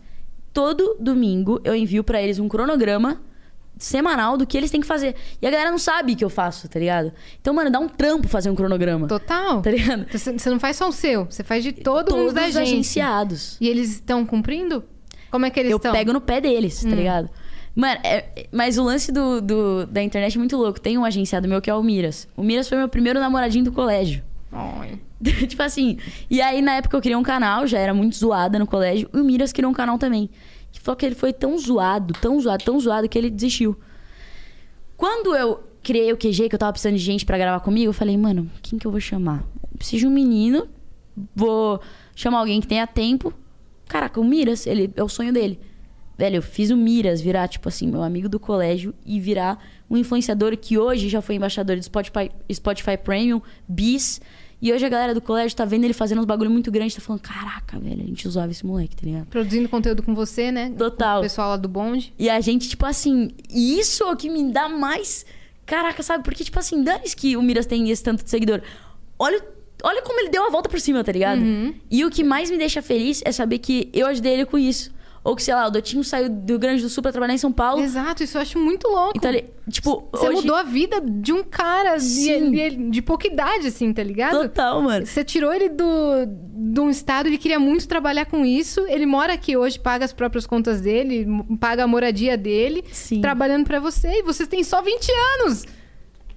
Todo 0.54 0.96
domingo 1.00 1.60
eu 1.64 1.76
envio 1.76 2.04
pra 2.04 2.22
eles 2.22 2.40
um 2.40 2.48
cronograma 2.48 3.22
semanal 3.78 4.36
do 4.38 4.46
que 4.46 4.58
eles 4.58 4.70
têm 4.70 4.82
que 4.82 4.88
fazer. 4.88 5.16
E 5.42 5.48
a 5.48 5.50
galera 5.52 5.72
não 5.72 5.78
sabe 5.78 6.16
que 6.16 6.24
eu 6.24 6.30
faço, 6.30 6.68
tá 6.68 6.78
ligado? 6.80 7.12
Então, 7.40 7.54
mano, 7.54 7.70
dá 7.72 7.80
um 7.80 7.88
trampo 7.88 8.28
fazer 8.28 8.50
um 8.50 8.56
cronograma. 8.56 9.08
Total. 9.08 9.62
Tá 9.62 9.72
ligado? 9.72 10.06
Você 10.12 10.34
você 10.38 10.50
não 10.50 10.60
faz 10.60 10.76
só 10.76 10.90
o 10.90 10.92
seu, 10.92 11.26
você 11.26 11.44
faz 11.44 11.64
de 11.64 11.72
todo 11.72 12.12
mundo 12.12 12.26
Todos 12.28 12.34
da 12.34 12.42
os 12.42 12.48
agência. 12.58 12.74
agenciados. 12.74 13.58
E 13.62 13.68
eles 13.70 13.92
estão 13.92 14.26
cumprindo? 14.26 14.84
Como 15.32 15.46
é 15.46 15.50
que 15.50 15.60
eles 15.60 15.72
eu 15.72 15.78
estão? 15.78 15.92
pego 15.94 16.12
no 16.12 16.20
pé 16.20 16.42
deles, 16.42 16.84
Hum. 16.84 16.90
tá 16.90 16.96
ligado? 16.96 17.30
Mano, 17.76 18.00
é- 18.04 18.48
mas 18.52 18.78
o 18.78 18.84
lance 18.84 19.12
do, 19.12 19.42
do- 19.42 19.86
da 19.88 20.02
internet 20.04 20.36
é 20.36 20.40
muito 20.40 20.58
louco. 20.58 20.80
Tem 20.82 20.98
um 20.98 21.06
agenciado 21.06 21.48
meu 21.48 21.62
que 21.62 21.70
é 21.70 21.74
o 21.74 21.82
Miras. 21.84 22.28
O 22.36 22.44
Miras 22.44 22.68
foi 22.68 22.78
meu 22.78 22.90
primeiro 22.90 23.20
namoradinho 23.20 23.64
do 23.66 23.72
colégio. 23.72 24.24
Ai. 24.52 25.00
tipo 25.48 25.62
assim. 25.62 25.98
E 26.30 26.42
aí, 26.42 26.62
na 26.62 26.74
época, 26.76 26.98
eu 26.98 27.02
criei 27.02 27.16
um 27.16 27.24
canal, 27.24 27.68
já 27.68 27.78
era 27.80 27.94
muito 27.94 28.16
zoada 28.16 28.58
no 28.60 28.66
colégio. 28.68 29.10
E 29.14 29.18
o 29.20 29.24
Miras 29.24 29.52
criou 29.54 29.72
um 29.72 29.76
canal 29.76 29.98
também. 29.98 30.30
Só 30.84 30.96
que 30.96 31.06
ele 31.06 31.16
foi 31.16 31.32
tão 31.34 31.58
zoado, 31.58 32.14
tão 32.22 32.40
zoado, 32.40 32.64
tão 32.64 32.80
zoado 32.80 33.08
que 33.10 33.18
ele 33.18 33.30
desistiu. 33.30 33.78
Quando 34.98 35.36
eu 35.36 35.64
criei 35.82 36.12
o 36.12 36.18
QG, 36.18 36.50
que 36.50 36.56
eu 36.56 36.60
tava 36.60 36.72
precisando 36.74 36.96
de 36.98 37.04
gente 37.04 37.26
pra 37.26 37.38
gravar 37.38 37.60
comigo, 37.62 37.90
eu 37.90 37.94
falei, 37.94 38.18
mano, 38.18 38.50
quem 38.62 38.78
que 38.78 38.86
eu 38.86 38.92
vou 38.92 39.00
chamar? 39.00 39.44
Eu 39.72 39.78
preciso 39.78 40.02
de 40.02 40.08
um 40.08 40.12
menino, 40.12 40.68
vou 41.36 41.80
chamar 42.16 42.40
alguém 42.40 42.60
que 42.60 42.68
tenha 42.68 42.86
tempo. 42.86 43.34
Caraca, 43.88 44.20
o 44.20 44.24
Miras, 44.24 44.68
ele 44.68 44.92
é 44.96 45.04
o 45.04 45.10
sonho 45.10 45.32
dele. 45.34 45.60
Velho, 46.20 46.36
eu 46.36 46.42
fiz 46.42 46.70
o 46.70 46.76
Miras 46.76 47.22
virar, 47.22 47.48
tipo 47.48 47.70
assim, 47.70 47.88
meu 47.88 48.04
amigo 48.04 48.28
do 48.28 48.42
colégio 48.42 48.94
e 49.06 49.22
virar 49.22 49.58
um 49.90 49.96
influenciador 49.96 50.58
que 50.58 50.78
hoje 50.78 51.08
já 51.08 51.22
foi 51.22 51.36
embaixador 51.36 51.78
de 51.78 51.86
Spotify, 51.86 52.30
Spotify 52.52 52.98
Premium, 53.02 53.42
Bis. 53.66 54.20
E 54.62 54.74
hoje 54.74 54.86
a 54.86 54.90
galera 54.90 55.14
do 55.14 55.22
colégio 55.22 55.56
tá 55.56 55.64
vendo 55.64 55.86
ele 55.86 55.94
fazendo 55.94 56.20
uns 56.20 56.26
bagulho 56.26 56.52
muito 56.52 56.70
grande, 56.70 56.94
tá 56.94 57.00
falando, 57.00 57.22
caraca, 57.22 57.80
velho, 57.80 58.04
a 58.04 58.06
gente 58.06 58.28
usava 58.28 58.52
esse 58.52 58.66
moleque, 58.66 58.98
tá 58.98 59.06
ligado? 59.06 59.28
Produzindo 59.28 59.70
conteúdo 59.70 60.04
com 60.04 60.14
você, 60.14 60.52
né? 60.52 60.70
Total. 60.78 61.20
O 61.20 61.22
pessoal 61.22 61.52
lá 61.52 61.56
do 61.56 61.70
bonde. 61.70 62.14
E 62.20 62.30
a 62.30 62.42
gente, 62.42 62.68
tipo 62.68 62.86
assim, 62.86 63.30
isso 63.50 64.04
é 64.04 64.12
o 64.12 64.18
que 64.18 64.30
me 64.30 64.52
dá 64.52 64.68
mais. 64.68 65.26
Caraca, 65.66 66.04
sabe? 66.04 66.22
Porque, 66.26 66.44
tipo 66.44 66.60
assim, 66.60 66.84
dane 66.84 67.06
que 67.16 67.38
o 67.38 67.42
Miras 67.42 67.66
tem 67.66 67.90
esse 67.90 68.04
tanto 68.04 68.26
de 68.26 68.30
seguidor. 68.30 68.62
Olha, 69.18 69.42
olha 69.82 70.02
como 70.02 70.20
ele 70.20 70.28
deu 70.28 70.46
a 70.46 70.50
volta 70.50 70.68
por 70.68 70.82
cima, 70.82 71.02
tá 71.02 71.14
ligado? 71.14 71.42
E 71.90 72.04
o 72.04 72.10
que 72.10 72.26
mais 72.26 72.52
me 72.52 72.58
deixa 72.58 72.82
feliz 72.82 73.22
é 73.24 73.32
saber 73.32 73.60
que 73.60 73.88
eu 73.94 74.06
ajudei 74.06 74.34
ele 74.34 74.46
com 74.46 74.58
isso. 74.58 74.92
Ou 75.24 75.36
que, 75.36 75.44
sei 75.44 75.54
lá, 75.54 75.68
o 75.68 75.70
Dotinho 75.72 76.04
saiu 76.04 76.30
do 76.30 76.54
Rio 76.54 76.60
Grande 76.60 76.82
do 76.82 76.90
Sul 76.90 77.04
pra 77.04 77.12
trabalhar 77.12 77.34
em 77.34 77.38
São 77.38 77.52
Paulo. 77.52 77.82
Exato, 77.82 78.24
isso 78.24 78.38
eu 78.38 78.42
acho 78.42 78.58
muito 78.58 78.88
louco. 78.88 79.14
Então, 79.16 79.30
ele, 79.30 79.46
tipo, 79.70 80.08
Você 80.12 80.28
hoje... 80.30 80.36
mudou 80.38 80.56
a 80.56 80.64
vida 80.64 81.02
de 81.02 81.34
um 81.34 81.44
cara 81.44 81.98
de, 81.98 82.50
de- 82.52 82.90
de 82.90 83.02
pouca 83.02 83.28
idade, 83.28 83.68
assim, 83.68 83.92
tá 83.94 84.02
ligado? 84.02 84.40
Total, 84.42 84.82
mano. 84.82 85.06
Você 85.06 85.24
tirou 85.24 85.54
ele 85.54 85.70
do, 85.70 85.86
de 86.26 86.80
um 86.80 86.90
estado, 86.90 87.28
ele 87.28 87.38
queria 87.38 87.60
muito 87.60 87.88
trabalhar 87.88 88.26
com 88.26 88.46
isso. 88.46 88.80
Ele 88.88 89.06
mora 89.06 89.34
aqui 89.34 89.58
hoje, 89.58 89.78
paga 89.80 90.06
as 90.06 90.14
próprias 90.14 90.48
contas 90.48 90.80
dele, 90.82 91.28
paga 91.60 91.84
a 91.84 91.88
moradia 91.88 92.38
dele, 92.38 92.84
Sim. 92.92 93.20
trabalhando 93.20 93.66
pra 93.66 93.80
você. 93.80 94.20
E 94.20 94.24
você 94.24 94.46
tem 94.48 94.64
só 94.64 94.82
20 94.82 95.10
anos. 95.42 95.66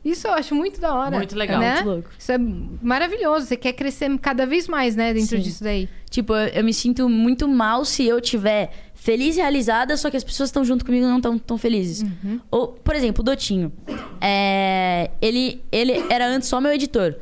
Isso 0.05 0.27
eu 0.27 0.33
acho 0.33 0.55
muito 0.55 0.81
da 0.81 0.95
hora. 0.95 1.16
Muito 1.16 1.37
legal. 1.37 1.61
né? 1.61 1.74
Muito 1.77 1.89
louco. 1.89 2.11
Isso 2.19 2.33
é 2.33 2.39
maravilhoso. 2.39 3.47
Você 3.47 3.57
quer 3.57 3.73
crescer 3.73 4.11
cada 4.19 4.45
vez 4.47 4.66
mais, 4.66 4.97
né, 4.97 5.15
dentro 5.15 5.37
Sim. 5.37 5.43
disso 5.43 5.62
daí. 5.62 5.89
Tipo, 6.11 6.35
eu, 6.35 6.49
eu 6.49 6.65
me 6.65 6.74
sinto 6.74 7.09
muito 7.09 7.47
mal 7.47 7.85
se 7.85 8.05
eu 8.07 8.20
tiver 8.20 8.73
feliz 8.95 9.37
e 9.37 9.41
realizada, 9.41 9.97
só 9.97 10.11
que 10.11 10.16
as 10.16 10.23
pessoas 10.24 10.49
que 10.49 10.51
estão 10.51 10.65
junto 10.65 10.85
comigo 10.85 11.07
não 11.07 11.16
estão 11.16 11.39
tão 11.39 11.59
felizes. 11.59 12.05
Ou, 12.51 12.69
por 12.69 12.95
exemplo, 12.95 13.23
o 13.23 13.24
Dotinho. 13.24 13.73
É, 14.20 15.11
ele, 15.20 15.62
ele 15.73 15.93
era 16.09 16.27
antes 16.27 16.49
só 16.49 16.61
meu 16.61 16.73
editor. 16.73 17.15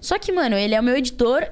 Só 0.00 0.18
que, 0.18 0.30
mano, 0.30 0.56
ele 0.56 0.74
é 0.74 0.80
o 0.80 0.84
meu 0.84 0.96
editor. 0.96 1.44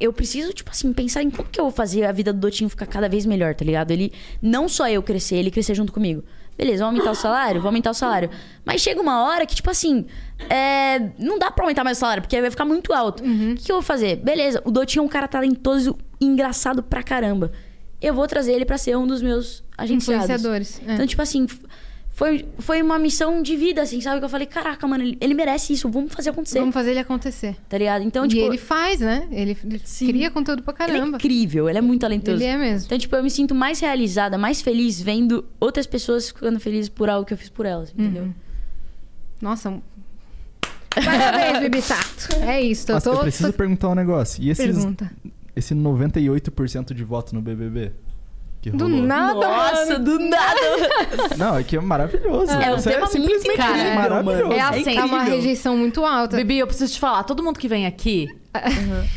Eu 0.00 0.12
preciso, 0.12 0.52
tipo 0.52 0.70
assim, 0.70 0.92
pensar 0.92 1.22
em 1.22 1.30
como 1.30 1.48
que 1.48 1.60
eu 1.60 1.64
vou 1.64 1.72
fazer 1.72 2.04
a 2.04 2.10
vida 2.10 2.32
do 2.32 2.40
Dotinho 2.40 2.68
ficar 2.68 2.86
cada 2.86 3.08
vez 3.08 3.24
melhor, 3.24 3.54
tá 3.54 3.64
ligado? 3.64 3.92
Ele, 3.92 4.12
não 4.40 4.68
só 4.68 4.88
eu 4.88 5.00
crescer, 5.02 5.36
ele 5.36 5.50
crescer 5.50 5.74
junto 5.76 5.92
comigo. 5.92 6.24
Beleza, 6.56 6.84
vamos 6.84 7.00
aumentar 7.00 7.10
o 7.12 7.20
salário? 7.20 7.54
Vamos 7.60 7.66
aumentar 7.66 7.90
o 7.90 7.94
salário. 7.94 8.30
Mas 8.64 8.80
chega 8.80 9.00
uma 9.00 9.24
hora 9.24 9.44
que, 9.46 9.54
tipo 9.54 9.70
assim, 9.70 10.06
é, 10.48 11.10
não 11.18 11.38
dá 11.38 11.50
pra 11.50 11.64
aumentar 11.64 11.82
mais 11.82 11.96
o 11.96 12.00
salário, 12.00 12.22
porque 12.22 12.40
vai 12.40 12.50
ficar 12.50 12.64
muito 12.64 12.92
alto. 12.92 13.22
O 13.22 13.54
que, 13.56 13.64
que 13.64 13.72
eu 13.72 13.76
vou 13.76 13.82
fazer? 13.82 14.16
Beleza, 14.16 14.60
o 14.64 14.70
Dotinho 14.70 15.02
é 15.02 15.04
um 15.06 15.08
cara 15.08 15.26
talentoso 15.26 15.96
engraçado 16.20 16.82
pra 16.82 17.02
caramba. 17.02 17.50
Eu 18.00 18.14
vou 18.14 18.26
trazer 18.26 18.52
ele 18.52 18.64
pra 18.64 18.76
ser 18.78 18.96
um 18.96 19.06
dos 19.06 19.22
meus 19.22 19.64
agenciados. 19.78 20.24
Influenciadores. 20.28 20.80
é. 20.86 20.94
Então, 20.94 21.06
tipo 21.06 21.22
assim, 21.22 21.46
foi, 22.14 22.46
foi 22.58 22.82
uma 22.82 22.98
missão 22.98 23.42
de 23.42 23.56
vida, 23.56 23.80
assim, 23.82 24.00
sabe? 24.00 24.18
Que 24.18 24.24
eu 24.26 24.28
falei, 24.28 24.46
caraca, 24.46 24.86
mano, 24.86 25.02
ele, 25.02 25.16
ele 25.20 25.32
merece 25.34 25.72
isso, 25.72 25.88
vamos 25.90 26.12
fazer 26.12 26.30
acontecer. 26.30 26.58
Vamos 26.60 26.74
fazer 26.74 26.90
ele 26.90 27.00
acontecer. 27.00 27.56
Tá 27.68 27.78
ligado? 27.78 28.02
Então, 28.04 28.24
e 28.26 28.28
tipo, 28.28 28.42
ele 28.42 28.58
faz, 28.58 29.00
né? 29.00 29.26
Ele, 29.30 29.56
ele 29.64 29.80
Sim. 29.82 30.06
cria 30.08 30.30
conteúdo 30.30 30.62
pra 30.62 30.74
ele 30.84 30.92
é 30.92 30.98
caramba. 30.98 31.16
incrível, 31.16 31.68
ele 31.70 31.78
é 31.78 31.80
muito 31.80 32.02
talentoso. 32.02 32.36
Ele 32.36 32.44
é 32.44 32.56
mesmo. 32.58 32.86
Então, 32.86 32.98
tipo, 32.98 33.16
eu 33.16 33.22
me 33.22 33.30
sinto 33.30 33.54
mais 33.54 33.80
realizada, 33.80 34.36
mais 34.36 34.60
feliz 34.60 35.00
vendo 35.00 35.44
outras 35.58 35.86
pessoas 35.86 36.28
ficando 36.28 36.60
felizes 36.60 36.90
por 36.90 37.08
algo 37.08 37.26
que 37.26 37.32
eu 37.32 37.38
fiz 37.38 37.48
por 37.48 37.64
elas, 37.64 37.90
entendeu? 37.90 38.24
Uhum. 38.24 38.34
Nossa. 39.40 39.70
um- 39.70 39.80
Parabéns, 40.94 41.60
Bibi 41.60 41.80
Tato. 41.82 42.34
É 42.42 42.60
isso. 42.60 42.90
Eu 42.90 42.96
Mas 42.96 43.06
eu 43.06 43.14
tô, 43.14 43.20
preciso 43.20 43.50
tô- 43.50 43.56
perguntar 43.56 43.88
um 43.88 43.94
negócio. 43.94 44.42
E 44.44 44.50
esses, 44.50 44.66
Pergunta. 44.66 45.10
esse 45.56 45.74
98% 45.74 46.92
de 46.92 47.02
voto 47.02 47.34
no 47.34 47.40
BBB? 47.40 47.92
Que 48.62 48.70
Do 48.70 48.84
rolou. 48.88 49.02
nada, 49.02 49.34
Nossa, 49.34 49.92
mano. 49.92 50.04
do 50.04 50.18
nada. 50.20 50.60
Não, 51.36 51.56
é 51.58 51.62
que 51.64 51.76
é 51.76 51.80
maravilhoso. 51.80 52.50
É 52.52 52.72
um 52.72 52.76
Isso 52.76 52.88
tema 52.88 53.00
muito 53.00 53.12
simplesmente 53.12 53.60
incrível, 53.60 53.94
maravilhoso. 53.94 54.42
mano. 54.48 54.52
É 54.54 54.60
assim, 54.60 54.94
Tá 54.94 55.04
uma 55.04 55.22
rejeição 55.24 55.76
muito 55.76 56.04
alta. 56.06 56.36
Bibi, 56.36 56.58
eu 56.58 56.66
preciso 56.66 56.92
te 56.94 57.00
falar, 57.00 57.24
todo 57.24 57.42
mundo 57.42 57.58
que 57.58 57.66
vem 57.68 57.86
aqui, 57.86 58.28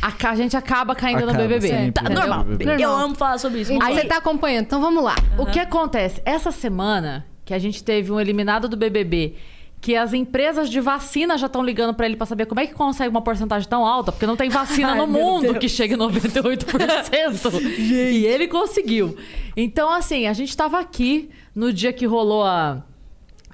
a, 0.02 0.10
ca- 0.12 0.30
a 0.30 0.34
gente 0.36 0.56
acaba 0.56 0.94
caindo 0.94 1.18
Acaba, 1.18 1.32
no 1.32 1.38
BBB. 1.38 1.68
sempre. 1.68 1.92
Tá 1.92 2.02
Entendeu? 2.02 2.20
normal. 2.26 2.44
Normal. 2.44 2.78
Eu 2.78 2.90
amo 2.92 3.14
falar 3.14 3.38
sobre 3.38 3.60
isso. 3.60 3.72
Então 3.72 3.86
Vamos 3.86 4.02
você 4.02 4.08
tá 4.08 4.16
acompanhando. 4.16 4.64
Então 4.64 4.80
vamos 4.80 5.02
lá. 5.02 5.14
O 5.38 5.46
que 5.46 5.60
acontece? 5.60 6.20
Essa 6.24 6.50
semana 6.50 7.24
que 7.44 7.54
a 7.54 7.58
gente 7.58 7.84
teve 7.84 8.10
um 8.10 8.18
eliminado 8.18 8.68
do 8.68 8.76
BBB, 8.76 9.36
que 9.80 9.94
as 9.94 10.12
empresas 10.12 10.68
de 10.68 10.80
vacina 10.80 11.38
já 11.38 11.46
estão 11.46 11.62
ligando 11.64 11.94
pra 11.94 12.06
ele 12.06 12.16
pra 12.16 12.26
saber 12.26 12.46
como 12.46 12.60
é 12.60 12.66
que 12.66 12.74
consegue 12.74 13.08
uma 13.08 13.22
porcentagem 13.22 13.68
tão 13.68 13.86
alta, 13.86 14.10
porque 14.10 14.26
não 14.26 14.36
tem 14.36 14.48
vacina 14.48 14.90
Ai, 14.92 14.98
no 14.98 15.06
mundo 15.06 15.42
Deus. 15.42 15.58
que 15.58 15.68
chegue 15.68 15.94
a 15.94 15.98
98%. 15.98 17.60
e 17.78 18.24
ele 18.26 18.48
conseguiu. 18.48 19.16
Então, 19.56 19.90
assim, 19.92 20.26
a 20.26 20.32
gente 20.32 20.56
tava 20.56 20.78
aqui 20.80 21.30
no 21.54 21.72
dia 21.72 21.92
que 21.92 22.06
rolou 22.06 22.44
a. 22.44 22.82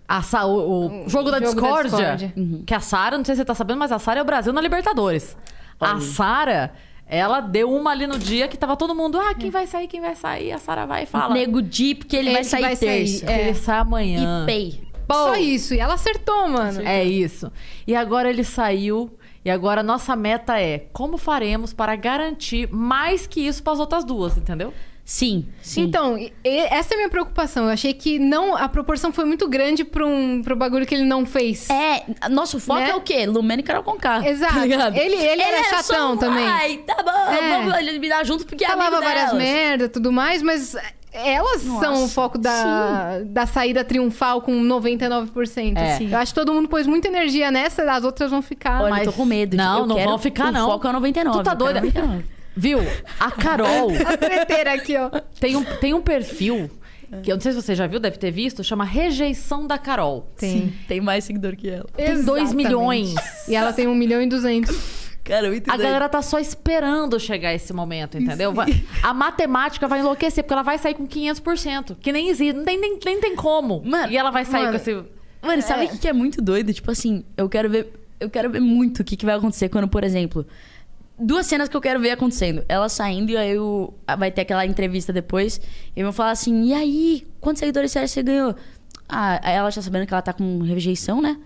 A, 0.09 0.21
sa- 0.21 0.45
o, 0.45 1.05
o 1.07 1.09
jogo 1.09 1.09
da 1.09 1.09
jogo 1.09 1.31
da 1.31 1.39
discórdia, 1.41 2.17
discórdia. 2.17 2.35
que 2.67 2.75
a 2.75 2.81
Sara, 2.81 3.17
não 3.17 3.25
sei 3.25 3.35
se 3.35 3.41
você 3.41 3.45
tá 3.47 3.55
sabendo, 3.55 3.79
mas 3.79 3.91
a 3.93 3.99
Sara 3.99 4.19
é 4.21 4.23
o 4.23 4.27
Brasil 4.27 4.53
na 4.53 4.61
Libertadores. 4.61 5.35
A 5.81 6.01
Sara, 6.01 6.73
ela 7.07 7.41
deu 7.41 7.73
uma 7.73 7.93
ali 7.93 8.07
no 8.07 8.19
dia 8.19 8.47
que 8.47 8.57
tava 8.59 8.77
todo 8.77 8.95
mundo, 8.95 9.19
ah, 9.19 9.33
quem 9.35 9.49
vai 9.51 9.67
sair, 9.67 9.87
quem 9.89 10.01
vai 10.03 10.15
sair, 10.15 10.53
a 10.53 10.59
Sara 10.59 10.85
vai 10.85 11.05
e 11.05 11.07
fala. 11.07 11.33
Nego 11.33 11.63
Di, 11.63 11.95
porque 11.95 12.17
ele 12.17 12.29
Ele 12.29 12.35
vai 12.35 12.45
sair 12.45 12.61
vai 12.63 12.77
sair, 12.77 12.89
terça. 13.07 13.27
que 13.27 13.33
ele 13.33 13.55
sai 13.55 13.79
amanhã. 13.79 14.43
E 14.43 14.47
pay. 14.47 14.92
Só 15.13 15.37
isso. 15.37 15.75
E 15.75 15.81
ela 15.81 15.95
acertou, 15.95 16.49
mano. 16.49 16.81
É 16.83 17.05
isso. 17.05 17.51
E 17.87 17.95
agora 17.95 18.29
ele 18.31 18.45
saiu. 18.45 19.11
E 19.45 19.51
agora 19.51 19.81
a 19.81 19.85
nossa 19.85 20.15
meta 20.15 20.61
é 20.61 20.87
como 20.93 21.19
faremos 21.19 21.73
para 21.73 21.97
garantir 21.97 22.69
mais 22.73 23.27
que 23.27 23.41
isso 23.45 23.61
para 23.63 23.73
as 23.73 23.81
outras 23.81 24.05
duas, 24.05 24.37
entendeu? 24.37 24.73
Sim, 25.05 25.49
sim. 25.61 25.83
Então, 25.83 26.17
e- 26.17 26.33
e- 26.45 26.59
essa 26.73 26.93
é 26.93 26.95
a 26.95 26.97
minha 26.99 27.09
preocupação. 27.09 27.65
Eu 27.65 27.71
achei 27.71 27.93
que 27.93 28.21
não, 28.21 28.57
a 28.57 28.69
proporção 28.69 29.13
foi 29.13 29.25
muito 29.25 29.49
grande 29.49 29.83
pro, 29.83 30.07
um, 30.07 30.41
pro 30.43 30.55
bagulho 30.55 30.87
que 30.87 30.95
ele 30.95 31.05
não 31.05 31.27
fez. 31.27 31.69
É, 31.69 32.05
nosso 32.31 32.61
foco 32.61 32.79
Né? 32.79 32.91
é 32.91 32.95
o 32.95 33.01
quê? 33.01 33.27
Lumene 33.27 33.63
e 33.63 33.65
Carol 33.65 33.83
Conká. 33.83 34.25
Exato. 34.25 34.55
Tá 34.55 34.61
ligado? 34.65 34.97
Ele- 34.97 35.17
ele 35.17 35.43
era 35.43 35.65
chatão 35.65 35.83
só 35.83 36.13
um, 36.13 36.17
também. 36.17 36.47
Ai, 36.47 36.77
tá 36.87 37.03
bom, 37.03 37.33
É. 37.35 37.59
vamos 37.59 37.77
eliminar 37.79 38.25
junto 38.25 38.47
porque 38.47 38.65
é 38.65 38.69
Falava 38.69 38.99
amigo 38.99 39.13
várias 39.13 39.33
merda 39.33 39.85
e 39.87 39.89
tudo 39.89 40.13
mais, 40.13 40.41
mas 40.41 40.77
elas 41.13 41.65
Nossa, 41.65 41.85
são 41.87 42.05
o 42.05 42.09
foco 42.09 42.39
da, 42.39 43.21
da 43.25 43.47
saída 43.47 43.85
triunfal 43.85 44.41
com 44.41 44.53
99%. 44.63 45.77
É. 45.77 45.93
assim. 45.95 46.11
Eu 46.11 46.19
acho 46.19 46.33
que 46.33 46.41
todo 46.41 46.53
mundo 46.55 46.69
pôs 46.69 46.87
muita 46.87 47.09
energia 47.09 47.51
nessa, 47.51 47.83
as 47.91 48.05
outras 48.05 48.31
vão 48.31 48.41
ficar. 48.43 48.81
Olha, 48.83 48.91
Mas- 48.91 49.07
eu 49.07 49.13
tô 49.13 49.19
com 49.19 49.25
medo. 49.25 49.57
Não, 49.57 49.81
eu 49.81 49.87
não 49.87 49.97
quero- 49.97 50.09
vão 50.11 50.19
ficar, 50.19 50.49
o 50.49 50.53
não. 50.53 50.67
foco 50.71 50.87
é 50.87 50.91
o 50.91 50.93
99. 50.95 51.39
Tu 51.39 51.45
tá 51.45 51.55
doida? 51.55 51.81
99. 51.81 52.25
Viu? 52.57 52.79
A 53.19 53.31
Carol 53.31 53.91
A 54.07 54.17
treteira 54.17 54.75
aqui, 54.75 54.97
ó. 54.97 55.09
tem 55.41 55.57
um, 55.57 55.65
tem 55.65 55.95
um 55.95 56.03
perfil 56.03 56.71
que 57.23 57.31
eu 57.31 57.37
não 57.37 57.43
sei 57.43 57.53
se 57.53 57.61
você 57.61 57.75
já 57.75 57.87
viu, 57.87 58.01
deve 58.01 58.17
ter 58.17 58.31
visto, 58.31 58.65
chama 58.65 58.85
Rejeição 58.85 59.67
da 59.67 59.77
Carol. 59.77 60.31
Tem. 60.37 60.73
Tem 60.89 60.99
mais 61.01 61.25
seguidor 61.25 61.55
que 61.57 61.69
ela. 61.69 61.85
Tem 61.95 62.07
2 62.07 62.19
Exatamente. 62.19 62.55
milhões. 62.57 63.15
E 63.47 63.55
ela 63.55 63.71
tem 63.73 63.87
1 63.87 63.95
milhão 63.95 64.23
e 64.23 64.27
200. 64.27 65.02
Cara, 65.25 65.49
muito 65.49 65.71
A 65.71 65.77
galera 65.77 66.09
tá 66.09 66.21
só 66.21 66.39
esperando 66.39 67.19
chegar 67.21 67.55
esse 67.55 67.73
momento, 67.73 68.19
entendeu? 68.19 68.53
Vai- 68.53 68.85
a 69.03 69.15
matemática 69.15 69.87
vai 69.87 70.01
enlouquecer, 70.01 70.43
porque 70.43 70.53
ela 70.53 70.63
vai 70.63 70.79
sair 70.79 70.95
com 70.95 71.07
500%. 71.07 71.97
Que 72.01 72.13
nem 72.13 72.29
existe, 72.29 72.59
nem, 72.59 72.79
nem, 72.79 72.99
nem 73.05 73.21
tem 73.21 73.37
como. 73.37 73.83
Mano, 73.85 74.13
e 74.13 74.17
ela 74.17 74.31
vai 74.31 74.45
sair 74.45 74.65
mano, 74.65 74.73
com 74.73 74.77
esse. 74.77 75.05
Mano, 75.41 75.63
sabe 75.63 75.87
o 75.87 75.89
que 75.91 75.99
que 75.99 76.09
é 76.09 76.13
muito 76.13 76.43
doido? 76.43 76.73
Tipo 76.73 76.91
assim, 76.91 77.25
eu 77.37 77.49
quero 77.49 77.71
ver. 77.71 77.93
Eu 78.19 78.31
quero 78.31 78.51
ver 78.51 78.61
muito 78.61 79.01
o 79.01 79.05
que, 79.05 79.17
que 79.17 79.25
vai 79.25 79.35
acontecer 79.35 79.69
quando, 79.69 79.89
por 79.89 80.05
exemplo. 80.05 80.47
Duas 81.19 81.47
cenas 81.47 81.69
que 81.69 81.77
eu 81.77 81.81
quero 81.81 82.01
ver 82.01 82.11
acontecendo. 82.11 82.65
Ela 82.69 82.89
saindo 82.89 83.31
e 83.31 83.37
aí 83.37 83.59
o, 83.59 83.93
vai 84.19 84.31
ter 84.31 84.43
aquela 84.43 84.67
entrevista 84.67 85.13
depois. 85.13 85.61
E 85.95 86.03
vão 86.03 86.13
falar 86.13 86.33
assim: 86.33 86.65
e 86.65 86.75
aí, 86.75 87.27
quantos 87.41 87.61
seguidores 87.61 87.93
você 87.93 88.23
ganhou? 88.23 88.57
Ah, 89.09 89.41
ela 89.45 89.71
já 89.71 89.83
sabendo 89.83 90.07
que 90.07 90.13
ela 90.13 90.23
tá 90.23 90.33
com 90.33 90.61
rejeição, 90.61 91.21
né? 91.21 91.37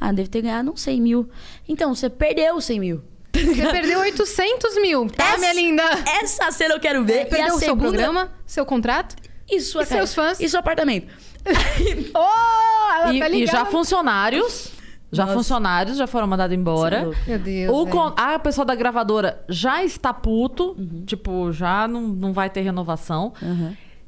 Ah, 0.00 0.12
deve 0.12 0.28
ter 0.28 0.42
ganhado 0.42 0.70
uns 0.70 0.82
100 0.82 1.00
mil. 1.00 1.28
Então, 1.68 1.94
você 1.94 2.10
perdeu 2.10 2.56
os 2.56 2.64
100 2.64 2.80
mil. 2.80 3.02
Você 3.34 3.68
perdeu 3.70 4.00
800 4.00 4.76
mil, 4.80 5.08
tá, 5.10 5.24
Essa- 5.24 5.38
minha 5.38 5.52
linda? 5.54 5.82
Essa 6.22 6.50
cena 6.52 6.74
eu 6.74 6.80
quero 6.80 7.04
ver. 7.04 7.18
e 7.18 7.22
a 7.22 7.26
Perdeu 7.26 7.46
o 7.46 7.58
seu 7.58 7.68
segunda. 7.70 7.82
programa, 7.88 8.30
seu 8.46 8.64
contrato? 8.64 9.16
E 9.50 9.60
sua 9.60 9.82
E 9.82 9.86
seus 9.86 10.14
fãs? 10.14 10.40
E 10.40 10.48
seu 10.48 10.60
apartamento. 10.60 11.08
Oh, 12.14 12.92
ela 13.02 13.12
E, 13.14 13.18
tá 13.18 13.28
e 13.28 13.32
ligada. 13.40 13.58
já 13.58 13.64
funcionários. 13.66 14.72
Já 15.12 15.24
Nossa. 15.26 15.36
funcionários 15.38 15.96
já 15.96 16.06
foram 16.08 16.26
mandados 16.26 16.56
é 16.56 16.58
embora. 16.58 17.02
louco. 17.04 17.18
Meu 17.26 17.38
Deus. 17.38 17.72
O 17.72 17.84
velho. 17.84 17.96
con- 17.96 18.14
a 18.16 18.36
pessoa 18.38 18.64
da 18.64 18.74
gravadora 18.74 19.44
já 19.48 19.84
está 19.84 20.12
puto. 20.12 20.74
Uhum. 20.78 21.04
Tipo, 21.06 21.52
já 21.52 21.86
não, 21.86 22.00
não 22.02 22.32
vai 22.32 22.50
ter 22.50 22.62
renovação. 22.62 23.32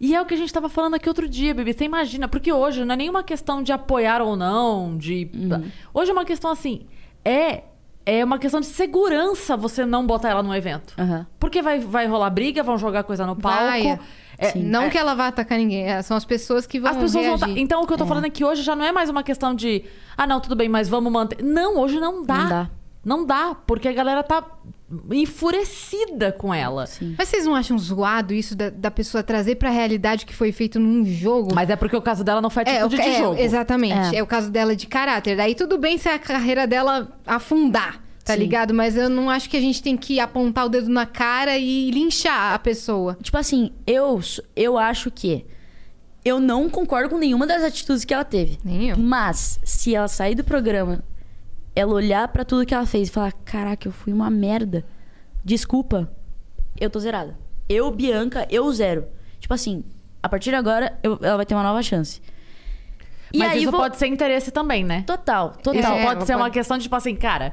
E 0.01 0.15
é 0.16 0.20
o 0.20 0.27
que 0.27 0.35
a 0.35 0.36
gente 0.36 0.53
tava 0.53 0.69
falando 0.69 0.94
aqui 0.94 1.09
outro 1.09 1.28
dia, 1.28 1.55
Bibi. 1.55 1.73
Você 1.74 1.85
imagina, 1.85 2.27
porque 2.27 2.53
hoje 2.53 2.85
não 2.85 2.94
é 2.94 2.97
nenhuma 2.97 3.23
questão 3.23 3.62
de 3.62 3.73
apoiar 3.73 4.20
ou 4.20 4.35
não, 4.36 4.97
de. 4.98 5.31
Uhum. 5.32 5.70
Hoje 5.94 6.11
é 6.11 6.12
uma 6.12 6.24
questão 6.24 6.51
assim. 6.51 6.86
É. 7.24 7.62
É 8.09 8.24
uma 8.24 8.39
questão 8.39 8.61
de 8.61 8.66
segurança 8.66 9.57
você 9.57 9.85
não 9.85 10.07
botar 10.07 10.28
ela 10.31 10.43
no 10.43 10.55
evento. 10.55 10.95
Aham. 10.97 11.27
Porque 11.41 11.61
vai, 11.61 11.81
vai 11.81 12.07
rolar 12.07 12.31
briga, 12.31 12.62
vão 12.62 12.78
jogar 12.78 13.03
coisa 13.03 13.27
no 13.27 13.35
palco. 13.35 13.65
Vai. 13.65 13.99
É, 14.39 14.57
Não 14.57 14.83
é- 14.85 14.91
que 14.91 14.97
ela 14.99 15.15
vá 15.15 15.27
atacar 15.28 15.59
ninguém, 15.59 15.89
é, 15.91 16.01
são 16.03 16.16
as 16.16 16.24
pessoas 16.24 16.66
que 16.66 16.78
vão 16.78 16.91
as 16.91 16.97
pessoas 16.97 17.24
vão. 17.24 17.37
reagir. 17.37 17.55
tá- 17.55 17.61
Então, 17.61 17.83
o 17.83 17.87
que 17.87 17.93
eu 17.93 17.97
tô 17.99 18.07
falando 18.07 18.27
é 18.27 18.31
que 18.31 18.45
hoje 18.45 18.62
já 18.62 18.77
não 18.77 18.85
é 18.85 18.93
mais 18.93 19.09
uma 19.11 19.23
questão 19.23 19.55
de. 19.55 19.83
Ah, 20.16 20.27
não, 20.27 20.41
tudo 20.41 20.55
bem, 20.55 20.69
mas 20.69 20.89
vamos 20.89 21.11
manter. 21.12 21.43
Não, 21.43 21.78
hoje 21.78 21.99
não 21.99 22.23
dá. 22.23 22.37
Não 22.37 22.49
dá. 22.49 22.70
Não 23.05 23.24
dá, 23.24 23.57
porque 23.66 23.89
a 23.89 23.93
galera 23.93 24.23
tá 24.23 24.45
enfurecida 25.11 26.33
com 26.33 26.53
ela. 26.55 26.85
Mas 27.19 27.29
vocês 27.29 27.45
não 27.45 27.55
acham 27.55 27.77
zoado 27.79 28.33
isso 28.33 28.55
da, 28.55 28.71
da 28.71 28.91
pessoa 28.91 29.23
trazer 29.23 29.57
pra 29.57 29.71
realidade 29.71 30.25
o 30.25 30.27
que 30.27 30.35
foi 30.35 30.53
feito 30.53 30.79
num 30.79 31.05
jogo? 31.05 31.55
Mas 31.55 31.69
é 31.71 31.77
porque 31.77 31.97
o 31.97 32.03
caso 32.03 32.23
dela 32.25 32.41
não 32.41 32.51
foi 32.51 32.63
é, 32.67 32.81
atitude 32.81 32.95
o- 32.97 32.99
de 33.05 33.09
é, 33.09 33.19
jogo. 33.19 33.41
Exatamente. 33.41 34.15
É. 34.15 34.19
É. 34.19 34.23
o 34.23 34.27
caso 34.27 34.51
dela 34.51 34.75
de 34.77 34.87
caráter. 34.87 35.37
Daí 35.37 35.55
tudo 35.55 35.77
bem 35.79 35.99
se 35.99 36.09
a 36.09 36.19
carreira 36.19 36.67
dela 36.67 37.09
afundar, 37.27 38.03
tá 38.25 38.35
Sim. 38.35 38.39
ligado? 38.41 38.73
Mas 38.73 38.97
eu 38.97 39.09
não 39.09 39.29
acho 39.29 39.49
que 39.51 39.57
a 39.57 39.61
gente 39.61 39.83
tem 39.83 39.97
que 39.97 40.21
apontar 40.21 40.67
o 40.67 40.69
dedo 40.69 40.89
na 40.89 41.05
cara 41.07 41.59
e 41.59 41.91
linchar 41.91 42.55
a 42.55 42.59
pessoa. 42.59 43.17
Tipo 43.23 43.39
assim, 43.39 43.73
eu, 43.87 44.21
eu 44.55 44.79
acho 44.79 45.11
que. 45.11 45.45
Eu 46.25 46.41
não 46.41 46.69
concordo 46.69 47.09
com 47.09 47.19
nenhuma 47.19 47.47
das 47.47 47.63
atitudes 47.63 48.05
que 48.05 48.13
ela 48.13 48.25
teve. 48.25 48.59
Nem 48.65 48.91
eu. 48.91 48.97
Mas, 48.99 49.61
se 49.65 49.95
ela 49.95 50.09
sair 50.09 50.35
do 50.35 50.43
programa, 50.43 51.05
ela 51.77 51.93
olhar 51.94 52.27
pra 52.28 52.44
tudo 52.44 52.66
que 52.66 52.74
ela 52.74 52.86
fez 52.86 53.09
e 53.09 53.12
falar: 53.12 53.32
Caraca, 53.44 53.86
eu 53.86 53.93
fui 53.93 54.12
uma 54.12 54.28
merda. 54.31 54.85
Desculpa, 55.44 56.11
eu 56.81 56.90
tô 56.90 56.98
zerada. 56.98 57.36
Eu, 57.69 57.90
Bianca, 57.93 58.47
eu 58.51 58.73
zero. 58.73 59.07
Tipo 59.39 59.55
assim, 59.55 59.85
a 60.23 60.28
partir 60.28 60.51
de 60.51 60.57
agora, 60.57 60.98
eu- 61.03 61.19
ela 61.23 61.36
vai 61.36 61.47
ter 61.47 61.55
uma 61.55 61.62
nova 61.62 61.82
chance. 61.82 62.20
E 63.32 63.39
Mas 63.39 63.53
aí 63.53 63.62
isso 63.62 63.70
vou- 63.70 63.81
pode 63.81 63.97
ser 63.97 64.07
interesse 64.07 64.51
também, 64.51 64.82
né? 64.85 65.03
Total, 65.07 65.51
total. 65.51 65.74
Isso 65.74 65.89
É, 65.93 66.05
pode 66.05 66.24
ser 66.27 66.35
uma 66.35 66.44
pode- 66.44 66.55
questão 66.55 66.77
de, 66.78 66.85
tipo 66.85 66.97
assim, 66.97 67.15
cara. 67.15 67.53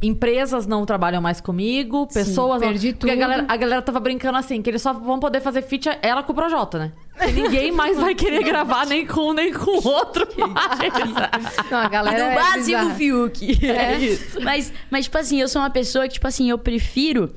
Empresas 0.00 0.64
não 0.66 0.86
trabalham 0.86 1.20
mais 1.20 1.40
comigo, 1.40 2.06
pessoas 2.06 2.60
não. 2.60 2.68
perdi 2.68 2.92
Porque 2.92 3.10
a 3.10 3.14
tudo. 3.14 3.20
galera, 3.20 3.44
a 3.48 3.56
galera 3.56 3.82
tava 3.82 3.98
brincando 3.98 4.38
assim, 4.38 4.62
que 4.62 4.70
eles 4.70 4.80
só 4.80 4.92
vão 4.92 5.18
poder 5.18 5.40
fazer 5.40 5.62
feat 5.62 5.88
ela 6.02 6.22
com 6.22 6.30
o 6.30 6.34
Projota, 6.34 6.78
né? 6.78 6.92
Que 7.18 7.32
ninguém 7.32 7.72
mais 7.72 7.96
vai 7.98 8.14
querer 8.14 8.42
gravar 8.44 8.86
nem 8.86 9.06
com 9.06 9.30
um 9.30 9.32
nem 9.32 9.52
com 9.52 9.70
o 9.70 9.88
outro 9.88 10.26
mais. 10.36 11.56
Não, 11.70 11.78
a 11.78 11.88
galera. 11.88 12.18
no 12.18 12.30
é 12.30 12.34
básico, 12.34 12.64
bizarra. 12.64 12.94
Fiuk. 12.94 13.66
É 13.66 13.98
isso. 13.98 14.40
Mas, 14.42 14.72
mas, 14.90 15.04
tipo 15.06 15.18
assim, 15.18 15.40
eu 15.40 15.48
sou 15.48 15.62
uma 15.62 15.70
pessoa 15.70 16.06
que, 16.06 16.14
tipo 16.14 16.26
assim, 16.26 16.50
eu 16.50 16.58
prefiro 16.58 17.32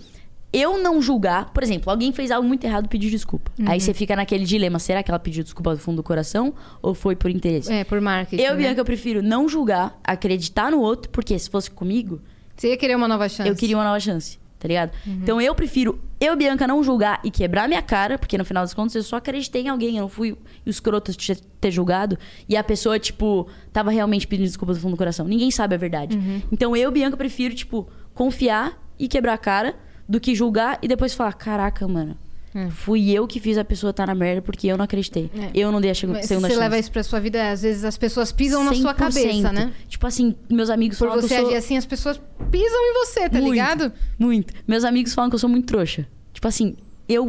eu 0.51 0.77
não 0.77 1.01
julgar. 1.01 1.51
Por 1.53 1.63
exemplo, 1.63 1.89
alguém 1.91 2.11
fez 2.11 2.31
algo 2.31 2.47
muito 2.47 2.63
errado 2.63 2.87
pedir 2.87 3.09
desculpa. 3.09 3.51
Uhum. 3.59 3.69
Aí 3.69 3.79
você 3.79 3.93
fica 3.93 4.15
naquele 4.15 4.45
dilema: 4.45 4.79
será 4.79 5.03
que 5.03 5.11
ela 5.11 5.19
pediu 5.19 5.43
desculpa 5.43 5.75
do 5.75 5.79
fundo 5.79 5.97
do 5.97 6.03
coração 6.03 6.53
ou 6.81 6.93
foi 6.93 7.15
por 7.15 7.29
interesse? 7.29 7.71
É, 7.71 7.83
por 7.83 8.01
marketing. 8.01 8.41
eu, 8.41 8.51
né? 8.53 8.57
Bianca, 8.57 8.81
eu 8.81 8.85
prefiro 8.85 9.21
não 9.21 9.47
julgar, 9.47 9.99
acreditar 10.03 10.71
no 10.71 10.79
outro, 10.79 11.09
porque 11.11 11.37
se 11.37 11.49
fosse 11.49 11.69
comigo, 11.69 12.19
Você 12.55 12.69
ia 12.69 12.77
querer 12.77 12.95
uma 12.95 13.07
nova 13.07 13.29
chance. 13.29 13.47
eu 13.47 13.55
queria 13.55 13.77
uma 13.77 13.83
nova 13.83 13.99
chance, 13.99 14.38
tá 14.59 14.67
ligado? 14.67 14.91
Uhum. 15.07 15.19
Então 15.23 15.41
eu 15.41 15.55
prefiro, 15.55 15.99
eu, 16.19 16.35
Bianca, 16.35 16.67
não 16.67 16.83
julgar 16.83 17.21
e 17.23 17.31
quebrar 17.31 17.67
minha 17.67 17.81
cara, 17.81 18.17
porque 18.17 18.37
no 18.37 18.43
final 18.43 18.63
das 18.63 18.73
contas 18.73 18.93
eu 18.95 19.03
só 19.03 19.15
acreditei 19.15 19.63
em 19.63 19.69
alguém, 19.69 19.95
eu 19.95 20.01
não 20.01 20.09
fui 20.09 20.33
o 20.33 20.37
escroto 20.65 21.11
de 21.11 21.35
ter 21.61 21.71
julgado 21.71 22.17
e 22.47 22.57
a 22.57 22.63
pessoa, 22.63 22.99
tipo, 22.99 23.47
tava 23.71 23.89
realmente 23.89 24.27
pedindo 24.27 24.45
desculpas 24.45 24.77
do 24.77 24.81
fundo 24.81 24.91
do 24.95 24.97
coração. 24.97 25.25
Ninguém 25.25 25.49
sabe 25.49 25.75
a 25.75 25.77
verdade. 25.77 26.17
Uhum. 26.17 26.41
Então 26.51 26.75
eu, 26.75 26.91
Bianca, 26.91 27.15
prefiro, 27.15 27.55
tipo, 27.55 27.87
confiar 28.13 28.77
e 28.99 29.07
quebrar 29.07 29.33
a 29.33 29.37
cara 29.37 29.75
do 30.07 30.19
que 30.19 30.35
julgar 30.35 30.77
e 30.81 30.87
depois 30.87 31.13
falar: 31.13 31.33
caraca, 31.33 31.87
mano. 31.87 32.17
Fui 32.71 33.11
eu 33.11 33.27
que 33.27 33.39
fiz 33.39 33.57
a 33.57 33.63
pessoa 33.63 33.91
estar 33.91 34.07
na 34.07 34.15
merda 34.15 34.41
porque 34.41 34.67
eu 34.67 34.75
não 34.77 34.83
acreditei. 34.85 35.29
É. 35.35 35.51
Eu 35.53 35.71
não 35.71 35.79
dei 35.79 35.89
a 35.89 35.93
Mas 35.93 35.97
segunda 35.99 36.21
você 36.21 36.37
chance. 36.39 36.55
leva 36.55 36.79
isso 36.79 36.91
pra 36.91 37.03
sua 37.03 37.19
vida, 37.19 37.51
às 37.51 37.61
vezes 37.61 37.83
as 37.83 37.97
pessoas 37.97 38.31
pisam 38.31 38.63
na 38.63 38.73
sua 38.73 38.93
100%. 38.93 38.97
cabeça, 38.97 39.51
né? 39.53 39.71
Tipo 39.87 40.07
assim, 40.07 40.35
meus 40.49 40.69
amigos 40.69 40.97
Por 40.97 41.07
falam 41.09 41.21
você 41.21 41.27
que 41.27 41.33
eu 41.35 41.39
sou... 41.41 41.47
agir 41.49 41.57
assim, 41.57 41.77
as 41.77 41.85
pessoas 41.85 42.19
pisam 42.51 42.79
em 42.81 42.93
você, 43.05 43.29
tá 43.29 43.39
Muito, 43.39 43.51
ligado? 43.53 43.93
Muito. 44.17 44.53
Meus 44.67 44.83
amigos 44.83 45.13
falam 45.13 45.29
que 45.29 45.35
eu 45.35 45.39
sou 45.39 45.49
muito 45.49 45.67
trouxa. 45.67 46.07
Tipo 46.33 46.47
assim, 46.47 46.75
eu 47.07 47.27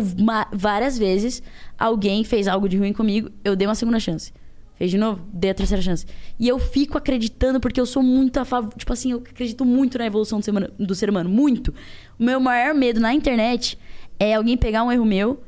várias 0.52 0.96
vezes 0.98 1.42
alguém 1.78 2.24
fez 2.24 2.48
algo 2.48 2.68
de 2.68 2.78
ruim 2.78 2.92
comigo, 2.92 3.30
eu 3.44 3.54
dei 3.54 3.66
uma 3.68 3.74
segunda 3.74 4.00
chance. 4.00 4.32
Fez 4.76 4.90
de 4.90 4.96
novo, 4.96 5.20
dei 5.30 5.50
a 5.50 5.54
terceira 5.54 5.82
chance. 5.82 6.06
E 6.38 6.48
eu 6.48 6.58
fico 6.58 6.96
acreditando 6.96 7.60
porque 7.60 7.78
eu 7.78 7.84
sou 7.84 8.02
muito 8.02 8.38
a 8.40 8.46
favor. 8.46 8.72
Tipo 8.74 8.90
assim, 8.94 9.12
eu 9.12 9.18
acredito 9.18 9.62
muito 9.62 9.98
na 9.98 10.06
evolução 10.06 10.38
do 10.38 10.44
ser, 10.46 10.50
humano, 10.52 10.70
do 10.78 10.94
ser 10.94 11.10
humano. 11.10 11.28
Muito. 11.28 11.74
O 12.18 12.24
meu 12.24 12.40
maior 12.40 12.74
medo 12.74 12.98
na 12.98 13.12
internet 13.12 13.78
é 14.20 14.34
alguém 14.34 14.56
pegar 14.56 14.84
um 14.84 14.92
erro 14.92 15.04
meu 15.04 15.42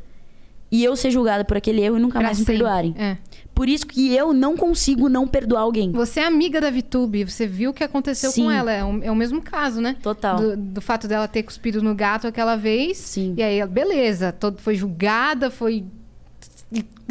e 0.71 0.83
eu 0.83 0.97
ser 0.97 1.11
julgada 1.11 1.45
por 1.45 1.57
aquele 1.57 1.83
erro 1.83 1.99
e 1.99 2.01
nunca 2.01 2.19
Pra 2.19 2.29
mais 2.29 2.39
me 2.41 2.45
perdoarem. 2.47 2.95
É. 2.99 3.19
Por 3.55 3.69
isso 3.69 3.87
que 3.87 4.15
eu 4.15 4.33
não 4.33 4.57
consigo 4.57 5.09
não 5.11 5.29
perdoar 5.29 5.61
alguém. 5.61 5.93
Você 5.93 6.21
é 6.21 6.25
amiga 6.27 6.59
da 6.59 6.71
Vitube, 6.71 7.25
você 7.25 7.47
viu 7.47 7.71
o 7.71 7.75
que 7.75 7.85
aconteceu 7.85 8.31
Sim. 8.31 8.45
com 8.45 8.51
ela. 8.51 8.73
É 8.73 8.83
o, 8.83 9.03
é 9.05 9.11
o 9.11 9.15
mesmo 9.15 9.43
caso, 9.43 9.81
né? 9.83 9.95
Total. 10.03 10.39
Do, 10.39 10.57
do 10.57 10.81
fato 10.81 11.07
dela 11.07 11.29
ter 11.29 11.43
cuspido 11.43 11.83
no 11.83 11.95
gato 11.95 12.27
aquela 12.27 12.57
vez. 12.57 12.97
Sim. 12.97 13.35
E 13.37 13.43
aí, 13.43 13.65
beleza, 13.67 14.33
todo, 14.33 14.59
foi 14.59 14.75
julgada, 14.75 15.51
foi 15.51 15.85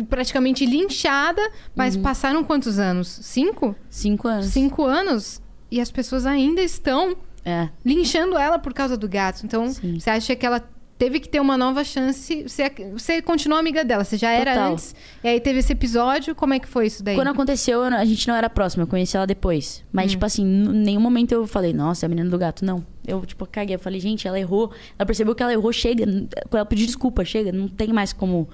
praticamente 0.10 0.66
linchada, 0.66 1.42
mas 1.76 1.96
Uhum. 1.96 2.02
passaram 2.02 2.44
quantos 2.44 2.80
anos? 2.80 3.08
Cinco? 3.22 3.76
Cinco 3.90 4.28
anos. 4.28 4.46
Cinco 4.48 4.84
anos? 4.86 5.42
E 5.70 5.80
as 5.80 5.92
pessoas 5.92 6.26
ainda 6.26 6.62
estão 6.62 7.16
É. 7.46 7.70
linchando 7.86 8.38
ela 8.38 8.58
por 8.58 8.74
causa 8.74 8.98
do 8.98 9.08
gato. 9.08 9.42
Então, 9.46 9.70
Sim. 9.70 10.00
você 10.00 10.10
acha 10.10 10.36
que 10.36 10.46
ela 10.46 10.64
teve 11.02 11.20
que 11.20 11.28
ter 11.28 11.40
uma 11.40 11.58
nova 11.58 11.84
chance? 11.84 12.44
Você, 12.44 12.70
você 12.94 13.24
continuou 13.24 13.60
amiga 13.60 13.84
dela, 13.84 14.04
você 14.04 14.18
já 14.18 14.30
era 14.30 14.54
Total. 14.54 14.74
antes. 14.74 14.94
E 15.24 15.28
aí 15.30 15.40
teve 15.40 15.58
esse 15.58 15.74
episódio, 15.74 16.36
como 16.36 16.54
é 16.54 16.60
que 16.60 16.68
foi 16.68 16.86
isso 16.86 17.04
daí? 17.04 17.16
Quando 17.16 17.30
aconteceu, 17.30 17.82
a 17.82 18.06
gente 18.06 18.28
não 18.28 18.36
era 18.36 18.48
próximo, 18.48 18.84
eu 18.84 18.88
conheci 18.88 19.18
ela 19.18 19.26
depois. 19.26 19.84
Mas, 19.92 20.06
Hum. 20.06 20.10
tipo 20.10 20.26
assim, 20.28 20.44
em 20.44 20.68
nenhum 20.74 21.02
momento 21.02 21.32
eu 21.32 21.48
falei, 21.48 21.74
nossa, 21.74 22.06
é 22.06 22.08
a 22.08 22.10
menina 22.10 22.30
do 22.30 22.38
gato. 22.38 22.64
Não. 22.64 22.86
Eu, 23.08 23.26
tipo, 23.26 23.48
caguei. 23.48 23.78
Eu 23.78 23.80
falei, 23.80 24.00
gente, 24.00 24.28
ela 24.28 24.40
errou. 24.40 24.72
Ela 25.00 25.08
percebeu 25.08 25.34
que 25.34 25.42
ela 25.42 25.52
errou, 25.52 25.74
chega. 25.74 26.06
Quando 26.06 26.58
ela 26.58 26.66
pediu 26.68 26.86
desculpa, 26.86 27.26
chega. 27.26 27.52
Não 27.52 27.68
tem 27.68 27.88
mais 27.92 28.14
como 28.14 28.48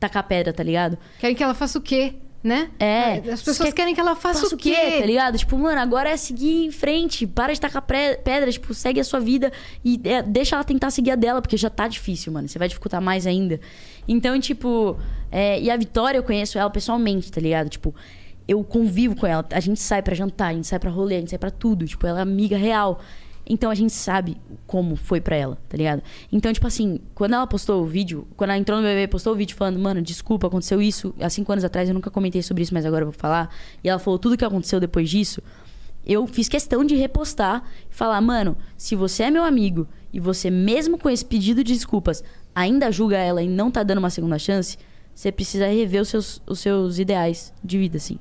tacar 0.00 0.26
pedra, 0.26 0.50
tá 0.50 0.62
ligado? 0.62 0.96
Querem 1.18 1.36
que 1.36 1.42
ela 1.42 1.52
faça 1.52 1.78
o 1.78 1.82
quê? 1.82 2.14
Né? 2.42 2.70
É. 2.80 3.18
As 3.30 3.40
pessoas 3.40 3.68
Quer- 3.68 3.72
querem 3.72 3.94
que 3.94 4.00
ela 4.00 4.16
faça, 4.16 4.40
Faça 4.42 4.54
o 4.56 4.58
quê? 4.58 4.74
tá 4.98 5.06
ligado? 5.06 5.38
Tipo, 5.38 5.56
mano, 5.56 5.80
agora 5.80 6.10
é 6.10 6.16
seguir 6.16 6.64
em 6.64 6.72
frente. 6.72 7.24
Para 7.24 7.52
de 7.52 7.60
tacar 7.60 7.82
pedra, 7.82 8.50
tipo, 8.50 8.74
segue 8.74 8.98
a 8.98 9.04
sua 9.04 9.20
vida 9.20 9.52
e 9.84 10.00
é, 10.02 10.22
deixa 10.22 10.56
ela 10.56 10.64
tentar 10.64 10.90
seguir 10.90 11.12
a 11.12 11.14
dela, 11.14 11.40
porque 11.40 11.56
já 11.56 11.70
tá 11.70 11.86
difícil, 11.86 12.32
mano. 12.32 12.48
Você 12.48 12.58
vai 12.58 12.66
dificultar 12.66 13.00
mais 13.00 13.28
ainda. 13.28 13.60
Então, 14.08 14.38
tipo, 14.40 14.98
é, 15.30 15.60
e 15.60 15.70
a 15.70 15.76
Vitória, 15.76 16.18
eu 16.18 16.24
conheço 16.24 16.58
ela 16.58 16.68
pessoalmente, 16.68 17.30
tá 17.30 17.40
ligado? 17.40 17.68
Tipo, 17.68 17.94
eu 18.48 18.64
convivo 18.64 19.14
com 19.14 19.24
ela. 19.24 19.46
A 19.52 19.60
gente 19.60 19.78
sai 19.80 20.02
pra 20.02 20.12
jantar, 20.12 20.48
a 20.48 20.52
gente 20.52 20.66
sai 20.66 20.80
pra 20.80 20.90
rolê, 20.90 21.14
a 21.16 21.20
gente 21.20 21.30
sai 21.30 21.38
pra 21.38 21.50
tudo. 21.52 21.86
Tipo, 21.86 22.08
ela 22.08 22.18
é 22.18 22.22
amiga 22.22 22.56
real. 22.56 23.00
Então 23.46 23.70
a 23.70 23.74
gente 23.74 23.92
sabe 23.92 24.36
como 24.66 24.94
foi 24.96 25.20
pra 25.20 25.34
ela, 25.36 25.58
tá 25.68 25.76
ligado? 25.76 26.02
Então, 26.30 26.52
tipo 26.52 26.66
assim, 26.66 27.00
quando 27.14 27.34
ela 27.34 27.46
postou 27.46 27.82
o 27.82 27.86
vídeo, 27.86 28.26
quando 28.36 28.50
ela 28.50 28.58
entrou 28.58 28.78
no 28.78 28.84
BBB, 28.84 29.08
postou 29.08 29.32
o 29.32 29.36
vídeo 29.36 29.56
falando, 29.56 29.78
mano, 29.78 30.00
desculpa, 30.00 30.46
aconteceu 30.46 30.80
isso 30.80 31.14
há 31.20 31.28
cinco 31.28 31.50
anos 31.52 31.64
atrás, 31.64 31.88
eu 31.88 31.94
nunca 31.94 32.10
comentei 32.10 32.42
sobre 32.42 32.62
isso, 32.62 32.72
mas 32.72 32.86
agora 32.86 33.02
eu 33.02 33.10
vou 33.10 33.18
falar. 33.18 33.52
E 33.82 33.88
ela 33.88 33.98
falou 33.98 34.18
tudo 34.18 34.36
que 34.36 34.44
aconteceu 34.44 34.78
depois 34.78 35.10
disso. 35.10 35.42
Eu 36.04 36.26
fiz 36.26 36.48
questão 36.48 36.84
de 36.84 36.96
repostar 36.96 37.62
e 37.90 37.94
falar, 37.94 38.20
mano, 38.20 38.56
se 38.76 38.96
você 38.96 39.24
é 39.24 39.30
meu 39.30 39.44
amigo 39.44 39.86
e 40.12 40.18
você, 40.18 40.50
mesmo 40.50 40.98
com 40.98 41.08
esse 41.08 41.24
pedido 41.24 41.62
de 41.62 41.74
desculpas, 41.74 42.24
ainda 42.54 42.90
julga 42.90 43.16
ela 43.16 43.42
e 43.42 43.48
não 43.48 43.70
tá 43.70 43.82
dando 43.82 43.98
uma 43.98 44.10
segunda 44.10 44.38
chance, 44.38 44.76
você 45.14 45.30
precisa 45.30 45.66
rever 45.66 46.02
os 46.02 46.08
seus, 46.08 46.42
os 46.46 46.60
seus 46.60 46.98
ideais 46.98 47.52
de 47.62 47.78
vida, 47.78 47.98
assim. 47.98 48.18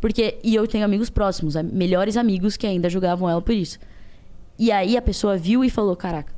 Porque, 0.00 0.38
e 0.42 0.54
eu 0.54 0.66
tenho 0.66 0.84
amigos 0.84 1.10
próximos, 1.10 1.54
melhores 1.56 2.16
amigos 2.16 2.56
que 2.56 2.66
ainda 2.66 2.88
julgavam 2.88 3.28
ela 3.28 3.42
por 3.42 3.54
isso. 3.54 3.78
E 4.58 4.72
aí 4.72 4.96
a 4.96 5.02
pessoa 5.02 5.36
viu 5.36 5.64
e 5.64 5.70
falou: 5.70 5.94
Caraca, 5.96 6.32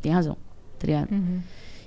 tem 0.00 0.12
razão, 0.12 0.36
tá 0.78 0.86
ligado? 0.86 1.08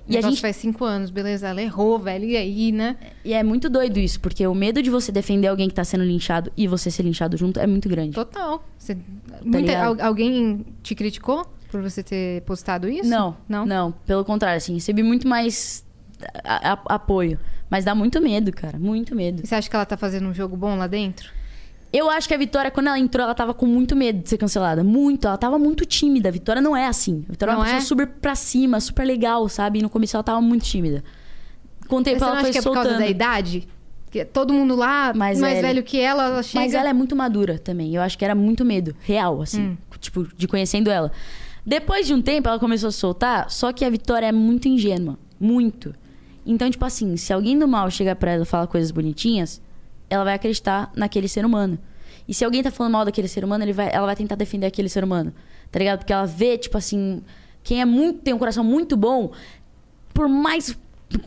E 0.08 0.14
E 0.16 0.18
a 0.18 0.22
gente. 0.22 0.42
faz 0.42 0.56
cinco 0.58 0.84
anos, 0.84 1.10
beleza? 1.10 1.48
Ela 1.48 1.62
errou, 1.62 1.98
velho. 1.98 2.26
E 2.26 2.36
aí, 2.36 2.72
né? 2.72 2.98
E 3.24 3.34
é 3.34 3.42
muito 3.44 3.70
doido 3.70 3.98
isso, 4.00 4.20
porque 4.20 4.46
o 4.46 4.54
medo 4.54 4.82
de 4.82 4.90
você 4.90 5.12
defender 5.12 5.48
alguém 5.48 5.68
que 5.70 5.74
tá 5.76 5.84
sendo 5.84 6.04
linchado 6.04 6.52
e 6.58 6.68
você 6.68 6.90
ser 6.92 7.04
linchado 7.04 7.38
junto 7.38 7.60
é 7.60 7.68
muito 7.68 7.88
grande. 7.88 8.14
Total. 8.14 8.64
Você- 8.78 8.98
muita- 9.44 9.60
ligado? 9.60 10.02
al- 10.02 10.08
alguém 10.08 10.66
te 10.84 10.96
criticou 10.96 11.46
por 11.72 11.82
você 11.82 12.04
ter 12.04 12.42
postado 12.42 12.90
isso? 12.90 13.10
Não, 13.10 13.38
Não? 13.48 13.66
não, 13.66 13.92
Pelo 14.06 14.26
contrário, 14.26 14.58
assim, 14.58 14.74
recebi 14.74 15.02
muito 15.04 15.28
mais 15.28 15.86
a- 16.44 16.74
a- 16.74 16.96
apoio. 16.96 17.40
Mas 17.70 17.86
dá 17.86 17.96
muito 17.96 18.20
medo, 18.22 18.52
cara. 18.52 18.78
Muito 18.78 19.16
medo. 19.16 19.42
E 19.44 19.48
você 19.48 19.56
acha 19.56 19.70
que 19.70 19.76
ela 19.76 19.86
tá 19.86 19.96
fazendo 19.96 20.28
um 20.28 20.34
jogo 20.34 20.58
bom 20.58 20.76
lá 20.76 20.88
dentro? 20.88 21.32
Eu 21.94 22.10
acho 22.10 22.28
que 22.28 22.34
a 22.34 22.38
Vitória, 22.38 22.72
quando 22.72 22.88
ela 22.88 22.98
entrou, 23.00 23.24
ela 23.26 23.36
tava 23.36 23.54
com 23.54 23.66
muito 23.66 23.96
medo 23.96 24.24
de 24.24 24.30
ser 24.30 24.38
cancelada. 24.38 24.84
Muito. 24.84 25.28
Ela 25.28 25.38
tava 25.38 25.60
muito 25.60 25.86
tímida. 25.86 26.30
A 26.30 26.32
Vitória 26.32 26.62
não 26.62 26.76
é 26.76 26.88
assim. 26.88 27.26
A 27.28 27.32
Vitória 27.32 27.52
é 27.52 27.56
uma 27.56 27.66
Não 27.66 27.66
pessoa 27.66 27.80
é? 27.80 27.86
super 27.86 28.08
pra 28.08 28.34
cima, 28.36 28.80
super 28.80 29.06
legal, 29.06 29.48
sabe? 29.50 29.80
E 29.80 29.82
no 29.82 29.90
começo 29.90 30.16
ela 30.16 30.24
tava 30.24 30.40
muito 30.42 30.64
tímida. 30.64 31.04
Com 31.88 31.98
o 31.98 32.04
tempo 32.04 32.20
você 32.20 32.26
não 32.26 32.32
ela 32.32 32.38
acha 32.38 32.44
foi 32.46 32.52
que 32.54 32.58
é 32.58 32.62
por 32.62 32.74
soltando. 32.74 32.86
causa 32.86 33.00
da 33.00 33.08
idade? 33.10 33.68
Que 34.10 34.20
é 34.20 34.26
todo 34.26 34.54
mundo 34.54 34.76
lá, 34.76 35.14
Mais 35.14 35.40
mais, 35.40 35.56
velho. 35.56 35.68
velho. 35.68 35.84
que 35.84 35.98
ela, 36.00 36.26
ela 36.26 36.44
chega... 36.44 36.64
Mas 36.64 36.74
ela 36.74 36.90
é 36.90 36.94
muito 36.94 37.16
madura 37.16 37.58
também. 37.60 37.94
Eu 37.96 38.02
acho 38.02 38.18
que 38.18 38.24
era 38.26 38.36
muito 38.36 38.64
medo, 38.64 38.96
real, 39.02 39.42
assim. 39.42 39.62
Hum. 39.62 39.78
Tipo, 40.00 40.28
de 40.36 40.48
conhecendo 40.48 40.90
ela. 40.90 41.12
Depois 41.66 42.08
de 42.08 42.14
um 42.14 42.22
tempo, 42.22 42.48
ela 42.50 42.58
começou 42.60 42.88
a 42.90 42.92
soltar, 42.92 43.50
só 43.52 43.72
que 43.72 43.84
a 43.86 43.90
Vitória 43.90 44.26
é 44.28 44.32
muito 44.32 44.68
ingênua. 44.68 45.18
Muito. 45.40 45.94
Então, 46.46 46.70
tipo 46.72 46.84
assim, 46.86 47.16
se 47.18 47.32
alguém 47.32 47.58
do 47.60 47.68
mal 47.68 47.90
chegar 47.92 48.16
pra 48.16 48.32
ela 48.32 48.44
e 48.44 48.46
falar 48.46 48.68
coisas 48.68 48.92
bonitinhas, 48.92 49.62
ela 50.12 50.26
vai 50.26 50.34
acreditar 50.34 50.92
naquele 50.94 51.28
ser 51.30 51.46
humano. 51.46 51.80
E 52.28 52.34
se 52.34 52.44
alguém 52.44 52.62
tá 52.62 52.70
falando 52.70 52.92
mal 52.94 53.06
daquele 53.06 53.30
ser 53.30 53.44
humano, 53.46 53.64
ele 53.64 53.74
vai, 53.74 53.90
ela 53.92 54.06
vai 54.06 54.16
tentar 54.16 54.36
defender 54.36 54.68
aquele 54.68 54.90
ser 54.90 55.04
humano. 55.04 55.34
Tá 55.72 55.80
ligado? 55.80 56.00
Porque 56.00 56.12
ela 56.12 56.26
vê, 56.26 56.58
tipo 56.58 56.78
assim, 56.78 57.24
quem 57.64 57.80
é 57.80 57.86
muito, 57.86 58.20
tem 58.20 58.34
um 58.34 58.38
coração 58.38 58.64
muito 58.64 58.98
bom, 58.98 59.32
por 60.14 60.28
mais. 60.28 60.78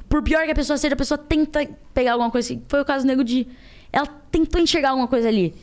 Por 0.09 0.23
pior 0.23 0.45
que 0.45 0.51
a 0.51 0.55
pessoa 0.55 0.77
seja, 0.77 0.95
a 0.95 0.97
pessoa 0.97 1.17
tenta 1.19 1.67
pegar 1.93 2.13
alguma 2.13 2.31
coisa. 2.31 2.53
assim. 2.53 2.63
Foi 2.69 2.81
o 2.81 2.85
caso 2.85 3.05
do 3.05 3.09
Nego 3.09 3.25
Di. 3.25 3.49
Ela 3.93 4.07
tentou 4.31 4.61
enxergar 4.61 4.91
alguma 4.91 5.09
coisa 5.09 5.29
ali. 5.29 5.55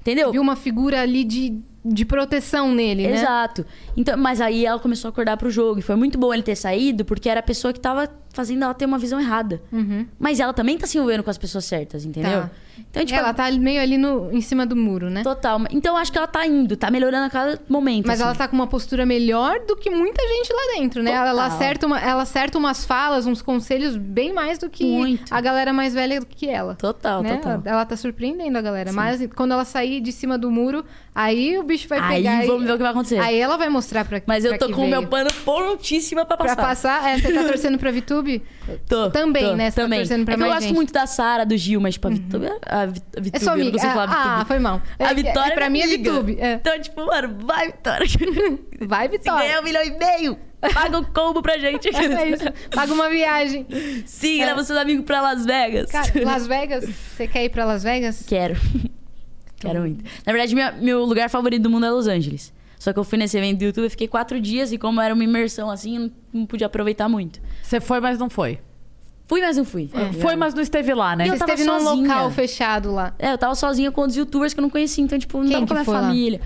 Entendeu? 0.00 0.32
Viu 0.32 0.40
uma 0.40 0.56
figura 0.56 1.00
ali 1.00 1.24
de, 1.24 1.58
de 1.84 2.04
proteção 2.04 2.74
nele, 2.74 3.06
né? 3.06 3.14
Exato. 3.14 3.66
Então, 3.96 4.16
mas 4.16 4.40
aí 4.40 4.64
ela 4.64 4.78
começou 4.78 5.08
a 5.08 5.10
acordar 5.10 5.36
pro 5.36 5.50
jogo. 5.50 5.78
E 5.80 5.82
foi 5.82 5.96
muito 5.96 6.16
bom 6.16 6.32
ele 6.32 6.42
ter 6.42 6.56
saído, 6.56 7.04
porque 7.04 7.28
era 7.28 7.40
a 7.40 7.42
pessoa 7.42 7.72
que 7.72 7.80
tava 7.80 8.08
fazendo 8.32 8.64
ela 8.64 8.72
ter 8.74 8.84
uma 8.84 8.98
visão 8.98 9.20
errada. 9.20 9.62
Uhum. 9.72 10.06
Mas 10.18 10.40
ela 10.40 10.52
também 10.52 10.78
tá 10.78 10.86
se 10.86 10.96
envolvendo 10.96 11.22
com 11.22 11.30
as 11.30 11.38
pessoas 11.38 11.64
certas, 11.64 12.04
entendeu? 12.04 12.42
Tá. 12.42 12.50
Então, 12.90 13.04
tipo, 13.04 13.18
ela 13.18 13.32
tá 13.34 13.50
meio 13.52 13.80
ali 13.80 13.98
no, 13.98 14.32
em 14.32 14.40
cima 14.40 14.64
do 14.66 14.74
muro, 14.76 15.10
né? 15.10 15.22
total. 15.22 15.60
Então, 15.70 15.94
eu 15.94 15.98
acho 15.98 16.10
que 16.10 16.18
ela 16.18 16.26
tá 16.26 16.46
indo, 16.46 16.76
tá 16.76 16.90
melhorando 16.90 17.26
a 17.26 17.30
cada 17.30 17.60
momento. 17.68 18.06
Mas 18.06 18.20
assim. 18.20 18.28
ela 18.28 18.34
tá 18.34 18.48
com 18.48 18.54
uma 18.56 18.66
postura 18.66 19.04
melhor 19.04 19.60
do 19.66 19.76
que 19.76 19.90
muita 19.90 20.22
gente 20.26 20.52
lá 20.52 20.74
dentro, 20.78 21.02
né? 21.02 21.10
Ela, 21.12 21.46
acerta 21.46 21.86
uma, 21.86 22.00
ela 22.00 22.22
acerta 22.22 22.58
umas 22.58 22.84
falas, 22.84 23.26
uns 23.26 23.42
conselhos 23.42 23.96
bem 23.96 24.32
mais 24.32 24.58
do 24.58 24.68
que 24.70 24.84
Muito. 24.84 25.32
a 25.32 25.40
galera 25.40 25.72
mais 25.72 25.94
velha 25.94 26.20
do 26.20 26.26
que 26.26 26.48
ela. 26.48 26.74
Total, 26.74 27.22
né? 27.22 27.36
total. 27.36 27.52
Ela, 27.52 27.62
ela 27.66 27.84
tá 27.84 27.96
surpreendendo 27.96 28.56
a 28.56 28.62
galera. 28.62 28.92
Mas 28.92 29.26
quando 29.34 29.52
ela 29.52 29.64
sair 29.64 30.00
de 30.00 30.12
cima 30.12 30.36
do 30.38 30.50
muro, 30.50 30.84
aí 31.14 31.58
o 31.58 31.62
bicho 31.62 31.88
vai 31.88 31.98
Aí 31.98 32.16
pegar. 32.22 32.44
e- 32.44 32.46
vamos 32.46 32.64
ver 32.64 32.72
o 32.72 32.76
que 32.76 32.82
vai 32.82 32.90
acontecer. 32.92 33.18
Aí 33.18 33.38
ela 33.38 33.56
vai 33.56 33.68
mostrar 33.68 34.04
pra 34.04 34.20
Mas 34.26 34.44
eu 34.44 34.50
pra 34.50 34.58
tô 34.58 34.66
que 34.68 34.72
com 34.72 34.84
o 34.84 34.88
meu 34.88 35.06
pano 35.06 35.30
prontíssima 35.44 36.24
pra 36.24 36.36
Pra 36.36 36.46
passar. 36.54 36.62
passar, 37.02 37.08
é, 37.10 37.18
você 37.18 37.32
tá 37.32 37.44
torcendo 37.44 37.78
pra 37.78 37.90
VTube? 37.90 38.42
Tô, 38.88 39.10
Também, 39.10 39.44
tô, 39.44 39.54
né? 39.56 39.70
Você 39.70 39.76
tá 39.76 39.82
também. 39.82 39.98
torcendo 40.00 40.24
pra 40.24 40.34
é 40.34 40.36
que 40.36 40.42
eu 40.42 40.46
mais 40.46 40.54
gosto 40.58 40.66
gente. 40.68 40.74
muito 40.76 40.92
da 40.92 41.06
Sara, 41.06 41.44
do 41.46 41.56
Gil, 41.56 41.80
mas 41.80 41.94
tipo, 41.94 42.08
a 42.08 42.10
Vitube... 42.10 42.46
A, 42.66 42.86
Vi- 42.86 43.02
a 43.16 43.18
É 43.18 43.20
Vitube, 43.20 43.40
eu 43.44 43.46
não 43.46 43.52
amiga. 43.54 43.72
consigo 43.72 43.92
falar 43.92 44.04
Ah, 44.12 44.28
Vitube. 44.32 44.46
foi 44.48 44.58
mal. 44.58 44.82
A 44.98 45.10
É- 45.10 45.14
Vitória 45.14 45.52
é, 45.52 45.54
pra 45.54 45.66
é 45.66 45.68
mim 45.70 45.80
é 45.80 45.84
amiga. 45.84 46.12
VTube. 46.12 46.36
É. 46.40 46.52
Então, 46.54 46.80
tipo, 46.80 47.06
mano, 47.06 47.36
vai, 47.46 47.66
Vitória. 47.66 48.06
Vai, 48.80 49.06
Se 49.06 49.12
Vitória. 49.12 49.46
ganhar 49.48 49.60
um 49.60 49.64
milhão 49.64 49.82
e 49.82 49.90
meio, 49.98 50.38
paga 50.74 50.98
o 50.98 51.04
combo 51.06 51.40
pra 51.42 51.56
gente. 51.58 51.88
É 51.96 52.28
isso. 52.28 52.44
Paga 52.74 52.92
uma 52.92 53.08
viagem. 53.08 53.66
Sim, 54.04 54.42
É. 54.42 54.46
leva 54.46 54.62
seus 54.64 54.78
amigos 54.78 55.04
pra 55.06 55.20
Las 55.22 55.44
Vegas. 55.46 55.90
Cara, 55.90 56.12
Las 56.24 56.46
Vegas? 56.46 56.84
Você 56.84 57.26
quer 57.26 57.44
ir 57.44 57.48
pra 57.50 57.64
Las 57.64 57.82
Vegas? 57.82 58.24
Quero. 58.26 58.54
Quero 59.58 59.80
muito. 59.80 60.04
Na 60.26 60.32
verdade, 60.32 60.54
minha- 60.54 60.72
meu 60.72 61.04
lugar 61.04 61.30
favorito 61.30 61.62
do 61.62 61.70
mundo 61.70 61.86
é 61.86 61.90
Los 61.90 62.06
Angeles. 62.06 62.52
Só 62.78 62.92
que 62.92 62.98
eu 62.98 63.04
fui 63.04 63.18
nesse 63.18 63.36
evento 63.36 63.58
do 63.58 63.64
YouTube, 63.64 63.84
eu 63.84 63.90
fiquei 63.90 64.06
quatro 64.08 64.40
dias 64.40 64.72
e 64.72 64.78
como 64.78 65.00
era 65.00 65.14
uma 65.14 65.24
imersão 65.24 65.70
assim, 65.70 65.96
eu 65.96 66.10
não, 66.32 66.46
podia 66.46 66.66
aproveitar 66.66 67.08
muito. 67.08 67.40
Você 67.62 67.80
foi, 67.80 68.00
mas 68.00 68.18
não 68.18 68.28
foi. 68.28 68.60
Fui, 69.26 69.40
mas 69.40 69.56
não 69.56 69.64
fui. 69.64 69.88
tá 69.88 69.98
Foi, 69.98 70.12
ligado? 70.12 70.38
mas 70.38 70.54
não 70.54 70.62
esteve 70.62 70.94
lá, 70.94 71.16
né? 71.16 71.26
E 71.26 71.28
eu 71.28 71.34
esteve 71.34 71.64
num 71.64 71.82
local 71.82 72.30
fechado 72.30 72.92
lá. 72.92 73.12
É, 73.18 73.32
eu 73.32 73.38
tava 73.38 73.54
sozinha 73.56 73.90
com 73.90 74.02
outros 74.02 74.16
youtubers 74.16 74.54
que 74.54 74.60
eu 74.60 74.62
não 74.62 74.70
conhecia, 74.70 75.02
então, 75.02 75.18
tipo, 75.18 75.38
não 75.38 75.48
Quem 75.48 75.66
tava 75.66 75.66
com 75.66 75.72
a 75.72 75.74
minha 75.74 75.84
foi 75.84 75.94
lá? 75.94 76.00
família. 76.02 76.40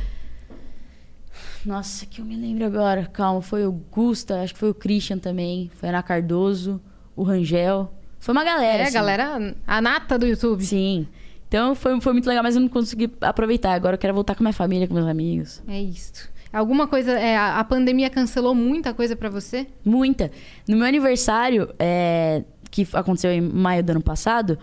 Nossa, 1.64 2.06
que 2.06 2.20
eu 2.20 2.24
me 2.24 2.36
lembro 2.36 2.64
agora. 2.64 3.04
Calma, 3.12 3.42
foi 3.42 3.66
o 3.66 3.72
Gusta, 3.72 4.42
acho 4.42 4.54
que 4.54 4.58
foi 4.60 4.70
o 4.70 4.74
Christian 4.74 5.18
também. 5.18 5.70
Foi 5.74 5.88
a 5.88 5.92
Ana 5.92 6.02
Cardoso, 6.02 6.80
o 7.14 7.22
Rangel. 7.22 7.92
Foi 8.18 8.32
uma 8.32 8.44
galera. 8.44 8.82
É, 8.82 8.84
assim. 8.84 8.94
galera, 8.94 9.54
a 9.66 9.80
nata 9.82 10.18
do 10.18 10.26
YouTube. 10.26 10.64
Sim. 10.64 11.06
Então 11.50 11.74
foi, 11.74 12.00
foi 12.00 12.12
muito 12.12 12.28
legal, 12.28 12.44
mas 12.44 12.54
eu 12.54 12.60
não 12.60 12.68
consegui 12.68 13.10
aproveitar. 13.20 13.72
Agora 13.72 13.94
eu 13.94 13.98
quero 13.98 14.14
voltar 14.14 14.36
com 14.36 14.44
minha 14.44 14.52
família, 14.52 14.86
com 14.86 14.94
meus 14.94 15.08
amigos. 15.08 15.60
É 15.66 15.82
isso. 15.82 16.30
Alguma 16.52 16.86
coisa. 16.86 17.10
é, 17.10 17.36
a 17.36 17.62
pandemia 17.64 18.08
cancelou 18.08 18.54
muita 18.54 18.94
coisa 18.94 19.16
pra 19.16 19.28
você? 19.28 19.66
Muita. 19.84 20.30
No 20.68 20.76
meu 20.76 20.86
aniversário, 20.86 21.68
é, 21.76 22.44
que 22.70 22.86
aconteceu 22.92 23.32
em 23.32 23.40
maio 23.40 23.82
do 23.82 23.90
ano 23.90 24.00
passado, 24.00 24.56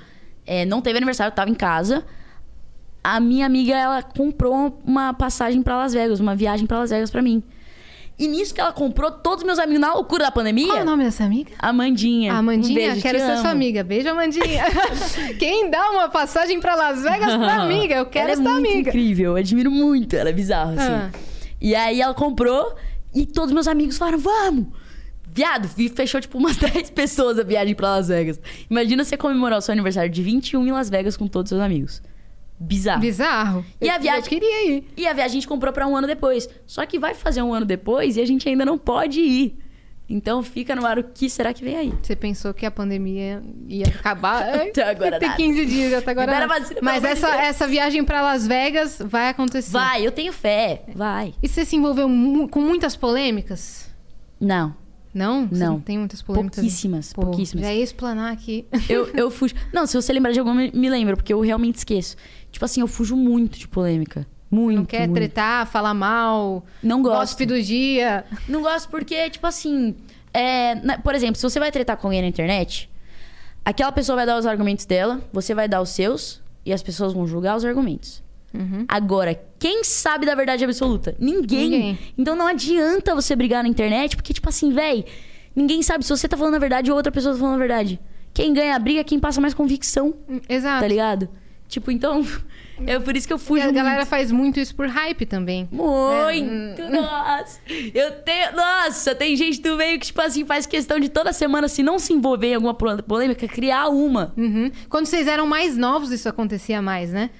é, 0.46 0.64
não 0.66 0.82
teve 0.82 0.96
aniversário, 0.98 1.32
eu 1.32 1.36
tava 1.36 1.52
em 1.52 1.56
casa. 1.56 2.06
A 3.04 3.20
minha 3.20 3.46
amiga, 3.46 3.76
ela 3.76 4.02
comprou 4.02 4.82
uma 4.86 5.14
passagem 5.14 5.62
pra 5.62 5.76
Las 5.76 5.94
Vegas, 5.94 6.22
uma 6.22 6.36
viagem 6.38 6.66
pra 6.66 6.80
Las 6.80 6.90
Vegas 6.90 7.12
pra 7.12 7.22
mim. 7.22 7.44
E 8.20 8.28
nisso 8.28 8.52
que 8.54 8.60
ela 8.60 8.74
comprou, 8.74 9.12
todos 9.12 9.44
os 9.44 9.46
meus 9.46 9.60
amigos, 9.60 9.80
na 9.80 9.94
loucura 9.94 10.24
da 10.26 10.32
pandemia, 10.32 10.66
Qual 10.68 10.80
é 10.80 10.82
o 10.82 10.86
nome 10.86 11.04
dessa 11.04 11.24
amiga? 11.24 11.52
Amandinha. 11.60 12.34
Amandinha, 12.34 12.72
um 12.72 12.92
beijo, 12.94 13.02
quero 13.02 13.20
ser 13.20 13.26
amo. 13.32 13.42
sua 13.42 13.52
amiga. 13.52 13.84
Beijo, 13.84 14.10
Amandinha. 14.10 14.64
Quem 15.38 15.70
dá 15.70 15.92
uma 15.92 16.10
passagem 16.10 16.60
pra 16.60 16.74
Las 16.76 17.04
Vegas 17.04 17.38
pra 17.38 17.62
amiga? 17.62 17.96
Eu 17.96 18.06
quero 18.08 18.32
ela 18.32 18.40
é 18.40 18.44
muito 18.44 18.58
amiga. 18.70 18.90
incrível, 18.90 19.32
eu 19.32 19.36
admiro 19.38 19.70
muito, 19.70 20.16
ela 20.16 20.30
é 20.30 20.34
bizarra, 20.34 20.72
assim. 20.74 20.92
Ah. 20.94 21.10
E 21.62 21.76
aí 21.76 22.02
ela 22.02 22.14
comprou 22.16 22.76
e 23.14 23.26
todos 23.26 23.54
meus 23.54 23.68
amigos 23.68 23.98
falaram, 24.00 24.18
vamos! 24.18 24.66
Viado, 25.32 25.68
fechou 25.96 26.20
tipo 26.20 26.40
umas 26.40 26.58
10 26.58 26.90
pessoas 26.90 27.38
a 27.38 27.44
viagem 27.44 27.76
pra 27.76 27.90
Las 27.98 28.08
Vegas. 28.08 28.40
Imagina 28.68 29.04
você 29.04 29.16
comemorar 29.16 29.60
o 29.60 29.62
seu 29.62 29.74
aniversário 29.74 30.10
de 30.10 30.24
21 30.24 30.66
em 30.66 30.72
Las 30.72 30.90
Vegas 30.90 31.16
com 31.16 31.28
todos 31.28 31.52
os 31.52 31.56
seus 31.56 31.62
amigos. 31.64 32.02
Bizarro. 32.60 33.02
Bizarro. 33.02 33.66
E 33.80 33.90
a 33.90 33.98
viagem- 33.98 34.22
Eu 34.24 34.28
queria 34.30 34.68
ir. 34.72 34.88
E 34.98 35.06
a 35.08 35.14
viagem 35.14 35.32
a 35.32 35.34
gente 35.42 35.48
comprou 35.48 35.72
pra 35.72 35.86
um 35.88 35.96
ano 35.96 36.08
depois. 36.08 36.50
Só 36.66 36.86
que 36.86 36.98
vai 36.98 37.14
fazer 37.14 37.42
um 37.42 37.54
ano 37.54 37.66
depois 37.66 38.18
e 38.18 38.22
a 38.22 38.26
gente 38.26 38.48
ainda 38.50 38.66
não 38.66 38.78
pode 38.78 39.20
ir. 39.22 39.58
Então 40.10 40.42
fica 40.42 40.74
no 40.74 40.86
ar 40.86 40.98
o 40.98 41.04
que 41.04 41.30
será 41.30 41.54
que 41.54 41.62
vem 41.64 41.76
aí. 41.76 41.94
Você 42.02 42.16
pensou 42.16 42.54
que 42.54 42.66
a 42.66 42.72
pandemia 42.72 43.44
ia 43.68 43.88
acabar? 43.88 44.42
Até 44.70 44.90
agora 44.90 45.20
Tem 45.20 45.28
nada. 45.28 45.38
15 45.42 45.66
dias, 45.66 45.94
até 45.94 46.12
agora. 46.12 46.48
Vacina, 46.48 46.80
Mas 46.82 47.02
de 47.02 47.08
essa, 47.10 47.28
essa 47.36 47.68
viagem 47.68 48.04
pra 48.06 48.22
Las 48.22 48.48
Vegas 48.48 49.00
vai 49.04 49.28
acontecer. 49.30 49.72
Vai, 49.74 50.08
eu 50.08 50.12
tenho 50.12 50.32
fé. 50.32 50.84
Vai. 50.96 51.34
E 51.44 51.48
você 51.50 51.66
se 51.66 51.76
envolveu 51.76 52.08
mu- 52.08 52.48
com 52.48 52.62
muitas 52.62 52.96
polêmicas? 52.96 53.90
Não. 54.40 54.74
Não? 55.14 55.48
Você 55.48 55.56
Não. 55.64 55.74
não 55.74 55.80
tem 55.82 55.98
muitas 55.98 56.22
polêmicas? 56.22 56.56
Pouquíssimas, 56.60 57.12
Pô, 57.12 57.22
pouquíssimas. 57.24 57.66
Já 57.66 57.74
ia 57.74 57.84
explanar 57.84 58.32
aqui. 58.32 58.66
Eu, 58.88 59.08
eu 59.16 59.30
fujo. 59.32 59.56
Não, 59.74 59.86
se 59.88 59.96
você 60.00 60.14
lembrar 60.14 60.32
de 60.32 60.40
alguma, 60.40 60.56
me- 60.56 60.72
me 60.74 60.90
lembra, 60.90 61.16
porque 61.18 61.34
eu 61.34 61.40
realmente 61.42 61.76
esqueço. 61.78 62.16
Tipo 62.58 62.66
assim, 62.66 62.82
eu 62.82 62.88
fujo 62.88 63.16
muito 63.16 63.60
de 63.60 63.68
polêmica. 63.68 64.26
Muito. 64.50 64.78
Não 64.78 64.86
quer 64.86 65.02
muito. 65.02 65.14
tretar, 65.14 65.68
falar 65.68 65.94
mal. 65.94 66.66
Não 66.82 67.04
gosto. 67.04 67.20
Gossip 67.20 67.46
do 67.46 67.62
dia. 67.62 68.26
Não 68.50 68.64
gosto 68.64 68.90
porque, 68.90 69.30
tipo 69.30 69.46
assim. 69.46 69.94
é, 70.34 70.74
na- 70.74 70.98
por 70.98 71.14
exemplo, 71.14 71.36
se 71.36 71.44
você 71.44 71.60
vai 71.60 71.72
tretar 71.72 71.96
com 71.98 72.08
alguém 72.08 72.20
na 72.24 72.28
internet, 72.28 72.90
aquela 73.64 73.92
pessoa 73.92 74.16
vai 74.16 74.26
dar 74.26 74.40
os 74.40 74.48
argumentos 74.48 74.86
dela, 74.88 75.22
você 75.32 75.54
vai 75.54 75.68
dar 75.68 75.82
os 75.82 75.90
seus, 75.90 76.42
e 76.66 76.74
as 76.74 76.82
pessoas 76.82 77.14
vão 77.14 77.28
julgar 77.28 77.56
os 77.56 77.64
argumentos. 77.64 78.24
Agora, 78.88 79.40
quem 79.60 79.84
sabe 79.84 80.26
da 80.26 80.34
verdade 80.34 80.64
absoluta? 80.64 81.16
Ninguém. 81.20 81.70
Ninguém. 81.70 82.00
Então 82.18 82.36
não 82.36 82.48
adianta 82.48 83.14
você 83.14 83.36
brigar 83.36 83.62
na 83.62 83.70
internet, 83.70 84.16
porque, 84.16 84.34
tipo 84.34 84.50
assim, 84.50 84.74
véi, 84.74 85.06
ninguém 85.56 85.84
sabe 85.84 86.04
se 86.04 86.10
você 86.10 86.28
tá 86.28 86.36
falando 86.36 86.56
a 86.56 86.60
verdade 86.60 86.90
ou 86.90 86.98
outra 86.98 87.12
pessoa 87.12 87.36
tá 87.36 87.40
falando 87.40 87.54
a 87.56 87.60
verdade. 87.60 88.00
Quem 88.34 88.52
ganha 88.52 88.76
a 88.76 88.80
briga 88.80 89.02
é 89.02 89.04
quem 89.04 89.20
passa 89.20 89.40
mais 89.40 89.54
convicção, 89.54 90.16
Exato. 90.50 90.82
tá 90.82 90.88
ligado? 90.88 91.30
Tipo, 91.68 91.92
então. 91.92 92.26
É 92.86 93.00
por 93.00 93.18
isso 93.18 93.26
que 93.26 93.34
eu 93.34 93.38
E 93.38 93.40
fujo. 93.40 93.68
a 93.68 93.72
galera 93.72 93.96
muito. 93.96 94.08
faz 94.08 94.32
muito 94.32 94.60
isso 94.60 94.76
por 94.76 94.88
hype 94.88 95.26
também. 95.26 95.68
Muito! 95.72 96.84
Nossa! 96.92 97.60
Eu 97.92 98.12
tenho. 98.22 98.56
Nossa, 98.56 99.16
tem 99.16 99.36
gente 99.36 99.60
do 99.62 99.76
meio 99.76 100.00
que, 100.00 100.06
tipo 100.06 100.22
assim, 100.22 100.46
faz 100.46 100.68
questão 100.68 101.00
de 101.00 101.10
toda 101.10 101.34
semana, 101.34 101.68
se 101.68 101.82
não 101.82 101.98
se 101.98 102.14
envolver 102.14 102.50
em 102.50 102.54
alguma 102.54 102.76
polêmica, 102.76 103.48
criar 103.48 103.88
uma. 103.88 104.32
Uhum. 104.38 104.72
Quando 104.90 105.08
vocês 105.08 105.26
eram 105.28 105.48
mais 105.48 105.76
novos, 105.76 106.12
isso 106.12 106.30
acontecia 106.30 106.80
mais, 106.80 107.12
né? 107.12 107.32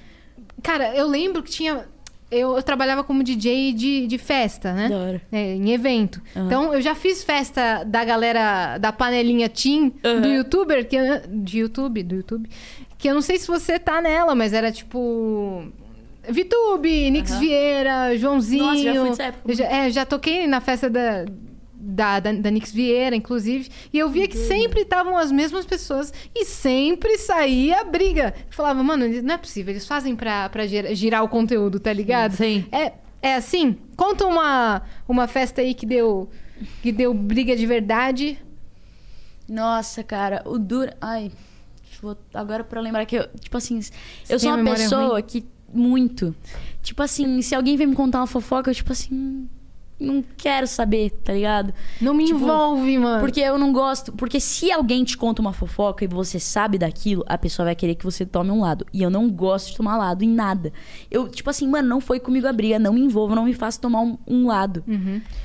Cara, 0.60 0.92
eu 0.96 1.06
lembro 1.06 1.40
que 1.40 1.50
tinha. 1.52 1.86
Eu, 2.30 2.56
eu 2.56 2.62
trabalhava 2.62 3.02
como 3.02 3.22
DJ 3.22 3.72
de, 3.72 4.06
de 4.06 4.18
festa, 4.18 4.74
né? 4.74 4.88
Da 4.90 4.96
hora. 4.98 5.22
É, 5.32 5.54
em 5.54 5.70
evento. 5.70 6.20
Então, 6.36 6.74
eu 6.74 6.82
já 6.82 6.94
fiz 6.94 7.24
festa 7.24 7.84
da 7.84 8.04
galera 8.04 8.76
da 8.76 8.92
panelinha 8.92 9.48
Team 9.48 9.90
do 10.20 10.28
youtuber, 10.28 10.86
que 10.86 10.98
de 11.28 11.60
YouTube, 11.60 12.02
do 12.02 12.16
YouTube. 12.16 12.50
Que 12.98 13.08
eu 13.08 13.14
não 13.14 13.22
sei 13.22 13.38
se 13.38 13.46
você 13.46 13.78
tá 13.78 14.02
nela, 14.02 14.34
mas 14.34 14.52
era 14.52 14.70
tipo. 14.72 15.64
Vitube, 16.28 17.10
Nix 17.10 17.38
Vieira, 17.38 18.16
Joãozinho. 18.18 18.64
Nossa, 18.66 18.82
já 18.82 19.00
fui 19.00 19.08
dessa 19.10 19.22
época. 19.22 19.50
Eu 19.50 19.54
já, 19.54 19.64
é, 19.64 19.90
já 19.90 20.04
toquei 20.04 20.46
na 20.46 20.60
festa 20.60 20.90
da, 20.90 21.24
da, 21.72 22.20
da, 22.20 22.32
da 22.32 22.50
Nix 22.50 22.70
Vieira, 22.70 23.16
inclusive. 23.16 23.70
E 23.92 23.98
eu 23.98 24.10
via 24.10 24.28
que 24.28 24.36
sempre 24.36 24.82
estavam 24.82 25.16
as 25.16 25.32
mesmas 25.32 25.64
pessoas 25.64 26.12
e 26.34 26.44
sempre 26.44 27.16
saía 27.16 27.82
briga. 27.84 28.34
Eu 28.36 28.52
falava, 28.52 28.82
mano, 28.82 29.06
não 29.22 29.34
é 29.34 29.38
possível, 29.38 29.72
eles 29.72 29.86
fazem 29.86 30.14
pra, 30.14 30.48
pra 30.50 30.66
gira- 30.66 30.94
girar 30.94 31.24
o 31.24 31.28
conteúdo, 31.28 31.80
tá 31.80 31.92
ligado? 31.92 32.32
Sim. 32.36 32.66
É, 32.70 32.92
é 33.22 33.34
assim? 33.36 33.78
Conta 33.96 34.26
uma, 34.26 34.82
uma 35.08 35.26
festa 35.26 35.62
aí 35.62 35.72
que 35.72 35.86
deu, 35.86 36.28
que 36.82 36.92
deu 36.92 37.14
briga 37.14 37.56
de 37.56 37.64
verdade. 37.64 38.38
Nossa, 39.48 40.04
cara, 40.04 40.42
o 40.44 40.58
duro. 40.58 40.92
Ai. 41.00 41.30
Eu- 42.02 42.16
Agora 42.34 42.62
pra 42.64 42.80
lembrar 42.80 43.04
que 43.06 43.16
eu. 43.16 43.26
Tipo 43.40 43.56
assim, 43.56 43.78
eu 43.78 44.28
tem 44.28 44.38
sou 44.38 44.52
uma 44.54 44.74
pessoa 44.74 45.08
ruim? 45.12 45.22
que. 45.22 45.44
Muito. 45.72 46.34
Tipo 46.82 47.02
assim, 47.02 47.42
se 47.42 47.54
alguém 47.54 47.76
vem 47.76 47.86
me 47.86 47.94
contar 47.94 48.18
uma 48.20 48.26
fofoca, 48.26 48.70
eu, 48.70 48.74
tipo 48.74 48.90
assim. 48.92 49.48
Não 50.00 50.22
quero 50.36 50.66
saber, 50.66 51.10
tá 51.24 51.32
ligado? 51.32 51.74
Não 52.00 52.14
me 52.14 52.24
Tipo, 52.26 52.38
envolve, 52.38 52.98
mano. 52.98 53.20
Porque 53.20 53.40
eu 53.40 53.58
não 53.58 53.72
gosto. 53.72 54.12
Porque 54.12 54.38
se 54.38 54.70
alguém 54.70 55.02
te 55.02 55.16
conta 55.16 55.42
uma 55.42 55.52
fofoca 55.52 56.04
e 56.04 56.06
você 56.06 56.38
sabe 56.38 56.78
daquilo, 56.78 57.24
a 57.26 57.36
pessoa 57.36 57.66
vai 57.66 57.74
querer 57.74 57.96
que 57.96 58.04
você 58.04 58.24
tome 58.24 58.50
um 58.50 58.60
lado. 58.60 58.86
E 58.92 59.02
eu 59.02 59.10
não 59.10 59.28
gosto 59.28 59.70
de 59.70 59.76
tomar 59.76 59.96
lado 59.96 60.22
em 60.22 60.28
nada. 60.28 60.72
Eu, 61.10 61.28
tipo 61.28 61.50
assim, 61.50 61.66
mano, 61.66 61.88
não 61.88 62.00
foi 62.00 62.20
comigo 62.20 62.46
a 62.46 62.52
briga, 62.52 62.78
não 62.78 62.92
me 62.92 63.00
envolva, 63.00 63.34
não 63.34 63.44
me 63.44 63.54
faça 63.54 63.80
tomar 63.80 64.00
um, 64.02 64.16
um 64.26 64.46
lado. 64.46 64.84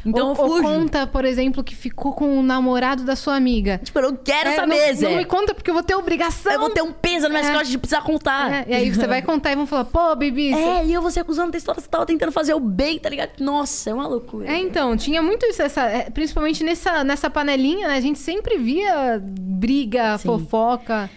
Então 0.05 0.27
ou, 0.27 0.33
eu 0.35 0.39
ou 0.41 0.47
fujo. 0.49 0.63
conta, 0.63 1.07
por 1.07 1.25
exemplo, 1.25 1.63
que 1.63 1.75
ficou 1.75 2.13
com 2.13 2.37
o 2.39 2.43
namorado 2.43 3.03
da 3.03 3.15
sua 3.15 3.35
amiga. 3.35 3.79
Tipo, 3.83 3.99
eu 3.99 4.11
não 4.11 4.15
quero 4.17 4.49
É, 4.49 4.55
saber, 4.55 4.87
não, 4.91 4.95
Zé. 4.95 5.09
não 5.09 5.17
me 5.17 5.25
conta 5.25 5.53
porque 5.55 5.69
eu 5.69 5.73
vou 5.73 5.83
ter 5.83 5.95
obrigação. 5.95 6.51
Eu 6.51 6.59
vou 6.59 6.69
ter 6.69 6.81
um 6.81 6.91
peso 6.91 7.23
nas 7.23 7.31
minhas 7.31 7.47
É. 7.47 7.51
costas 7.51 7.69
de 7.69 7.77
precisar 7.79 8.01
contar. 8.03 8.51
É, 8.51 8.65
e 8.69 8.73
aí 8.75 8.89
você 8.93 9.07
vai 9.07 9.21
contar 9.21 9.51
e 9.51 9.55
vão 9.55 9.65
falar, 9.65 9.85
pô, 9.85 10.15
Bibi. 10.15 10.53
É, 10.73 10.85
e 10.85 10.93
eu 10.93 11.01
vou 11.01 11.09
ser 11.11 11.21
acusando 11.21 11.51
da 11.51 11.57
história, 11.57 11.81
você 11.81 11.87
tava 11.87 12.05
tentando 12.05 12.31
fazer 12.31 12.53
o 12.53 12.59
bem, 12.59 12.99
tá 12.99 13.09
ligado? 13.09 13.31
Nossa, 13.39 13.89
é 13.89 13.93
uma 13.93 14.07
loucura. 14.07 14.42
É, 14.45 14.57
então, 14.57 14.95
tinha 14.97 15.21
muito 15.21 15.45
isso, 15.45 15.61
essa, 15.61 15.83
é, 15.83 16.09
principalmente 16.09 16.63
nessa, 16.63 17.03
nessa 17.03 17.29
panelinha, 17.29 17.87
né? 17.87 17.95
A 17.95 18.01
gente 18.01 18.19
sempre 18.19 18.57
via 18.57 19.21
briga, 19.21 20.17
Sim. 20.17 20.25
fofoca. 20.25 21.09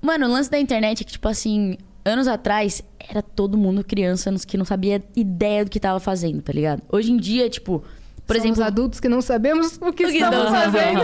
Mano, 0.00 0.26
o 0.26 0.30
lance 0.30 0.50
da 0.50 0.58
internet 0.58 1.02
é 1.02 1.04
que, 1.04 1.12
tipo 1.12 1.28
assim, 1.28 1.76
anos 2.04 2.28
atrás, 2.28 2.82
era 2.98 3.22
todo 3.22 3.58
mundo 3.58 3.84
criança 3.84 4.32
que 4.46 4.56
não 4.56 4.64
sabia 4.64 5.02
ideia 5.16 5.64
do 5.64 5.70
que 5.70 5.80
tava 5.80 6.00
fazendo, 6.00 6.42
tá 6.42 6.52
ligado? 6.52 6.82
Hoje 6.90 7.12
em 7.12 7.16
dia, 7.16 7.48
tipo, 7.48 7.82
por 8.28 8.36
Somos 8.36 8.58
exemplo. 8.58 8.64
adultos 8.64 9.00
que 9.00 9.08
não 9.08 9.22
sabemos 9.22 9.78
o 9.80 9.90
que 9.90 10.04
O 10.04 10.10
que 10.10 10.18
estamos 10.18 10.50
fazendo. 10.50 11.00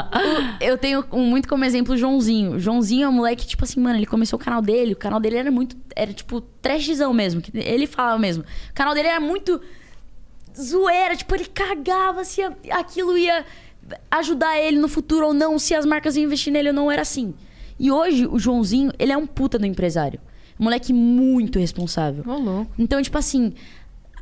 eu 0.62 0.78
tenho 0.78 1.04
muito 1.12 1.46
como 1.46 1.62
exemplo 1.62 1.92
o 1.92 1.96
Joãozinho. 1.96 2.52
O 2.52 2.58
Joãozinho 2.58 3.04
é 3.04 3.08
um 3.08 3.12
moleque, 3.12 3.46
tipo 3.46 3.62
assim, 3.64 3.78
mano, 3.78 3.98
ele 3.98 4.06
começou 4.06 4.38
o 4.38 4.42
canal 4.42 4.62
dele. 4.62 4.94
O 4.94 4.96
canal 4.96 5.20
dele 5.20 5.36
era 5.36 5.50
muito. 5.50 5.76
Era 5.94 6.10
tipo 6.10 6.40
trashzão 6.40 7.12
mesmo. 7.12 7.42
que 7.42 7.50
Ele 7.54 7.86
falava 7.86 8.18
mesmo. 8.18 8.44
O 8.44 8.74
canal 8.74 8.94
dele 8.94 9.08
era 9.08 9.20
muito 9.20 9.60
zoeira. 10.60 11.16
Tipo, 11.16 11.34
ele 11.34 11.46
cagava 11.46 12.24
se 12.24 12.40
aquilo 12.70 13.16
ia 13.16 13.44
ajudar 14.10 14.58
ele 14.58 14.78
no 14.78 14.88
futuro 14.88 15.26
ou 15.26 15.34
não, 15.34 15.58
se 15.58 15.74
as 15.74 15.84
marcas 15.84 16.16
iam 16.16 16.24
investir 16.24 16.52
nele 16.52 16.68
ou 16.68 16.74
não. 16.74 16.90
Era 16.90 17.02
assim. 17.02 17.34
E 17.78 17.90
hoje, 17.90 18.26
o 18.26 18.38
Joãozinho, 18.38 18.92
ele 18.98 19.12
é 19.12 19.16
um 19.16 19.26
puta 19.26 19.58
do 19.58 19.66
empresário. 19.66 20.20
Moleque 20.58 20.92
muito 20.92 21.58
responsável. 21.58 22.22
Louco. 22.24 22.70
Então, 22.78 23.02
tipo 23.02 23.18
assim, 23.18 23.52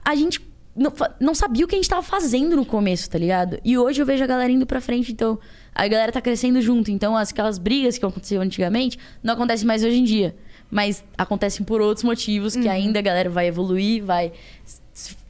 a 0.05 0.15
gente 0.15 0.41
não, 0.75 0.91
não 1.21 1.35
sabia 1.35 1.65
o 1.65 1.69
que 1.69 1.75
a 1.75 1.79
gente 1.79 1.89
tava 1.89 2.03
fazendo 2.03 2.57
no 2.57 2.65
começo, 2.65 3.11
tá 3.11 3.19
ligado? 3.19 3.59
E 3.63 3.77
hoje 3.77 4.01
eu 4.01 4.07
vejo 4.07 4.25
a 4.25 4.27
galera 4.27 4.51
indo 4.51 4.65
pra 4.67 4.81
frente, 4.81 5.13
então 5.13 5.39
a 5.75 5.87
galera 5.87 6.11
tá 6.11 6.23
crescendo 6.23 6.61
junto. 6.63 6.91
Então, 6.91 7.15
as- 7.15 7.31
aquelas 7.31 7.59
brigas 7.59 7.99
que 7.99 8.07
aconteciam 8.07 8.43
antigamente 8.43 8.99
não 9.23 9.35
acontecem 9.35 9.67
mais 9.67 9.85
hoje 9.85 9.99
em 9.99 10.05
dia. 10.05 10.35
Mas 10.71 11.05
acontecem 11.19 11.67
por 11.67 11.83
outros 11.83 12.03
motivos 12.03 12.57
que 12.57 12.67
ainda 12.67 12.99
a 12.99 13.03
galera 13.03 13.29
vai 13.29 13.47
evoluir, 13.47 14.03
vai, 14.03 14.33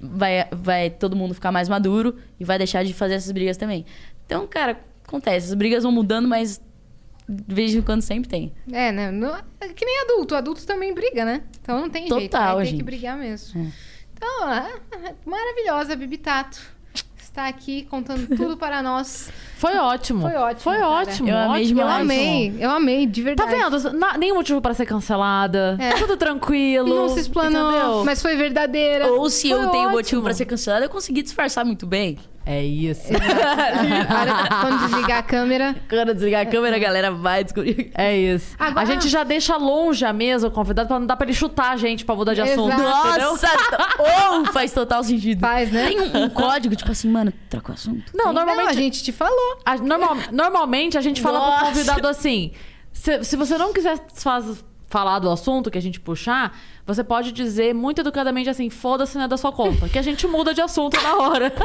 vai, 0.00 0.46
vai 0.50 0.90
todo 0.90 1.14
mundo 1.16 1.34
ficar 1.34 1.52
mais 1.52 1.68
maduro 1.68 2.16
e 2.38 2.44
vai 2.44 2.58
deixar 2.58 2.84
de 2.84 2.92
fazer 2.92 3.14
essas 3.14 3.30
brigas 3.32 3.56
também. 3.56 3.84
Então, 4.26 4.46
cara, 4.46 4.80
acontece. 5.06 5.48
As 5.48 5.54
brigas 5.54 5.82
vão 5.82 5.92
mudando, 5.92 6.26
mas 6.28 6.60
de 7.28 7.54
vez 7.54 7.74
em 7.74 7.80
quando 7.82 8.02
sempre 8.02 8.28
tem. 8.28 8.52
É, 8.72 8.90
né? 8.92 9.10
Não- 9.10 9.34
é 9.60 9.68
que 9.68 9.84
nem 9.84 10.00
adulto. 10.02 10.34
Adulto 10.34 10.66
também 10.66 10.92
briga, 10.94 11.24
né? 11.24 11.42
Então 11.60 11.80
não 11.80 11.88
tem 11.90 12.08
jeito. 12.08 12.30
Total, 12.30 12.56
Vai 12.56 12.64
ter 12.64 12.70
que 12.70 12.76
gente. 12.76 12.84
brigar 12.84 13.16
mesmo. 13.16 13.60
É. 13.60 13.72
Então, 14.14 14.44
ah, 14.44 14.70
maravilhosa, 15.24 15.96
Bibi 15.96 16.18
Tato. 16.18 16.60
Está 17.32 17.48
aqui 17.48 17.86
contando 17.88 18.26
tudo 18.36 18.58
para 18.58 18.82
nós. 18.82 19.30
Foi 19.56 19.74
ótimo. 19.78 20.20
Foi 20.20 20.34
ótimo, 20.34 20.60
Foi 20.60 20.80
ótimo. 20.82 21.28
Eu 21.30 21.38
amei 21.38 21.62
ótimo, 21.62 21.80
Eu 21.80 21.88
amei, 21.88 22.54
eu 22.60 22.70
amei, 22.70 23.06
de 23.06 23.22
Tá 23.34 23.46
verdade. 23.46 23.78
vendo? 23.80 23.92
Na- 23.98 24.18
nenhum 24.18 24.34
motivo 24.34 24.60
para 24.60 24.74
ser 24.74 24.84
cancelada. 24.84 25.78
É. 25.80 25.92
Tá 25.92 25.96
tudo 25.98 26.18
tranquilo. 26.18 26.94
Não 26.94 27.08
se 27.08 27.20
explanou, 27.20 27.70
entendeu? 27.70 28.04
mas 28.04 28.20
foi 28.20 28.36
verdadeira. 28.36 29.06
Ou 29.10 29.30
se 29.30 29.48
Foi 29.48 29.56
eu 29.64 29.70
tenho 29.70 29.84
ótimo. 29.84 29.96
motivo 29.96 30.22
pra 30.22 30.34
ser 30.34 30.44
cancelada, 30.44 30.84
eu 30.84 30.90
consegui 30.90 31.22
disfarçar 31.22 31.64
muito 31.64 31.86
bem. 31.86 32.18
É 32.44 32.62
isso. 32.64 33.06
Quando 34.60 34.86
desligar 34.88 35.18
a 35.18 35.22
câmera. 35.22 35.76
Quando 35.88 36.14
desligar 36.14 36.42
a 36.42 36.46
câmera, 36.46 36.76
a 36.76 36.78
galera 36.78 37.10
vai 37.10 37.44
descobrir. 37.44 37.90
É 37.94 38.16
isso. 38.16 38.54
Agora- 38.58 38.80
A 38.80 38.84
gente 38.84 39.08
já 39.08 39.22
deixa 39.24 39.56
longe 39.56 40.04
a 40.04 40.12
mesa 40.12 40.48
o 40.48 40.50
convidado 40.50 40.88
pra 40.88 40.98
não 40.98 41.06
dar 41.06 41.16
pra 41.16 41.26
ele 41.26 41.34
chutar 41.34 41.72
a 41.72 41.76
gente 41.76 42.04
pra 42.04 42.14
mudar 42.14 42.34
de 42.34 42.40
assunto. 42.40 42.72
Exato. 42.74 43.08
entendeu? 43.08 43.30
Nossa! 43.30 43.48
oh, 44.42 44.52
faz 44.52 44.72
total 44.72 45.04
sentido. 45.04 45.40
Faz, 45.40 45.70
né? 45.70 45.86
Tem 45.88 46.00
um, 46.00 46.24
um 46.24 46.28
código, 46.30 46.74
tipo 46.74 46.90
assim, 46.90 47.08
mano, 47.08 47.32
troca 47.48 47.72
o 47.72 47.74
assunto. 47.74 48.10
Não, 48.14 48.26
Não, 48.26 48.32
normalmente. 48.32 48.68
a 48.70 48.72
gente 48.72 49.02
te 49.02 49.12
falou. 49.12 49.58
a- 49.64 49.76
normal- 49.76 50.16
normalmente 50.32 50.98
a 50.98 51.00
gente 51.00 51.20
fala 51.22 51.38
Nossa. 51.38 51.56
pro 51.58 51.66
convidado 51.68 52.08
assim: 52.08 52.52
se, 52.92 53.22
se 53.24 53.36
você 53.36 53.56
não 53.56 53.72
quiser 53.72 53.98
faz- 54.14 54.64
falar 54.92 55.18
do 55.18 55.30
assunto 55.30 55.70
que 55.70 55.78
a 55.78 55.82
gente 55.82 55.98
puxar, 55.98 56.56
você 56.86 57.02
pode 57.02 57.32
dizer 57.32 57.74
muito 57.74 58.02
educadamente 58.02 58.48
assim: 58.50 58.68
foda-se, 58.70 59.16
não 59.16 59.24
é 59.24 59.28
da 59.28 59.36
sua 59.38 59.50
conta. 59.50 59.88
Que 59.88 59.98
a 59.98 60.02
gente 60.02 60.26
muda 60.26 60.52
de 60.54 60.60
assunto 60.60 61.00
na 61.02 61.16
hora. 61.16 61.52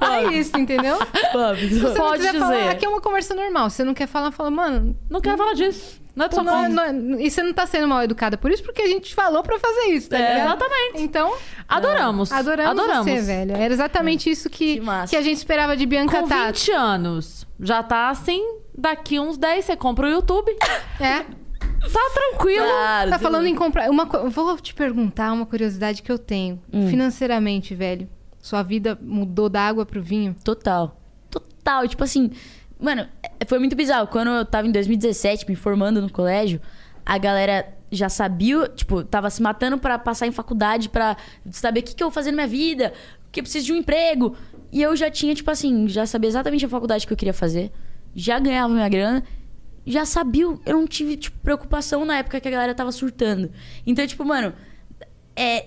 É 0.00 0.32
isso, 0.32 0.56
entendeu? 0.56 0.96
Se 0.96 1.78
você 1.80 1.88
não 1.88 1.94
Pode 1.94 2.18
quiser 2.24 2.38
falar, 2.38 2.56
dizer. 2.56 2.68
aqui 2.70 2.86
é 2.86 2.88
uma 2.88 3.00
conversa 3.00 3.34
normal. 3.34 3.68
Você 3.68 3.82
não 3.84 3.92
quer 3.92 4.06
falar, 4.06 4.30
fala, 4.30 4.48
mano, 4.50 4.96
Não 5.10 5.20
quero 5.20 5.36
falar 5.36 5.54
disso. 5.54 6.00
Não 6.14 6.26
é 6.26 6.30
só 6.30 6.42
Não, 6.42 6.52
como- 6.54 6.68
não- 6.68 7.20
e 7.20 7.28
você 7.30 7.42
não 7.42 7.52
tá 7.52 7.66
sendo 7.66 7.86
mal 7.88 8.02
educada 8.02 8.38
por 8.38 8.50
isso, 8.50 8.62
porque 8.62 8.80
a 8.82 8.86
gente 8.86 9.12
falou 9.14 9.42
pra 9.42 9.58
fazer 9.58 9.86
isso, 9.92 10.08
tá 10.08 10.16
É, 10.16 10.34
ligado? 10.34 10.46
exatamente. 10.46 11.02
Então, 11.02 11.34
Adoramos. 11.68 12.30
adoramos, 12.32 12.70
Adoramos. 12.80 13.06
você, 13.12 13.20
velho. 13.20 13.56
Era 13.56 13.72
exatamente 13.74 14.30
isso 14.30 14.48
que, 14.48 14.80
Que 14.80 14.86
que 15.10 15.16
a 15.16 15.22
gente 15.22 15.36
esperava 15.36 15.76
de 15.76 15.84
Bianca 15.84 16.20
Com 16.22 16.28
Tato. 16.28 16.46
20 16.58 16.70
anos, 16.72 17.46
já 17.60 17.82
tá 17.82 18.08
assim, 18.10 18.42
daqui 18.76 19.18
uns 19.20 19.36
10 19.36 19.64
você 19.64 19.76
compra 19.76 20.06
o 20.06 20.10
YouTube. 20.10 20.50
É. 21.00 21.24
Tá 21.80 22.10
tranquilo. 22.12 22.64
Claro. 22.66 23.10
Tá 23.10 23.18
falando 23.18 23.46
em 23.46 23.54
comprar. 23.54 23.90
Uma, 23.90 24.06
co- 24.06 24.28
vou 24.30 24.56
te 24.58 24.74
perguntar 24.74 25.32
uma 25.32 25.46
curiosidade 25.46 26.02
que 26.02 26.10
eu 26.10 26.18
tenho. 26.18 26.60
Hum. 26.72 26.88
Financeiramente, 26.88 27.74
velho. 27.74 28.08
Sua 28.40 28.62
vida 28.62 28.98
mudou 29.00 29.48
da 29.48 29.62
água 29.62 29.84
pro 29.86 30.02
vinho? 30.02 30.34
Total. 30.44 30.98
Total. 31.30 31.86
Tipo 31.86 32.04
assim, 32.04 32.30
mano, 32.80 33.06
é- 33.40 33.44
foi 33.46 33.58
muito 33.58 33.76
bizarro. 33.76 34.06
Quando 34.08 34.28
eu 34.30 34.44
tava 34.44 34.66
em 34.66 34.72
2017 34.72 35.48
me 35.48 35.54
formando 35.56 36.00
no 36.02 36.10
colégio, 36.10 36.60
a 37.06 37.16
galera 37.18 37.68
já 37.90 38.08
sabia, 38.08 38.68
tipo, 38.68 39.02
tava 39.02 39.30
se 39.30 39.40
matando 39.42 39.78
pra 39.78 39.98
passar 39.98 40.26
em 40.26 40.32
faculdade, 40.32 40.88
pra 40.88 41.16
saber 41.50 41.80
o 41.80 41.82
que, 41.82 41.94
que 41.94 42.02
eu 42.02 42.08
vou 42.08 42.12
fazer 42.14 42.30
na 42.32 42.36
minha 42.36 42.46
vida, 42.48 42.92
que 43.32 43.40
eu 43.40 43.44
preciso 43.44 43.66
de 43.66 43.72
um 43.72 43.76
emprego. 43.76 44.36
E 44.70 44.82
eu 44.82 44.94
já 44.94 45.10
tinha, 45.10 45.34
tipo 45.34 45.50
assim, 45.50 45.88
já 45.88 46.04
sabia 46.04 46.28
exatamente 46.28 46.66
a 46.66 46.68
faculdade 46.68 47.06
que 47.06 47.12
eu 47.12 47.16
queria 47.16 47.32
fazer, 47.32 47.72
já 48.14 48.38
ganhava 48.38 48.72
minha 48.74 48.88
grana, 48.90 49.24
já 49.86 50.04
sabia, 50.04 50.44
eu 50.44 50.58
não 50.66 50.86
tive, 50.86 51.16
tipo, 51.16 51.38
preocupação 51.40 52.04
na 52.04 52.18
época 52.18 52.40
que 52.40 52.48
a 52.48 52.50
galera 52.50 52.74
tava 52.74 52.92
surtando. 52.92 53.50
Então, 53.86 54.06
tipo, 54.06 54.24
mano, 54.24 54.52
é, 55.34 55.66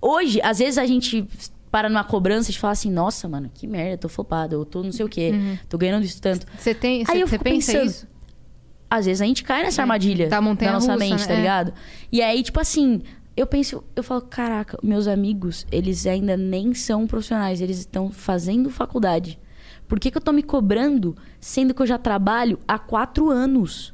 hoje, 0.00 0.40
às 0.42 0.58
vezes 0.58 0.78
a 0.78 0.86
gente 0.86 1.26
para 1.70 1.88
numa 1.88 2.04
cobrança 2.04 2.50
e 2.50 2.54
fala 2.54 2.72
assim, 2.72 2.90
nossa, 2.90 3.28
mano, 3.28 3.50
que 3.52 3.66
merda, 3.66 3.98
tô 3.98 4.08
flopado, 4.08 4.54
eu 4.54 4.64
tô 4.64 4.82
não 4.82 4.90
sei 4.92 5.04
o 5.04 5.08
quê, 5.08 5.32
tô 5.68 5.76
ganhando 5.76 6.04
isso 6.04 6.20
tanto. 6.20 6.46
Você 6.56 6.74
tem. 6.74 7.00
Aí 7.00 7.04
Você 7.18 7.22
eu 7.22 7.28
fico 7.28 7.44
pensa 7.44 7.72
pensando, 7.72 7.90
isso? 7.90 8.08
Às 8.90 9.04
vezes 9.04 9.20
a 9.20 9.26
gente 9.26 9.44
cai 9.44 9.62
nessa 9.62 9.82
armadilha 9.82 10.28
da 10.28 10.40
montanha 10.40 10.70
da 10.72 10.78
nossa 10.78 10.94
russa, 10.94 11.04
mente, 11.04 11.20
né? 11.20 11.26
tá 11.26 11.34
É. 11.34 11.36
ligado? 11.36 11.74
E 12.10 12.22
aí, 12.22 12.42
tipo 12.42 12.58
assim, 12.58 13.02
eu 13.36 13.46
penso, 13.46 13.84
eu 13.94 14.02
falo, 14.02 14.22
caraca, 14.22 14.78
meus 14.82 15.06
amigos, 15.06 15.66
eles 15.70 16.06
ainda 16.06 16.38
nem 16.38 16.72
são 16.72 17.06
profissionais, 17.06 17.60
eles 17.60 17.78
estão 17.80 18.10
fazendo 18.10 18.70
faculdade. 18.70 19.38
Por 19.86 19.98
que, 19.98 20.10
que 20.10 20.16
eu 20.18 20.22
tô 20.22 20.32
me 20.32 20.42
cobrando, 20.42 21.16
sendo 21.40 21.72
que 21.74 21.80
eu 21.82 21.86
já 21.86 21.98
trabalho 21.98 22.58
há 22.66 22.78
quatro 22.78 23.30
anos? 23.30 23.92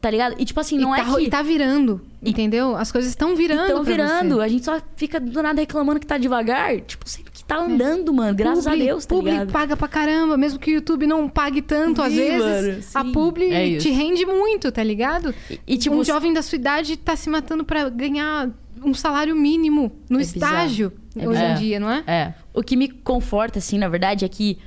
Tá 0.00 0.10
ligado? 0.10 0.36
E 0.38 0.44
tipo 0.44 0.60
assim, 0.60 0.78
não 0.78 0.94
e, 0.94 1.00
é 1.00 1.04
tá, 1.04 1.14
que... 1.16 1.22
e 1.24 1.30
tá 1.30 1.42
virando, 1.42 2.00
entendeu? 2.22 2.76
As 2.76 2.92
coisas 2.92 3.10
estão 3.10 3.34
virando. 3.34 3.62
Estão 3.68 3.82
virando. 3.82 4.36
você. 4.36 4.42
A 4.44 4.48
gente 4.48 4.64
só 4.64 4.80
fica 4.94 5.18
do 5.18 5.42
nada 5.42 5.60
reclamando 5.60 5.98
que 5.98 6.06
tá 6.06 6.16
devagar. 6.18 6.80
Tipo, 6.82 7.08
sendo 7.08 7.30
que 7.30 7.42
tá 7.44 7.56
andando, 7.58 8.12
mano. 8.12 8.36
Graças 8.36 8.64
Publi- 8.64 8.82
a 8.82 8.84
Deus, 8.86 9.06
tá 9.06 9.14
publi 9.14 9.30
ligado? 9.32 9.52
paga 9.52 9.76
pra 9.76 9.88
caramba, 9.88 10.36
mesmo 10.36 10.60
que 10.60 10.70
o 10.70 10.74
YouTube 10.74 11.06
não 11.08 11.28
pague 11.28 11.60
tanto, 11.62 12.02
às 12.02 12.12
Sim, 12.12 12.18
vezes. 12.18 12.92
mano, 12.94 13.08
a 13.10 13.12
publi 13.12 13.50
É 13.52 13.78
te 13.78 13.88
rende 13.90 14.24
muito, 14.26 14.70
tá 14.70 14.82
ligado? 14.84 15.34
E- 15.50 15.58
e, 15.66 15.78
tipo, 15.78 15.96
um 15.96 16.04
jovem 16.04 16.32
da 16.32 16.42
sua 16.42 16.56
idade 16.56 16.96
tá 16.98 17.16
se 17.16 17.28
matando 17.28 17.64
pra 17.64 17.88
ganhar 17.88 18.50
um 18.84 18.94
salário 18.94 19.34
mínimo 19.34 19.90
no 20.08 20.18
É 20.20 20.22
estágio 20.22 20.90
bizarro. 20.90 21.05
É 21.16 21.28
hoje 21.28 21.42
em 21.42 21.54
dia, 21.54 21.80
não 21.80 21.90
é? 21.90 22.04
É. 22.06 22.34
O 22.52 22.62
que 22.62 22.76
me 22.76 22.88
conforta, 22.88 23.58
assim, 23.58 23.78
na 23.78 23.88
verdade, 23.88 24.24
é 24.24 24.28
que... 24.28 24.58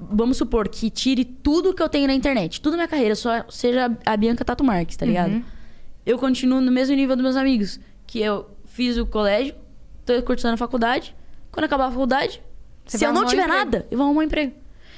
Vamos 0.00 0.36
supor 0.36 0.68
que 0.68 0.90
tire 0.90 1.24
tudo 1.24 1.74
que 1.74 1.82
eu 1.82 1.88
tenho 1.88 2.06
na 2.06 2.14
internet. 2.14 2.60
Tudo 2.60 2.72
na 2.72 2.76
minha 2.78 2.88
carreira. 2.88 3.16
Só 3.16 3.44
seja 3.48 3.90
a 4.06 4.16
Bianca 4.16 4.44
Tato 4.44 4.62
Marques, 4.62 4.96
tá 4.96 5.04
ligado? 5.04 5.32
Uhum. 5.32 5.42
Eu 6.06 6.18
continuo 6.18 6.60
no 6.60 6.70
mesmo 6.70 6.94
nível 6.94 7.16
dos 7.16 7.22
meus 7.24 7.34
amigos. 7.36 7.80
Que 8.06 8.20
eu 8.20 8.48
fiz 8.64 8.96
o 8.96 9.04
colégio, 9.04 9.56
tô 10.06 10.22
cursando 10.22 10.54
a 10.54 10.56
faculdade. 10.56 11.16
Quando 11.50 11.64
acabar 11.64 11.86
a 11.86 11.90
faculdade, 11.90 12.40
Você 12.86 12.98
se 12.98 13.04
eu 13.04 13.12
não 13.12 13.22
um 13.22 13.26
tiver 13.26 13.42
emprego. 13.42 13.58
nada, 13.58 13.86
eu 13.90 13.98
vou 13.98 14.06
arrumar 14.06 14.20
um 14.20 14.22
emprego. 14.22 14.52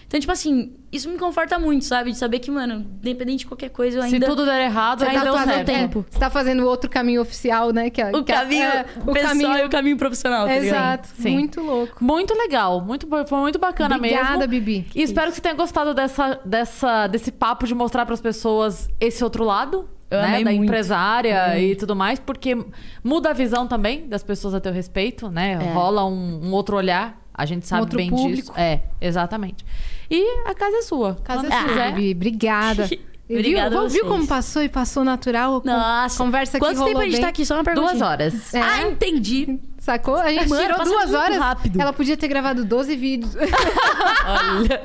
Então, 0.07 0.21
tipo 0.21 0.33
assim, 0.33 0.75
isso 0.93 1.09
me 1.09 1.17
conforta 1.17 1.59
muito, 1.59 1.85
sabe? 1.85 2.11
De 2.11 2.19
saber 2.19 2.41
que, 2.41 2.51
mano, 2.51 2.85
independente 3.01 3.41
de 3.41 3.47
qualquer 3.47 3.71
coisa, 3.71 3.99
eu 3.99 4.03
Se 4.03 4.15
ainda... 4.15 4.27
tudo 4.27 4.45
der 4.45 4.63
errado, 4.65 5.05
Ainda 5.05 5.23
deu 5.23 5.35
fazendo 5.35 5.65
tempo. 5.65 6.05
Você 6.11 6.19
tá 6.19 6.29
fazendo 6.29 6.67
outro 6.67 6.91
caminho 6.91 7.23
oficial, 7.23 7.71
né? 7.73 7.91
Que, 7.91 8.03
é- 8.03 8.11
O 8.11 8.25
que 8.25 8.33
é- 8.33 8.35
caminho 8.35 8.65
é, 8.65 8.85
o 9.07 9.13
pessoal 9.13 9.59
e 9.59 9.65
o 9.65 9.69
caminho 9.71 9.97
profissional, 9.97 10.47
tá? 10.47 10.57
Exato. 10.57 11.09
Sim. 11.17 11.35
Muito 11.35 11.61
louco. 11.63 12.03
Muito 12.03 12.35
legal, 12.35 12.81
muito, 12.81 13.07
foi 13.27 13.39
muito 13.39 13.59
bacana 13.59 13.97
Obrigada, 13.97 14.39
mesmo. 14.39 14.49
Bibi. 14.49 14.87
E 14.95 15.03
espero 15.03 15.29
que 15.31 15.37
você 15.37 15.41
tenha 15.41 15.55
gostado 15.55 15.95
dessa, 15.95 16.41
dessa, 16.45 17.07
desse 17.07 17.31
papo 17.31 17.67
de 17.67 17.75
mostrar 17.75 18.05
para 18.05 18.15
as 18.15 18.21
pessoas 18.21 18.89
esse 18.99 19.23
outro 19.23 19.45
lado. 19.45 19.89
Eu 20.11 20.19
né, 20.19 20.27
amei 20.27 20.45
da 20.45 20.51
muito. 20.51 20.65
empresária 20.65 21.57
e 21.57 21.77
tudo 21.77 21.95
mais, 21.95 22.19
porque 22.19 22.59
muda 23.05 23.31
a 23.31 23.33
visão 23.33 23.69
também 23.69 24.09
das 24.09 24.25
pessoas 24.25 24.55
a 24.55 24.61
teu 24.61 24.73
respeito, 24.73 25.31
né? 25.31 25.53
É. 25.53 25.73
Rola 25.73 26.05
um, 26.05 26.47
um 26.49 26.53
outro 26.53 26.77
olhar. 26.77 27.21
A 27.33 27.47
gente 27.47 27.65
sabe 27.67 27.83
outro 27.83 27.97
bem 27.97 28.11
público. 28.11 28.37
disso. 28.37 28.53
É, 28.57 28.81
exatamente. 29.01 29.65
E 30.11 30.43
a 30.47 30.55
casa 30.55 30.79
é 30.79 30.83
sua. 30.83 31.15
Casa 31.23 31.43
Quando 31.43 31.53
é 31.53 31.59
sua, 31.59 31.69
quiser. 31.69 31.93
Bibi. 31.95 32.13
Obrigada. 32.13 32.91
Obrigada 33.33 33.81
viu, 33.83 33.89
viu 33.89 34.07
como 34.07 34.27
passou 34.27 34.61
e 34.61 34.69
passou 34.69 35.05
natural? 35.05 35.63
Nossa. 35.65 36.19
Conversa 36.19 36.55
que 36.55 36.59
Quanto 36.59 36.79
rolou 36.79 36.89
tempo 36.89 36.99
a 36.99 37.05
gente 37.05 37.13
bem. 37.13 37.21
tá 37.21 37.29
aqui? 37.29 37.47
Só 37.47 37.55
uma 37.55 37.63
pergunta. 37.63 37.91
Duas 37.93 38.03
horas. 38.03 38.53
É. 38.53 38.61
Ah, 38.61 38.83
entendi. 38.83 39.61
Sacou? 39.79 40.17
A 40.17 40.33
gente 40.33 40.49
Mano, 40.49 40.63
tirou 40.63 40.85
duas 40.85 41.15
horas. 41.15 41.39
rápido. 41.39 41.81
Ela 41.81 41.93
podia 41.93 42.17
ter 42.17 42.27
gravado 42.27 42.65
12 42.65 42.97
vídeos. 42.97 43.37
Olha. 43.39 44.83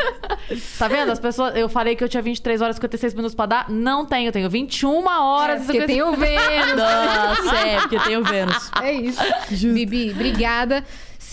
Tá 0.77 0.87
vendo? 0.87 1.11
As 1.11 1.19
pessoas. 1.19 1.55
Eu 1.55 1.67
falei 1.67 1.95
que 1.95 2.03
eu 2.03 2.07
tinha 2.07 2.21
23 2.21 2.61
horas 2.61 2.75
e 2.75 2.77
56 2.77 3.15
minutos 3.15 3.33
pra 3.33 3.47
dar. 3.47 3.69
Não 3.69 4.05
tenho, 4.05 4.27
eu 4.27 4.31
tenho 4.31 4.47
21 4.49 5.05
horas 5.07 5.63
e 5.63 5.65
porque 5.65 5.87
56 5.87 5.87
tem 5.87 6.03
o 6.03 6.11
Vênus. 6.15 6.75
Nossa, 6.77 7.57
é, 7.57 7.79
porque 7.79 7.99
tem 7.99 8.17
o 8.17 8.23
Vênus. 8.23 8.71
É 8.81 8.93
isso. 8.93 9.19
Bibi, 9.73 10.11
obrigada. 10.11 10.83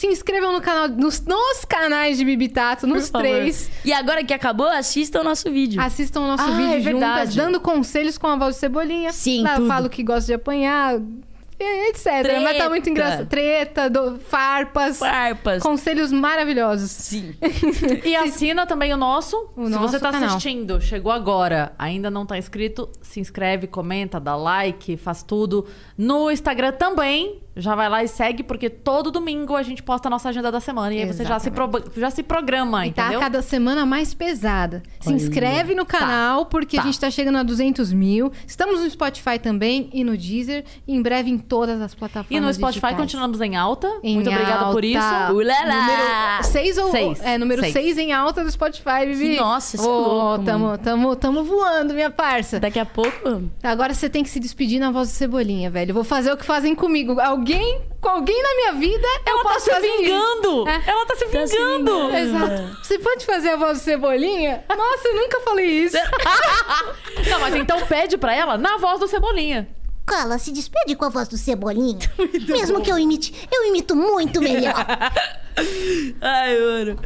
Se 0.02 0.08
inscrevam 0.08 0.52
no 0.52 0.60
canal, 0.60 0.88
nos, 0.88 1.20
nos 1.24 1.64
canais 1.64 2.18
de 2.18 2.24
Bibi 2.24 2.48
Tato, 2.48 2.88
nos 2.88 3.08
Por 3.08 3.20
favor. 3.22 3.38
três. 3.38 3.70
E 3.84 3.92
agora 3.92 4.24
que 4.24 4.34
acabou, 4.34 4.66
assista 4.66 5.20
o 5.20 5.22
nosso 5.22 5.48
vídeo. 5.48 5.80
Assistam 5.80 6.22
o 6.22 6.26
nosso 6.26 6.42
Ah, 6.42 6.50
vídeo 6.56 6.64
é 6.74 6.80
juntas, 6.80 6.84
verdade. 6.84 7.36
dando 7.36 7.60
conselhos 7.60 8.18
com 8.18 8.26
a 8.26 8.34
voz 8.34 8.56
de 8.56 8.60
Cebolinha. 8.62 9.12
Sim, 9.12 9.44
Lá 9.44 9.52
eu 9.52 9.56
tudo. 9.58 9.68
falo 9.68 9.88
que 9.88 10.02
gosta 10.02 10.26
de 10.26 10.34
apanhar, 10.34 10.96
etc. 11.60 12.06
Mas 12.42 12.58
tá 12.58 12.68
muito 12.68 12.82
Treta. 12.82 12.90
engraçado. 12.90 13.26
Treta, 13.28 13.88
do- 13.88 14.18
farpas. 14.18 14.98
Farpas. 14.98 15.62
Conselhos 15.62 16.10
maravilhosos. 16.10 16.90
Sim. 16.90 17.36
E 18.04 18.16
assina 18.16 18.66
também 18.66 18.92
o 18.92 18.96
nosso. 18.96 19.36
O 19.56 19.66
se 19.66 19.70
nosso 19.70 19.86
você 19.88 20.00
tá 20.00 20.10
canal. 20.10 20.30
assistindo, 20.30 20.80
chegou 20.80 21.12
agora, 21.12 21.72
ainda 21.78 22.10
não 22.10 22.26
tá 22.26 22.36
inscrito, 22.36 22.88
se 23.00 23.20
inscreve, 23.20 23.68
comenta, 23.68 24.18
dá 24.18 24.34
like, 24.34 24.96
faz 24.96 25.22
tudo. 25.22 25.64
No 25.96 26.28
Instagram 26.28 26.72
também, 26.72 27.40
já 27.56 27.74
vai 27.74 27.88
lá 27.88 28.02
e 28.02 28.08
segue, 28.08 28.42
porque 28.42 28.70
todo 28.70 29.10
domingo 29.10 29.54
a 29.56 29.62
gente 29.62 29.82
posta 29.82 30.08
a 30.08 30.10
nossa 30.10 30.28
agenda 30.28 30.50
da 30.50 30.60
semana. 30.60 30.94
E 30.94 31.00
aí 31.02 31.06
você 31.06 31.24
já 31.24 31.38
se, 31.38 31.50
pro- 31.50 31.70
já 31.96 32.10
se 32.10 32.22
programa, 32.22 32.86
E 32.86 32.92
tá 32.92 33.02
entendeu? 33.02 33.20
a 33.20 33.22
cada 33.22 33.42
semana 33.42 33.84
mais 33.86 34.14
pesada. 34.14 34.82
Se 35.00 35.08
Olha. 35.08 35.16
inscreve 35.16 35.74
no 35.74 35.84
canal, 35.84 36.46
porque 36.46 36.76
a 36.78 36.80
Tá. 36.82 36.86
gente 36.86 36.98
tá 37.00 37.10
chegando 37.10 37.38
a 37.38 37.42
200 37.42 37.92
mil. 37.92 38.32
Estamos 38.46 38.80
no 38.80 38.88
Spotify 38.90 39.38
também 39.38 39.90
e 39.92 40.02
no 40.04 40.16
Deezer. 40.16 40.64
E 40.86 40.94
em 40.94 41.02
breve 41.02 41.30
em 41.30 41.38
todas 41.38 41.80
as 41.80 41.94
plataformas 41.94 42.30
E 42.30 42.40
no 42.40 42.52
Spotify 42.52 42.86
digitais. 42.88 42.96
continuamos 42.96 43.40
em 43.40 43.56
alta. 43.56 43.88
Em 44.02 44.14
Muito 44.14 44.30
obrigada 44.30 44.70
por 44.72 44.84
isso. 44.84 44.98
Ulala! 45.32 45.74
Número 45.74 46.44
6 46.44 46.78
ou 46.78 46.90
Seis. 46.90 47.20
é 47.22 47.38
número 47.38 47.60
Seis. 47.62 47.72
6 47.72 47.98
em 47.98 48.12
alta 48.12 48.42
do 48.44 48.50
Spotify, 48.50 49.06
Vivi. 49.06 49.36
Nossa, 49.36 49.76
cê 49.76 49.84
é 49.84 49.88
Ô, 49.88 49.98
louco, 49.98 50.44
tamo, 50.44 50.64
mano. 50.66 50.78
tamo, 50.78 51.16
tamo 51.16 51.44
voando, 51.44 51.94
minha 51.94 52.10
parça. 52.10 52.58
Daqui 52.60 52.78
a 52.78 52.86
pouco. 52.86 53.42
Agora 53.62 53.92
você 53.94 54.08
tem 54.08 54.22
que 54.22 54.30
se 54.30 54.40
despedir 54.40 54.78
na 54.80 54.90
voz 54.90 55.08
do 55.08 55.12
Cebolinha, 55.12 55.70
velho. 55.70 55.90
Eu 55.90 55.94
vou 55.94 56.04
fazer 56.04 56.32
o 56.32 56.36
que 56.36 56.44
fazem 56.44 56.74
comigo. 56.74 57.20
Alguém, 57.20 57.41
com 58.01 58.09
alguém 58.09 58.43
na 58.43 58.55
minha 58.56 58.73
vida, 58.74 59.06
eu 59.27 59.32
Ela 59.35 59.43
tá 59.43 59.48
posso 59.51 59.64
se 59.64 59.70
fazer 59.70 59.97
vingando! 59.98 60.69
É. 60.69 60.82
Ela 60.86 61.06
tá 61.06 61.16
se 61.16 61.24
Tá 61.27 61.47
se 61.47 61.56
vingando! 61.56 62.09
vingando. 62.09 62.16
Exato. 62.16 62.77
Você 62.85 62.98
pode 62.98 63.27
fazer 63.27 63.51
a 63.51 63.56
voz 63.56 63.78
do 63.78 63.85
Cebolinha? 63.85 64.64
Nossa, 64.69 65.09
eu 65.09 65.14
nunca 65.16 65.40
falei 65.40 65.66
isso. 65.66 65.97
Não, 67.31 67.40
mas 67.40 67.55
então 67.55 67.81
pede 67.86 68.16
pra 68.19 68.35
ela 68.35 68.59
na 68.59 68.77
voz 68.78 68.98
do 69.01 69.09
Cebolinha. 69.09 69.69
Cala, 70.05 70.36
se 70.36 70.51
despede 70.51 70.97
com 70.97 71.05
a 71.05 71.09
voz 71.09 71.28
do 71.28 71.39
Cebolinha. 71.39 71.98
Mesmo 72.48 72.82
que 72.82 72.90
eu 72.90 72.98
imite, 72.98 73.48
eu 73.52 73.66
imito 73.69 73.94
muito 73.94 74.40
melhor. 74.40 74.74
Ai, 76.20 76.59
mano. 76.59 76.98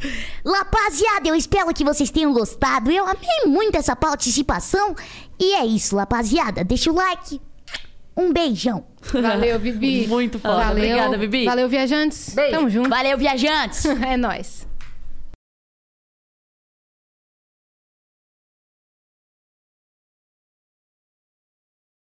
Rapaziada, 0.47 1.29
eu 1.29 1.35
espero 1.35 1.75
que 1.75 1.85
vocês 1.85 2.11
tenham 2.11 2.33
gostado. 2.33 2.91
Eu 2.91 3.05
amei 3.05 3.45
muito 3.47 3.77
essa 3.77 3.95
participação. 3.95 4.97
E 5.39 5.53
é 5.55 5.67
isso, 5.67 5.97
rapaziada. 5.97 6.65
Deixa 6.65 6.91
o 6.91 6.95
like. 6.95 7.41
Um 8.16 8.32
beijão. 8.32 8.84
Valeu, 9.12 9.59
Bibi. 9.59 10.06
Muito 10.09 10.38
foda. 10.38 10.55
Valeu. 10.55 10.84
Obrigada, 10.84 11.18
Bibi. 11.18 11.44
Valeu, 11.44 11.68
viajantes. 11.68 12.34
Beijo. 12.34 12.51
Tamo 12.52 12.70
junto. 12.70 12.88
Valeu, 12.88 13.18
viajantes! 13.18 13.84
É 14.02 14.16
nóis. 14.16 14.65